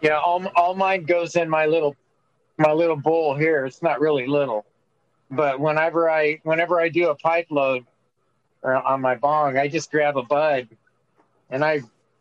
Yeah, 0.00 0.18
all 0.18 0.46
all 0.54 0.74
mine 0.74 1.04
goes 1.04 1.36
in 1.36 1.48
my 1.48 1.66
little 1.66 1.96
my 2.58 2.72
little 2.72 2.96
bowl 2.96 3.34
here. 3.34 3.66
It's 3.66 3.82
not 3.82 4.00
really 4.00 4.26
little, 4.26 4.64
but 5.30 5.58
whenever 5.58 6.08
I 6.08 6.40
whenever 6.44 6.80
I 6.80 6.88
do 6.88 7.10
a 7.10 7.14
pipe 7.16 7.46
load 7.50 7.84
uh, 8.62 8.80
on 8.84 9.00
my 9.00 9.16
bong, 9.16 9.58
I 9.58 9.68
just 9.68 9.90
grab 9.90 10.16
a 10.16 10.22
bud 10.22 10.68
and 11.50 11.64
I 11.64 11.80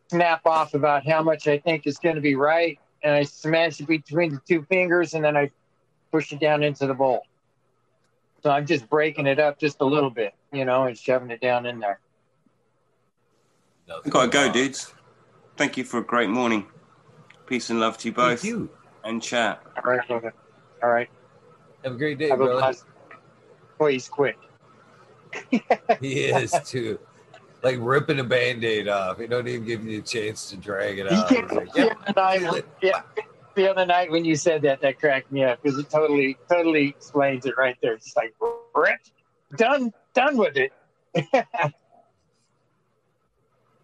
snap 0.09 0.45
off 0.45 0.73
about 0.73 1.05
how 1.05 1.21
much 1.21 1.47
I 1.47 1.59
think 1.59 1.85
is 1.85 1.97
going 1.97 2.15
to 2.15 2.21
be 2.21 2.35
right 2.35 2.79
and 3.05 3.13
I 3.13 3.23
smash 3.23 3.79
it 3.79 3.87
between 3.87 4.33
the 4.33 4.41
two 4.47 4.63
fingers, 4.63 5.13
and 5.13 5.23
then 5.23 5.37
I 5.37 5.51
push 6.11 6.33
it 6.33 6.39
down 6.39 6.63
into 6.63 6.87
the 6.87 6.95
bowl. 6.95 7.21
So 8.41 8.49
I'm 8.49 8.65
just 8.65 8.89
breaking 8.89 9.27
it 9.27 9.39
up 9.39 9.59
just 9.59 9.79
a 9.79 9.85
little 9.85 10.09
bit, 10.09 10.33
you 10.51 10.65
know, 10.65 10.85
and 10.85 10.97
shoving 10.97 11.29
it 11.29 11.39
down 11.39 11.67
in 11.67 11.79
there. 11.79 11.99
I 13.87 14.09
gotta 14.09 14.27
go, 14.27 14.51
dudes. 14.51 14.91
Thank 15.55 15.77
you 15.77 15.83
for 15.83 15.99
a 15.99 16.03
great 16.03 16.29
morning. 16.29 16.65
Peace 17.45 17.69
and 17.69 17.79
love 17.79 17.99
to 17.99 18.07
you 18.07 18.13
both. 18.13 18.41
Thank 18.41 18.51
you. 18.51 18.69
And 19.03 19.21
chat. 19.21 19.61
All 19.77 19.91
right, 19.91 20.07
brother. 20.07 20.33
All 20.81 20.89
right. 20.89 21.09
Have 21.83 21.93
a 21.93 21.97
great 21.97 22.17
day, 22.17 22.29
Have 22.29 22.41
a 22.41 22.45
brother. 22.45 22.59
blessed. 22.61 22.85
Boy, 23.77 23.91
he's 23.91 24.09
quick. 24.09 24.37
He 26.01 26.23
is 26.23 26.59
too. 26.65 26.97
Like 27.65 27.77
ripping 27.79 28.19
a 28.19 28.23
band-aid 28.23 28.87
off. 28.87 29.17
He 29.19 29.25
don't 29.25 29.47
even 29.47 29.65
give 29.65 29.83
you 29.87 29.97
a 29.97 30.01
chance 30.03 30.51
to 30.51 30.55
drag 30.55 30.99
it 30.99 31.11
out. 31.11 31.27
He's 31.31 31.51
like, 31.51 31.73
the, 31.73 31.89
other 31.89 32.13
night, 32.15 32.65
yeah, 32.79 33.01
the 33.55 33.67
other 33.67 33.87
night 33.87 34.11
when 34.11 34.23
you 34.23 34.35
said 34.35 34.61
that, 34.61 34.81
that 34.81 34.99
cracked 34.99 35.31
me 35.31 35.43
up 35.43 35.63
because 35.63 35.79
it 35.79 35.89
totally, 35.89 36.37
totally 36.47 36.89
explains 36.89 37.47
it 37.47 37.55
right 37.57 37.75
there. 37.81 37.93
It's 37.93 38.05
just 38.05 38.17
like, 38.17 38.35
rip, 38.75 38.99
done, 39.55 39.91
done 40.13 40.37
with 40.37 40.57
it. 40.57 40.73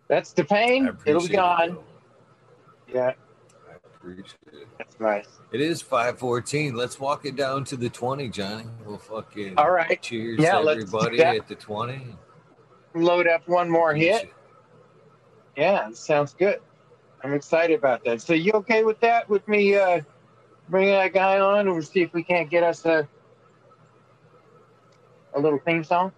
That's 0.08 0.34
the 0.34 0.45
pain. 0.45 0.95
It'll 1.08 1.24
be 1.24 1.30
gone. 1.30 1.72
bro. 1.72 1.84
Yeah, 2.94 3.14
I 3.68 3.78
appreciate 3.84 4.28
it. 4.45 4.68
that's 4.78 4.99
nice. 4.99 5.26
It 5.52 5.62
is 5.62 5.82
514. 5.82 6.76
Let's 6.76 6.99
walk 6.99 7.26
it 7.26 7.36
down 7.36 7.64
to 7.64 7.76
the 7.76 7.90
20, 7.90 8.30
Johnny. 8.30 8.66
We'll 8.86 8.99
fucking 8.99 9.58
All 9.58 9.72
right. 9.72 9.99
cheers 10.03 10.38
Yeah, 10.40 10.60
to 10.60 10.60
let's 10.60 10.86
do 10.91 10.99
everybody 10.99 11.24
at 11.24 11.48
the 11.48 11.56
20. 11.56 12.16
Load 12.94 13.28
up 13.28 13.48
one 13.48 13.70
more 13.70 13.94
hit. 13.94 14.32
Yeah, 15.56 15.90
sounds 15.94 16.34
good. 16.34 16.60
I'm 17.24 17.34
excited 17.34 17.78
about 17.78 18.04
that. 18.06 18.22
So 18.22 18.34
you 18.34 18.52
okay 18.54 18.84
with 18.84 19.00
that? 19.02 19.30
With 19.30 19.48
me 19.48 19.76
uh, 19.76 20.02
bringing 20.70 20.94
that 20.94 21.14
guy 21.14 21.40
on, 21.40 21.60
and 21.60 21.72
we'll 21.72 21.82
see 21.82 22.02
if 22.02 22.14
we 22.14 22.24
can't 22.24 22.50
get 22.50 22.64
us 22.64 22.86
a 22.86 23.08
a 25.34 25.40
little 25.40 25.60
theme 25.60 25.84
song. 25.84 26.12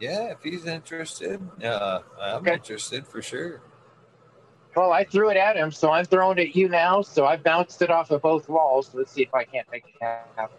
Yeah, 0.00 0.32
if 0.32 0.42
he's 0.42 0.66
interested, 0.66 1.40
uh, 1.62 2.00
I'm 2.20 2.38
Okay. 2.38 2.54
interested 2.54 3.06
for 3.06 3.22
sure. 3.22 3.60
Well, 4.74 4.92
I 4.92 5.04
threw 5.04 5.30
it 5.30 5.36
at 5.36 5.56
him, 5.56 5.70
so 5.70 5.92
I'm 5.92 6.04
throwing 6.04 6.38
it 6.38 6.48
at 6.48 6.56
you 6.56 6.68
now. 6.68 7.02
So 7.02 7.26
I 7.26 7.36
bounced 7.36 7.80
it 7.80 7.90
off 7.90 8.10
of 8.10 8.22
both 8.22 8.48
walls. 8.48 8.90
Let's 8.92 9.12
see 9.12 9.22
if 9.22 9.32
I 9.32 9.44
can't 9.44 9.66
make 9.70 9.84
it 9.86 10.04
happen. 10.36 10.56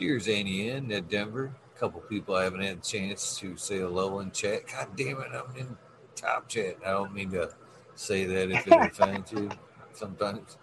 Cheers, 0.00 0.28
Annie 0.28 0.70
in 0.70 0.90
at 0.92 1.10
Denver. 1.10 1.54
A 1.76 1.80
couple 1.80 2.00
people 2.02 2.34
I 2.34 2.44
haven't 2.44 2.62
had 2.62 2.78
a 2.78 2.82
chance 2.82 3.38
to 3.40 3.56
say 3.58 3.80
hello 3.80 4.20
in 4.20 4.32
chat. 4.32 4.62
God 4.68 4.88
damn 4.96 5.20
it, 5.20 5.28
I'm 5.34 5.56
in 5.56 5.76
top 6.16 6.48
chat. 6.48 6.78
I 6.86 6.92
don't 6.92 7.14
mean 7.14 7.30
to 7.32 7.50
say 7.96 8.24
that 8.26 8.50
if 8.50 8.66
it 8.66 8.78
offends 8.82 9.32
you. 9.32 9.50
Sometimes 9.92 10.58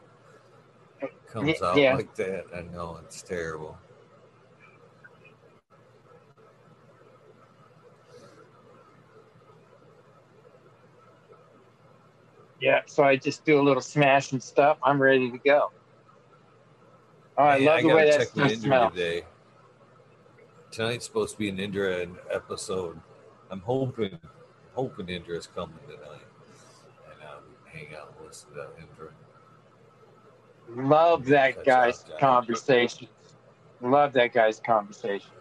it 1.01 1.27
comes 1.27 1.61
out 1.61 1.77
Yeah. 1.77 1.93
like 1.93 2.15
that. 2.15 2.45
I 2.55 2.63
know 2.63 2.99
it's 3.05 3.21
terrible. 3.21 3.77
Yeah. 12.61 12.81
So 12.87 13.03
I 13.03 13.17
just 13.17 13.45
do 13.45 13.61
a 13.61 13.63
little 13.63 13.81
smash 13.83 14.31
and 14.33 14.43
stuff. 14.43 14.79
I'm 14.83 15.01
ready 15.01 15.31
to 15.31 15.39
go. 15.39 15.71
Oh, 17.37 17.43
I 17.43 17.59
love 17.59 17.81
the 17.81 17.89
way 17.89 18.09
that 18.09 18.19
check 18.19 18.27
stuff 18.29 18.51
smells. 18.53 18.93
today. 18.93 19.23
Tonight's 20.71 21.05
supposed 21.05 21.33
to 21.33 21.39
be 21.39 21.49
an 21.49 21.59
Indra 21.59 22.07
episode. 22.31 22.99
I'm 23.51 23.61
hoping, 23.61 24.17
hoping 24.73 25.09
Indra's 25.09 25.47
coming 25.47 25.77
tonight, 25.87 26.25
and 27.11 27.23
I'll 27.23 27.43
hang 27.71 27.95
out 27.95 28.13
and 28.17 28.27
listen 28.27 28.49
to 28.53 28.67
Indra. 28.79 29.11
Love 30.69 31.25
that 31.25 31.63
guy's 31.63 32.03
conversations. 32.19 33.09
Love 33.81 34.13
that 34.13 34.33
guy's 34.33 34.59
conversations. 34.59 35.31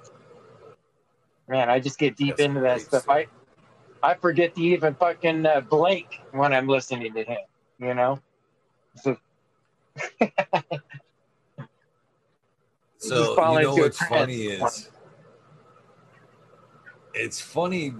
Man, 1.48 1.70
I 1.70 1.80
just 1.80 1.98
get 1.98 2.16
deep 2.16 2.36
That's 2.36 2.42
into 2.42 2.60
that 2.60 2.82
stuff. 2.82 3.08
I 3.08 3.26
I 4.02 4.14
forget 4.14 4.54
to 4.54 4.60
even 4.60 4.94
fucking 4.94 5.46
uh, 5.46 5.62
blink 5.62 6.20
when 6.32 6.52
I'm 6.52 6.68
listening 6.68 7.14
to 7.14 7.24
him. 7.24 7.38
You 7.78 7.94
know. 7.94 8.20
So 8.96 9.16
So 13.08 13.52
you 13.52 13.62
know 13.62 13.74
what's 13.74 13.98
funny 14.04 14.42
is, 14.46 14.90
it's 17.14 17.40
funny. 17.40 17.94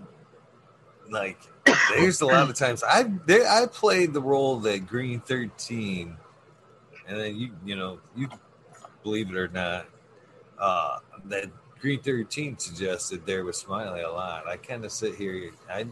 Like 1.09 1.39
there's 1.91 2.21
a 2.21 2.27
lot 2.27 2.51
of 2.51 2.57
times 2.57 2.83
I 2.83 3.05
there 3.27 3.47
I 3.47 3.67
played 3.67 4.13
the 4.13 4.21
role 4.21 4.59
that 4.61 4.87
Green 4.87 5.21
Thirteen, 5.21 6.17
and 7.07 7.19
then 7.19 7.37
you 7.37 7.51
you 7.65 7.77
know 7.77 8.01
you 8.17 8.29
believe 9.03 9.31
it 9.31 9.37
or 9.37 9.49
not, 9.49 9.87
uh, 10.59 10.99
that 11.27 11.47
Green 11.81 12.01
Thirteen 12.01 12.59
suggested 12.59 13.25
there 13.25 13.45
was 13.45 13.57
Smiley 13.57 14.03
a 14.03 14.11
lot. 14.11 14.47
I 14.49 14.57
kind 14.57 14.85
of 14.85 14.91
sit 14.91 15.15
here 15.15 15.53
I 15.71 15.87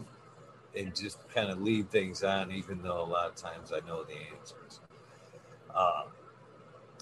and 0.75 0.93
just 0.93 1.17
kind 1.29 1.49
of 1.49 1.61
lead 1.61 1.89
things 1.89 2.23
on, 2.23 2.51
even 2.51 2.81
though 2.81 3.01
a 3.01 3.07
lot 3.07 3.29
of 3.29 3.35
times 3.35 3.71
I 3.71 3.79
know 3.87 4.03
the 4.03 4.15
answers. 4.37 4.81
Uh, 5.73 6.03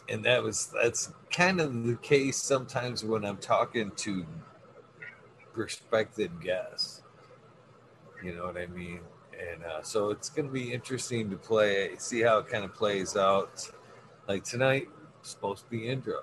and 0.09 0.23
that 0.25 0.43
was 0.43 0.67
that's 0.81 1.11
kind 1.31 1.61
of 1.61 1.85
the 1.85 1.95
case 1.95 2.37
sometimes 2.37 3.03
when 3.03 3.25
I'm 3.25 3.37
talking 3.37 3.91
to 3.97 4.25
prospective 5.53 6.39
guests. 6.41 7.01
You 8.23 8.35
know 8.35 8.45
what 8.45 8.57
I 8.57 8.67
mean? 8.67 9.01
And 9.31 9.63
uh, 9.63 9.81
so 9.81 10.09
it's 10.09 10.29
going 10.29 10.47
to 10.47 10.53
be 10.53 10.71
interesting 10.71 11.29
to 11.29 11.35
play, 11.35 11.91
see 11.97 12.21
how 12.21 12.39
it 12.39 12.47
kind 12.47 12.63
of 12.63 12.73
plays 12.73 13.17
out. 13.17 13.69
Like 14.27 14.43
tonight, 14.43 14.87
supposed 15.21 15.65
to 15.65 15.69
be 15.69 15.87
Indra. 15.87 16.21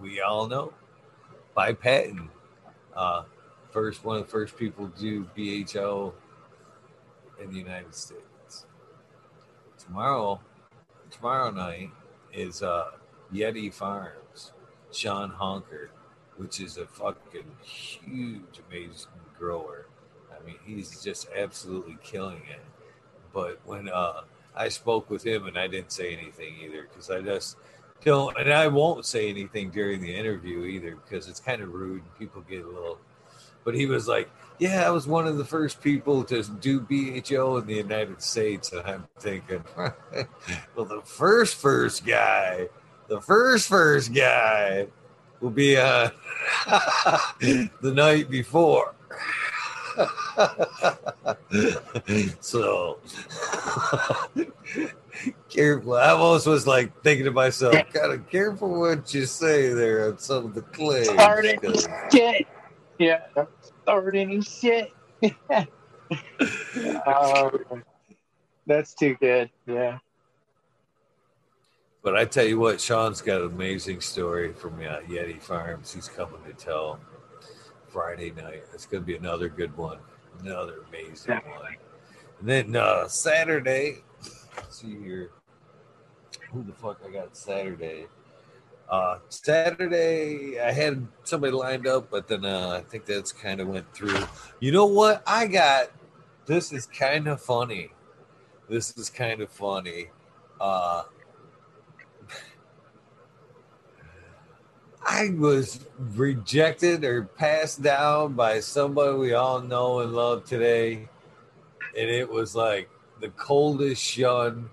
We 0.00 0.20
all 0.20 0.46
know 0.46 0.72
by 1.54 1.72
patent, 1.72 2.30
uh, 2.96 3.24
first 3.70 4.04
one 4.04 4.16
of 4.16 4.24
the 4.24 4.30
first 4.30 4.56
people 4.56 4.88
to 4.88 5.00
do 5.00 5.28
BHO 5.36 6.14
in 7.42 7.50
the 7.50 7.58
United 7.58 7.94
States. 7.94 8.66
Tomorrow, 9.78 10.40
tomorrow 11.10 11.50
night 11.50 11.90
is 12.32 12.62
uh, 12.62 12.92
Yeti 13.32 13.72
Farms, 13.72 14.52
Sean 14.92 15.30
Honker, 15.30 15.90
which 16.36 16.60
is 16.60 16.76
a 16.78 16.86
fucking 16.86 17.44
huge, 17.62 18.60
amazing 18.68 19.10
grower. 19.38 19.86
I 20.30 20.44
mean, 20.46 20.56
he's 20.64 21.02
just 21.02 21.28
absolutely 21.36 21.98
killing 22.02 22.42
it. 22.50 22.64
But 23.32 23.60
when 23.64 23.88
uh, 23.88 24.22
I 24.54 24.68
spoke 24.68 25.10
with 25.10 25.24
him, 25.24 25.46
and 25.46 25.58
I 25.58 25.66
didn't 25.66 25.92
say 25.92 26.14
anything 26.16 26.54
either, 26.62 26.88
because 26.88 27.10
I 27.10 27.20
just 27.20 27.56
don't, 28.04 28.36
and 28.38 28.52
I 28.52 28.68
won't 28.68 29.04
say 29.04 29.28
anything 29.28 29.70
during 29.70 30.00
the 30.00 30.14
interview 30.14 30.64
either, 30.64 30.96
because 30.96 31.28
it's 31.28 31.40
kind 31.40 31.60
of 31.60 31.72
rude. 31.72 32.02
and 32.02 32.18
People 32.18 32.42
get 32.42 32.64
a 32.64 32.68
little. 32.68 32.98
But 33.64 33.74
he 33.74 33.86
was 33.86 34.08
like, 34.08 34.30
"Yeah, 34.58 34.86
I 34.86 34.90
was 34.90 35.06
one 35.06 35.26
of 35.26 35.36
the 35.38 35.44
first 35.44 35.80
people 35.82 36.24
to 36.24 36.42
do 36.42 36.80
BHO 36.80 37.58
in 37.58 37.66
the 37.66 37.74
United 37.76 38.20
States," 38.22 38.72
and 38.72 38.82
I'm 38.86 39.06
thinking, 39.20 39.64
well, 40.74 40.84
the 40.84 41.02
first 41.04 41.56
first 41.56 42.04
guy, 42.06 42.68
the 43.08 43.20
first 43.20 43.68
first 43.68 44.12
guy, 44.14 44.86
will 45.40 45.50
be 45.50 45.76
uh 45.76 46.10
the 47.40 47.92
night 47.94 48.30
before. 48.30 48.94
so 52.40 52.98
careful. 55.48 55.94
I 55.94 56.10
almost 56.10 56.46
was 56.46 56.66
like 56.66 57.02
thinking 57.02 57.24
to 57.24 57.30
myself, 57.32 57.74
kind 57.92 58.12
of 58.12 58.28
careful 58.30 58.80
what 58.80 59.12
you 59.14 59.26
say 59.26 59.72
there 59.72 60.08
on 60.08 60.18
some 60.18 60.46
of 60.46 60.54
the 60.54 60.62
claims. 60.62 61.08
start 61.08 61.44
any 61.46 61.58
'cause- 61.58 61.88
shit. 62.12 62.46
Yeah, 62.98 63.22
start 63.88 64.14
any 64.14 64.42
shit. 64.42 64.92
um, 67.06 67.82
that's 68.66 68.92
too 68.92 69.14
good. 69.14 69.48
Yeah. 69.66 69.98
But 72.02 72.14
I 72.14 72.26
tell 72.26 72.44
you 72.44 72.58
what, 72.58 72.82
Sean's 72.82 73.22
got 73.22 73.40
an 73.40 73.46
amazing 73.46 74.02
story 74.02 74.52
from 74.52 74.74
uh, 74.74 75.00
Yeti 75.08 75.40
Farms. 75.40 75.90
He's 75.90 76.06
coming 76.06 76.40
to 76.46 76.52
tell 76.52 77.00
Friday 77.88 78.30
night. 78.30 78.64
It's 78.74 78.84
going 78.84 79.02
to 79.02 79.06
be 79.06 79.16
another 79.16 79.48
good 79.48 79.74
one, 79.74 79.98
another 80.42 80.84
amazing 80.90 81.36
one. 81.36 81.76
And 82.40 82.48
then 82.48 82.76
uh, 82.76 83.08
Saturday, 83.08 84.02
let's 84.56 84.82
see 84.82 84.98
here, 85.02 85.30
who 86.52 86.62
the 86.62 86.74
fuck 86.74 87.00
I 87.06 87.10
got 87.10 87.34
Saturday? 87.34 88.04
Uh, 88.88 89.18
Saturday, 89.28 90.58
I 90.58 90.72
had 90.72 91.06
somebody 91.24 91.52
lined 91.52 91.86
up, 91.86 92.10
but 92.10 92.26
then 92.26 92.44
uh, 92.44 92.70
I 92.78 92.80
think 92.88 93.04
that's 93.04 93.32
kind 93.32 93.60
of 93.60 93.68
went 93.68 93.92
through. 93.92 94.18
You 94.60 94.72
know 94.72 94.86
what? 94.86 95.22
I 95.26 95.46
got 95.46 95.90
this 96.46 96.72
is 96.72 96.86
kind 96.86 97.28
of 97.28 97.42
funny. 97.42 97.92
This 98.70 98.96
is 98.96 99.10
kind 99.10 99.42
of 99.42 99.50
funny. 99.50 100.08
Uh, 100.58 101.02
I 105.06 105.34
was 105.36 105.86
rejected 106.14 107.04
or 107.04 107.24
passed 107.24 107.82
down 107.82 108.32
by 108.32 108.60
somebody 108.60 109.18
we 109.18 109.34
all 109.34 109.60
know 109.60 110.00
and 110.00 110.14
love 110.14 110.44
today. 110.44 111.10
And 111.96 112.10
it 112.10 112.30
was 112.30 112.56
like 112.56 112.88
the 113.20 113.28
coldest 113.30 114.02
shun, 114.02 114.70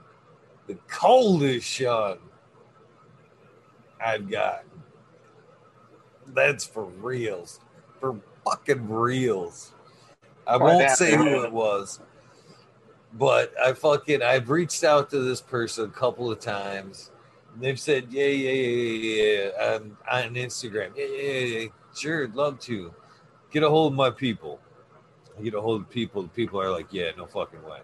the 0.68 0.76
coldest 0.88 1.68
shun 1.68 2.20
I've 4.06 4.30
got. 4.30 4.64
That's 6.28 6.64
for 6.64 6.86
reals. 6.86 7.60
For 8.00 8.20
fucking 8.46 8.88
reals. 8.88 9.74
I 10.46 10.58
won't 10.58 10.80
that? 10.80 10.98
say 10.98 11.16
who 11.16 11.44
it 11.44 11.52
was, 11.52 12.00
but 13.14 13.52
I 13.60 13.74
fucking 13.74 14.22
I've 14.22 14.50
reached 14.52 14.84
out 14.84 15.10
to 15.10 15.20
this 15.20 15.42
person 15.42 15.86
a 15.86 15.94
couple 15.94 16.32
of 16.32 16.40
times. 16.40 17.10
And 17.54 17.64
they've 17.64 17.80
said, 17.80 18.08
yeah, 18.12 18.28
yeah, 18.28 18.52
yeah, 18.52 18.92
yeah, 18.92 19.52
yeah, 19.58 19.66
um, 19.66 19.98
on 20.12 20.36
Instagram. 20.36 20.92
Yeah, 20.96 21.06
yeah, 21.06 21.32
yeah, 21.32 21.60
yeah. 21.60 21.68
Sure, 21.96 22.26
I'd 22.26 22.36
love 22.36 22.60
to. 22.62 22.94
Get 23.50 23.64
a 23.64 23.70
hold 23.70 23.94
of 23.94 23.98
my 23.98 24.12
people. 24.12 24.60
I 25.38 25.42
get 25.42 25.56
a 25.56 25.62
hold 25.62 25.82
of 25.82 25.90
people. 25.90 26.22
The 26.22 26.30
people 26.30 26.62
are 26.62 26.70
like, 26.70 26.88
yeah, 26.92 27.12
no 27.18 27.26
fucking 27.26 27.64
way. 27.64 27.80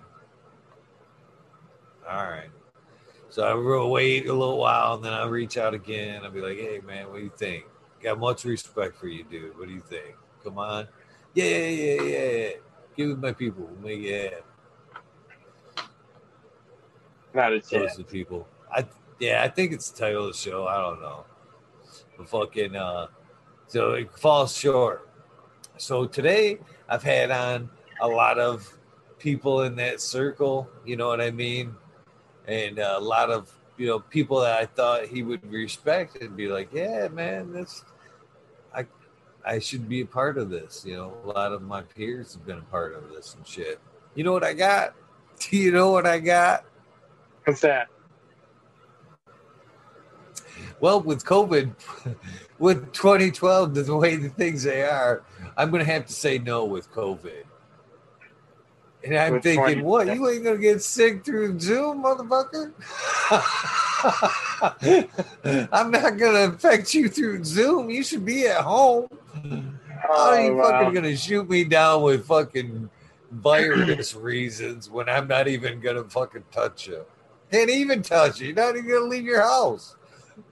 All 2.07 2.25
right. 2.25 2.49
So 3.31 3.43
I 3.43 3.53
will 3.53 3.89
wait 3.89 4.27
a 4.27 4.33
little 4.33 4.57
while 4.57 4.95
and 4.95 5.05
then 5.05 5.13
I'll 5.13 5.29
reach 5.29 5.57
out 5.57 5.73
again. 5.73 6.21
I'll 6.25 6.31
be 6.31 6.41
like, 6.41 6.57
hey, 6.57 6.81
man, 6.85 7.07
what 7.07 7.19
do 7.19 7.23
you 7.23 7.31
think? 7.33 7.63
Got 8.03 8.19
much 8.19 8.43
respect 8.43 8.97
for 8.97 9.07
you, 9.07 9.23
dude. 9.23 9.57
What 9.57 9.69
do 9.69 9.73
you 9.73 9.79
think? 9.79 10.15
Come 10.43 10.57
on. 10.57 10.85
Yeah, 11.33 11.45
yeah, 11.45 12.01
yeah, 12.01 12.29
yeah. 12.29 12.49
Give 12.97 13.11
it 13.11 13.19
my 13.19 13.31
people. 13.31 13.69
Make 13.81 14.01
it 14.01 14.33
happen. 14.33 15.85
Not 17.33 17.53
a 17.53 17.61
chance. 17.61 17.71
Those 17.71 17.97
the 17.97 18.03
people. 18.03 18.49
I 18.69 18.85
yeah, 19.17 19.41
I 19.41 19.47
think 19.47 19.71
it's 19.71 19.89
the 19.91 19.99
title 19.99 20.25
of 20.25 20.33
the 20.33 20.37
show. 20.37 20.67
I 20.67 20.81
don't 20.81 20.99
know. 20.99 21.23
But 22.17 22.27
fucking 22.27 22.75
uh 22.75 23.07
so 23.67 23.93
it 23.93 24.11
falls 24.17 24.57
short. 24.57 25.09
So 25.77 26.05
today 26.05 26.59
I've 26.89 27.03
had 27.03 27.31
on 27.31 27.69
a 28.01 28.07
lot 28.09 28.39
of 28.39 28.77
people 29.19 29.61
in 29.61 29.77
that 29.77 30.01
circle, 30.01 30.69
you 30.85 30.97
know 30.97 31.07
what 31.07 31.21
I 31.21 31.31
mean? 31.31 31.75
And 32.47 32.79
a 32.79 32.99
lot 32.99 33.29
of 33.29 33.51
you 33.77 33.87
know 33.87 33.99
people 33.99 34.41
that 34.41 34.59
I 34.59 34.65
thought 34.65 35.05
he 35.05 35.23
would 35.23 35.51
respect 35.51 36.21
and 36.21 36.35
be 36.35 36.47
like, 36.47 36.69
Yeah, 36.73 37.07
man, 37.07 37.53
that's 37.53 37.83
I 38.73 38.85
I 39.45 39.59
should 39.59 39.87
be 39.87 40.01
a 40.01 40.05
part 40.05 40.37
of 40.37 40.49
this. 40.49 40.83
You 40.85 40.95
know, 40.95 41.13
a 41.23 41.27
lot 41.27 41.51
of 41.51 41.61
my 41.61 41.81
peers 41.81 42.33
have 42.33 42.45
been 42.45 42.59
a 42.59 42.63
part 42.63 42.93
of 42.93 43.09
this 43.09 43.35
and 43.35 43.45
shit. 43.47 43.79
You 44.15 44.23
know 44.23 44.33
what 44.33 44.43
I 44.43 44.53
got? 44.53 44.93
Do 45.39 45.57
you 45.57 45.71
know 45.71 45.91
what 45.91 46.05
I 46.05 46.19
got? 46.19 46.65
What's 47.45 47.61
that? 47.61 47.87
Well, 50.79 51.01
with 51.01 51.23
COVID, 51.23 51.73
with 52.59 52.91
2012, 52.91 53.75
the 53.75 53.95
way 53.95 54.15
the 54.15 54.29
things 54.29 54.63
they 54.63 54.81
are, 54.81 55.23
I'm 55.55 55.69
going 55.69 55.85
to 55.85 55.91
have 55.91 56.07
to 56.07 56.13
say 56.13 56.39
no 56.39 56.65
with 56.65 56.91
COVID. 56.91 57.43
And 59.03 59.17
I'm 59.17 59.33
With 59.33 59.43
thinking, 59.43 59.79
20 59.79 59.81
what? 59.81 60.05
You 60.07 60.29
ain't 60.29 60.43
going 60.43 60.57
to 60.57 60.61
get 60.61 60.81
sick 60.83 61.25
through 61.25 61.59
Zoom, 61.59 62.03
motherfucker? 62.03 62.71
I'm 65.71 65.91
not 65.91 66.17
going 66.17 66.33
to 66.33 66.43
infect 66.43 66.93
you 66.93 67.09
through 67.09 67.43
Zoom. 67.43 67.89
You 67.89 68.03
should 68.03 68.25
be 68.25 68.47
at 68.47 68.61
home. 68.61 69.07
How 70.01 70.13
are 70.13 70.41
you 70.41 70.51
Oh, 70.51 70.55
wow. 70.55 70.71
fucking 70.71 70.93
going 70.93 71.03
to 71.05 71.15
shoot 71.15 71.49
me 71.49 71.63
down 71.63 72.01
with 72.03 72.25
fucking 72.27 72.89
virus 73.31 74.15
reasons 74.15 74.89
when 74.89 75.09
I'm 75.09 75.27
not 75.27 75.47
even 75.47 75.79
going 75.79 75.95
to 75.95 76.03
fucking 76.03 76.43
touch 76.51 76.87
you? 76.87 77.03
Can't 77.51 77.69
even 77.69 78.01
touch 78.03 78.39
you. 78.39 78.47
You're 78.47 78.55
not 78.55 78.75
even 78.75 78.89
going 78.89 79.01
to 79.03 79.07
leave 79.07 79.25
your 79.25 79.41
house. 79.41 79.95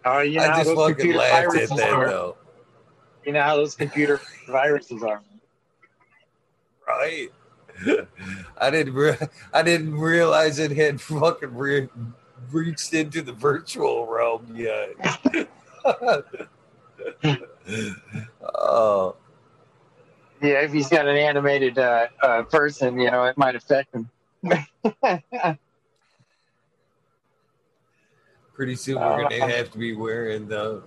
Oh, 0.05 0.19
you 0.19 0.39
know 0.39 0.49
I 0.49 0.63
just 0.63 0.76
fucking 0.76 1.13
laughed 1.13 1.55
at 1.55 1.69
that 1.69 1.93
are. 1.93 2.09
though. 2.09 2.38
You 3.26 3.34
know 3.34 3.41
how 3.41 3.55
those 3.55 3.76
computer 3.76 4.19
viruses 4.47 5.03
are. 5.03 5.21
Right? 6.88 7.30
I 8.57 8.69
didn't. 8.69 8.93
Re- 8.93 9.18
I 9.53 9.64
didn't 9.64 9.97
realize 9.97 10.60
it 10.60 10.72
had 10.72 10.99
fucking 11.01 11.56
re- 11.56 11.89
reached 12.51 12.93
into 12.93 13.22
the 13.22 13.34
virtual 13.34 14.07
realm 14.07 14.53
yet. 14.56 14.89
oh, 18.43 19.15
Yeah, 20.41 20.61
if 20.61 20.73
he's 20.73 20.89
got 20.89 21.07
an 21.07 21.15
animated 21.15 21.77
uh, 21.77 22.07
uh, 22.22 22.43
person, 22.43 22.99
you 22.99 23.11
know, 23.11 23.26
it 23.26 23.38
might 23.38 23.56
affect 23.56 23.93
him. 23.93 24.10
pretty 28.53 28.76
soon 28.76 28.99
we're 28.99 29.30
gonna 29.30 29.49
have 29.49 29.72
to 29.72 29.77
be 29.77 29.95
wearing 29.95 30.45
the 30.47 30.84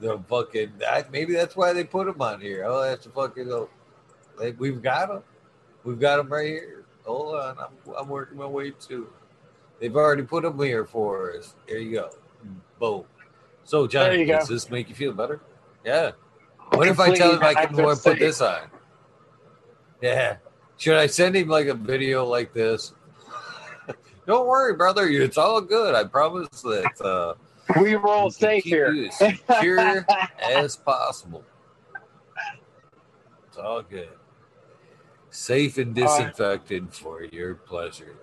the 0.00 0.18
fucking. 0.28 0.72
Maybe 1.12 1.34
that's 1.34 1.54
why 1.54 1.74
they 1.74 1.84
put 1.84 2.06
them 2.06 2.20
on 2.22 2.40
here. 2.40 2.64
I'll 2.64 2.82
have 2.82 3.02
to 3.02 3.10
fucking 3.10 3.46
go. 3.46 3.68
Like, 4.38 4.58
we've 4.58 4.82
got 4.82 5.08
them. 5.08 5.22
We've 5.84 6.00
got 6.00 6.16
them 6.16 6.32
right 6.32 6.46
here. 6.46 6.84
Hold 7.04 7.34
on, 7.36 7.58
I'm 7.58 7.94
I'm 7.94 8.08
working 8.08 8.38
my 8.38 8.46
way 8.46 8.72
to. 8.88 9.08
They've 9.78 9.94
already 9.94 10.22
put 10.22 10.42
them 10.42 10.58
here 10.60 10.84
for 10.86 11.36
us. 11.36 11.54
There 11.68 11.78
you 11.78 11.92
go. 11.92 12.10
Boom. 12.78 13.04
So, 13.64 13.86
John, 13.86 14.18
you 14.18 14.26
go. 14.26 14.38
does 14.38 14.48
this 14.48 14.70
make 14.70 14.88
you 14.88 14.94
feel 14.94 15.12
better? 15.12 15.40
Yeah. 15.84 16.12
What 16.70 16.88
if 16.88 16.98
I 17.00 17.14
tell 17.14 17.32
him 17.34 17.42
I 17.42 17.54
can 17.54 17.78
I 17.78 17.94
put 17.94 18.18
this 18.18 18.40
on? 18.40 18.68
Yeah. 20.00 20.36
Should 20.76 20.96
I 20.96 21.06
send 21.06 21.36
him 21.36 21.48
like 21.48 21.66
a 21.66 21.74
video 21.74 22.24
like 22.24 22.52
this? 22.52 22.94
Don't 24.26 24.46
worry, 24.46 24.74
brother. 24.74 25.06
It's 25.06 25.38
all 25.38 25.60
good. 25.60 25.94
I 25.94 26.04
promise 26.04 26.48
that 26.62 27.00
uh, 27.00 27.34
We 27.80 27.94
roll 27.94 28.30
safe 28.30 28.64
here. 28.64 28.92
you 28.92 29.06
as 29.06 29.16
secure 29.18 30.06
as 30.40 30.76
possible. 30.76 31.44
It's 33.48 33.58
all 33.58 33.82
good. 33.82 34.08
Safe 35.34 35.78
and 35.78 35.92
disinfected 35.92 36.94
for 36.94 37.24
your 37.24 37.56
pleasure. 37.56 38.14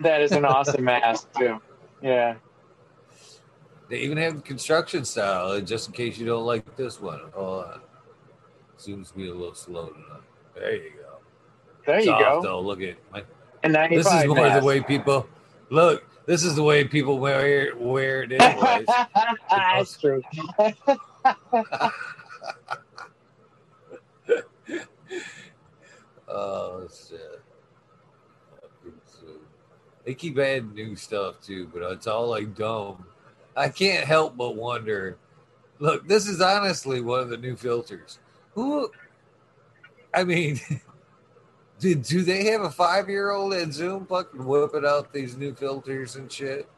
that 0.00 0.22
is 0.22 0.32
an 0.32 0.44
awesome 0.46 0.82
mask, 0.82 1.28
too. 1.36 1.60
Yeah. 2.00 2.36
They 3.90 3.98
even 3.98 4.16
have 4.16 4.42
construction 4.42 5.04
style, 5.04 5.48
uh, 5.48 5.60
just 5.60 5.88
in 5.88 5.92
case 5.92 6.16
you 6.16 6.24
don't 6.24 6.46
like 6.46 6.76
this 6.76 6.98
one. 6.98 7.20
Hold 7.34 7.66
on. 7.66 7.80
Seems 8.78 9.10
to 9.10 9.16
be 9.18 9.28
a 9.28 9.34
little 9.34 9.54
slow 9.54 9.88
tonight. 9.88 10.22
There 10.54 10.74
you 10.76 10.92
go. 10.92 11.18
There 11.84 11.98
you 11.98 12.06
Soft, 12.06 12.22
go. 12.22 12.42
Though. 12.42 12.60
Look 12.62 12.80
at 12.80 12.96
my 13.12 13.22
And 13.62 13.74
This 13.74 14.06
is 14.10 14.24
more 14.24 14.48
the 14.48 14.64
way 14.64 14.80
people 14.80 15.28
look. 15.68 16.04
This 16.24 16.42
is 16.42 16.56
the 16.56 16.62
way 16.62 16.84
people 16.84 17.18
wear 17.18 17.66
it, 17.66 17.78
wear 17.78 18.22
it 18.22 18.32
anyways. 18.32 18.86
That's 19.50 19.98
true. 19.98 20.22
oh 26.34 26.88
shit! 26.88 27.42
Uh, 28.62 28.66
they 30.04 30.14
keep 30.14 30.38
adding 30.38 30.74
new 30.74 30.96
stuff 30.96 31.40
too, 31.40 31.70
but 31.72 31.82
it's 31.92 32.06
all 32.06 32.28
like 32.28 32.54
dumb. 32.54 33.06
I 33.56 33.68
can't 33.68 34.04
help 34.04 34.36
but 34.36 34.56
wonder. 34.56 35.16
Look, 35.78 36.06
this 36.06 36.28
is 36.28 36.40
honestly 36.40 37.00
one 37.00 37.20
of 37.20 37.30
the 37.30 37.36
new 37.36 37.56
filters. 37.56 38.18
Who? 38.54 38.90
I 40.12 40.24
mean, 40.24 40.60
do, 41.80 41.94
do 41.94 42.22
they 42.22 42.44
have 42.46 42.62
a 42.62 42.70
five 42.70 43.08
year 43.08 43.30
old 43.30 43.54
at 43.54 43.72
Zoom 43.72 44.06
fucking 44.06 44.44
whipping 44.44 44.86
out 44.86 45.12
these 45.12 45.36
new 45.36 45.54
filters 45.54 46.16
and 46.16 46.30
shit? 46.30 46.68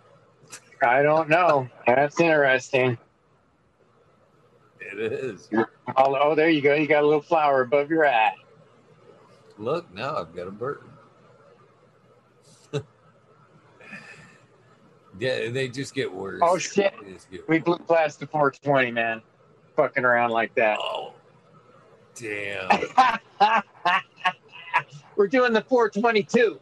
I 0.83 1.03
don't 1.03 1.29
know. 1.29 1.69
That's 1.87 2.21
interesting. 2.21 2.99
It 4.81 4.99
is. 4.99 5.49
Oh, 5.53 5.67
oh, 5.97 6.35
there 6.35 6.49
you 6.49 6.61
go. 6.61 6.75
You 6.75 6.87
got 6.87 7.03
a 7.03 7.07
little 7.07 7.23
flower 7.23 7.63
above 7.63 7.91
your 7.91 8.07
eye. 8.07 8.35
Look, 9.59 9.93
now 9.95 10.17
I've 10.17 10.35
got 10.35 10.49
a 10.49 10.51
Burton. 10.51 10.91
yeah, 15.19 15.49
they 15.51 15.69
just 15.69 15.95
get 15.95 16.13
worse. 16.13 16.41
Oh, 16.45 16.59
shit. 16.59 16.93
We 17.49 17.59
blew 17.59 17.79
past 17.79 18.21
the 18.21 18.27
420, 18.27 18.91
man. 18.91 19.23
Fucking 19.77 20.05
around 20.05 20.31
like 20.31 20.55
that. 20.57 20.79
Oh, 20.81 21.15
damn. 22.15 22.69
We're 25.17 25.29
doing 25.29 25.53
the 25.53 25.63
422 25.63 26.61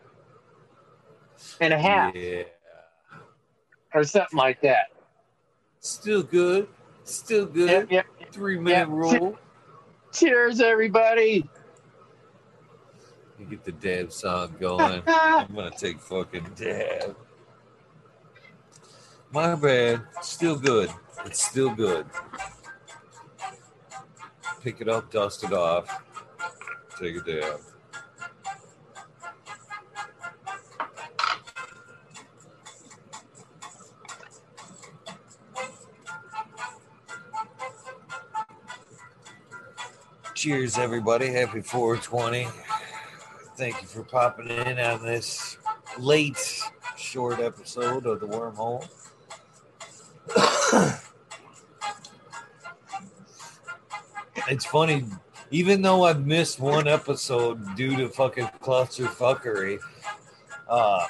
and 1.61 1.75
a 1.75 1.79
half 1.79 2.15
Yeah. 2.15 2.45
or 3.93 4.05
something 4.05 4.39
like 4.39 4.61
that. 4.63 4.93
Still 5.81 6.23
good. 6.23 6.69
Still 7.05 7.47
good. 7.47 7.69
Yep, 7.69 7.91
yep. 7.91 8.07
Three 8.33 8.59
minute 8.59 8.89
Yep. 8.89 8.89
rule. 8.89 9.39
Cheers, 10.13 10.61
everybody. 10.61 11.49
You 13.39 13.47
get 13.47 13.65
the 13.65 13.73
dab 13.73 14.13
song 14.13 14.55
going. 14.61 15.03
I'm 15.07 15.55
gonna 15.55 15.71
take 15.71 16.01
fucking 16.01 16.53
dab. 16.57 17.17
My 19.33 19.55
bad. 19.55 20.03
Still 20.23 20.57
good. 20.57 20.91
It's 21.25 21.45
still 21.45 21.75
good. 21.75 22.07
Pick 24.63 24.81
it 24.81 24.89
up, 24.89 25.11
dust 25.11 25.45
it 25.45 25.53
off, 25.53 26.03
take 26.99 27.17
a 27.17 27.21
dab. 27.21 27.61
Cheers, 40.35 40.79
everybody. 40.79 41.31
Happy 41.31 41.61
420. 41.61 42.47
Thank 43.57 43.81
you 43.83 43.87
for 43.87 44.03
popping 44.03 44.49
in 44.49 44.81
on 44.81 45.05
this 45.05 45.59
late, 45.99 46.61
short 46.97 47.39
episode 47.39 48.05
of 48.05 48.19
the 48.19 48.27
Wormhole. 48.27 48.85
it's 54.49 54.65
funny, 54.65 55.05
even 55.53 55.83
though 55.83 56.03
I've 56.05 56.27
missed 56.27 56.59
one 56.59 56.89
episode 56.89 57.77
due 57.77 57.97
to 57.97 58.09
fucking 58.09 58.49
cluster 58.61 59.05
fuckery, 59.05 59.79
uh, 60.69 61.07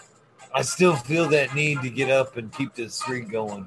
I 0.55 0.61
still 0.63 0.97
feel 0.97 1.27
that 1.31 1.55
need 1.55 1.81
to 1.81 1.89
get 1.89 2.11
up 2.11 2.37
and 2.37 2.53
keep 2.53 2.75
this 2.75 2.95
streak 2.95 3.31
going. 3.31 3.67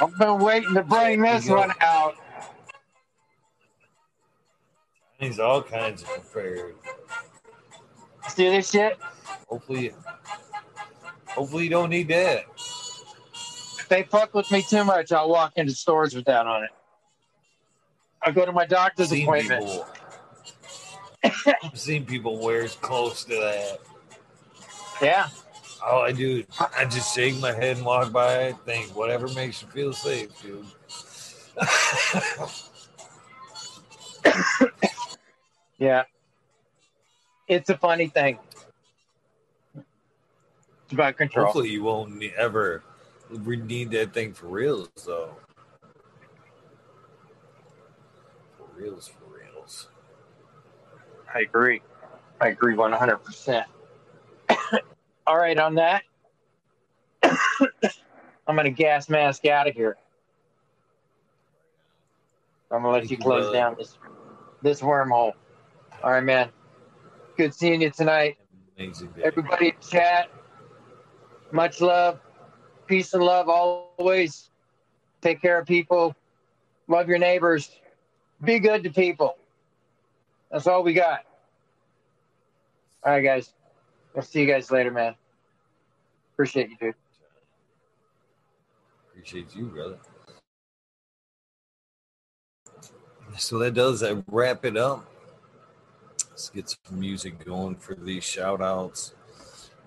I've 0.00 0.16
been 0.16 0.38
waiting 0.38 0.72
to 0.74 0.82
bring 0.84 1.20
this 1.20 1.46
There 1.46 1.56
you 1.56 1.62
go. 1.62 1.68
one 1.68 1.76
out. 1.82 2.14
He's 5.18 5.40
all 5.40 5.62
kinds 5.62 6.02
of 6.02 6.08
prepared. 6.08 6.74
See 8.28 8.48
this 8.50 8.70
shit? 8.70 8.98
Hopefully, 9.48 9.92
hopefully 11.26 11.64
you 11.64 11.70
don't 11.70 11.90
need 11.90 12.08
that. 12.08 12.44
If 13.80 13.88
they 13.88 14.02
fuck 14.04 14.34
with 14.34 14.50
me 14.50 14.62
too 14.62 14.84
much, 14.84 15.10
I'll 15.10 15.30
walk 15.30 15.54
into 15.56 15.72
stores 15.72 16.14
with 16.14 16.26
that 16.26 16.46
on 16.46 16.64
it. 16.64 16.70
I'll 18.22 18.32
go 18.32 18.44
to 18.46 18.52
my 18.52 18.66
doctor's 18.66 19.08
Seen 19.08 19.24
appointment. 19.24 19.64
people, 19.64 19.86
I've 21.64 21.78
seen 21.78 22.04
people 22.04 22.38
wear 22.38 22.68
close 22.68 23.24
to 23.24 23.34
that. 23.34 23.78
Yeah. 25.02 25.28
All 25.84 26.02
I 26.02 26.12
do 26.12 26.38
is 26.38 26.44
I 26.76 26.84
just 26.84 27.14
shake 27.14 27.38
my 27.40 27.52
head 27.52 27.78
and 27.78 27.86
walk 27.86 28.12
by. 28.12 28.32
and 28.34 28.58
Think 28.60 28.94
whatever 28.94 29.26
makes 29.28 29.62
you 29.62 29.68
feel 29.68 29.92
safe, 29.92 30.28
dude. 30.42 30.66
Yeah. 35.78 36.04
It's 37.46 37.70
a 37.70 37.78
funny 37.78 38.08
thing. 38.08 38.38
It's 40.84 40.92
about 40.92 41.16
control. 41.16 41.46
Hopefully 41.46 41.70
you 41.70 41.82
won't 41.82 42.22
ever 42.36 42.82
need 43.30 43.90
that 43.92 44.12
thing 44.12 44.32
for 44.32 44.46
reals, 44.46 44.88
though. 45.06 45.36
For 48.56 48.66
reals, 48.74 49.08
for 49.08 49.38
reals. 49.38 49.88
I 51.34 51.40
agree. 51.40 51.82
I 52.40 52.48
agree 52.48 52.74
100%. 52.74 53.64
All 55.26 55.36
right, 55.36 55.58
on 55.58 55.74
that, 55.74 56.02
I'm 57.22 58.56
going 58.56 58.64
to 58.64 58.70
gas 58.70 59.08
mask 59.08 59.44
out 59.46 59.68
of 59.68 59.74
here. 59.74 59.96
I'm 62.70 62.82
going 62.82 62.84
to 62.84 62.90
let 62.90 63.00
Thank 63.00 63.10
you 63.10 63.18
close 63.18 63.52
down 63.52 63.76
this 63.78 63.96
this 64.62 64.80
wormhole. 64.80 65.32
All 66.02 66.12
right, 66.12 66.22
man. 66.22 66.50
Good 67.36 67.52
seeing 67.52 67.82
you 67.82 67.90
tonight. 67.90 68.36
Amazing 68.78 69.08
day. 69.08 69.22
Everybody 69.24 69.68
in 69.68 69.74
chat, 69.80 70.30
much 71.50 71.80
love, 71.80 72.20
peace 72.86 73.14
and 73.14 73.22
love 73.22 73.48
always. 73.48 74.50
Take 75.20 75.42
care 75.42 75.58
of 75.58 75.66
people, 75.66 76.14
love 76.86 77.08
your 77.08 77.18
neighbors, 77.18 77.70
be 78.44 78.60
good 78.60 78.84
to 78.84 78.90
people. 78.90 79.36
That's 80.52 80.68
all 80.68 80.84
we 80.84 80.92
got. 80.92 81.24
All 83.04 83.12
right, 83.12 83.22
guys. 83.22 83.52
I'll 84.16 84.22
see 84.22 84.42
you 84.42 84.46
guys 84.46 84.70
later, 84.70 84.92
man. 84.92 85.14
Appreciate 86.34 86.70
you, 86.70 86.76
dude. 86.78 86.94
Appreciate 89.10 89.54
you, 89.56 89.66
brother. 89.66 89.98
So 93.36 93.58
that 93.58 93.74
does 93.74 94.00
that 94.00 94.22
wrap 94.28 94.64
it 94.64 94.76
up. 94.76 95.04
Let's 96.38 96.50
get 96.50 96.70
some 96.70 97.00
music 97.00 97.44
going 97.44 97.74
for 97.74 97.96
these 97.96 98.22
shout 98.22 98.62
outs. 98.62 99.12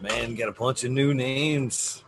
Man, 0.01 0.35
got 0.35 0.49
a 0.49 0.51
bunch 0.51 0.83
of 0.83 0.91
new 0.91 1.13
names 1.13 2.03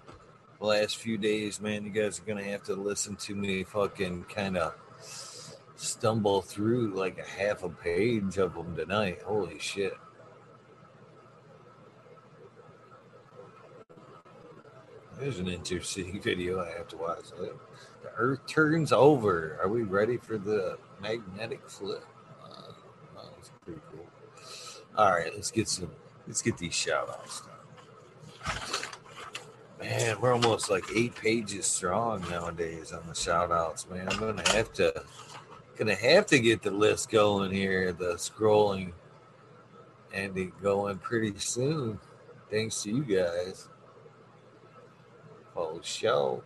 the 0.59 0.65
last 0.65 0.97
few 0.97 1.17
days, 1.17 1.61
man. 1.61 1.85
You 1.85 1.91
guys 1.91 2.19
are 2.19 2.23
gonna 2.23 2.43
have 2.43 2.61
to 2.63 2.75
listen 2.75 3.15
to 3.15 3.35
me 3.35 3.63
fucking 3.63 4.25
kind 4.25 4.57
of 4.57 4.75
stumble 5.77 6.41
through 6.41 6.93
like 6.93 7.19
a 7.19 7.23
half 7.23 7.63
a 7.63 7.69
page 7.69 8.37
of 8.37 8.53
them 8.55 8.75
tonight. 8.75 9.21
Holy 9.25 9.59
shit. 9.59 9.93
There's 15.17 15.39
an 15.39 15.47
interesting 15.47 16.19
video 16.21 16.59
I 16.59 16.69
have 16.71 16.89
to 16.89 16.97
watch. 16.97 17.29
The 17.29 17.53
Earth 18.17 18.45
turns 18.45 18.91
over. 18.91 19.57
Are 19.63 19.69
we 19.69 19.83
ready 19.83 20.17
for 20.17 20.37
the 20.37 20.77
magnetic 21.01 21.69
flip? 21.69 22.03
Uh, 22.43 22.73
oh, 23.17 23.29
that's 23.37 23.49
pretty 23.63 23.79
cool. 23.89 24.05
All 24.95 25.11
right, 25.11 25.31
let's 25.33 25.51
get 25.51 25.67
some. 25.67 25.91
Let's 26.27 26.41
get 26.41 26.57
these 26.57 26.73
shout 26.73 27.09
outs 27.09 27.41
done. 27.41 27.49
Man, 29.81 30.21
we're 30.21 30.33
almost 30.33 30.69
like 30.69 30.85
eight 30.95 31.15
pages 31.15 31.65
strong 31.65 32.21
nowadays 32.29 32.93
on 32.93 33.05
the 33.07 33.15
shout 33.15 33.51
outs, 33.51 33.89
man. 33.89 34.07
I'm 34.09 34.19
gonna 34.19 34.47
have 34.49 34.71
to 34.73 35.03
gonna 35.77 35.95
have 35.95 36.25
to 36.27 36.39
get 36.39 36.61
the 36.61 36.71
list 36.71 37.09
going 37.09 37.51
here, 37.51 37.91
the 37.91 38.13
scrolling 38.13 38.93
and 40.13 40.37
it 40.37 40.61
going 40.61 40.99
pretty 40.99 41.37
soon. 41.39 41.99
Thanks 42.51 42.83
to 42.83 42.91
you 42.91 43.03
guys. 43.03 43.67
Oh 45.55 45.79
show. 45.81 46.43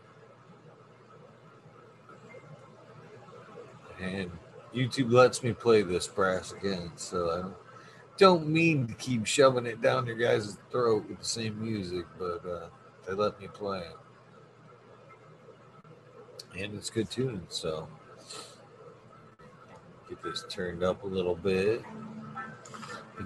And 4.00 4.32
YouTube 4.74 5.12
lets 5.12 5.44
me 5.44 5.54
play 5.54 5.82
this 5.82 6.08
brass 6.08 6.54
again, 6.54 6.92
so 6.96 7.32
I 7.32 7.42
don't, 7.42 7.56
don't 8.18 8.48
mean 8.48 8.88
to 8.88 8.94
keep 8.94 9.26
shoving 9.26 9.66
it 9.66 9.82
down 9.82 10.06
your 10.06 10.16
guys' 10.16 10.58
throat 10.72 11.08
with 11.08 11.20
the 11.20 11.26
same 11.26 11.62
music, 11.62 12.06
but 12.18 12.46
uh, 12.46 12.68
they 13.08 13.14
let 13.14 13.40
me 13.40 13.48
play 13.48 13.80
it. 13.80 13.96
And 16.60 16.76
it's 16.76 16.90
good 16.90 17.10
tunes, 17.10 17.56
so 17.56 17.88
get 20.10 20.22
this 20.24 20.46
turned 20.50 20.84
up 20.84 21.04
a 21.04 21.08
little 21.08 21.36
bit. 21.36 21.84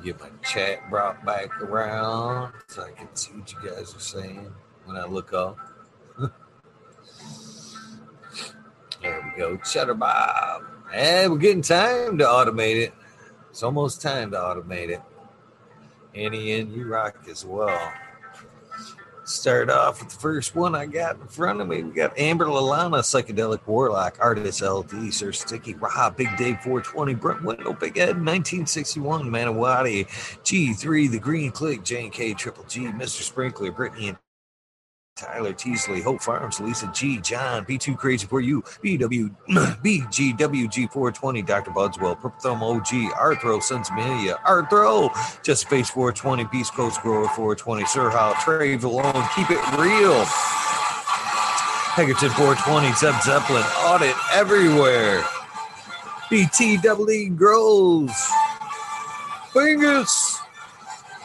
Get 0.03 0.19
my 0.21 0.29
chat 0.41 0.89
brought 0.89 1.23
back 1.25 1.61
around 1.61 2.53
so 2.67 2.83
I 2.83 2.91
can 2.91 3.13
see 3.13 3.33
what 3.33 3.51
you 3.51 3.59
guys 3.69 3.93
are 3.93 3.99
saying 3.99 4.51
when 4.85 4.97
I 4.97 5.05
look 5.05 5.33
up. 5.33 5.57
There 9.01 9.33
we 9.33 9.41
go. 9.41 9.57
Cheddar 9.57 9.95
Bob. 9.95 10.63
And 10.93 11.31
we're 11.31 11.39
getting 11.39 11.63
time 11.63 12.19
to 12.19 12.23
automate 12.23 12.75
it. 12.75 12.93
It's 13.51 13.63
almost 13.63 14.01
time 14.01 14.31
to 14.31 14.37
automate 14.37 14.91
it. 14.91 15.01
Annie 16.15 16.53
and 16.53 16.73
you 16.73 16.87
rock 16.87 17.17
as 17.29 17.43
well. 17.43 17.91
Start 19.25 19.69
off 19.69 19.99
with 19.99 20.13
the 20.13 20.19
first 20.19 20.55
one 20.55 20.73
I 20.73 20.85
got 20.85 21.17
in 21.17 21.27
front 21.27 21.59
of 21.59 21.67
me. 21.67 21.83
We 21.83 21.91
got 21.91 22.17
Amber 22.17 22.45
Lalana, 22.45 22.99
Psychedelic 22.99 23.67
Warlock, 23.67 24.17
Artist 24.21 24.61
LD, 24.61 25.13
Sir 25.13 25.33
Sticky, 25.33 25.73
Rob, 25.73 26.15
Big 26.15 26.29
Dave 26.37 26.61
420, 26.61 27.15
Brent 27.15 27.43
Window, 27.43 27.73
Big 27.73 27.97
Ed 27.97 28.15
1961, 28.15 29.25
Manawati, 29.25 30.07
G3, 30.43 31.11
The 31.11 31.19
Green 31.19 31.51
Click, 31.51 31.83
Jane 31.83 32.09
K, 32.09 32.33
Triple 32.33 32.63
G, 32.69 32.85
Mr. 32.85 33.21
Sprinkler, 33.21 33.71
Brittany 33.73 34.07
and 34.07 34.17
Tyler 35.21 35.53
Teasley, 35.53 36.01
Hope 36.01 36.19
Farms, 36.19 36.59
Lisa 36.59 36.91
G, 36.93 37.21
John, 37.21 37.63
B2 37.65 37.95
Crazy 37.95 38.25
for 38.25 38.41
You, 38.41 38.63
BW, 38.83 39.29
BGWG420, 39.49 41.45
Dr. 41.45 41.69
Budswell, 41.71 42.15
Purple 42.19 42.39
Thumb 42.39 42.63
OG, 42.63 42.87
Arthro, 43.13 43.61
Sons 43.61 43.89
Amelia, 43.91 44.39
Arthro, 44.47 45.11
Just 45.43 45.69
Face 45.69 45.91
420, 45.91 46.45
Beast 46.45 46.73
Coast 46.73 47.01
Grower 47.01 47.27
420, 47.29 47.85
Sir 47.85 48.09
How, 48.09 48.33
Trey 48.41 48.77
Valone, 48.77 49.29
Keep 49.35 49.51
It 49.51 49.61
Real, 49.77 50.25
Hegerton 51.93 52.31
420, 52.31 52.91
Zeb 52.93 53.13
Zeppelin, 53.21 53.63
Audit 53.85 54.15
Everywhere, 54.33 55.21
BTWD 56.31 57.35
Grows, 57.37 58.11
Bingus, 59.53 60.40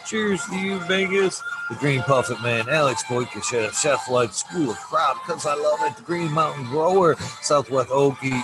cheers 0.06 0.44
to 0.46 0.56
you, 0.56 0.78
Vegas. 0.80 1.42
The 1.68 1.74
Green 1.76 2.00
Puffet 2.02 2.40
Man, 2.40 2.68
Alex 2.68 3.02
Boyka 3.04 3.42
Chef, 3.42 3.76
Chef 3.76 4.08
Life 4.08 4.32
School 4.32 4.70
of 4.70 4.76
Crowd, 4.76 5.16
because 5.26 5.46
I 5.46 5.54
love 5.54 5.80
it. 5.82 5.96
The 5.96 6.02
Green 6.02 6.30
Mountain 6.30 6.66
Grower, 6.66 7.16
Southwest 7.42 7.90
Okie, 7.90 8.42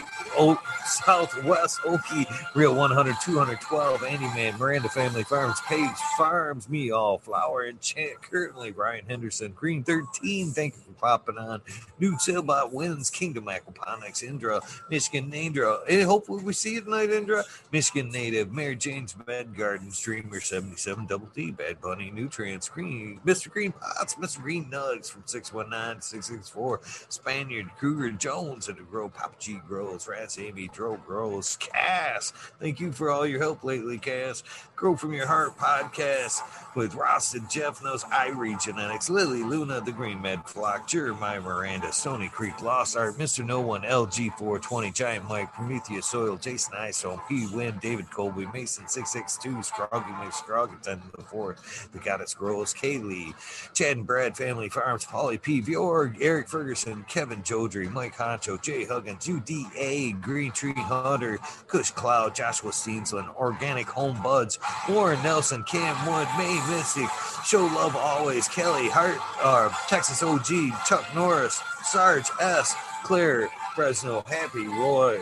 Southwest 0.86 1.80
Okie, 1.80 2.26
Real 2.54 2.74
100, 2.74 3.16
212, 3.22 4.02
Andy 4.02 4.24
Man, 4.26 4.58
Miranda 4.58 4.88
Family 4.88 5.24
Farms, 5.24 5.60
Page 5.62 5.96
Farms, 6.16 6.68
Me 6.68 6.90
All 6.90 7.18
Flower 7.18 7.62
and 7.62 7.80
Chant. 7.80 8.20
Currently, 8.22 8.72
Brian 8.72 9.04
Henderson, 9.06 9.52
Green 9.52 9.84
13, 9.84 10.50
thank 10.50 10.74
you 10.74 10.82
for 10.82 10.92
popping 10.92 11.38
on. 11.38 11.60
New 11.98 12.12
Sailbot 12.12 12.72
wins, 12.72 13.10
Kingdom 13.10 13.44
Aquaponics, 13.44 14.22
Indra, 14.22 14.60
Michigan 14.90 15.32
Indra. 15.32 15.78
and 15.88 16.00
eh, 16.00 16.04
hopefully 16.04 16.42
we 16.42 16.52
see 16.52 16.74
you 16.74 16.80
tonight, 16.80 17.10
Indra. 17.10 17.44
Michigan 17.70 18.10
native, 18.10 18.52
Mary 18.52 18.76
Jane's 18.76 19.12
Bed 19.12 19.56
Garden, 19.56 19.90
Streamer 19.90 20.40
77 20.40 21.06
Double 21.06 21.28
D, 21.34 21.50
Bad 21.50 21.80
Bunny, 21.80 22.10
Nutrients, 22.10 22.68
Green, 22.68 23.20
Mr. 23.24 23.50
Green 23.50 23.72
Pots, 23.72 24.14
Mr. 24.16 24.42
Green 24.42 24.64
Nugs 24.66 25.10
from 25.10 25.22
619 25.26 26.00
664, 26.00 26.80
Spaniard, 27.08 27.70
Kruger 27.78 28.10
Jones, 28.10 28.68
and 28.68 28.78
the 28.78 28.82
Grow, 28.82 29.08
Papa 29.08 29.34
G 29.38 29.60
Grows, 29.66 30.08
France 30.22 30.38
Amy, 30.38 30.68
Dro 30.68 30.98
Grows. 31.04 31.56
Cass, 31.56 32.30
thank 32.60 32.78
you 32.78 32.92
for 32.92 33.10
all 33.10 33.26
your 33.26 33.40
help 33.40 33.64
lately, 33.64 33.98
Cass. 33.98 34.44
Grow 34.76 34.94
from 34.94 35.12
Your 35.12 35.26
Heart 35.26 35.58
podcast 35.58 36.42
with 36.74 36.94
Ross 36.94 37.34
and 37.34 37.48
Jeff 37.48 37.84
knows 37.84 38.02
Irie 38.04 38.60
Genetics, 38.60 39.08
Lily 39.08 39.44
Luna, 39.44 39.80
the 39.80 39.92
Green 39.92 40.20
Med 40.20 40.44
Flock, 40.44 40.88
Jeremiah 40.88 41.40
Miranda, 41.40 41.88
Sony 41.88 42.30
Creek 42.30 42.60
Lost 42.62 42.96
Art, 42.96 43.16
Mr. 43.16 43.46
No 43.46 43.60
One, 43.60 43.82
LG420, 43.82 44.92
Giant 44.92 45.28
Mike, 45.28 45.52
Prometheus 45.52 46.06
Soil, 46.06 46.36
Jason 46.36 46.74
Iso, 46.74 47.20
P. 47.28 47.46
Win, 47.52 47.78
David 47.80 48.10
Colby, 48.10 48.46
Mason 48.52 48.88
662, 48.88 49.62
Scroggy 49.62 50.10
McScrog, 50.10 50.82
10 50.82 51.00
to 51.00 51.10
the 51.16 51.22
4th, 51.22 51.90
The 51.92 51.98
Goddess 51.98 52.34
Grows, 52.34 52.74
Kaylee, 52.74 53.34
Chad 53.74 53.98
and 53.98 54.06
Brad 54.06 54.36
Family 54.36 54.68
Farms, 54.68 55.04
Polly 55.04 55.38
P. 55.38 55.60
Bjorg, 55.60 56.16
Eric 56.20 56.48
Ferguson, 56.48 57.04
Kevin 57.08 57.42
Jodry, 57.42 57.88
Mike 57.88 58.16
Honcho, 58.16 58.60
Jay 58.60 58.84
Huggins, 58.84 59.26
UDA, 59.26 60.11
Green 60.20 60.52
Tree 60.52 60.72
Hunter, 60.74 61.38
Kush 61.66 61.90
Cloud, 61.90 62.34
Joshua 62.34 62.72
Steensland, 62.72 63.28
Organic 63.36 63.88
Home 63.88 64.20
Buds, 64.22 64.58
Warren 64.88 65.22
Nelson, 65.22 65.62
Cam 65.64 65.96
Wood, 66.06 66.28
May 66.36 66.54
Mystic, 66.70 67.08
Show 67.44 67.64
Love 67.64 67.96
Always, 67.96 68.48
Kelly 68.48 68.88
Hart, 68.88 69.18
uh, 69.42 69.68
Texas 69.88 70.22
OG, 70.22 70.72
Chuck 70.86 71.04
Norris, 71.14 71.62
Sarge 71.84 72.28
S, 72.40 72.74
Claire, 73.04 73.48
Fresno, 73.74 74.22
Happy 74.26 74.66
Roy. 74.66 75.20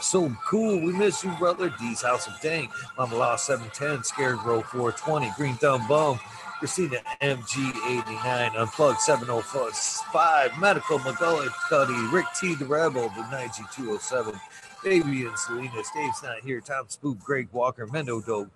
So 0.00 0.34
cool. 0.46 0.80
We 0.80 0.92
miss 0.92 1.22
you, 1.22 1.30
brother. 1.38 1.72
D's 1.78 2.02
House 2.02 2.26
of 2.26 2.40
Dang. 2.40 2.68
Mama 2.96 3.16
Law 3.16 3.36
710, 3.36 4.04
Scarecrow 4.04 4.62
420, 4.62 5.32
Green 5.36 5.54
Thumb 5.56 5.86
Bum, 5.86 6.18
Christina 6.60 6.98
MG89, 7.22 8.54
Unplugged 8.54 9.00
705, 9.00 10.60
Medical 10.60 10.98
McGully 10.98 11.48
Cuddy, 11.70 11.94
Rick 12.14 12.26
T. 12.38 12.54
The 12.54 12.66
Rebel, 12.66 13.08
the 13.16 13.22
9207, 13.30 14.38
Baby 14.84 15.24
and 15.24 15.38
Selena, 15.38 15.70
Dave's 15.70 16.22
not 16.22 16.40
here, 16.44 16.60
Tom 16.60 16.84
Spook, 16.88 17.18
Greg 17.18 17.48
Walker, 17.52 17.86
Mendo 17.86 18.22
Dope, 18.24 18.50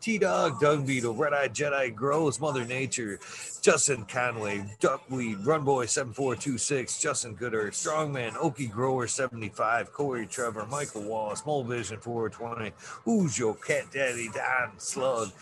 T 0.00 0.16
Dog, 0.18 0.60
Dung 0.60 0.86
Beetle, 0.86 1.16
Red 1.16 1.32
Eye 1.32 1.48
Jedi, 1.48 1.92
Grows, 1.92 2.38
Mother 2.38 2.64
Nature, 2.64 3.18
Justin 3.60 4.04
Conway, 4.04 4.64
Duckweed, 4.78 5.38
Run 5.44 5.64
Boy 5.64 5.86
7426, 5.86 7.00
Justin 7.00 7.34
Gooder, 7.34 7.72
Strongman, 7.72 8.34
Okie 8.34 8.70
Grower 8.70 9.08
75, 9.08 9.92
Corey 9.92 10.26
Trevor, 10.26 10.66
Michael 10.66 11.02
Wallace, 11.02 11.44
Mole 11.44 11.64
Vision 11.64 11.98
420, 11.98 12.70
Who's 13.04 13.36
Your 13.36 13.56
Cat 13.56 13.90
Daddy, 13.92 14.28
Don 14.32 14.78
Slug, 14.78 15.32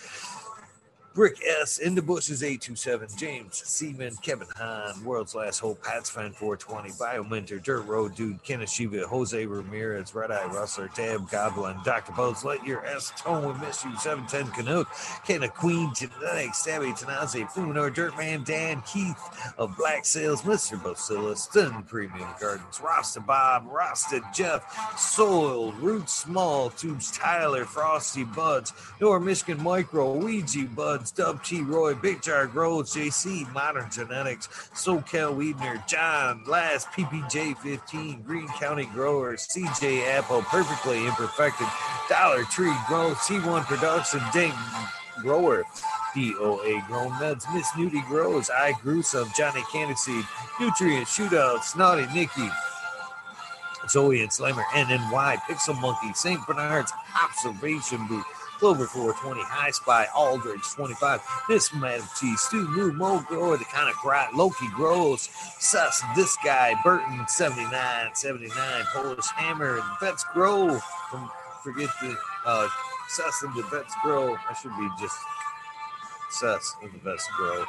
Brick 1.15 1.43
S, 1.61 1.77
In 1.77 1.95
the 1.95 2.01
Bushes 2.01 2.43
827, 2.43 3.09
James 3.19 3.63
Seaman, 3.67 4.17
Kevin 4.23 4.47
Hahn, 4.57 5.05
World's 5.05 5.35
Last 5.35 5.59
Hope, 5.59 5.83
Pats 5.83 6.09
Fan 6.09 6.33
420, 6.33 6.93
Bio 6.99 7.23
Biomentor, 7.23 7.63
Dirt 7.63 7.83
Road 7.83 8.15
Dude, 8.15 8.43
Kenneth 8.43 8.71
Shiva, 8.71 9.07
Jose 9.07 9.45
Ramirez, 9.45 10.15
Red 10.15 10.31
Eye 10.31 10.47
Rustler, 10.47 10.89
Tab 10.89 11.29
Goblin, 11.29 11.77
Dr. 11.85 12.13
Boats, 12.13 12.47
Let 12.47 12.65
Your 12.65 12.87
S 12.87 13.13
Tone, 13.19 13.47
We 13.47 13.67
Miss 13.67 13.85
You, 13.85 13.95
710 13.99 14.53
Canuck, 14.55 14.89
Kenna 15.27 15.51
Queen, 15.51 15.93
Genetics, 15.95 16.63
Stabby 16.63 16.99
Tanaze, 16.99 17.47
Fuminor, 17.51 17.95
Dirtman, 17.95 18.47
Dan 18.47 18.81
Keith 18.91 19.19
of 19.59 19.77
Black 19.77 20.07
Sales, 20.07 20.41
Mr. 20.43 20.83
Bacillus, 20.83 21.43
Stun 21.43 21.83
Premium 21.83 22.31
Gardens, 22.41 22.81
Rasta 22.83 23.21
Bob, 23.21 23.67
Rasta 23.71 24.23
Jeff, 24.35 24.99
Soil, 24.99 25.73
Root 25.73 26.09
Small, 26.09 26.71
Tubes 26.71 27.11
Tyler, 27.11 27.67
Frosty 27.67 28.25
Buds, 28.25 28.73
Nor 28.99 29.21
Michigan 29.21 29.63
Micro, 29.63 30.11
Ouija 30.15 30.65
Buds, 30.75 31.02
Dub 31.11 31.43
T 31.43 31.63
Roy, 31.63 31.95
Big 31.95 32.23
Jar 32.23 32.47
Grows, 32.47 32.95
JC, 32.95 33.51
Modern 33.53 33.91
Genetics, 33.91 34.47
SoCal 34.75 35.35
Weedner, 35.37 35.87
John, 35.89 36.45
Last, 36.47 36.89
PPJ 36.91 37.57
15, 37.59 38.23
Green 38.23 38.49
County 38.49 38.87
Growers, 38.87 39.49
CJ 39.49 40.07
Apple, 40.07 40.43
Perfectly 40.43 41.07
Imperfected, 41.07 41.67
Dollar 42.09 42.45
Tree 42.45 42.75
Grow, 42.87 43.13
C1 43.15 43.65
Production, 43.65 44.21
Ding 44.33 44.53
Grower. 45.21 45.65
DOA 46.15 46.87
Grown 46.89 47.11
Meds, 47.13 47.47
Miss 47.55 47.67
Nudie 47.71 48.07
Grows, 48.07 48.51
I 48.51 48.73
Grew 48.83 49.01
Some, 49.01 49.31
Johnny 49.35 49.63
Candy 49.73 49.95
Seed, 49.95 50.27
Nutrient 50.61 51.07
Shootout, 51.07 51.63
Snotty 51.65 52.07
Nicky, 52.13 52.51
Zoe 53.89 54.21
and 54.21 54.31
Slimer, 54.31 54.63
NNY, 54.73 55.37
Pixel 55.49 55.81
Monkey, 55.81 56.13
St. 56.15 56.47
Bernard's 56.47 56.93
Observation 57.25 58.07
Booth, 58.07 58.27
Clover 58.63 58.87
420, 58.87 59.43
High 59.43 59.73
Spy, 59.73 60.07
Aldridge 60.15 60.63
25, 60.77 61.21
Miss 61.49 61.75
Madam 61.75 62.07
T, 62.17 62.37
Stu 62.37 62.73
New, 62.77 62.93
Mo 62.93 63.19
Grower, 63.27 63.57
the 63.57 63.65
kind 63.65 63.91
of 63.91 63.97
cry, 63.97 64.29
Loki 64.37 64.69
Grows, 64.77 65.29
Sus, 65.59 66.01
this 66.15 66.39
guy, 66.45 66.81
Burton 66.85 67.27
79, 67.27 68.15
79, 68.15 68.85
Polish 68.93 69.27
Hammer, 69.35 69.79
and 69.79 69.99
Vets 69.99 70.25
Grow, 70.33 70.79
from, 71.11 71.29
forget 71.65 71.89
the, 72.01 72.17
uh, 72.47 72.69
Sus 73.09 73.43
and 73.43 73.53
the 73.57 73.65
Vets 73.65 73.97
Grow, 74.05 74.37
I 74.37 74.55
should 74.55 74.71
be 74.79 74.89
just 75.01 75.17
Sus 76.31 76.77
and 76.85 76.93
the 76.93 76.99
Vets 76.99 77.29
Grow. 77.37 77.65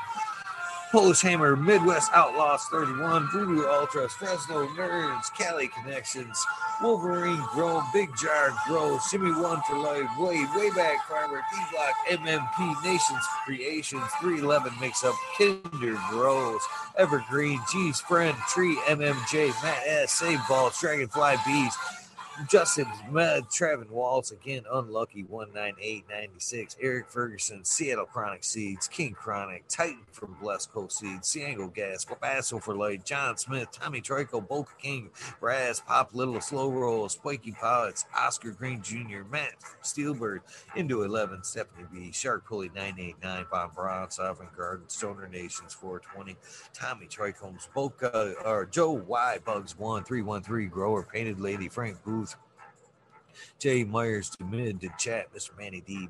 Polish 0.93 1.21
Hammer, 1.21 1.55
Midwest 1.55 2.11
Outlaws 2.13 2.65
31, 2.65 3.27
Voodoo 3.31 3.65
Ultras, 3.65 4.11
Fresno 4.13 4.67
Nerds, 4.77 5.33
Cali 5.35 5.67
Connections, 5.67 6.39
Wolverine 6.83 7.41
Grow, 7.51 7.81
Big 7.91 8.15
Jar 8.15 8.51
Grow, 8.67 8.99
Jimmy 9.09 9.31
One 9.31 9.59
for 9.67 9.79
Life, 9.79 10.07
Wade, 10.19 10.47
Wayback 10.49 10.97
Farmer, 11.09 11.41
D 11.51 11.59
Block, 11.71 11.95
MMP, 12.11 12.83
Nations 12.83 13.25
Creations, 13.43 14.03
311 14.21 14.71
Mix 14.79 15.03
Up, 15.03 15.15
Kinder 15.35 15.97
Grows, 16.11 16.61
Evergreen, 16.95 17.59
G's 17.71 17.99
Friend, 17.99 18.37
Tree 18.47 18.75
MMJ, 18.85 19.47
Matt 19.63 19.81
S, 19.87 20.13
Save 20.13 20.41
Balls, 20.47 20.79
Dragonfly 20.79 21.37
Bees, 21.43 21.75
Justin 22.49 22.87
Med, 23.11 23.45
Trevin 23.45 23.89
Waltz, 23.89 24.31
again, 24.31 24.63
unlucky 24.71 25.21
19896. 25.23 26.77
Eric 26.81 27.07
Ferguson, 27.07 27.63
Seattle 27.63 28.05
Chronic 28.05 28.43
Seeds, 28.43 28.87
King 28.87 29.13
Chronic, 29.13 29.65
Titan 29.67 30.05
from 30.11 30.35
Blessed 30.41 30.71
Coast 30.71 30.97
Seeds, 30.97 31.31
Ciango 31.31 31.71
Gas, 31.73 32.05
Basso 32.19 32.59
for 32.59 32.75
Light, 32.75 33.05
John 33.05 33.37
Smith, 33.37 33.69
Tommy 33.71 34.01
Trico, 34.01 34.45
Boca 34.45 34.71
King, 34.81 35.11
Raz, 35.41 35.79
Pop 35.79 36.09
Little, 36.13 36.41
Slow 36.41 36.71
Roll, 36.71 37.07
Spiky 37.07 37.51
Pilots, 37.51 38.05
Oscar 38.17 38.51
Green 38.51 38.81
Jr., 38.81 39.23
Matt 39.31 39.53
Steelbird, 39.83 40.39
Into 40.75 41.03
11, 41.03 41.43
Stephanie 41.43 41.87
B, 41.93 42.11
Shark 42.11 42.45
Pulley 42.45 42.69
989, 42.69 43.45
Bob 43.51 43.75
Brown, 43.75 44.09
Sovereign 44.09 44.49
Garden, 44.57 44.89
Stoner 44.89 45.27
Nations 45.27 45.73
420, 45.73 46.35
Tommy 46.73 47.05
Tricombs, 47.05 47.71
Boca, 47.73 48.33
or 48.43 48.65
Joe 48.65 48.91
Y, 48.91 49.37
Bugs 49.45 49.77
1, 49.77 50.03
313, 50.03 50.69
Grower, 50.69 51.03
Painted 51.03 51.39
Lady, 51.39 51.69
Frank 51.69 52.03
Booth, 52.03 52.23
Jay 53.59 53.83
Myers 53.83 54.29
to 54.31 54.43
mid 54.43 54.81
to 54.81 54.89
chat, 54.97 55.33
Mr. 55.33 55.57
Manny 55.57 55.81
D. 55.81 56.09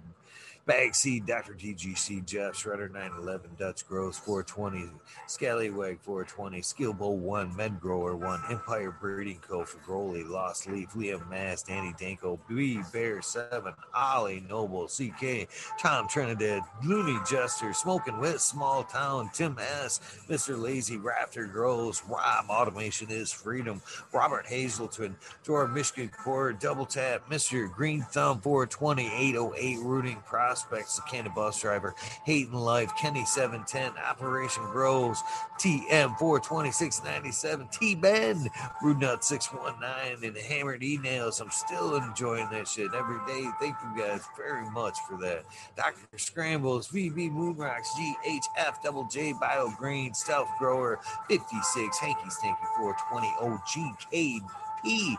Bagseed, 0.65 1.27
Dr. 1.27 1.55
DGC, 1.55 2.25
Jeff 2.25 2.53
Shredder 2.53 2.89
911, 2.89 3.51
Dutch 3.59 3.85
Gross 3.85 4.17
420, 4.17 4.89
Scallywag 5.27 5.99
420, 5.99 6.61
Skill 6.61 6.93
Bowl 6.93 7.17
1, 7.17 7.53
Med 7.53 7.81
Grower 7.81 8.15
1, 8.15 8.39
Empire 8.49 8.95
Breeding 9.01 9.39
Co. 9.45 9.65
for 9.65 9.79
Lost 10.23 10.69
Leaf, 10.69 10.93
Liam 10.93 11.29
Mass, 11.29 11.63
Danny 11.63 11.93
Danko, 11.99 12.39
B 12.47 12.79
Bear 12.93 13.21
7, 13.21 13.73
Ollie 13.93 14.45
Noble, 14.47 14.87
CK, 14.87 15.49
Tom 15.77 16.07
Trinidad, 16.07 16.61
Looney 16.85 17.19
Jester, 17.29 17.73
Smoking 17.73 18.19
Wit, 18.19 18.39
Small 18.39 18.85
Town, 18.85 19.29
Tim 19.33 19.57
S, 19.59 19.99
Mr. 20.29 20.57
Lazy, 20.57 20.97
Raptor 20.97 21.51
Grows, 21.51 22.01
Rob, 22.07 22.49
Automation 22.49 23.09
is 23.09 23.33
Freedom, 23.33 23.81
Robert 24.13 24.45
Hazelton, 24.45 25.17
Dora 25.43 25.67
Michigan 25.67 26.09
Core, 26.09 26.53
Double 26.53 26.85
Tap, 26.85 27.29
Mr. 27.29 27.69
Green 27.69 28.01
Thumb 28.01 28.39
420, 28.39 29.07
808, 29.07 29.79
Rooting 29.79 30.23
Prospects, 30.53 30.97
the 30.97 31.01
Canada 31.09 31.31
Bus 31.35 31.59
Driver, 31.59 31.95
Hayden 32.25 32.53
Life, 32.53 32.95
Kenny 32.95 33.25
710, 33.25 33.97
Operation 34.03 34.61
Grows, 34.65 35.19
TM 35.59 36.15
42697, 36.19 37.69
T 37.71 37.95
Ben, 37.95 38.47
Rude 38.83 38.99
Nut 38.99 39.23
619, 39.23 40.23
and 40.23 40.37
Hammered 40.37 40.83
E 40.83 40.99
Nails. 41.01 41.41
I'm 41.41 41.49
still 41.49 41.95
enjoying 41.95 42.51
that 42.51 42.67
shit 42.67 42.93
every 42.93 43.17
day. 43.25 43.49
Thank 43.59 43.77
you 43.83 43.99
guys 43.99 44.21
very 44.37 44.69
much 44.69 44.95
for 45.09 45.17
that. 45.21 45.45
Dr. 45.75 46.19
Scrambles, 46.19 46.87
VB 46.89 47.31
Moonrocks, 47.31 47.87
GHF, 47.97 48.83
Double 48.83 49.05
J, 49.05 49.33
Bio 49.33 49.73
Green, 49.75 50.13
Stealth 50.13 50.49
Grower, 50.59 50.99
56, 51.29 51.97
Hanky 51.97 52.29
Stinky 52.29 52.61
420, 52.77 53.27
OG, 53.41 54.43
KP 54.83 55.17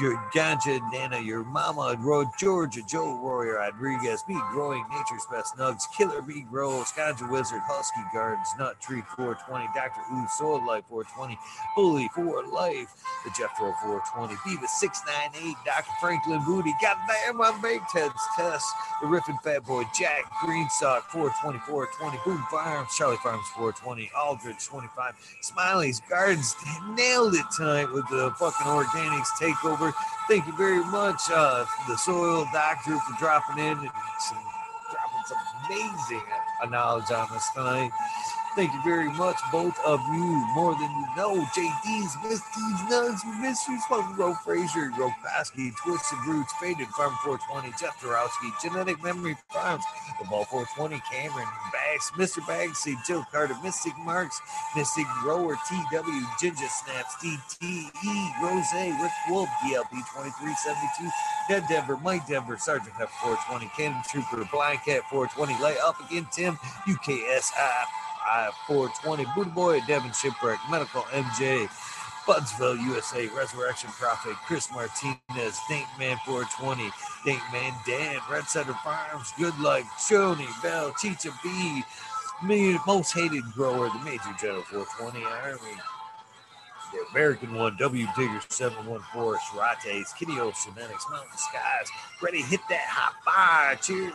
your 0.00 0.16
ganja 0.34 0.80
nana, 0.92 1.20
your 1.20 1.44
mama, 1.44 1.94
Road 2.00 2.28
Georgia, 2.38 2.80
Joe 2.88 3.20
Warrior 3.20 3.56
Rodriguez, 3.56 4.22
Bee 4.26 4.40
Growing, 4.50 4.84
Nature's 4.90 5.26
Best 5.30 5.56
Nugs, 5.56 5.82
Killer 5.96 6.22
Bee 6.22 6.42
Grows, 6.42 6.86
Ganja 6.92 7.30
Wizard, 7.30 7.60
Husky 7.64 8.00
Gardens, 8.12 8.48
Nut 8.58 8.80
Tree 8.80 9.02
420, 9.16 9.66
Dr. 9.74 10.00
Ooh, 10.14 10.26
Soul 10.38 10.66
Life 10.66 10.84
420, 10.88 11.38
Bully 11.76 12.08
for 12.14 12.46
Life, 12.46 12.88
the 13.24 13.30
Jeffro 13.30 13.74
420, 13.82 14.34
Beavis 14.36 14.70
698, 14.80 15.56
Dr. 15.66 15.92
Franklin 16.00 16.42
Booty, 16.44 16.72
Goddamn, 16.80 17.40
I'm 17.42 17.60
Baked 17.60 17.92
Heads 17.92 18.14
Test, 18.36 18.66
the 19.02 19.06
Riffin 19.06 19.42
Fat 19.42 19.64
Boy, 19.64 19.84
Jack 19.98 20.24
Greensock 20.44 21.10
420, 21.10 21.58
420, 21.68 22.18
Boom 22.24 22.42
Farms, 22.50 22.94
Charlie 22.96 23.18
Farms 23.22 23.46
420, 23.54 24.10
Aldridge 24.16 24.64
25, 24.64 25.14
Smiley's 25.42 26.00
Gardens 26.08 26.54
nailed 26.96 27.34
it 27.34 27.44
tonight 27.54 27.92
with 27.92 28.08
the 28.08 28.32
fucking 28.38 28.66
organics 28.66 29.28
takeover 29.38 29.89
Thank 30.28 30.46
you 30.46 30.52
very 30.56 30.84
much, 30.84 31.20
uh, 31.32 31.64
the 31.88 31.96
Soil 31.96 32.46
Doctor, 32.52 32.98
for 32.98 33.18
dropping 33.18 33.58
in 33.58 33.78
and 33.78 33.90
some, 34.20 34.38
dropping 34.90 35.24
some 35.26 35.38
amazing 35.66 36.22
uh, 36.62 36.66
knowledge 36.66 37.10
on 37.10 37.28
us 37.30 37.50
tonight. 37.54 37.90
Thank 38.56 38.74
you 38.74 38.82
very 38.82 39.08
much, 39.12 39.36
both 39.52 39.78
of 39.86 40.00
you. 40.12 40.44
More 40.54 40.74
than 40.74 40.90
you 40.90 41.06
know, 41.16 41.36
JD's, 41.54 42.16
Misty's, 42.24 42.90
Nuns, 42.90 43.22
Mr. 43.38 43.78
Smoking 43.86 44.16
Roe 44.16 44.34
Frazier, 44.44 44.90
Rokoski, 44.98 45.72
Twisted 45.76 46.18
Roots, 46.26 46.52
Faded 46.60 46.88
Farm 46.88 47.14
420, 47.22 47.72
Jeff 47.78 48.00
Dorowski, 48.02 48.50
Genetic 48.60 49.02
Memory 49.04 49.36
Farms, 49.50 49.84
The 50.20 50.26
Ball 50.26 50.44
420, 50.46 51.00
Cameron, 51.08 51.46
Bags, 51.72 52.10
Mr. 52.16 52.42
Bagsy, 52.42 52.96
Joe 53.06 53.24
Carter, 53.30 53.54
Mystic 53.62 53.96
Marks, 54.00 54.40
Mystic 54.74 55.06
Grower, 55.22 55.54
TW, 55.68 56.26
Ginger 56.40 56.66
Snaps, 56.68 57.14
DTE, 57.22 58.42
Rose, 58.42 58.66
Rick 58.74 59.12
Wolf, 59.28 59.48
DLP 59.62 59.94
2372, 60.10 61.08
Dead 61.48 61.64
Denver, 61.68 61.96
Mike 62.02 62.26
Denver, 62.26 62.58
Sergeant 62.58 62.94
F 63.00 63.10
420, 63.22 63.70
Cannon 63.76 64.02
Trooper, 64.10 64.44
Blind 64.50 64.80
Cat 64.84 65.02
420, 65.08 65.62
Lay 65.62 65.78
Up 65.78 65.94
Again, 66.04 66.26
Tim, 66.32 66.56
UKSI. 66.88 68.09
I 68.30 68.50
420, 68.68 69.26
Buddha 69.34 69.50
Boy, 69.50 69.80
Devin 69.88 70.12
Shipwreck, 70.12 70.58
Medical 70.70 71.02
MJ, 71.10 71.68
Budsville, 72.26 72.80
USA, 72.86 73.26
Resurrection 73.28 73.90
Prophet, 73.90 74.36
Chris 74.46 74.70
Martinez, 74.70 75.58
Dink 75.68 75.86
Man 75.98 76.16
420, 76.24 76.90
Dink 77.24 77.42
Man 77.52 77.72
Dan, 77.84 78.18
Red 78.30 78.44
Center 78.44 78.74
Farms, 78.84 79.32
Good 79.36 79.58
Luck, 79.58 79.82
Shoney, 79.98 80.46
Bell, 80.62 80.94
Chicha 81.00 81.32
B, 81.42 81.82
most 82.86 83.12
hated 83.12 83.42
grower, 83.52 83.88
the 83.88 84.04
Major 84.04 84.32
General 84.40 84.62
420 84.62 85.24
Army. 85.24 85.80
The 86.92 86.98
American 87.12 87.54
one, 87.54 87.76
W 87.78 88.06
Digger 88.16 88.40
714, 88.48 89.40
Shirates, 89.52 90.12
Kitty 90.12 90.34
Genetics, 90.34 91.06
Mountain 91.10 91.36
Skies, 91.36 91.88
ready 92.22 92.42
hit 92.42 92.60
that 92.68 92.86
hot 92.86 93.14
fire. 93.24 93.76
Cheers. 93.76 94.12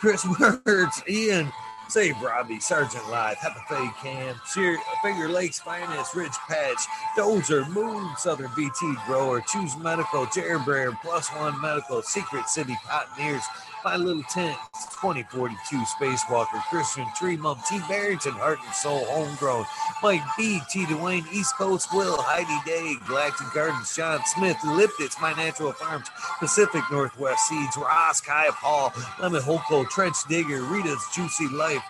Chris 0.00 0.26
Words, 0.66 1.02
Ian, 1.08 1.52
Save 1.88 2.20
Robbie, 2.20 2.60
Sergeant 2.60 3.08
Live, 3.10 3.36
Happy 3.38 3.90
Cam, 4.02 4.34
Cheer, 4.52 4.78
Finger 5.02 5.28
Lakes 5.28 5.60
Finest, 5.60 6.14
Rich 6.14 6.34
Patch, 6.48 6.80
Dozer, 7.16 7.68
Moon, 7.70 8.10
Southern 8.18 8.50
BT 8.56 8.94
Grower, 9.06 9.40
Choose 9.40 9.76
Medical, 9.76 10.26
Jared 10.26 10.64
Blair, 10.64 10.92
Plus 11.02 11.28
One 11.28 11.60
Medical, 11.60 12.02
Secret 12.02 12.48
City 12.48 12.76
Pioneers, 12.84 13.44
My 13.86 13.94
Little 13.94 14.24
Tent, 14.24 14.58
2042 15.00 15.76
Spacewalker, 15.76 16.60
Christian 16.70 17.06
Tree 17.16 17.36
Mum, 17.36 17.56
T. 17.70 17.78
Barrington, 17.88 18.32
Heart 18.32 18.58
and 18.64 18.74
Soul, 18.74 19.04
Homegrown, 19.04 19.64
Mike 20.02 20.22
B, 20.36 20.58
T. 20.68 20.84
Dwayne, 20.86 21.24
East 21.32 21.54
Coast 21.54 21.94
Will, 21.94 22.16
Heidi 22.18 22.58
Day, 22.68 22.96
Galactic 23.06 23.46
Gardens, 23.54 23.94
John 23.94 24.18
Smith, 24.26 24.56
Liptitz, 24.64 25.20
My 25.22 25.34
Natural 25.34 25.70
Farms, 25.70 26.08
Pacific 26.40 26.82
Northwest 26.90 27.46
Seeds, 27.46 27.76
Ross, 27.76 28.20
Kaya 28.20 28.50
Paul, 28.54 28.92
Lemon 29.20 29.40
Holco, 29.40 29.88
Trench 29.88 30.16
Digger, 30.28 30.62
Rita's 30.62 31.06
Juicy 31.14 31.46
Life, 31.50 31.84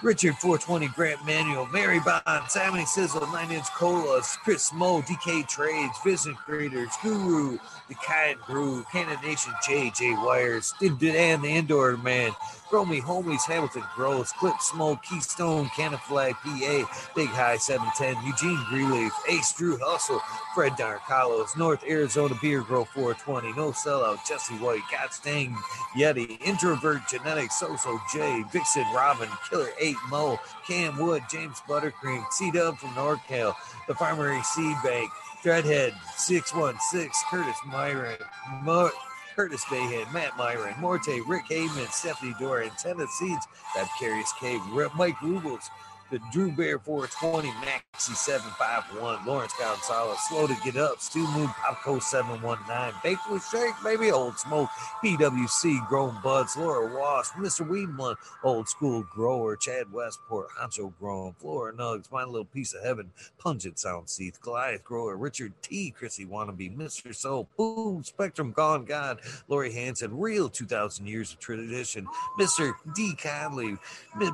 Richard 0.00 0.36
420 0.36 0.88
Grant 0.94 1.26
Manual, 1.26 1.66
Mary 1.66 1.98
Bond, 1.98 2.48
Sammy 2.48 2.86
Sizzle, 2.86 3.26
Nine 3.32 3.50
Inch 3.50 3.66
Colas, 3.74 4.36
Chris 4.44 4.72
Mo, 4.72 5.02
DK 5.02 5.48
Trades, 5.48 5.98
Vision 6.04 6.34
Creators, 6.36 6.90
Guru, 7.02 7.58
The 7.88 7.94
Kind 8.06 8.38
Brew, 8.46 8.84
Cannon 8.92 9.18
Nation, 9.24 9.52
JJ 9.68 10.24
Wires, 10.24 10.72
and 10.80 11.00
the 11.00 11.48
Indoor 11.48 11.96
Man, 11.96 12.30
Grow 12.70 12.84
Me 12.84 13.00
Homies, 13.00 13.42
Hamilton 13.46 13.82
Grows, 13.94 14.30
Clip 14.32 14.60
Smoke, 14.60 15.02
Keystone, 15.02 15.70
Cannon 15.74 15.98
Flag, 16.06 16.34
PA, 16.44 17.10
Big 17.16 17.28
High 17.28 17.56
710, 17.56 18.22
Eugene 18.26 18.62
Greenleaf, 18.68 19.12
Ace 19.28 19.54
Drew 19.54 19.78
Hustle, 19.80 20.20
Fred 20.54 20.72
Darkalos, 20.72 21.56
North 21.56 21.82
Arizona 21.88 22.34
Beer 22.42 22.60
Grow 22.60 22.84
420, 22.84 23.52
No 23.54 23.70
Sellout, 23.72 24.18
Jesse 24.26 24.54
White, 24.56 24.82
God 24.92 25.12
Stang, 25.12 25.56
Yeti, 25.96 26.38
Introvert 26.44 27.00
Genetics, 27.10 27.58
Soso 27.60 27.98
J, 28.12 28.44
Vixen 28.52 28.84
Robin, 28.94 29.28
Killer 29.48 29.70
8 29.80 29.96
Mo, 30.10 30.38
Cam 30.66 30.98
Wood, 30.98 31.22
James 31.30 31.62
Buttercream, 31.66 32.24
C 32.32 32.50
Dub 32.50 32.76
from 32.78 32.90
NorCal, 32.90 33.54
The 33.86 33.94
Farmery 33.94 34.44
Seed 34.44 34.76
Bank, 34.84 35.10
Dreadhead 35.42 35.94
616, 36.16 37.10
Curtis 37.30 37.56
Myron, 37.66 38.18
Mo- 38.62 38.90
Curtis 39.38 39.64
Bayhead, 39.66 40.12
Matt 40.12 40.36
Myron, 40.36 40.74
Morte, 40.80 41.20
Rick 41.28 41.44
Heyman, 41.48 41.88
Stephanie 41.92 42.34
Dore, 42.40 42.64
Antenna 42.64 43.06
Seeds, 43.06 43.46
That 43.76 43.88
Curious 43.96 44.32
Cave, 44.40 44.60
Mike 44.96 45.14
Rubles, 45.22 45.70
the 46.10 46.20
Drew 46.32 46.50
Bear 46.50 46.78
420, 46.78 47.48
Maxi 47.64 48.14
751, 48.14 49.26
Lawrence 49.26 49.52
Gonzalez, 49.58 50.18
Slow 50.28 50.46
to 50.46 50.56
Get 50.64 50.76
Up, 50.76 51.00
Stu 51.00 51.26
Moon, 51.28 51.48
Popco 51.48 52.02
719, 52.02 52.94
Baked 53.02 53.30
with 53.30 53.46
Shake, 53.46 53.74
Baby, 53.84 54.10
Old 54.10 54.38
Smoke, 54.38 54.70
PWC, 55.04 55.86
Grown 55.88 56.16
Buds, 56.22 56.56
Laura 56.56 56.98
Wasp, 56.98 57.34
Mr. 57.34 57.68
Weedman, 57.68 58.16
Old 58.42 58.68
School 58.68 59.04
Grower, 59.12 59.56
Chad 59.56 59.92
Westport, 59.92 60.48
Honcho 60.58 60.92
Grown, 60.98 61.34
Flora 61.34 61.74
Nugs, 61.74 62.10
My 62.10 62.24
Little 62.24 62.44
Piece 62.46 62.74
of 62.74 62.82
Heaven, 62.82 63.10
Pungent 63.38 63.78
Sound 63.78 64.08
Seeds, 64.08 64.38
Goliath 64.38 64.84
Grower, 64.84 65.16
Richard 65.16 65.52
T, 65.60 65.90
Chrissy 65.90 66.24
Wannabe, 66.24 66.74
Mr. 66.74 67.14
Soul, 67.14 67.48
Boom, 67.56 68.02
Spectrum 68.02 68.52
Gone 68.52 68.84
God, 68.84 69.20
Lori 69.48 69.72
Hanson, 69.72 70.16
Real 70.18 70.48
2000 70.48 71.06
Years 71.06 71.32
of 71.32 71.38
Tradition, 71.38 72.06
Mr. 72.38 72.72
D. 72.94 73.14
Conley, 73.14 73.76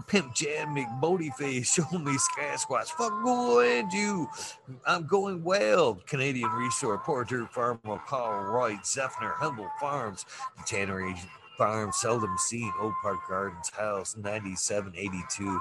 Pimp 0.06 0.34
Jam, 0.34 0.74
McBodyface, 0.74 1.63
Show 1.64 1.98
Me 1.98 2.16
Sasquatch, 2.38 2.88
Fuck 2.90 3.12
and 3.60 3.92
you. 3.92 4.28
I'm 4.86 5.06
going 5.06 5.42
well. 5.42 5.98
Canadian 6.06 6.50
Resort, 6.50 7.02
Porter 7.04 7.46
Farm, 7.46 7.80
Carl 8.06 8.52
Wright, 8.52 8.84
Zephyr, 8.86 9.34
Humble 9.36 9.70
Farms, 9.80 10.26
Tanner 10.66 10.84
Tannery 10.94 11.14
Farm, 11.56 11.92
Seldom 11.92 12.36
Seen, 12.38 12.72
Oak 12.80 12.94
Park 13.02 13.18
Gardens 13.28 13.70
House, 13.70 14.16
9782, 14.16 15.60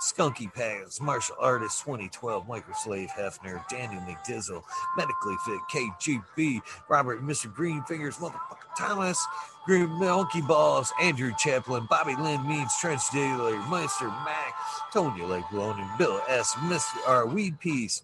Skunky 0.00 0.52
Paths, 0.52 1.00
Martial 1.00 1.36
Artist 1.38 1.82
2012, 1.82 2.46
Microslave 2.46 3.08
Hefner, 3.10 3.66
Daniel 3.68 4.02
McDizzle, 4.02 4.62
Medically 4.96 5.36
Fit, 5.44 5.60
KGB, 5.72 6.60
Robert 6.88 7.22
Mr. 7.22 7.52
Greenfingers, 7.52 8.18
Motherfucker 8.18 8.74
Thomas, 8.76 9.24
Green 9.66 9.88
Monkey 9.88 10.42
Balls, 10.42 10.92
Andrew 11.00 11.32
Chaplin, 11.38 11.86
Bobby 11.88 12.14
Lynn 12.16 12.46
Means, 12.46 12.72
Trench 12.80 13.02
Daily, 13.12 13.56
Meister 13.70 14.08
Mac, 14.08 14.54
Tonya 14.92 15.28
Lake 15.28 15.50
Lonan, 15.52 15.88
Bill 15.98 16.20
S. 16.28 16.54
Mr. 16.54 16.96
R. 17.06 17.26
Weed 17.26 17.58
Piece, 17.60 18.02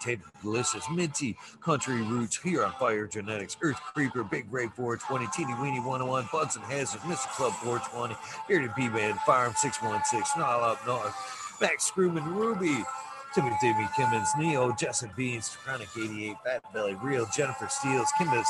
Tater 0.00 0.22
Delicious, 0.42 0.84
Minty, 0.90 1.36
Country 1.60 2.02
Roots, 2.02 2.36
Here 2.36 2.64
on 2.64 2.72
Fire 2.72 3.06
Genetics, 3.06 3.56
Earth 3.62 3.80
Creeper, 3.94 4.24
Big 4.24 4.46
Ray 4.50 4.68
420, 4.68 5.26
Teeny 5.34 5.54
Weeny 5.60 5.80
101, 5.80 6.28
Buds 6.32 6.56
and 6.56 6.64
Hazards, 6.64 7.04
Mr. 7.04 7.28
Club 7.36 7.52
420, 7.62 8.16
Bearded 8.48 8.72
B 8.76 8.88
Man, 8.88 9.14
Farm 9.26 9.52
616, 9.56 10.24
Snarl 10.34 10.64
Up 10.64 10.86
North, 10.86 11.14
Max 11.60 11.84
Screwman, 11.84 12.24
Ruby, 12.34 12.84
Timothy 13.32 13.56
Davey 13.62 13.84
Kimmins, 13.96 14.36
Neo, 14.36 14.72
Jessup 14.72 15.14
Beans, 15.14 15.56
Chronic 15.64 15.88
88, 15.96 16.36
Fat 16.44 16.74
Belly, 16.74 16.94
Real, 16.94 17.28
Jennifer 17.36 17.68
Steels, 17.68 18.08
Kimbus 18.18 18.44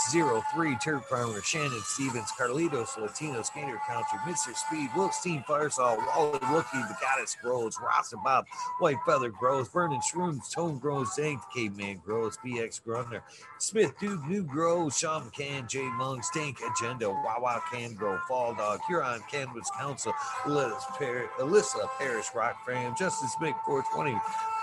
03, 0.55 0.77
Terry 0.81 1.01
Farmer, 1.01 1.43
Shannon 1.43 1.81
Stevens, 1.85 2.31
Carlitos, 2.39 2.97
Latino, 2.97 3.43
Gator 3.55 3.78
Country, 3.86 4.19
Mr. 4.27 4.57
Speed, 4.57 4.89
Wilkstein 4.90 5.44
Firesaw, 5.44 5.98
Wally 5.98 6.39
Wookie, 6.39 6.89
The 6.89 6.97
Goddess 6.98 7.36
Grows, 7.43 7.77
Ross 7.82 8.15
and 8.15 8.23
Bob, 8.24 8.47
White 8.78 8.97
Feather 9.05 9.28
Grows, 9.28 9.69
Vernon 9.69 10.01
Shrooms, 10.01 10.51
Tone 10.51 10.78
Grows, 10.78 11.15
Zank, 11.15 11.43
Caveman 11.55 12.01
Grows, 12.02 12.39
BX 12.39 12.82
Grunner, 12.82 13.20
Smith 13.59 13.93
Dude, 14.01 14.24
New 14.24 14.43
Grows, 14.44 14.97
Sean 14.97 15.31
McCann, 15.31 15.69
J 15.69 15.82
Monks, 15.90 16.31
Tank 16.31 16.59
Agenda, 16.61 17.11
Wawa 17.11 17.62
Can 17.70 17.93
Grow, 17.94 18.19
Fall 18.27 18.55
Dog, 18.55 18.81
Huron 18.89 19.20
Canvas 19.31 19.70
Council, 19.78 20.15
Alyssa, 20.44 20.81
Par- 20.97 21.31
Alyssa 21.39 21.86
Parrish, 21.98 22.28
Rock 22.35 22.65
Frame, 22.65 22.94
Justice 22.98 23.36
Mick 23.43 23.55
420, 23.66 24.19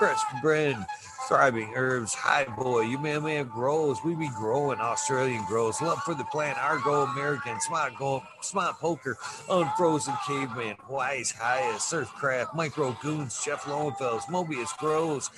Fresh 0.08 0.42
Bread, 0.42 0.86
Thriving 1.28 1.74
Herbs, 1.76 2.14
High 2.14 2.46
Boy, 2.46 2.84
You 2.84 2.98
Man 2.98 3.24
Man 3.24 3.46
Grows, 3.50 4.02
We 4.06 4.16
Be 4.16 4.30
Growing, 4.30 4.80
Australian 4.80 5.44
Grows, 5.44 5.82
Love 5.82 6.02
for 6.04 6.14
the 6.14 6.24
Plant, 6.24 6.58
Our 6.58 6.78
Argo 6.78 7.02
American, 7.12 7.60
Smart 7.60 7.94
Go, 7.98 8.24
Smart 8.40 8.80
Poker, 8.80 9.18
Unfrozen 9.50 10.14
Caveman, 10.26 10.78
Wise 10.90 11.32
Highest, 11.32 11.92
Surfcraft, 11.92 12.56
Micro 12.56 12.96
Goons, 13.02 13.44
Jeff 13.44 13.66
Lowenfels, 13.66 14.22
Mobius 14.28 14.78
Grows, 14.78 15.30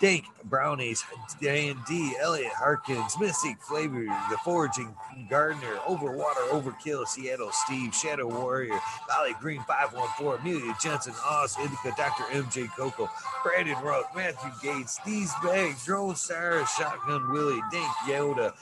Dank 0.00 0.26
Brownies, 0.44 1.04
Dan 1.40 1.76
D, 1.88 2.14
Elliot 2.20 2.52
Harkins, 2.52 3.18
Mystic 3.18 3.60
Flavor, 3.62 4.04
The 4.30 4.36
Foraging 4.44 4.94
Gardener, 5.30 5.76
Overwater 5.86 6.48
Overkill, 6.50 7.06
Seattle 7.06 7.50
Steve, 7.52 7.94
Shadow 7.94 8.26
Warrior, 8.26 8.78
Valley 9.08 9.34
Green 9.40 9.62
514, 9.66 10.40
Amelia 10.40 10.76
Jensen, 10.82 11.14
Oz, 11.24 11.56
Indica, 11.58 11.92
Dr. 11.96 12.24
MJ 12.24 12.68
Coco, 12.76 13.08
Brandon 13.42 13.80
Rook, 13.82 14.06
Matthew 14.14 14.50
Gates, 14.62 14.98
These 15.06 15.32
Bags, 15.42 15.84
Drone 15.84 16.16
Star, 16.16 16.66
Shotgun 16.66 17.30
Willie, 17.32 17.60
Dank 17.70 17.90
Yoda, 18.06 18.52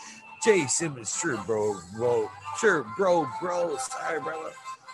Jay 0.45 0.67
Simmons, 0.67 1.17
sure 1.17 1.39
bro, 1.47 1.77
bro, 1.97 2.31
sure 2.59 2.85
bro, 2.97 3.29
bro, 3.41 3.77
sorry 3.77 4.21
brother. 4.21 4.51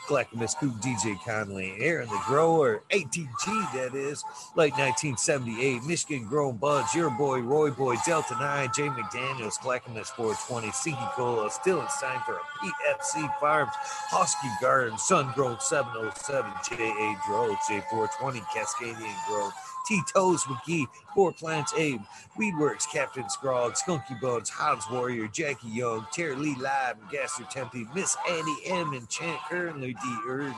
Clackamas 0.08 0.52
Scoop, 0.52 0.72
DJ 0.76 1.22
Conley, 1.22 1.74
Aaron 1.80 2.08
the 2.08 2.18
Grower, 2.26 2.82
ATG, 2.90 3.72
that 3.74 3.94
is, 3.94 4.24
late 4.56 4.72
1978, 4.72 5.84
Michigan 5.84 6.26
Grown 6.26 6.56
Buds, 6.56 6.94
your 6.94 7.10
boy, 7.10 7.40
Roy 7.40 7.70
Boy, 7.70 7.96
Delta 8.06 8.34
9, 8.40 8.70
Jay 8.74 8.88
McDaniels, 8.88 9.58
Clackamas 9.58 10.08
420, 10.08 10.68
Sinky 10.68 11.12
Cola, 11.12 11.50
still 11.50 11.82
it's 11.82 12.00
time 12.00 12.22
for 12.24 12.36
a 12.36 12.40
PFC 12.64 13.38
Farms, 13.38 13.72
Husky 13.76 14.48
Garden, 14.62 14.96
Sun 14.96 15.30
Grown 15.34 15.60
707, 15.60 16.50
J.A. 16.70 17.16
Dro, 17.26 17.54
J420, 17.68 18.40
Cascadian 18.46 19.28
Grove, 19.28 19.52
T-Toes 19.88 20.44
McGee, 20.44 20.86
Four 21.14 21.32
Plants 21.32 21.72
Abe, 21.76 22.02
Weedworks, 22.38 22.84
Captain 22.92 23.24
Scrog, 23.24 23.74
Skunky 23.76 24.20
Bones, 24.20 24.50
Hans 24.50 24.84
Warrior, 24.90 25.28
Jackie 25.28 25.68
Young, 25.68 26.06
Terry 26.12 26.36
Lee 26.36 26.56
Live, 26.56 26.96
Gasser 27.10 27.44
Tempe, 27.50 27.86
Miss 27.94 28.14
Annie 28.28 28.58
M, 28.66 28.92
and 28.92 29.08
Chant 29.08 29.40
Currently 29.48 29.94
D 29.94 30.16
Urge, 30.28 30.52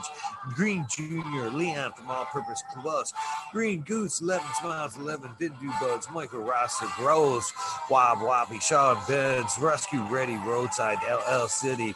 Green 0.54 0.84
Jr., 0.90 1.48
Leon 1.48 1.92
from 1.96 2.10
All 2.10 2.24
Purpose 2.24 2.62
Plus, 2.80 3.12
Green 3.52 3.82
Goose, 3.82 4.20
11 4.20 4.46
Smiles, 4.60 4.96
11 4.96 5.30
Vindu 5.40 5.80
Buds, 5.80 6.08
Michael 6.12 6.40
Rosser, 6.40 6.86
Grows, 6.96 7.52
Wob 7.88 8.20
Wobbly, 8.22 8.58
Sean 8.58 8.98
Benz, 9.06 9.56
Rescue 9.60 10.02
Ready, 10.08 10.36
Roadside, 10.44 10.98
LL 11.08 11.46
City, 11.46 11.94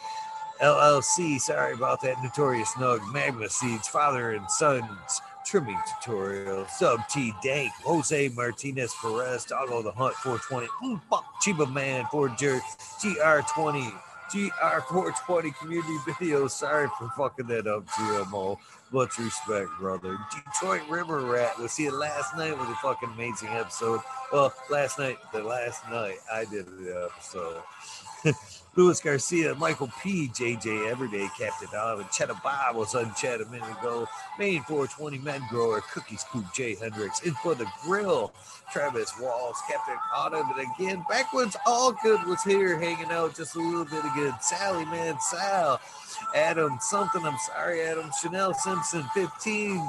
LLC, 0.61 1.37
sorry 1.39 1.73
about 1.73 2.01
that, 2.01 2.21
Notorious 2.23 2.71
Nug, 2.71 3.01
Magma 3.11 3.49
Seeds, 3.49 3.89
Father 3.89 4.31
and 4.31 4.49
Sons, 4.49 5.21
trimming 5.45 5.79
tutorial. 6.01 6.65
Sub 6.67 6.99
T 7.09 7.33
Dank, 7.43 7.71
Jose 7.83 8.29
Martinez 8.29 8.93
Perez, 9.01 9.45
Doggo 9.45 9.81
the 9.81 9.91
Hunt 9.91 10.15
420, 10.15 10.67
mm, 10.83 11.01
fuck, 11.09 11.25
Chiba 11.41 11.71
Man 11.71 12.05
4 12.11 12.29
Jerk, 12.29 12.61
GR20, 12.99 13.91
GR420 14.31 15.57
community 15.57 15.97
video. 16.19 16.47
Sorry 16.47 16.87
for 16.97 17.09
fucking 17.15 17.47
that 17.47 17.67
up, 17.67 17.85
GMO. 17.87 18.57
Much 18.91 19.17
respect, 19.17 19.69
brother. 19.79 20.17
Detroit 20.33 20.81
River 20.89 21.21
Rat 21.21 21.57
was 21.59 21.75
here 21.75 21.91
last 21.91 22.35
night 22.37 22.57
with 22.57 22.69
a 22.69 22.75
fucking 22.75 23.09
amazing 23.13 23.49
episode. 23.49 23.99
Well, 24.31 24.53
last 24.69 24.99
night, 24.99 25.17
the 25.33 25.43
last 25.43 25.83
night 25.89 26.17
I 26.31 26.45
did 26.45 26.65
the 26.65 27.09
episode. 27.11 27.61
Luis 28.77 28.99
Garcia, 28.99 29.55
Michael 29.55 29.89
P, 30.03 30.27
JJ 30.27 30.91
Everyday, 30.91 31.29
Captain 31.37 31.69
Olive, 31.79 32.11
Cheddar 32.11 32.35
Bob 32.43 32.75
was 32.75 32.93
on 32.93 33.13
chat 33.15 33.39
a 33.39 33.45
minute 33.45 33.69
ago. 33.79 34.05
Main 34.37 34.63
420 34.63 35.17
Men 35.19 35.41
Grower, 35.49 35.79
Cookie 35.93 36.17
Scoop, 36.17 36.43
Jay 36.53 36.75
Hendricks, 36.75 37.21
In 37.21 37.33
for 37.35 37.55
the 37.55 37.65
Grill, 37.83 38.33
Travis 38.73 39.13
Walls, 39.17 39.55
Captain 39.69 39.95
Autumn, 40.13 40.47
and 40.57 40.67
again, 40.77 41.05
Backwoods 41.09 41.55
All 41.65 41.93
Good 42.03 42.21
was 42.25 42.43
here 42.43 42.77
hanging 42.77 43.11
out 43.11 43.33
just 43.33 43.55
a 43.55 43.59
little 43.59 43.85
bit 43.85 44.03
again. 44.11 44.33
Sally 44.41 44.83
Man 44.85 45.17
Sal, 45.21 45.79
Adam 46.35 46.77
something, 46.81 47.25
I'm 47.25 47.37
sorry, 47.37 47.81
Adam, 47.81 48.11
Chanel 48.21 48.53
Simpson 48.55 49.03
15, 49.13 49.81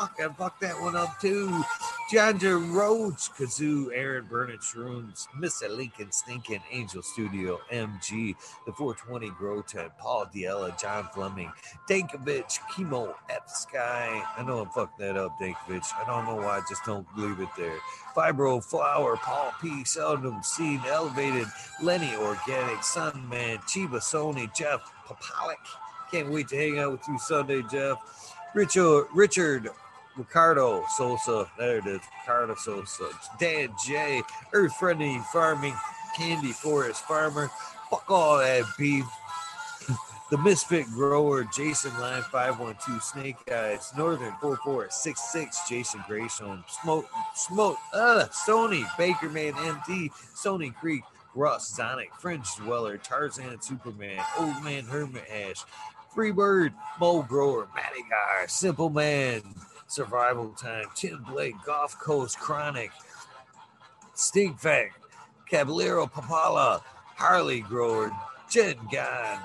fuck, 0.00 0.18
I 0.18 0.28
fucked 0.32 0.60
that 0.62 0.80
one 0.80 0.96
up 0.96 1.20
too. 1.20 1.62
Janja 2.10 2.72
Rhodes, 2.72 3.28
Kazoo, 3.28 3.90
Aaron 3.94 4.26
Burnett 4.28 4.60
Shrooms, 4.60 5.26
Mr. 5.38 5.74
Lincoln 5.74 6.10
Stinkin, 6.10 6.60
Angel 6.72 7.02
Studio, 7.02 7.60
MG, 7.70 8.34
the 8.66 8.72
420 8.72 9.30
Grow 9.30 9.60
Tent, 9.62 9.92
Paul 9.98 10.26
Diella, 10.34 10.78
John 10.80 11.08
Fleming, 11.14 11.52
Dankovich, 11.88 12.58
Chemo, 12.72 13.14
F 13.28 13.48
Sky. 13.48 14.22
I 14.36 14.42
know 14.42 14.60
I'm 14.60 14.70
fucking 14.70 15.06
that 15.06 15.16
up, 15.16 15.38
Dankovich. 15.40 15.86
I 15.94 16.04
don't 16.06 16.24
know 16.24 16.36
why, 16.36 16.58
I 16.58 16.62
just 16.68 16.84
don't 16.84 17.06
leave 17.16 17.38
it 17.38 17.48
there. 17.56 17.78
Fibro 18.16 18.64
Flower, 18.64 19.16
Paul 19.16 19.52
P, 19.60 19.84
Seldom 19.84 20.42
Seen, 20.42 20.80
Elevated, 20.88 21.46
Lenny 21.82 22.14
Organic, 22.16 22.78
Sunman, 22.78 23.58
Chiba 23.68 24.00
Sony, 24.00 24.52
Jeff 24.54 24.80
Papalik. 25.06 25.56
Can't 26.10 26.30
wait 26.30 26.48
to 26.48 26.56
hang 26.56 26.78
out 26.78 26.92
with 26.92 27.06
you 27.06 27.18
Sunday, 27.18 27.62
Jeff. 27.70 27.98
Richard, 28.52 29.06
Richard 29.14 29.70
Ricardo 30.20 30.84
Sosa. 30.98 31.50
There 31.58 31.78
it 31.78 31.86
is. 31.86 32.00
Ricardo 32.20 32.54
Sosa. 32.54 33.08
Dan 33.38 33.70
J. 33.86 34.22
Earth 34.52 34.74
Friendly 34.76 35.18
Farming. 35.32 35.74
Candy 36.14 36.52
Forest 36.52 37.02
Farmer. 37.04 37.50
Fuck 37.88 38.10
all 38.10 38.36
that 38.38 38.64
beef. 38.76 39.06
the 40.30 40.36
Misfit 40.36 40.86
Grower. 40.88 41.44
Jason 41.44 41.98
Line 41.98 42.22
512. 42.22 43.02
Snake 43.02 43.36
Eyes. 43.50 43.92
Northern 43.96 44.34
4466. 44.42 45.66
Jason 45.66 46.04
Grayson. 46.06 46.62
Smoke. 46.68 47.08
Smoke. 47.34 47.78
Uh, 47.94 48.26
Sony. 48.26 48.84
Bakerman 48.98 49.52
MD. 49.52 50.10
Sony 50.36 50.74
Creek. 50.74 51.02
Russ 51.34 51.74
Zonic. 51.74 52.12
Fringe 52.18 52.44
Dweller. 52.58 52.98
Tarzan 52.98 53.62
Superman. 53.62 54.22
Old 54.38 54.62
Man 54.62 54.84
Hermit 54.84 55.24
Ash. 55.30 55.64
Freebird, 56.14 56.72
Mo 56.98 57.22
Grower, 57.22 57.68
Guy, 57.74 58.46
Simple 58.46 58.90
Man, 58.90 59.42
Survival 59.90 60.50
Time, 60.50 60.84
Tim 60.94 61.24
Blake, 61.28 61.56
Golf 61.66 61.98
Coast 61.98 62.38
Chronic, 62.38 62.92
Stink 64.14 64.60
Fact, 64.60 64.96
Caballero 65.48 66.06
Papala, 66.06 66.80
Harley 67.16 67.60
Grower, 67.60 68.12
Jen 68.48 68.76
Gunn, 68.92 69.40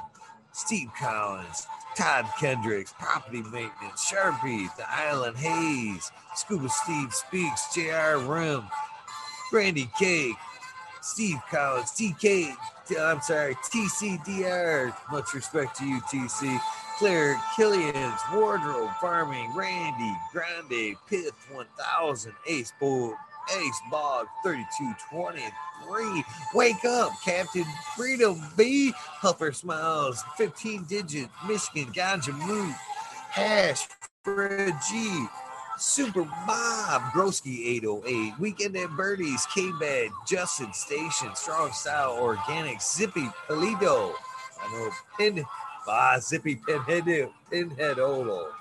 Steve 0.52 0.90
Collins, 1.00 1.66
Todd 1.98 2.28
Kendricks, 2.40 2.94
Property 3.00 3.42
Maintenance, 3.42 4.12
Sharpie, 4.12 4.74
The 4.78 4.86
Island 4.88 5.36
Haze, 5.36 6.12
Scuba 6.36 6.70
Steve 6.70 7.12
Speaks, 7.12 7.74
JR 7.74 8.18
Rim, 8.20 8.64
Brandy 9.50 9.90
Cake, 9.98 10.36
Steve 11.02 11.40
Collins, 11.50 11.92
TK, 11.92 12.56
I'm 13.00 13.20
sorry, 13.22 13.56
TCDR. 13.56 14.94
Much 15.12 15.34
respect 15.34 15.76
to 15.78 15.86
you, 15.88 16.00
TC. 16.02 16.60
Claire 16.98 17.36
Killian's 17.56 18.22
Wardrobe 18.34 18.90
Farming, 19.02 19.54
Randy 19.54 20.14
Grande, 20.32 20.96
Pith 21.10 21.34
1000, 21.52 22.34
Ace 22.48 22.72
Bull, 22.80 23.14
Ace 23.58 23.82
Bog 23.92 24.28
3223. 24.44 26.24
Wake 26.54 26.86
up, 26.86 27.12
Captain 27.24 27.66
Freedom 27.98 28.42
B. 28.56 28.94
Huffer 29.22 29.54
Smiles, 29.54 30.24
15 30.38 30.86
digit, 30.86 31.30
Michigan 31.46 31.92
Ganja 31.94 32.34
Moot, 32.48 32.74
Hash, 33.30 33.88
Fred 34.24 34.74
G. 34.90 35.26
Super 35.78 36.24
Bob, 36.48 37.02
Broski 37.12 37.68
808, 37.76 38.40
Weekend 38.40 38.78
at 38.78 38.90
Birdies, 38.92 39.46
K 39.54 39.70
Bad, 39.78 40.12
Justin 40.26 40.72
Station, 40.72 41.36
Strong 41.36 41.74
Style 41.74 42.18
Organic, 42.22 42.82
Zippy 42.82 43.28
Palido. 43.50 44.14
I 44.64 44.72
know 45.30 45.44
Ah 45.88 46.18
Zippy 46.20 46.56
Pinhead 46.56 47.30
Pinhead 47.50 48.00
Olo. 48.00 48.52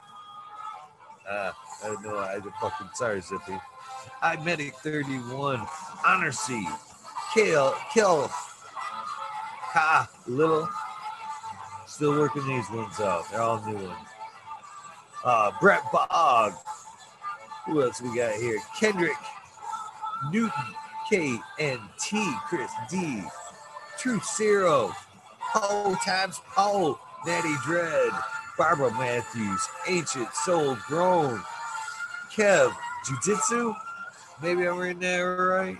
Uh, 1.29 1.53
I 1.85 2.03
know. 2.03 2.17
I 2.17 2.35
am 2.35 2.53
fucking 2.61 2.89
sorry, 2.95 3.21
Zippy. 3.21 3.57
I 4.23 4.37
Medic 4.43 4.75
31, 4.77 5.67
Honor 6.07 6.33
C, 6.33 6.67
Kale, 7.35 7.75
Kill, 7.93 8.31
Ka, 9.73 10.09
Little. 10.27 10.69
Still 11.87 12.19
working 12.19 12.47
these 12.47 12.69
ones 12.71 12.99
out. 13.01 13.31
They're 13.31 13.41
all 13.41 13.65
new 13.67 13.75
ones. 13.75 14.09
Uh, 15.25 15.53
Brett 15.61 15.83
Bog, 15.93 16.55
who 17.67 17.83
else 17.83 18.01
we 18.03 18.15
got 18.17 18.35
here? 18.35 18.59
Kendrick, 18.79 19.17
Newton, 20.31 20.51
K 21.09 21.39
and 21.59 21.81
T, 22.01 22.35
Chris 22.47 22.71
D, 22.91 23.23
Truth 23.99 24.27
Zero, 24.37 24.93
Poe 25.53 25.95
times 26.05 26.41
Poe, 26.55 26.99
Natty 27.27 27.55
Dread, 27.65 28.11
Barbara 28.59 28.91
Matthews, 28.93 29.69
Ancient 29.89 30.33
Soul 30.35 30.77
Grown, 30.87 31.43
Kev, 32.31 32.75
Jiu-Jitsu, 33.07 33.75
maybe 34.43 34.67
I'm 34.67 34.79
reading 34.79 35.01
that 35.01 35.19
right. 35.19 35.79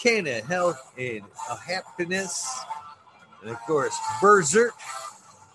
Canna 0.00 0.40
Health 0.42 0.92
and 0.98 1.22
Happiness, 1.66 2.60
and 3.42 3.50
of 3.50 3.58
course 3.60 3.96
Berserk, 4.20 4.74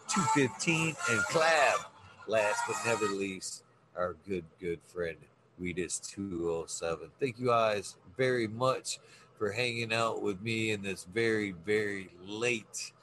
215, 0.07 0.95
and 1.09 1.19
Clab. 1.25 1.79
Last 2.27 2.61
but 2.67 2.77
never 2.85 3.05
least, 3.05 3.63
our 3.95 4.15
good, 4.27 4.45
good 4.59 4.79
friend 4.87 5.17
Weedus 5.61 5.99
207. 5.99 7.09
Thank 7.19 7.39
you 7.39 7.47
guys 7.47 7.95
very 8.17 8.47
much 8.47 8.99
for 9.37 9.51
hanging 9.51 9.93
out 9.93 10.21
with 10.21 10.41
me 10.41 10.71
in 10.71 10.81
this 10.81 11.05
very, 11.13 11.51
very 11.65 12.09
late, 12.25 12.93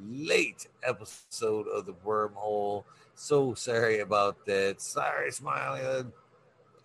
late 0.00 0.66
episode 0.82 1.66
of 1.68 1.86
the 1.86 1.94
Wormhole. 2.04 2.84
So 3.14 3.54
sorry 3.54 4.00
about 4.00 4.44
that. 4.46 4.80
Sorry, 4.80 5.30
Smiley. 5.30 6.06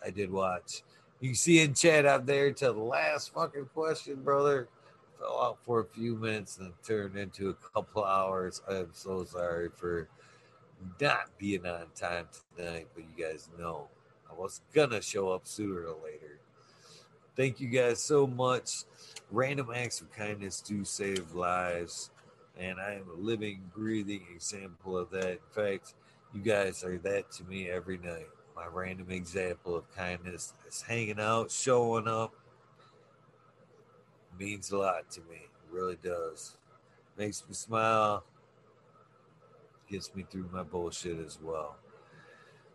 I 0.06 0.10
did 0.10 0.32
watch. 0.32 0.84
You 1.20 1.34
see 1.34 1.62
in 1.62 1.74
chat 1.74 2.06
out 2.06 2.26
there 2.26 2.52
to 2.52 2.66
the 2.66 2.80
last 2.80 3.34
fucking 3.34 3.70
question, 3.74 4.22
brother. 4.24 4.68
Fell 5.20 5.42
out 5.42 5.58
for 5.66 5.80
a 5.80 5.86
few 5.86 6.16
minutes 6.16 6.60
and 6.60 6.74
turned 6.86 7.18
into 7.18 7.50
a 7.50 7.54
couple 7.54 8.04
hours. 8.04 8.62
I 8.70 8.76
am 8.76 8.90
so 8.94 9.26
sorry 9.26 9.70
for 9.70 10.08
not 11.02 11.36
being 11.40 11.66
on 11.66 11.88
time 11.96 12.28
tonight, 12.56 12.88
but 12.94 13.04
you 13.04 13.26
guys 13.26 13.50
know 13.58 13.88
I 14.30 14.36
was 14.36 14.62
gonna 14.74 15.02
show 15.02 15.32
up 15.32 15.48
sooner 15.48 15.88
or 15.88 15.98
later. 16.04 16.40
Thank 17.36 17.60
you 17.60 17.68
guys 17.68 18.00
so 18.02 18.28
much. 18.28 18.84
Random 19.32 19.70
acts 19.74 20.02
of 20.02 20.12
kindness 20.12 20.62
do 20.62 20.84
save 20.84 21.34
lives, 21.34 22.12
and 22.60 22.80
I 22.80 22.94
am 22.94 23.06
a 23.10 23.22
living, 23.22 23.62
breathing 23.76 24.26
example 24.34 24.98
of 24.98 25.10
that. 25.12 25.32
In 25.32 25.38
fact, 25.52 25.94
You 26.34 26.42
guys 26.42 26.84
are 26.84 26.98
that 27.00 27.32
to 27.34 27.44
me 27.46 27.70
every 27.70 27.98
night. 27.98 28.28
My 28.56 28.66
random 28.72 29.12
example 29.12 29.76
of 29.76 29.90
kindness 29.96 30.54
is 30.68 30.82
hanging 30.82 31.20
out, 31.20 31.52
showing 31.52 32.08
up. 32.08 32.34
Means 34.38 34.72
a 34.72 34.78
lot 34.78 35.10
to 35.12 35.22
me. 35.22 35.38
It 35.38 35.72
really 35.72 35.98
does. 36.04 36.58
Makes 37.18 37.44
me 37.48 37.54
smile. 37.54 38.24
Gets 39.90 40.14
me 40.16 40.26
through 40.30 40.50
my 40.52 40.64
bullshit 40.64 41.18
as 41.20 41.40
well. 41.42 41.78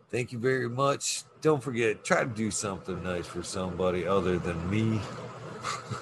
Thank 0.09 0.31
you 0.31 0.39
very 0.39 0.69
much. 0.69 1.23
Don't 1.41 1.63
forget, 1.63 2.03
try 2.03 2.23
to 2.23 2.29
do 2.29 2.51
something 2.51 3.01
nice 3.03 3.27
for 3.27 3.43
somebody 3.43 4.05
other 4.05 4.39
than 4.39 4.69
me. 4.69 4.99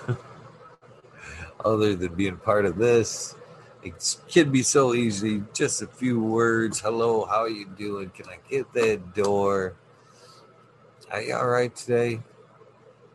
other 1.66 1.96
than 1.96 2.14
being 2.16 2.38
part 2.38 2.66
of 2.66 2.78
this. 2.78 3.36
It 3.84 4.18
can 4.28 4.52
be 4.52 4.62
so 4.62 4.94
easy. 4.94 5.44
Just 5.54 5.82
a 5.82 5.88
few 5.88 6.22
words. 6.22 6.80
Hello, 6.80 7.26
how 7.26 7.46
you 7.46 7.66
doing? 7.66 8.12
Can 8.12 8.28
I 8.28 8.38
get 8.48 8.72
that 8.74 9.16
door? 9.16 9.76
Are 11.12 11.22
you 11.22 11.36
all 11.36 11.48
right 11.48 11.76
today? 11.76 12.22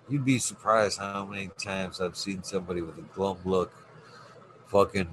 You'd 0.09 0.25
be 0.25 0.39
surprised 0.39 0.99
how 0.99 1.25
many 1.25 1.51
times 1.57 2.01
I've 2.01 2.17
seen 2.17 2.43
somebody 2.43 2.83
with 2.83 2.99
a 2.99 3.03
glum 3.03 3.39
look, 3.45 3.73
fucking 4.67 5.09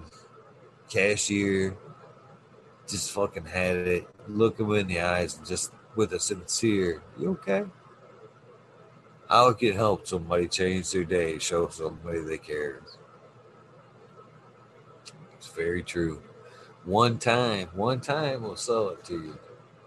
cashier, 0.90 1.78
just 2.88 3.12
fucking 3.12 3.46
had 3.46 3.78
it. 3.78 4.08
Look 4.28 4.58
them 4.58 4.74
in 4.74 4.88
the 4.88 5.02
eyes 5.02 5.38
and 5.38 5.46
just 5.46 5.72
with 5.96 6.14
a 6.14 6.20
sincere, 6.20 7.02
you 7.18 7.32
okay? 7.32 7.66
How 9.30 9.50
it 9.50 9.60
can 9.60 9.74
help 9.74 10.08
somebody 10.08 10.48
change 10.48 10.92
their 10.92 11.06
day, 11.06 11.38
show 11.38 11.70
somebody 11.70 12.22
they 12.22 12.38
care. 12.40 12.82
Very 15.56 15.84
true. 15.84 16.22
One 16.86 17.18
time, 17.18 17.70
one 17.74 18.02
time 18.02 18.44
we'll 18.44 18.56
sell 18.56 18.90
it 18.90 19.04
to 19.06 19.14
you. 19.14 19.38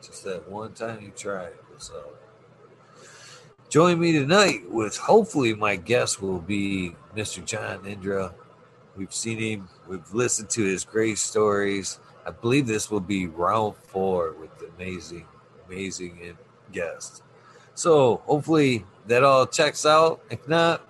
Just 0.02 0.24
that 0.24 0.48
one 0.48 0.72
time 0.72 1.02
you 1.02 1.10
try 1.10 1.44
it 1.44 1.64
will 1.70 1.80
sell 1.80 1.98
it. 1.98 3.08
Join 3.68 3.98
me 3.98 4.12
tonight 4.12 4.70
with 4.70 4.96
hopefully 4.96 5.52
my 5.54 5.76
guest 5.76 6.22
will 6.22 6.38
be 6.38 6.94
Mr. 7.16 7.44
John 7.44 7.84
Indra. 7.84 8.34
We've 8.96 9.12
seen 9.12 9.38
him, 9.38 9.68
we've 9.88 10.14
listened 10.14 10.48
to 10.50 10.62
his 10.62 10.84
great 10.84 11.18
stories. 11.18 11.98
I 12.24 12.30
believe 12.30 12.66
this 12.66 12.90
will 12.90 13.00
be 13.00 13.26
round 13.26 13.76
four 13.76 14.32
with 14.32 14.56
the 14.58 14.68
amazing, 14.76 15.26
amazing 15.68 16.38
guest. 16.72 17.22
So 17.74 18.22
hopefully 18.24 18.86
that 19.06 19.24
all 19.24 19.46
checks 19.46 19.84
out. 19.84 20.22
If 20.30 20.48
not, 20.48 20.82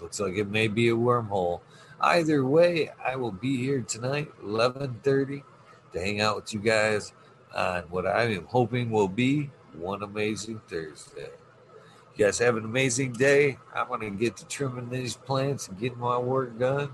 looks 0.00 0.20
like 0.20 0.34
it 0.36 0.50
may 0.50 0.68
be 0.68 0.88
a 0.88 0.96
wormhole. 0.96 1.60
Either 2.02 2.44
way, 2.44 2.90
I 3.04 3.16
will 3.16 3.32
be 3.32 3.56
here 3.56 3.82
tonight, 3.82 4.32
11:30, 4.42 5.44
to 5.92 6.00
hang 6.00 6.20
out 6.20 6.36
with 6.36 6.52
you 6.52 6.60
guys 6.60 7.12
on 7.54 7.84
what 7.84 8.06
I 8.06 8.24
am 8.24 8.46
hoping 8.46 8.90
will 8.90 9.08
be 9.08 9.50
one 9.74 10.02
amazing 10.02 10.60
Thursday. 10.68 11.30
You 12.16 12.26
guys 12.26 12.38
have 12.40 12.56
an 12.56 12.64
amazing 12.64 13.12
day. 13.12 13.58
I'm 13.74 13.88
to 14.00 14.10
get 14.10 14.36
to 14.38 14.46
trimming 14.46 14.90
these 14.90 15.16
plants 15.16 15.68
and 15.68 15.78
getting 15.78 16.00
my 16.00 16.18
work 16.18 16.58
done. 16.58 16.90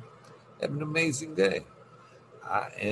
Have 0.61 0.73
an 0.73 0.83
amazing 0.83 1.35
day. 1.35 1.65
I 2.45 2.69
am. 2.79 2.87